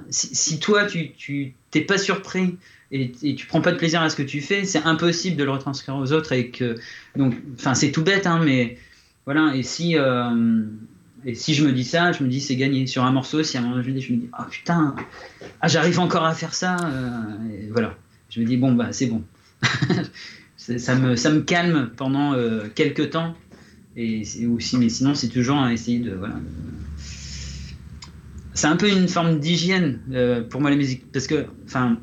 Si, 0.10 0.60
toi, 0.60 0.86
tu, 0.86 1.54
t'es 1.72 1.82
pas 1.82 1.98
surpris 1.98 2.58
et, 2.92 3.12
et, 3.24 3.36
tu 3.36 3.48
prends 3.48 3.62
pas 3.62 3.72
de 3.72 3.78
plaisir 3.78 4.02
à 4.02 4.10
ce 4.10 4.16
que 4.16 4.24
tu 4.24 4.42
fais, 4.42 4.66
c'est 4.66 4.84
impossible 4.84 5.38
de 5.38 5.44
le 5.44 5.52
retranscrire 5.52 5.96
aux 5.96 6.12
autres 6.12 6.34
et 6.34 6.50
que... 6.50 6.76
Donc, 7.16 7.36
enfin, 7.58 7.74
c'est 7.74 7.92
tout 7.92 8.04
bête, 8.04 8.28
hein, 8.28 8.40
mais 8.44 8.78
voilà. 9.26 9.56
Et 9.56 9.64
si... 9.64 9.98
Euh, 9.98 10.64
et 11.24 11.36
si 11.36 11.54
je 11.54 11.64
me 11.64 11.72
dis 11.72 11.84
ça, 11.84 12.12
je 12.12 12.24
me 12.24 12.30
dis 12.30 12.42
c'est 12.42 12.56
gagné. 12.56 12.88
Sur 12.88 13.04
un 13.04 13.12
morceau, 13.12 13.44
si 13.44 13.56
à 13.56 13.60
un 13.60 13.64
moment 13.64 13.76
donné, 13.76 14.02
je 14.02 14.12
me 14.12 14.18
dis 14.18 14.30
oh, 14.40 14.44
putain, 14.50 14.96
ah, 15.62 15.68
j'arrive 15.68 16.00
encore 16.00 16.26
à 16.26 16.34
faire 16.34 16.56
ça, 16.56 16.78
euh, 16.84 17.70
voilà. 17.72 17.96
Je 18.32 18.40
me 18.40 18.46
dis 18.46 18.58
bon 18.58 18.72
bah 18.72 18.88
c'est 18.90 19.06
bon. 19.06 19.24
ça 20.58 20.96
me 20.96 21.16
ça 21.16 21.30
me 21.30 21.42
calme 21.42 21.92
pendant 21.96 22.36
quelques 22.74 23.12
temps. 23.12 23.36
Et 23.96 24.24
aussi, 24.48 24.78
mais 24.78 24.90
sinon 24.90 25.14
c'est 25.16 25.28
toujours 25.28 25.58
à 25.58 25.74
essayer 25.74 26.00
de 26.00 26.14
voilà. 26.14 26.36
C'est 28.54 28.68
un 28.68 28.78
peu 28.78 28.90
une 28.90 29.08
forme 29.08 29.40
d'hygiène 29.40 30.00
euh, 30.14 30.42
pour 30.44 30.62
moi 30.62 30.70
la 30.70 30.76
musique 30.76 31.12
parce 31.12 31.28
que 31.28 31.46
enfin 31.66 31.98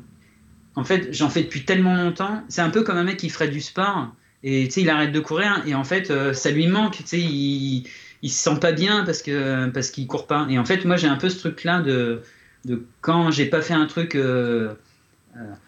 en 0.75 0.83
fait 0.83 1.13
j'en 1.13 1.29
fais 1.29 1.43
depuis 1.43 1.65
tellement 1.65 1.95
longtemps. 1.95 2.43
C'est 2.47 2.61
un 2.61 2.69
peu 2.69 2.83
comme 2.83 2.97
un 2.97 3.03
mec 3.03 3.17
qui 3.17 3.29
ferait 3.29 3.49
du 3.49 3.61
sport 3.61 4.13
et 4.43 4.65
tu 4.65 4.71
sais 4.71 4.81
il 4.81 4.89
arrête 4.89 5.11
de 5.11 5.19
courir 5.19 5.63
et 5.65 5.73
en 5.73 5.83
fait 5.83 6.11
euh, 6.11 6.33
ça 6.33 6.51
lui 6.51 6.67
manque. 6.67 6.97
Tu 6.97 7.03
sais 7.05 7.19
il 7.19 7.87
il 8.21 8.29
se 8.29 8.43
sent 8.43 8.59
pas 8.59 8.71
bien 8.71 9.03
parce 9.05 9.21
que 9.21 9.67
parce 9.69 9.91
qu'il 9.91 10.07
court 10.07 10.27
pas. 10.27 10.47
Et 10.49 10.59
en 10.59 10.65
fait, 10.65 10.85
moi, 10.85 10.97
j'ai 10.97 11.07
un 11.07 11.15
peu 11.15 11.29
ce 11.29 11.39
truc-là 11.39 11.81
de, 11.81 12.21
de 12.65 12.85
quand 13.01 13.31
j'ai 13.31 13.45
pas 13.45 13.61
fait 13.61 13.73
un 13.73 13.85
truc. 13.85 14.15
Euh, 14.15 14.73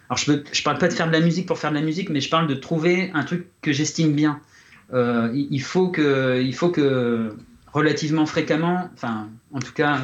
alors, 0.10 0.18
je, 0.18 0.26
peux, 0.26 0.44
je 0.52 0.64
parle 0.64 0.78
pas 0.78 0.88
de 0.88 0.94
faire 0.94 1.08
de 1.08 1.14
la 1.14 1.22
musique 1.22 1.46
pour 1.46 1.58
faire 1.58 1.70
de 1.70 1.76
la 1.76 1.82
musique, 1.82 2.10
mais 2.10 2.20
je 2.20 2.30
parle 2.30 2.48
de 2.48 2.56
trouver 2.56 3.12
un 3.14 3.24
truc 3.24 3.48
que 3.62 3.72
j'estime 3.72 4.14
bien. 4.14 4.42
Euh, 4.94 5.32
il, 5.34 5.48
il, 5.52 5.62
faut 5.62 5.88
que, 5.90 6.42
il 6.42 6.54
faut 6.54 6.70
que 6.70 7.34
relativement 7.74 8.26
fréquemment, 8.26 8.90
enfin, 8.94 9.30
en 9.54 9.60
tout 9.60 9.74
cas, 9.74 10.00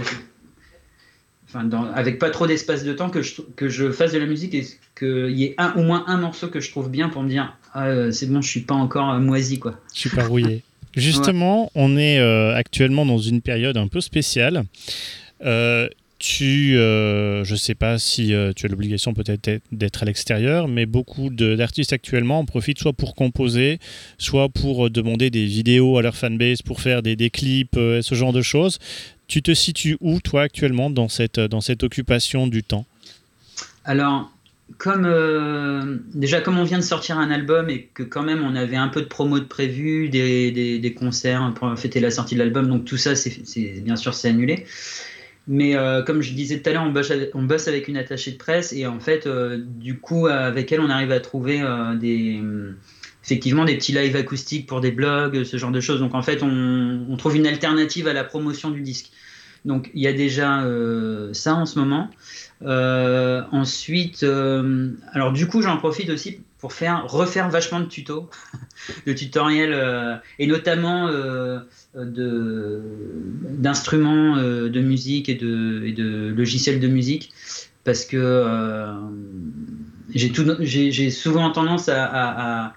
enfin, 1.47 1.64
dans- 1.64 1.91
avec 1.93 2.19
pas 2.19 2.30
trop 2.30 2.47
d'espace 2.47 2.84
de 2.84 2.93
temps, 2.93 3.09
que 3.09 3.22
je, 3.22 3.41
que 3.55 3.69
je 3.69 3.91
fasse 3.91 4.14
de 4.14 4.19
la 4.19 4.26
musique 4.26 4.53
et 4.53 4.65
qu'il 4.97 5.31
y 5.38 5.43
ait 5.45 5.55
un, 5.57 5.73
au 5.76 5.84
moins 5.84 6.03
un 6.07 6.18
morceau 6.18 6.47
que 6.47 6.59
je 6.59 6.69
trouve 6.72 6.89
bien 6.89 7.09
pour 7.09 7.23
me 7.23 7.30
dire 7.30 7.55
ah, 7.73 7.88
euh, 7.88 8.11
c'est 8.11 8.27
bon, 8.27 8.41
je 8.41 8.49
suis 8.49 8.61
pas 8.61 8.76
encore 8.76 9.11
euh, 9.11 9.19
moisi 9.19 9.59
quoi. 9.59 9.80
Je 9.93 9.99
suis 9.99 10.09
pas 10.09 10.26
rouillé. 10.26 10.64
Justement, 10.95 11.69
on 11.76 11.95
est 11.95 12.19
euh, 12.19 12.55
actuellement 12.55 13.05
dans 13.05 13.19
une 13.19 13.41
période 13.41 13.77
un 13.77 13.88
peu 13.88 14.01
spéciale. 14.01 14.64
Euh, 15.45 15.88
tu, 16.19 16.77
euh, 16.77 17.44
je 17.44 17.56
sais 17.56 17.76
pas 17.76 17.99
si 17.99 18.34
euh, 18.34 18.52
tu 18.56 18.65
as 18.65 18.69
l'obligation 18.69 19.14
peut-être 19.14 19.61
d'être 19.72 20.03
à 20.03 20.06
l'extérieur, 20.06 20.68
mais 20.68 20.85
beaucoup 20.85 21.30
d'artistes 21.30 21.94
actuellement 21.94 22.39
en 22.39 22.45
profitent 22.45 22.80
soit 22.80 22.94
pour 22.94 23.14
composer, 23.14 23.80
soit 24.18 24.49
pour 24.49 24.88
euh, 24.88 24.89
demander 24.89 25.30
des 25.30 25.45
vidéos 25.45 25.98
à 25.98 26.02
leur 26.02 26.15
fanbase, 26.15 26.61
pour 26.61 26.81
faire 26.81 27.03
des, 27.03 27.30
clips, 27.30 27.76
ce 27.76 28.15
genre 28.15 28.34
de 28.34 28.41
choses. 28.41 28.80
Tu 29.27 29.41
te 29.41 29.53
situes 29.53 29.98
où, 29.99 30.19
toi, 30.22 30.44
actuellement, 30.44 30.89
dans 30.89 31.10
cette, 31.10 31.39
dans 31.39 31.61
cette 31.61 31.84
occupation 31.84 32.48
du 32.48 32.64
temps? 32.64 32.85
Alors, 33.84 34.31
comme 34.77 36.02
déjà 36.14 36.41
comme 36.41 36.57
on 36.57 36.64
vient 36.64 36.77
de 36.77 36.84
sortir 36.84 37.18
un 37.18 37.31
album 37.31 37.69
et 37.69 37.89
que 37.94 38.03
quand 38.03 38.23
même 38.23 38.44
on 38.44 38.56
avait 38.56 38.76
un 38.76 38.89
peu 38.89 39.02
de 39.02 39.07
promo 39.07 39.39
de 39.39 39.45
prévu, 39.45 40.10
des, 40.10 40.52
des, 40.52 40.80
des 40.80 40.94
concerts 40.94 41.53
pour 41.56 41.77
fêter 41.77 41.99
la 41.99 42.11
sortie 42.11 42.35
de 42.35 42.39
l'album, 42.39 42.68
donc 42.68 42.85
tout 42.85 42.98
ça, 42.98 43.15
c'est- 43.15 43.81
bien 43.81 43.95
sûr, 43.95 44.14
c'est 44.14 44.30
annulé. 44.30 44.65
Mais 45.48 45.76
euh, 45.76 46.03
comme 46.03 46.22
je 46.22 46.34
disais 46.34 46.60
tout 46.60 46.69
à 46.69 46.74
l'heure, 46.74 46.84
on 46.84 46.94
on 47.34 47.44
bosse 47.44 47.68
avec 47.68 47.88
une 47.88 47.98
attachée 47.98 48.32
de 48.32 48.38
presse 48.38 48.74
et 48.74 48.86
en 48.86 48.99
fait, 48.99 49.28
euh, 49.28 49.57
du 49.64 49.98
coup, 49.99 50.28
avec 50.28 50.72
elle, 50.72 50.82
on 50.82 50.90
arrive 50.90 51.11
à 51.11 51.22
trouver 51.22 51.61
euh, 51.61 51.95
des 51.95 52.41
effectivement 53.24 53.65
des 53.65 53.76
petits 53.76 53.91
lives 53.91 54.15
acoustiques 54.15 54.68
pour 54.68 54.80
des 54.80 54.91
blogs, 54.91 55.44
ce 55.44 55.57
genre 55.57 55.72
de 55.72 55.82
choses. 55.82 55.99
Donc 55.99 56.15
en 56.15 56.22
fait, 56.22 56.44
on, 56.44 57.06
on 57.10 57.18
trouve 57.18 57.36
une 57.36 57.48
alternative 57.48 58.07
à 58.07 58.14
la 58.14 58.24
promotion 58.24 58.72
du 58.72 58.82
disque. 58.82 59.11
Donc 59.68 59.91
il 59.94 60.02
y 60.02 60.07
a 60.07 60.14
déjà 60.14 60.61
euh, 60.64 61.34
ça 61.34 61.53
en 61.56 61.65
ce 61.65 61.78
moment. 61.78 62.10
Euh, 62.64 63.44
ensuite, 63.52 64.24
euh, 64.24 64.91
alors 65.11 65.34
du 65.34 65.48
coup, 65.48 65.61
j'en 65.61 65.78
profite 65.78 66.10
aussi 66.10 66.40
pour 66.57 66.74
faire 66.74 67.06
refaire 67.06 67.49
vachement 67.49 67.82
de 67.82 67.86
tutos, 67.86 68.30
de 69.06 69.14
tutoriels 69.14 70.22
et 70.40 70.48
notamment 70.48 71.11
d'instruments 73.57 74.38
euh, 74.38 74.69
de 74.69 74.80
musique 74.82 75.30
et 75.30 75.36
de, 75.36 76.34
logiciels 76.36 76.80
de 76.80 76.88
musique 76.88 77.32
parce 77.84 78.06
que 78.06 78.18
euh, 78.18 78.94
j'ai 80.14 81.10
souvent 81.10 81.49
tendance 81.52 81.90
à, 81.90 82.74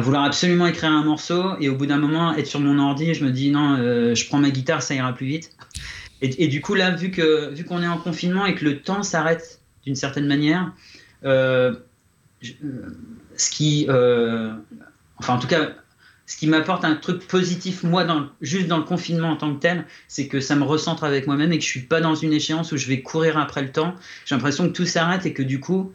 vouloir 0.00 0.24
absolument 0.24 0.66
écrire 0.66 0.90
un 0.90 1.04
morceau 1.04 1.56
et 1.60 1.68
au 1.68 1.74
bout 1.74 1.86
d'un 1.86 1.98
moment 1.98 2.32
être 2.34 2.46
sur 2.46 2.60
mon 2.60 2.78
ordi 2.78 3.14
je 3.14 3.24
me 3.24 3.30
dis 3.30 3.50
non 3.50 3.76
euh, 3.78 4.14
je 4.14 4.26
prends 4.28 4.38
ma 4.38 4.50
guitare 4.50 4.82
ça 4.82 4.94
ira 4.94 5.12
plus 5.12 5.26
vite. 5.26 5.50
Et, 6.22 6.48
du 6.48 6.60
coup 6.60 6.74
là 6.74 6.90
vu 6.90 7.10
que 7.10 7.52
vu 7.54 7.64
qu'on 7.64 7.82
est 7.82 7.88
en 7.88 7.96
confinement 7.96 8.44
et 8.44 8.54
que 8.54 8.64
le 8.64 8.80
temps 8.80 9.02
s'arrête 9.02 9.60
d'une 9.84 9.96
certaine 9.96 10.26
manière 10.26 10.70
ce 11.22 11.78
qui 13.50 13.86
enfin 13.88 15.34
en 15.34 15.38
tout 15.38 15.48
cas 15.48 15.72
ce 16.30 16.36
qui 16.36 16.46
m'apporte 16.46 16.84
un 16.84 16.94
truc 16.94 17.26
positif 17.26 17.82
moi 17.82 18.04
dans, 18.04 18.28
juste 18.40 18.68
dans 18.68 18.78
le 18.78 18.84
confinement 18.84 19.30
en 19.30 19.36
tant 19.36 19.52
que 19.52 19.58
tel 19.58 19.84
c'est 20.06 20.28
que 20.28 20.38
ça 20.38 20.54
me 20.54 20.62
recentre 20.62 21.02
avec 21.02 21.26
moi-même 21.26 21.52
et 21.52 21.58
que 21.58 21.64
je 21.64 21.68
suis 21.68 21.80
pas 21.80 22.00
dans 22.00 22.14
une 22.14 22.32
échéance 22.32 22.70
où 22.70 22.76
je 22.76 22.86
vais 22.86 23.00
courir 23.00 23.36
après 23.36 23.62
le 23.62 23.72
temps 23.72 23.96
j'ai 24.26 24.36
l'impression 24.36 24.68
que 24.68 24.72
tout 24.72 24.86
s'arrête 24.86 25.26
et 25.26 25.32
que 25.32 25.42
du 25.42 25.58
coup 25.58 25.92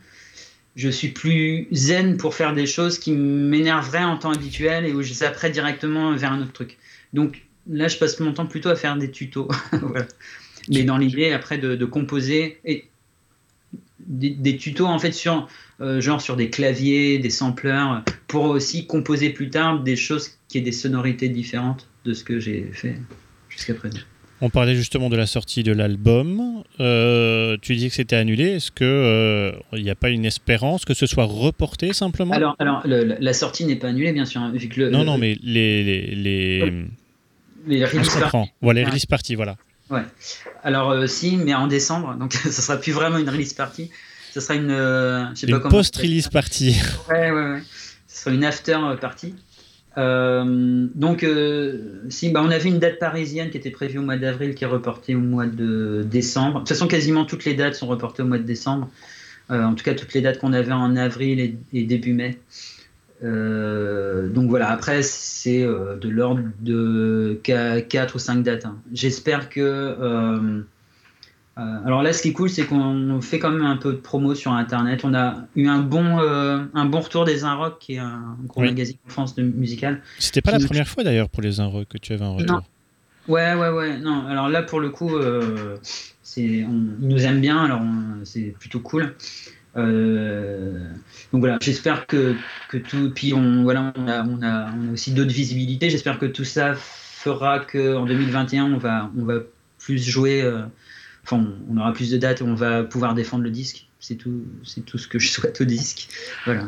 je 0.75 0.89
suis 0.89 1.07
plus 1.07 1.69
zen 1.71 2.17
pour 2.17 2.35
faire 2.35 2.53
des 2.53 2.65
choses 2.65 2.99
qui 2.99 3.13
m'énerveraient 3.13 4.03
en 4.03 4.17
temps 4.17 4.31
habituel 4.31 4.85
et 4.85 4.91
où 4.91 5.01
je 5.01 5.13
zapperais 5.13 5.49
directement 5.49 6.13
vers 6.17 6.33
un 6.33 6.41
autre 6.41 6.51
truc. 6.51 6.77
Donc 7.13 7.45
là, 7.69 7.87
je 7.87 7.97
passe 7.97 8.19
mon 8.19 8.33
temps 8.33 8.45
plutôt 8.45 8.67
à 8.67 8.75
faire 8.75 8.97
des 8.97 9.09
tutos. 9.09 9.47
Voilà. 9.71 10.05
Mais 10.67 10.83
dans 10.83 10.97
l'idée, 10.97 11.31
après, 11.31 11.57
de, 11.57 11.75
de 11.75 11.85
composer 11.85 12.59
et 12.65 12.89
des, 13.99 14.31
des 14.31 14.57
tutos 14.57 14.85
en 14.85 14.99
fait 14.99 15.13
sur 15.13 15.47
euh, 15.81 15.99
genre 16.01 16.21
sur 16.21 16.35
des 16.35 16.49
claviers, 16.49 17.19
des 17.19 17.29
sampleurs, 17.29 18.03
pour 18.27 18.45
aussi 18.45 18.87
composer 18.87 19.29
plus 19.29 19.49
tard 19.49 19.81
des 19.83 19.95
choses 19.95 20.31
qui 20.47 20.57
aient 20.57 20.61
des 20.61 20.71
sonorités 20.71 21.29
différentes 21.29 21.87
de 22.05 22.13
ce 22.13 22.23
que 22.23 22.39
j'ai 22.39 22.69
fait 22.73 22.95
jusqu'à 23.49 23.73
présent. 23.73 23.99
On 24.41 24.49
parlait 24.49 24.75
justement 24.75 25.09
de 25.09 25.15
la 25.15 25.27
sortie 25.27 25.63
de 25.63 25.71
l'album. 25.71 26.61
Euh, 26.81 27.55
tu 27.61 27.75
dis 27.77 27.87
que 27.87 27.95
c'était 27.95 28.17
annulé. 28.17 28.43
Est-ce 28.51 28.69
que 28.69 29.53
il 29.73 29.81
n'y 29.83 29.89
a 29.89 29.95
pas 29.95 30.09
une 30.09 30.25
espérance 30.25 30.83
que 30.83 30.93
ce 30.93 31.05
soit 31.05 31.23
reporté 31.23 31.93
simplement? 31.93 32.33
Alors, 32.33 32.55
alors 32.59 32.81
le- 32.85 33.15
la 33.17 33.33
sortie 33.33 33.65
n'est 33.65 33.77
pas 33.77 33.87
annulée, 33.87 34.11
bien 34.11 34.25
sûr, 34.25 34.41
hein, 34.41 34.51
vu 34.53 34.67
que 34.67 34.81
le, 34.81 34.89
Non, 34.89 34.99
le- 34.99 35.05
non, 35.05 35.17
mais 35.17 35.37
les, 35.41 35.83
les, 36.15 36.71
les- 37.65 37.85
release 37.85 38.09
se 38.09 38.19
comprend. 38.19 38.49
Voilà, 38.61 38.81
les 38.81 38.83
Ouais. 38.85 38.89
release 38.91 39.05
parties, 39.05 39.35
voilà. 39.35 39.55
Alors 40.63 40.91
euh, 40.91 41.07
si, 41.07 41.37
mais 41.37 41.53
en 41.53 41.67
décembre, 41.67 42.15
donc 42.15 42.33
ça 42.33 42.49
sera 42.61 42.77
plus 42.77 42.91
vraiment 42.91 43.17
une 43.17 43.29
release 43.29 43.53
party, 43.53 43.89
ça 44.35 44.41
sera 44.41 44.55
une, 44.55 44.69
euh, 44.71 45.25
je 45.33 45.39
sais 45.41 45.47
pas 45.47 45.53
Une 45.53 45.59
comment. 45.61 45.77
post-release 45.77 46.27
party. 46.29 46.75
Ouais, 47.09 47.31
ouais, 47.31 47.51
ouais. 47.53 47.61
Ce 48.07 48.23
sera 48.23 48.35
une 48.35 48.43
after 48.43 48.77
party. 48.99 49.33
Euh, 49.97 50.87
donc 50.93 51.23
euh, 51.23 52.01
si, 52.09 52.29
bah 52.29 52.41
on 52.43 52.51
avait 52.51 52.67
une 52.67 52.79
date 52.79 52.99
parisienne 52.99 53.49
qui 53.49 53.57
était 53.57 53.71
prévue 53.71 53.99
au 53.99 54.01
mois 54.01 54.17
d'avril, 54.17 54.53
qui 54.53 54.65
est 54.65 54.67
reportée 54.67 55.15
au 55.15 55.19
mois 55.21 55.45
de 55.45 56.05
décembre. 56.09 56.55
De 56.55 56.59
toute 56.59 56.69
façon, 56.69 56.87
quasiment 56.87 57.23
toutes 57.23 57.45
les 57.45 57.53
dates 57.53 57.75
sont 57.75 57.87
reportées 57.87 58.21
au 58.23 58.25
mois 58.25 58.37
de 58.37 58.43
décembre. 58.43 58.89
Euh, 59.51 59.63
en 59.63 59.73
tout 59.73 59.85
cas, 59.85 59.93
toutes 59.93 60.13
les 60.13 60.19
dates 60.21 60.39
qu'on 60.39 60.51
avait 60.53 60.71
en 60.73 60.95
avril 60.97 61.39
et, 61.39 61.55
et 61.71 61.83
début 61.83 62.11
mai. 62.13 62.37
Euh, 63.23 64.27
donc 64.27 64.49
voilà, 64.49 64.69
après 64.69 65.01
c'est 65.01 65.63
euh, 65.63 65.95
de 65.95 66.09
l'ordre 66.09 66.41
de 66.59 67.39
4 67.43 68.15
ou 68.15 68.19
5 68.19 68.43
dates. 68.43 68.65
hein. 68.65 68.77
J'espère 68.93 69.47
que. 69.49 70.61
Euh, 71.57 71.61
alors 71.85 72.03
là, 72.03 72.11
ce 72.11 72.21
qui 72.21 72.29
est 72.29 72.33
cool, 72.33 72.49
c'est 72.49 72.65
qu'on 72.65 73.19
fait 73.21 73.39
quand 73.39 73.49
même 73.51 73.65
un 73.65 73.77
peu 73.77 73.91
de 73.93 73.97
promo 73.97 74.35
sur 74.35 74.51
Internet. 74.51 75.01
On 75.05 75.13
a 75.13 75.45
eu 75.55 75.67
un 75.67 75.79
bon, 75.79 76.19
euh, 76.19 76.59
un 76.73 76.85
bon 76.85 76.99
retour 76.99 77.23
des 77.25 77.43
Inrock, 77.45 77.79
qui 77.79 77.93
est 77.95 77.99
un 77.99 78.35
gros 78.45 78.61
Oui. 78.61 78.67
magazine 78.67 78.97
en 79.07 79.09
France 79.09 79.35
de 79.35 79.43
musical. 79.43 80.01
C'était 80.19 80.41
pas 80.41 80.51
la 80.51 80.59
première 80.65 80.87
fois 80.87 81.03
d'ailleurs 81.03 81.29
pour 81.29 81.41
les 81.41 81.59
Inrock 81.61 81.87
que 81.87 81.97
tu 81.97 82.11
avais 82.13 82.25
un 82.25 82.31
retour. 82.31 82.57
Non. 82.57 82.61
Ouais, 83.27 83.53
ouais, 83.55 83.69
ouais. 83.69 83.97
Non, 83.99 84.27
alors 84.27 84.49
là, 84.49 84.61
pour 84.63 84.79
le 84.81 84.89
coup, 84.89 85.15
euh, 85.15 85.77
c'est, 86.21 86.63
on, 86.65 86.85
ils 87.01 87.07
nous 87.07 87.25
aiment 87.25 87.41
bien, 87.41 87.63
alors 87.63 87.81
on- 87.81 88.23
c'est 88.25 88.53
plutôt 88.59 88.81
cool. 88.81 89.15
Euh, 89.77 90.77
donc 91.31 91.39
voilà, 91.41 91.57
j'espère 91.61 92.05
que, 92.07 92.35
que 92.69 92.77
tout. 92.77 93.11
Puis 93.13 93.33
on, 93.33 93.63
voilà, 93.63 93.93
on, 93.97 94.07
a, 94.07 94.23
on, 94.23 94.41
a, 94.41 94.69
on 94.73 94.89
a 94.89 94.93
aussi 94.93 95.11
d'autres 95.11 95.31
visibilités. 95.33 95.89
J'espère 95.89 96.19
que 96.19 96.25
tout 96.25 96.43
ça 96.45 96.73
fera 96.75 97.59
qu'en 97.59 98.05
2021, 98.05 98.73
on 98.73 98.77
va, 98.77 99.09
on 99.17 99.23
va 99.25 99.39
plus 99.79 100.03
jouer. 100.03 100.43
Enfin, 101.25 101.43
on, 101.71 101.77
aura 101.77 101.91
plus 101.91 102.11
de 102.11 102.17
dates 102.17 102.41
et 102.41 102.43
on 102.43 102.53
va 102.53 102.83
pouvoir 102.83 103.15
défendre 103.15 103.43
le 103.43 103.49
disque. 103.49 103.87
C'est 103.99 104.15
tout, 104.15 104.45
c'est 104.63 104.85
tout 104.85 104.99
ce 104.99 105.07
que 105.07 105.17
je 105.17 105.29
souhaite 105.29 105.59
au 105.59 105.65
disque. 105.65 106.07
Voilà. 106.45 106.67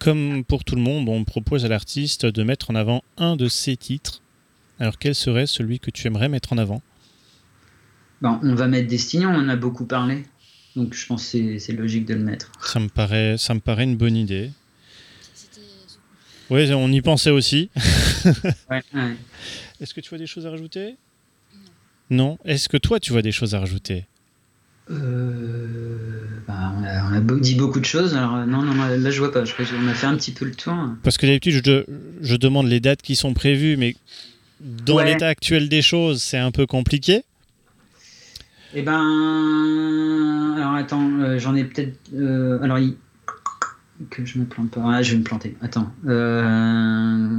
Comme 0.00 0.44
pour 0.44 0.62
tout 0.62 0.76
le 0.76 0.82
monde, 0.82 1.08
on 1.08 1.24
propose 1.24 1.64
à 1.64 1.68
l'artiste 1.68 2.26
de 2.26 2.42
mettre 2.44 2.70
en 2.70 2.76
avant 2.76 3.02
un 3.16 3.34
de 3.34 3.48
ses 3.48 3.76
titres. 3.76 4.22
Alors 4.78 4.98
quel 4.98 5.16
serait 5.16 5.48
celui 5.48 5.80
que 5.80 5.90
tu 5.90 6.06
aimerais 6.06 6.28
mettre 6.28 6.52
en 6.52 6.58
avant? 6.58 6.80
Bon, 8.22 8.38
on 8.44 8.54
va 8.54 8.68
mettre 8.68 8.86
Destiny, 8.86 9.26
on 9.26 9.34
en 9.34 9.48
a 9.48 9.56
beaucoup 9.56 9.84
parlé. 9.84 10.24
Donc 10.76 10.94
je 10.94 11.04
pense 11.04 11.28
que 11.32 11.58
c'est- 11.58 11.72
logique 11.72 12.06
de 12.06 12.14
le 12.14 12.22
mettre. 12.22 12.52
ça 12.62 12.78
me, 12.78 12.88
paraît, 12.88 13.36
ça 13.36 13.52
me 13.54 13.60
paraît 13.60 13.82
une 13.82 13.96
bonne 13.96 14.16
idée. 14.16 14.52
Oui, 16.50 16.72
on 16.72 16.92
y 16.92 17.02
pensait 17.02 17.30
aussi. 17.30 17.68
Ouais, 18.70 18.82
ouais. 18.94 19.16
Est-ce 19.80 19.92
que 19.92 20.00
tu 20.00 20.08
vois 20.08 20.18
des 20.18 20.26
choses 20.26 20.46
à 20.46 20.50
rajouter? 20.50 20.96
Non. 22.10 22.38
Est-ce 22.44 22.68
que 22.68 22.76
toi, 22.76 22.98
tu 23.00 23.12
vois 23.12 23.22
des 23.22 23.32
choses 23.32 23.54
à 23.54 23.60
rajouter? 23.60 24.04
Euh, 24.90 25.96
bah, 26.46 26.72
on, 26.78 26.82
a, 26.84 27.10
on 27.10 27.12
a 27.14 27.20
beau- 27.20 27.38
dit 27.38 27.54
beaucoup 27.54 27.80
de 27.80 27.84
choses. 27.84 28.14
Alors 28.14 28.36
euh, 28.36 28.46
non, 28.46 28.62
non, 28.62 28.72
là 28.74 29.10
je 29.10 29.18
vois 29.18 29.30
pas. 29.32 29.44
Je 29.44 29.52
crois 29.52 29.64
qu'on 29.66 29.86
a 29.88 29.92
fait 29.94 30.06
un 30.06 30.16
petit 30.16 30.32
peu 30.32 30.44
le 30.46 30.54
tour. 30.54 30.74
Parce 31.02 31.18
que 31.18 31.26
d'habitude, 31.26 31.62
je, 31.64 31.84
je 32.22 32.36
demande 32.36 32.68
les 32.68 32.80
dates 32.80 33.02
qui 33.02 33.14
sont 33.16 33.34
prévues, 33.34 33.76
mais 33.76 33.96
dans 34.60 34.96
Ouais. 34.96 35.04
l'état 35.12 35.28
actuel 35.28 35.68
des 35.68 35.82
choses, 35.82 36.22
c'est 36.22 36.38
un 36.38 36.50
peu 36.50 36.66
compliqué. 36.66 37.22
Eh 38.74 38.82
ben, 38.82 40.54
alors 40.56 40.74
attends, 40.74 41.10
euh, 41.20 41.38
j'en 41.38 41.54
ai 41.54 41.64
peut-être. 41.64 41.96
euh, 42.14 42.58
alors 42.62 42.78
il- 42.78 42.96
que 44.10 44.24
je 44.24 44.38
me 44.38 44.44
plante 44.44 44.70
pas. 44.70 44.80
Ah, 44.86 45.02
je 45.02 45.12
vais 45.12 45.18
me 45.18 45.24
planter. 45.24 45.56
Attends. 45.60 45.92
Euh, 46.06 47.38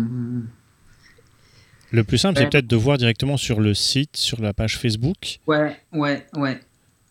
Le 1.91 2.03
plus 2.03 2.17
simple, 2.17 2.37
Ouais. 2.37 2.45
c'est 2.45 2.49
peut-être 2.51 2.67
de 2.67 2.75
voir 2.75 2.97
directement 2.97 3.37
sur 3.37 3.59
le 3.59 3.73
site, 3.73 4.15
sur 4.17 4.41
la 4.41 4.53
page 4.53 4.77
Facebook, 4.77 5.39
Ouais, 5.47 5.75
ouais, 5.91 6.25
ouais, 6.35 6.59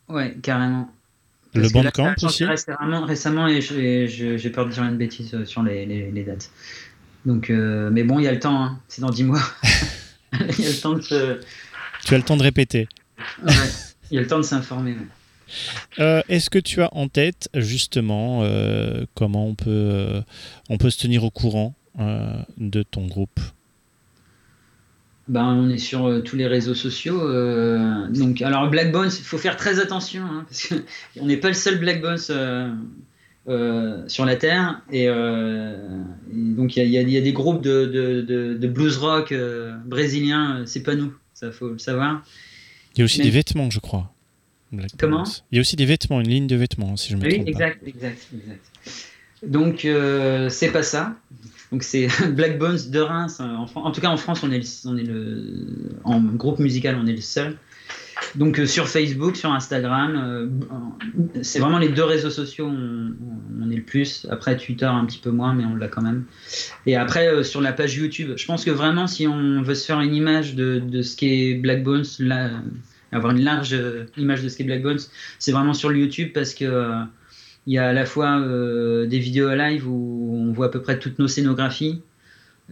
ouais, 0.08 0.36
carrément. 0.42 0.88
le 1.54 1.62
Parce 1.62 1.72
là, 1.74 1.82
Bandcamp 1.82 2.14
aussi. 2.26 2.44
récemment, 2.44 3.04
récemment 3.04 3.48
et 3.48 3.60
j'ai 3.60 4.50
peur 4.50 4.66
de 4.66 4.72
dire 4.72 4.84
une 4.84 4.96
bêtise 4.96 5.34
euh, 5.34 5.44
sur 5.44 5.62
les, 5.62 5.84
les- 5.86 6.10
les 6.12 6.22
dates. 6.24 6.50
Donc, 7.26 7.50
euh, 7.50 7.90
mais 7.90 8.04
bon, 8.04 8.18
il 8.20 8.24
y 8.24 8.28
a 8.28 8.32
le 8.32 8.38
temps. 8.38 8.62
hein. 8.62 8.80
C'est 8.88 9.00
dans 9.02 9.10
10 9.10 9.24
mois. 9.24 9.42
Il 10.58 10.64
y 10.64 10.66
a 10.66 10.70
le 10.70 10.80
temps 10.80 10.92
de 10.92 11.00
se- 11.00 11.40
Tu 12.04 12.14
as 12.14 12.18
le 12.18 12.22
temps 12.22 12.36
de 12.36 12.42
répéter. 12.42 12.86
ouais, 13.42 13.52
il 14.10 14.14
y 14.14 14.18
a 14.18 14.20
le 14.20 14.26
temps 14.26 14.36
de 14.38 14.42
s'informer. 14.42 14.92
ouais. 14.92 15.06
Euh, 16.00 16.22
Est-ce 16.28 16.50
que 16.50 16.58
tu 16.58 16.82
as 16.82 16.94
en 16.94 17.08
tête 17.08 17.48
justement 17.54 18.40
euh, 18.42 19.06
comment 19.14 19.46
on 19.46 19.54
peut, 19.54 20.22
on 20.68 20.76
peut 20.76 20.90
se 20.90 20.98
tenir 21.00 21.24
au 21.24 21.30
courant 21.30 21.74
de 22.58 22.82
ton 22.82 23.06
groupe? 23.06 23.40
Ben, 25.28 25.44
on 25.44 25.68
est 25.68 25.78
sur 25.78 26.06
euh, 26.06 26.20
tous 26.20 26.36
les 26.36 26.46
réseaux 26.46 26.74
sociaux. 26.74 27.20
euh, 27.22 28.06
donc, 28.08 28.40
alors 28.42 28.68
Black 28.70 28.90
Bones, 28.92 29.10
il 29.16 29.24
faut 29.24 29.36
faire 29.38 29.56
très 29.56 29.78
attention 29.78 30.22
hein, 30.24 30.46
parce 30.48 30.68
qu'on 31.14 31.26
n'est 31.26 31.36
pas 31.36 31.48
le 31.48 31.54
seul 31.54 31.78
Black 31.78 32.00
Bones 32.00 32.18
euh, 33.48 34.04
sur 34.08 34.24
la 34.24 34.36
terre. 34.36 34.80
Et, 34.90 35.04
et 35.04 35.12
donc 36.32 36.76
il 36.76 36.88
y 36.88 36.96
a, 36.98 37.02
y 37.02 37.12
y 37.12 37.22
des 37.22 37.32
groupes 37.32 37.62
de, 37.62 37.84
de- 37.86 38.20
de- 38.22 38.54
de 38.54 38.68
blues 38.68 38.96
rock 38.98 39.34
brésiliens. 39.86 40.62
C'est 40.66 40.82
pas 40.82 40.94
nous, 40.94 41.14
ça 41.34 41.50
faut 41.52 41.68
le 41.70 41.78
savoir. 41.78 42.22
Il 42.94 43.00
y 43.00 43.02
a 43.02 43.04
aussi 43.04 43.18
Mais- 43.18 43.24
des 43.24 43.30
vêtements, 43.30 43.70
je 43.70 43.80
crois. 43.80 44.12
Black 44.72 44.90
Comment? 44.98 45.22
Bones. 45.24 45.32
Il 45.52 45.56
y 45.56 45.58
a 45.58 45.60
aussi 45.62 45.76
des 45.76 45.86
vêtements, 45.86 46.20
une 46.20 46.28
ligne 46.28 46.46
de 46.46 46.56
vêtements, 46.56 46.96
si 46.96 47.10
je 47.10 47.16
me 47.16 47.22
Oui, 47.22 47.34
trompe 47.34 47.44
pas. 47.44 47.50
exact, 47.50 47.86
exact, 47.86 48.28
exact. 48.34 48.64
Donc 49.46 49.86
c'est 50.50 50.72
pas 50.72 50.82
ça. 50.82 51.14
Donc 51.72 51.82
c'est 51.82 52.08
Black 52.30 52.58
Bones 52.58 52.78
de 52.88 53.00
Reims. 53.00 53.38
euh, 53.40 53.44
En, 53.44 53.66
en 53.74 53.90
tout 53.90 54.00
cas 54.00 54.08
en 54.08 54.16
France, 54.16 54.42
on 54.42 54.50
est, 54.50 54.58
le, 54.58 54.64
on 54.84 54.96
est 54.96 55.04
le 55.04 55.44
en 56.04 56.20
groupe 56.20 56.58
musical, 56.58 56.98
on 57.00 57.06
est 57.06 57.12
le 57.14 57.20
seul. 57.20 57.56
Donc 58.34 58.58
euh, 58.58 58.66
sur 58.66 58.88
Facebook, 58.88 59.36
sur 59.36 59.52
Instagram, 59.52 60.14
euh, 60.16 60.46
c'est 61.42 61.60
vraiment 61.60 61.78
les 61.78 61.88
deux 61.88 62.04
réseaux 62.04 62.30
sociaux 62.30 62.66
où 62.66 62.76
on, 63.62 63.70
est 63.70 63.76
le 63.76 63.82
plus. 63.82 64.26
Après 64.30 64.56
Twitter 64.56 64.86
un 64.86 65.04
petit 65.04 65.18
peu 65.18 65.30
moins, 65.30 65.54
mais 65.54 65.64
on 65.64 65.76
l'a 65.76 65.88
quand 65.88 66.02
même. 66.02 66.24
Et 66.86 66.96
après 66.96 67.28
euh, 67.28 67.42
sur 67.42 67.60
la 67.60 67.72
page 67.72 67.96
YouTube, 67.96 68.32
je 68.36 68.44
pense 68.46 68.64
que 68.64 68.70
vraiment 68.70 69.06
si 69.06 69.26
on 69.26 69.62
veut 69.62 69.74
se 69.74 69.86
faire 69.86 70.00
une 70.00 70.14
image 70.14 70.54
de, 70.54 70.78
de 70.80 71.02
ce 71.02 71.16
qu'est 71.16 71.54
Black 71.54 71.82
Bones, 71.82 72.04
avoir 73.12 73.34
une 73.34 73.42
large 73.42 73.72
euh, 73.72 74.04
image 74.16 74.42
de 74.42 74.48
ce 74.48 74.56
qu'est 74.56 74.64
Black 74.64 74.82
Bones, 74.82 75.00
c'est 75.38 75.52
vraiment 75.52 75.74
sur 75.74 75.92
YouTube 75.92 76.30
parce 76.34 76.54
que 76.54 76.64
euh, 76.64 77.00
il 77.66 77.74
y 77.74 77.78
a 77.78 77.88
à 77.88 77.92
la 77.92 78.06
fois 78.06 78.40
euh, 78.40 79.06
des 79.06 79.18
vidéos 79.18 79.54
live 79.54 79.88
où 79.88 80.34
on 80.34 80.52
voit 80.52 80.66
à 80.66 80.68
peu 80.68 80.80
près 80.80 80.98
toutes 80.98 81.18
nos 81.18 81.28
scénographies, 81.28 82.00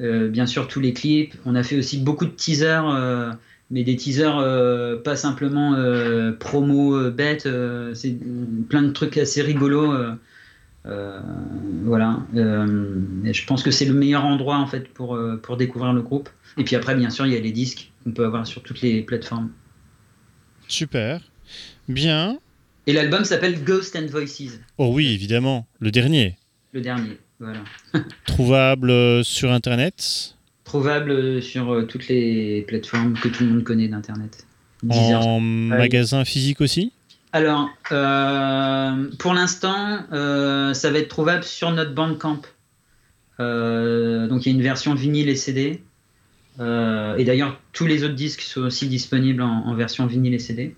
euh, 0.01 0.29
bien 0.29 0.47
sûr 0.47 0.69
tous 0.69 0.81
les 0.81 0.93
clips. 0.93 1.35
On 1.45 1.55
a 1.55 1.63
fait 1.63 1.79
aussi 1.79 1.99
beaucoup 1.99 2.25
de 2.25 2.31
teasers, 2.31 2.89
euh, 2.89 3.33
mais 3.71 3.85
des 3.85 3.97
teasers 3.97 5.03
pas 5.03 5.17
simplement 5.17 5.77
promo 6.39 7.11
bête, 7.11 7.49
c'est 7.95 8.17
plein 8.69 8.83
de 8.83 8.93
trucs 8.93 9.19
assez 9.19 9.43
rigolos. 9.43 9.93
voilà, 10.85 12.21
je 12.33 13.47
pense 13.47 13.65
que 13.65 13.73
c'est 13.73 13.87
le 13.87 13.95
meilleur 13.95 14.25
endroit 14.25 14.59
en 14.59 14.69
fait 14.69 14.89
pour, 14.89 15.19
pour 15.43 15.57
découvrir 15.57 15.93
le 15.93 16.03
groupe. 16.03 16.29
Et 16.59 16.65
puis 16.65 16.77
après, 16.77 16.95
bien 16.95 17.11
sûr, 17.11 17.27
il 17.27 17.33
y 17.33 17.37
a 17.37 17.41
les 17.41 17.51
disques 17.51 17.91
qu'on 18.05 18.13
peut 18.13 18.25
avoir 18.25 18.47
sur 18.47 18.63
toutes 18.63 18.83
les 18.83 19.03
plateformes. 19.03 19.51
Super. 20.69 21.21
Bien. 21.89 22.39
Et 22.87 22.93
l'album 22.93 23.25
s'appelle 23.25 23.65
Ghost 23.65 23.97
and 23.97 24.07
Voices, 24.07 24.61
Oh 24.79 24.91
oui, 24.93 25.13
évidemment. 25.13 25.67
Le 25.81 25.91
dernier. 25.91 26.37
le 26.73 26.81
dernier. 26.81 27.19
Voilà. 27.41 27.61
Trouvable 28.27 28.91
euh, 28.91 29.23
sur 29.23 29.51
Internet. 29.51 30.37
Trouvable 30.65 31.43
sur 31.43 31.73
euh, 31.73 31.83
toutes 31.83 32.09
les 32.09 32.63
plateformes 32.67 33.15
que 33.15 33.29
tout 33.29 33.45
le 33.45 33.51
monde 33.51 33.65
connaît 33.65 33.89
d'Internet. 33.89 34.47
En 34.89 35.41
magasin 35.41 36.25
physique 36.25 36.61
aussi 36.61 36.93
Alors, 37.33 37.69
euh, 37.93 39.11
pour 39.19 39.35
l'instant, 39.35 40.01
euh, 40.13 40.73
ça 40.75 40.91
va 40.91 40.99
être 40.99 41.09
trouvable 41.09 41.45
sur 41.45 41.73
notre 41.73 41.93
Bandcamp. 41.93 42.43
Euh, 43.41 44.29
donc, 44.29 44.47
il 44.47 44.51
y 44.51 44.53
a 44.53 44.57
une 44.57 44.63
version 44.63 44.95
vinyle 44.95 45.29
et 45.29 45.37
CD. 45.37 45.83
Euh, 46.61 47.17
et 47.17 47.25
d'ailleurs, 47.25 47.61
tous 47.73 47.87
les 47.87 48.05
autres 48.05 48.15
disques 48.15 48.43
sont 48.43 48.63
aussi 48.63 48.87
disponibles 48.89 49.43
en, 49.43 49.67
en 49.67 49.75
version 49.75 50.07
vinyle 50.07 50.35
et 50.35 50.39
CD. 50.39 50.75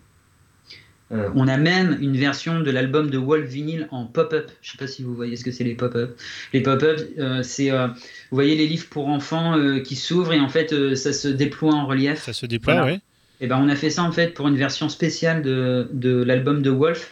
Euh, 1.10 1.30
on 1.34 1.48
a 1.48 1.56
même 1.56 1.96
une 2.02 2.16
version 2.16 2.60
de 2.60 2.70
l'album 2.70 3.08
de 3.10 3.16
Wolf 3.16 3.48
Vinyl 3.48 3.88
en 3.90 4.04
pop-up. 4.04 4.50
Je 4.60 4.72
sais 4.72 4.76
pas 4.78 4.86
si 4.86 5.02
vous 5.02 5.14
voyez 5.14 5.36
ce 5.36 5.44
que 5.44 5.50
c'est 5.50 5.64
les 5.64 5.74
pop-up. 5.74 6.16
Les 6.52 6.60
pop-up, 6.62 7.00
euh, 7.18 7.42
c'est, 7.42 7.70
euh, 7.70 7.86
vous 7.86 7.94
voyez 8.36 8.56
les 8.56 8.66
livres 8.66 8.86
pour 8.90 9.08
enfants 9.08 9.56
euh, 9.56 9.78
qui 9.80 9.96
s'ouvrent 9.96 10.34
et 10.34 10.40
en 10.40 10.48
fait, 10.50 10.72
euh, 10.74 10.94
ça 10.94 11.12
se 11.14 11.28
déploie 11.28 11.72
en 11.74 11.86
relief. 11.86 12.18
Ça 12.22 12.32
se 12.34 12.44
déploie, 12.46 12.74
Voilà. 12.74 12.92
ouais. 12.92 13.00
Et 13.40 13.46
ben 13.46 13.58
on 13.62 13.68
a 13.68 13.76
fait 13.76 13.88
ça 13.90 14.02
en 14.02 14.10
fait 14.12 14.34
pour 14.34 14.48
une 14.48 14.56
version 14.56 14.88
spéciale 14.88 15.42
de, 15.42 15.88
de 15.92 16.22
l'album 16.22 16.60
de 16.60 16.70
Wolf. 16.70 17.10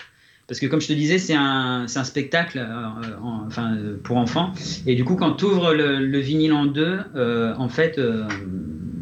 Parce 0.49 0.61
que 0.61 0.67
comme 0.67 0.81
je 0.81 0.89
te 0.89 0.93
disais, 0.93 1.19
c'est 1.19 1.35
un, 1.35 1.87
c'est 1.89 1.99
un 1.99 2.05
spectacle 2.05 2.59
euh, 2.59 3.17
en- 3.23 3.47
enfin, 3.47 3.75
euh, 3.77 3.97
pour 4.03 4.17
enfants. 4.17 4.53
Et 4.87 4.95
du 4.95 5.05
coup, 5.05 5.17
quand 5.17 5.33
tu 5.33 5.45
ouvres 5.47 5.73
le, 5.73 5.99
le 6.05 6.19
vinyle 6.19 6.53
en 6.53 6.67
deux, 6.67 6.99
euh, 7.17 7.55
en 7.57 7.69
fait, 7.69 7.99
euh, 7.99 8.25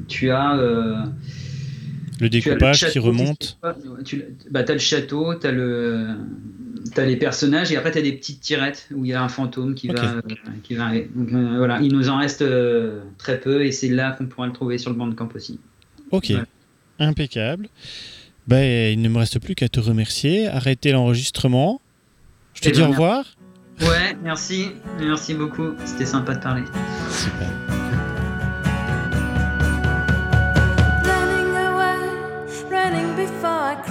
tu 0.09 0.31
as... 0.31 0.55
Le 2.21 2.27
as 2.27 2.29
découpage 2.29 2.91
qui 2.91 2.99
remonte. 2.99 3.59
Tu 4.05 4.25
bah, 4.51 4.65
as 4.67 4.73
le 4.73 4.79
château, 4.79 5.35
tu 5.35 5.47
as, 5.47 5.53
le, 5.53 6.09
t'as 6.95 7.05
les 7.05 7.17
personnages, 7.17 7.73
et 7.73 7.77
après 7.77 7.91
tu 7.91 7.99
as 7.99 8.03
des 8.03 8.13
petites 8.13 8.41
tirettes 8.41 8.89
où 8.95 9.05
il 9.05 9.11
y 9.11 9.15
a 9.15 9.23
un 9.23 9.29
fantôme 9.29 9.75
qui 9.75 9.89
va... 9.89 10.23
qui 10.63 10.75
va 10.75 10.91
donc, 11.15 11.33
euh, 11.33 11.57
voilà, 11.59 11.81
il 11.81 11.93
nous 11.93 12.09
en 12.09 12.19
reste 12.19 12.43
euh, 12.43 13.01
très 13.19 13.41
peu, 13.41 13.65
et 13.65 13.73
c'est 13.73 13.89
là 13.89 14.13
qu'on 14.13 14.27
pourra 14.27 14.47
le 14.47 14.53
trouver 14.53 14.79
sur 14.79 14.91
le 14.91 14.97
Bandcamp 14.97 15.29
aussi. 15.35 15.59
Ok. 16.11 16.27
Ouais. 16.31 16.43
Impeccable. 16.99 17.69
Ben, 18.47 18.93
il 18.93 19.01
ne 19.01 19.09
me 19.09 19.19
reste 19.19 19.39
plus 19.41 19.55
qu'à 19.55 19.69
te 19.69 19.81
remercier. 19.81 20.47
Arrêter 20.47 20.93
l'enregistrement. 20.93 21.81
Je 22.53 22.61
te 22.61 22.69
Eh 22.69 22.73
dis 22.73 22.81
ben, 22.81 22.89
au 22.89 22.91
revoir. 22.91 23.25
Ouais, 23.81 24.17
merci, 24.23 24.69
merci 25.01 25.35
beaucoup, 25.35 25.71
c'était 25.85 26.07
sympa 26.07 26.37
de 26.37 26.41
parler. 26.41 26.63
Super. 27.11 27.84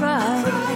cry. 0.04 0.73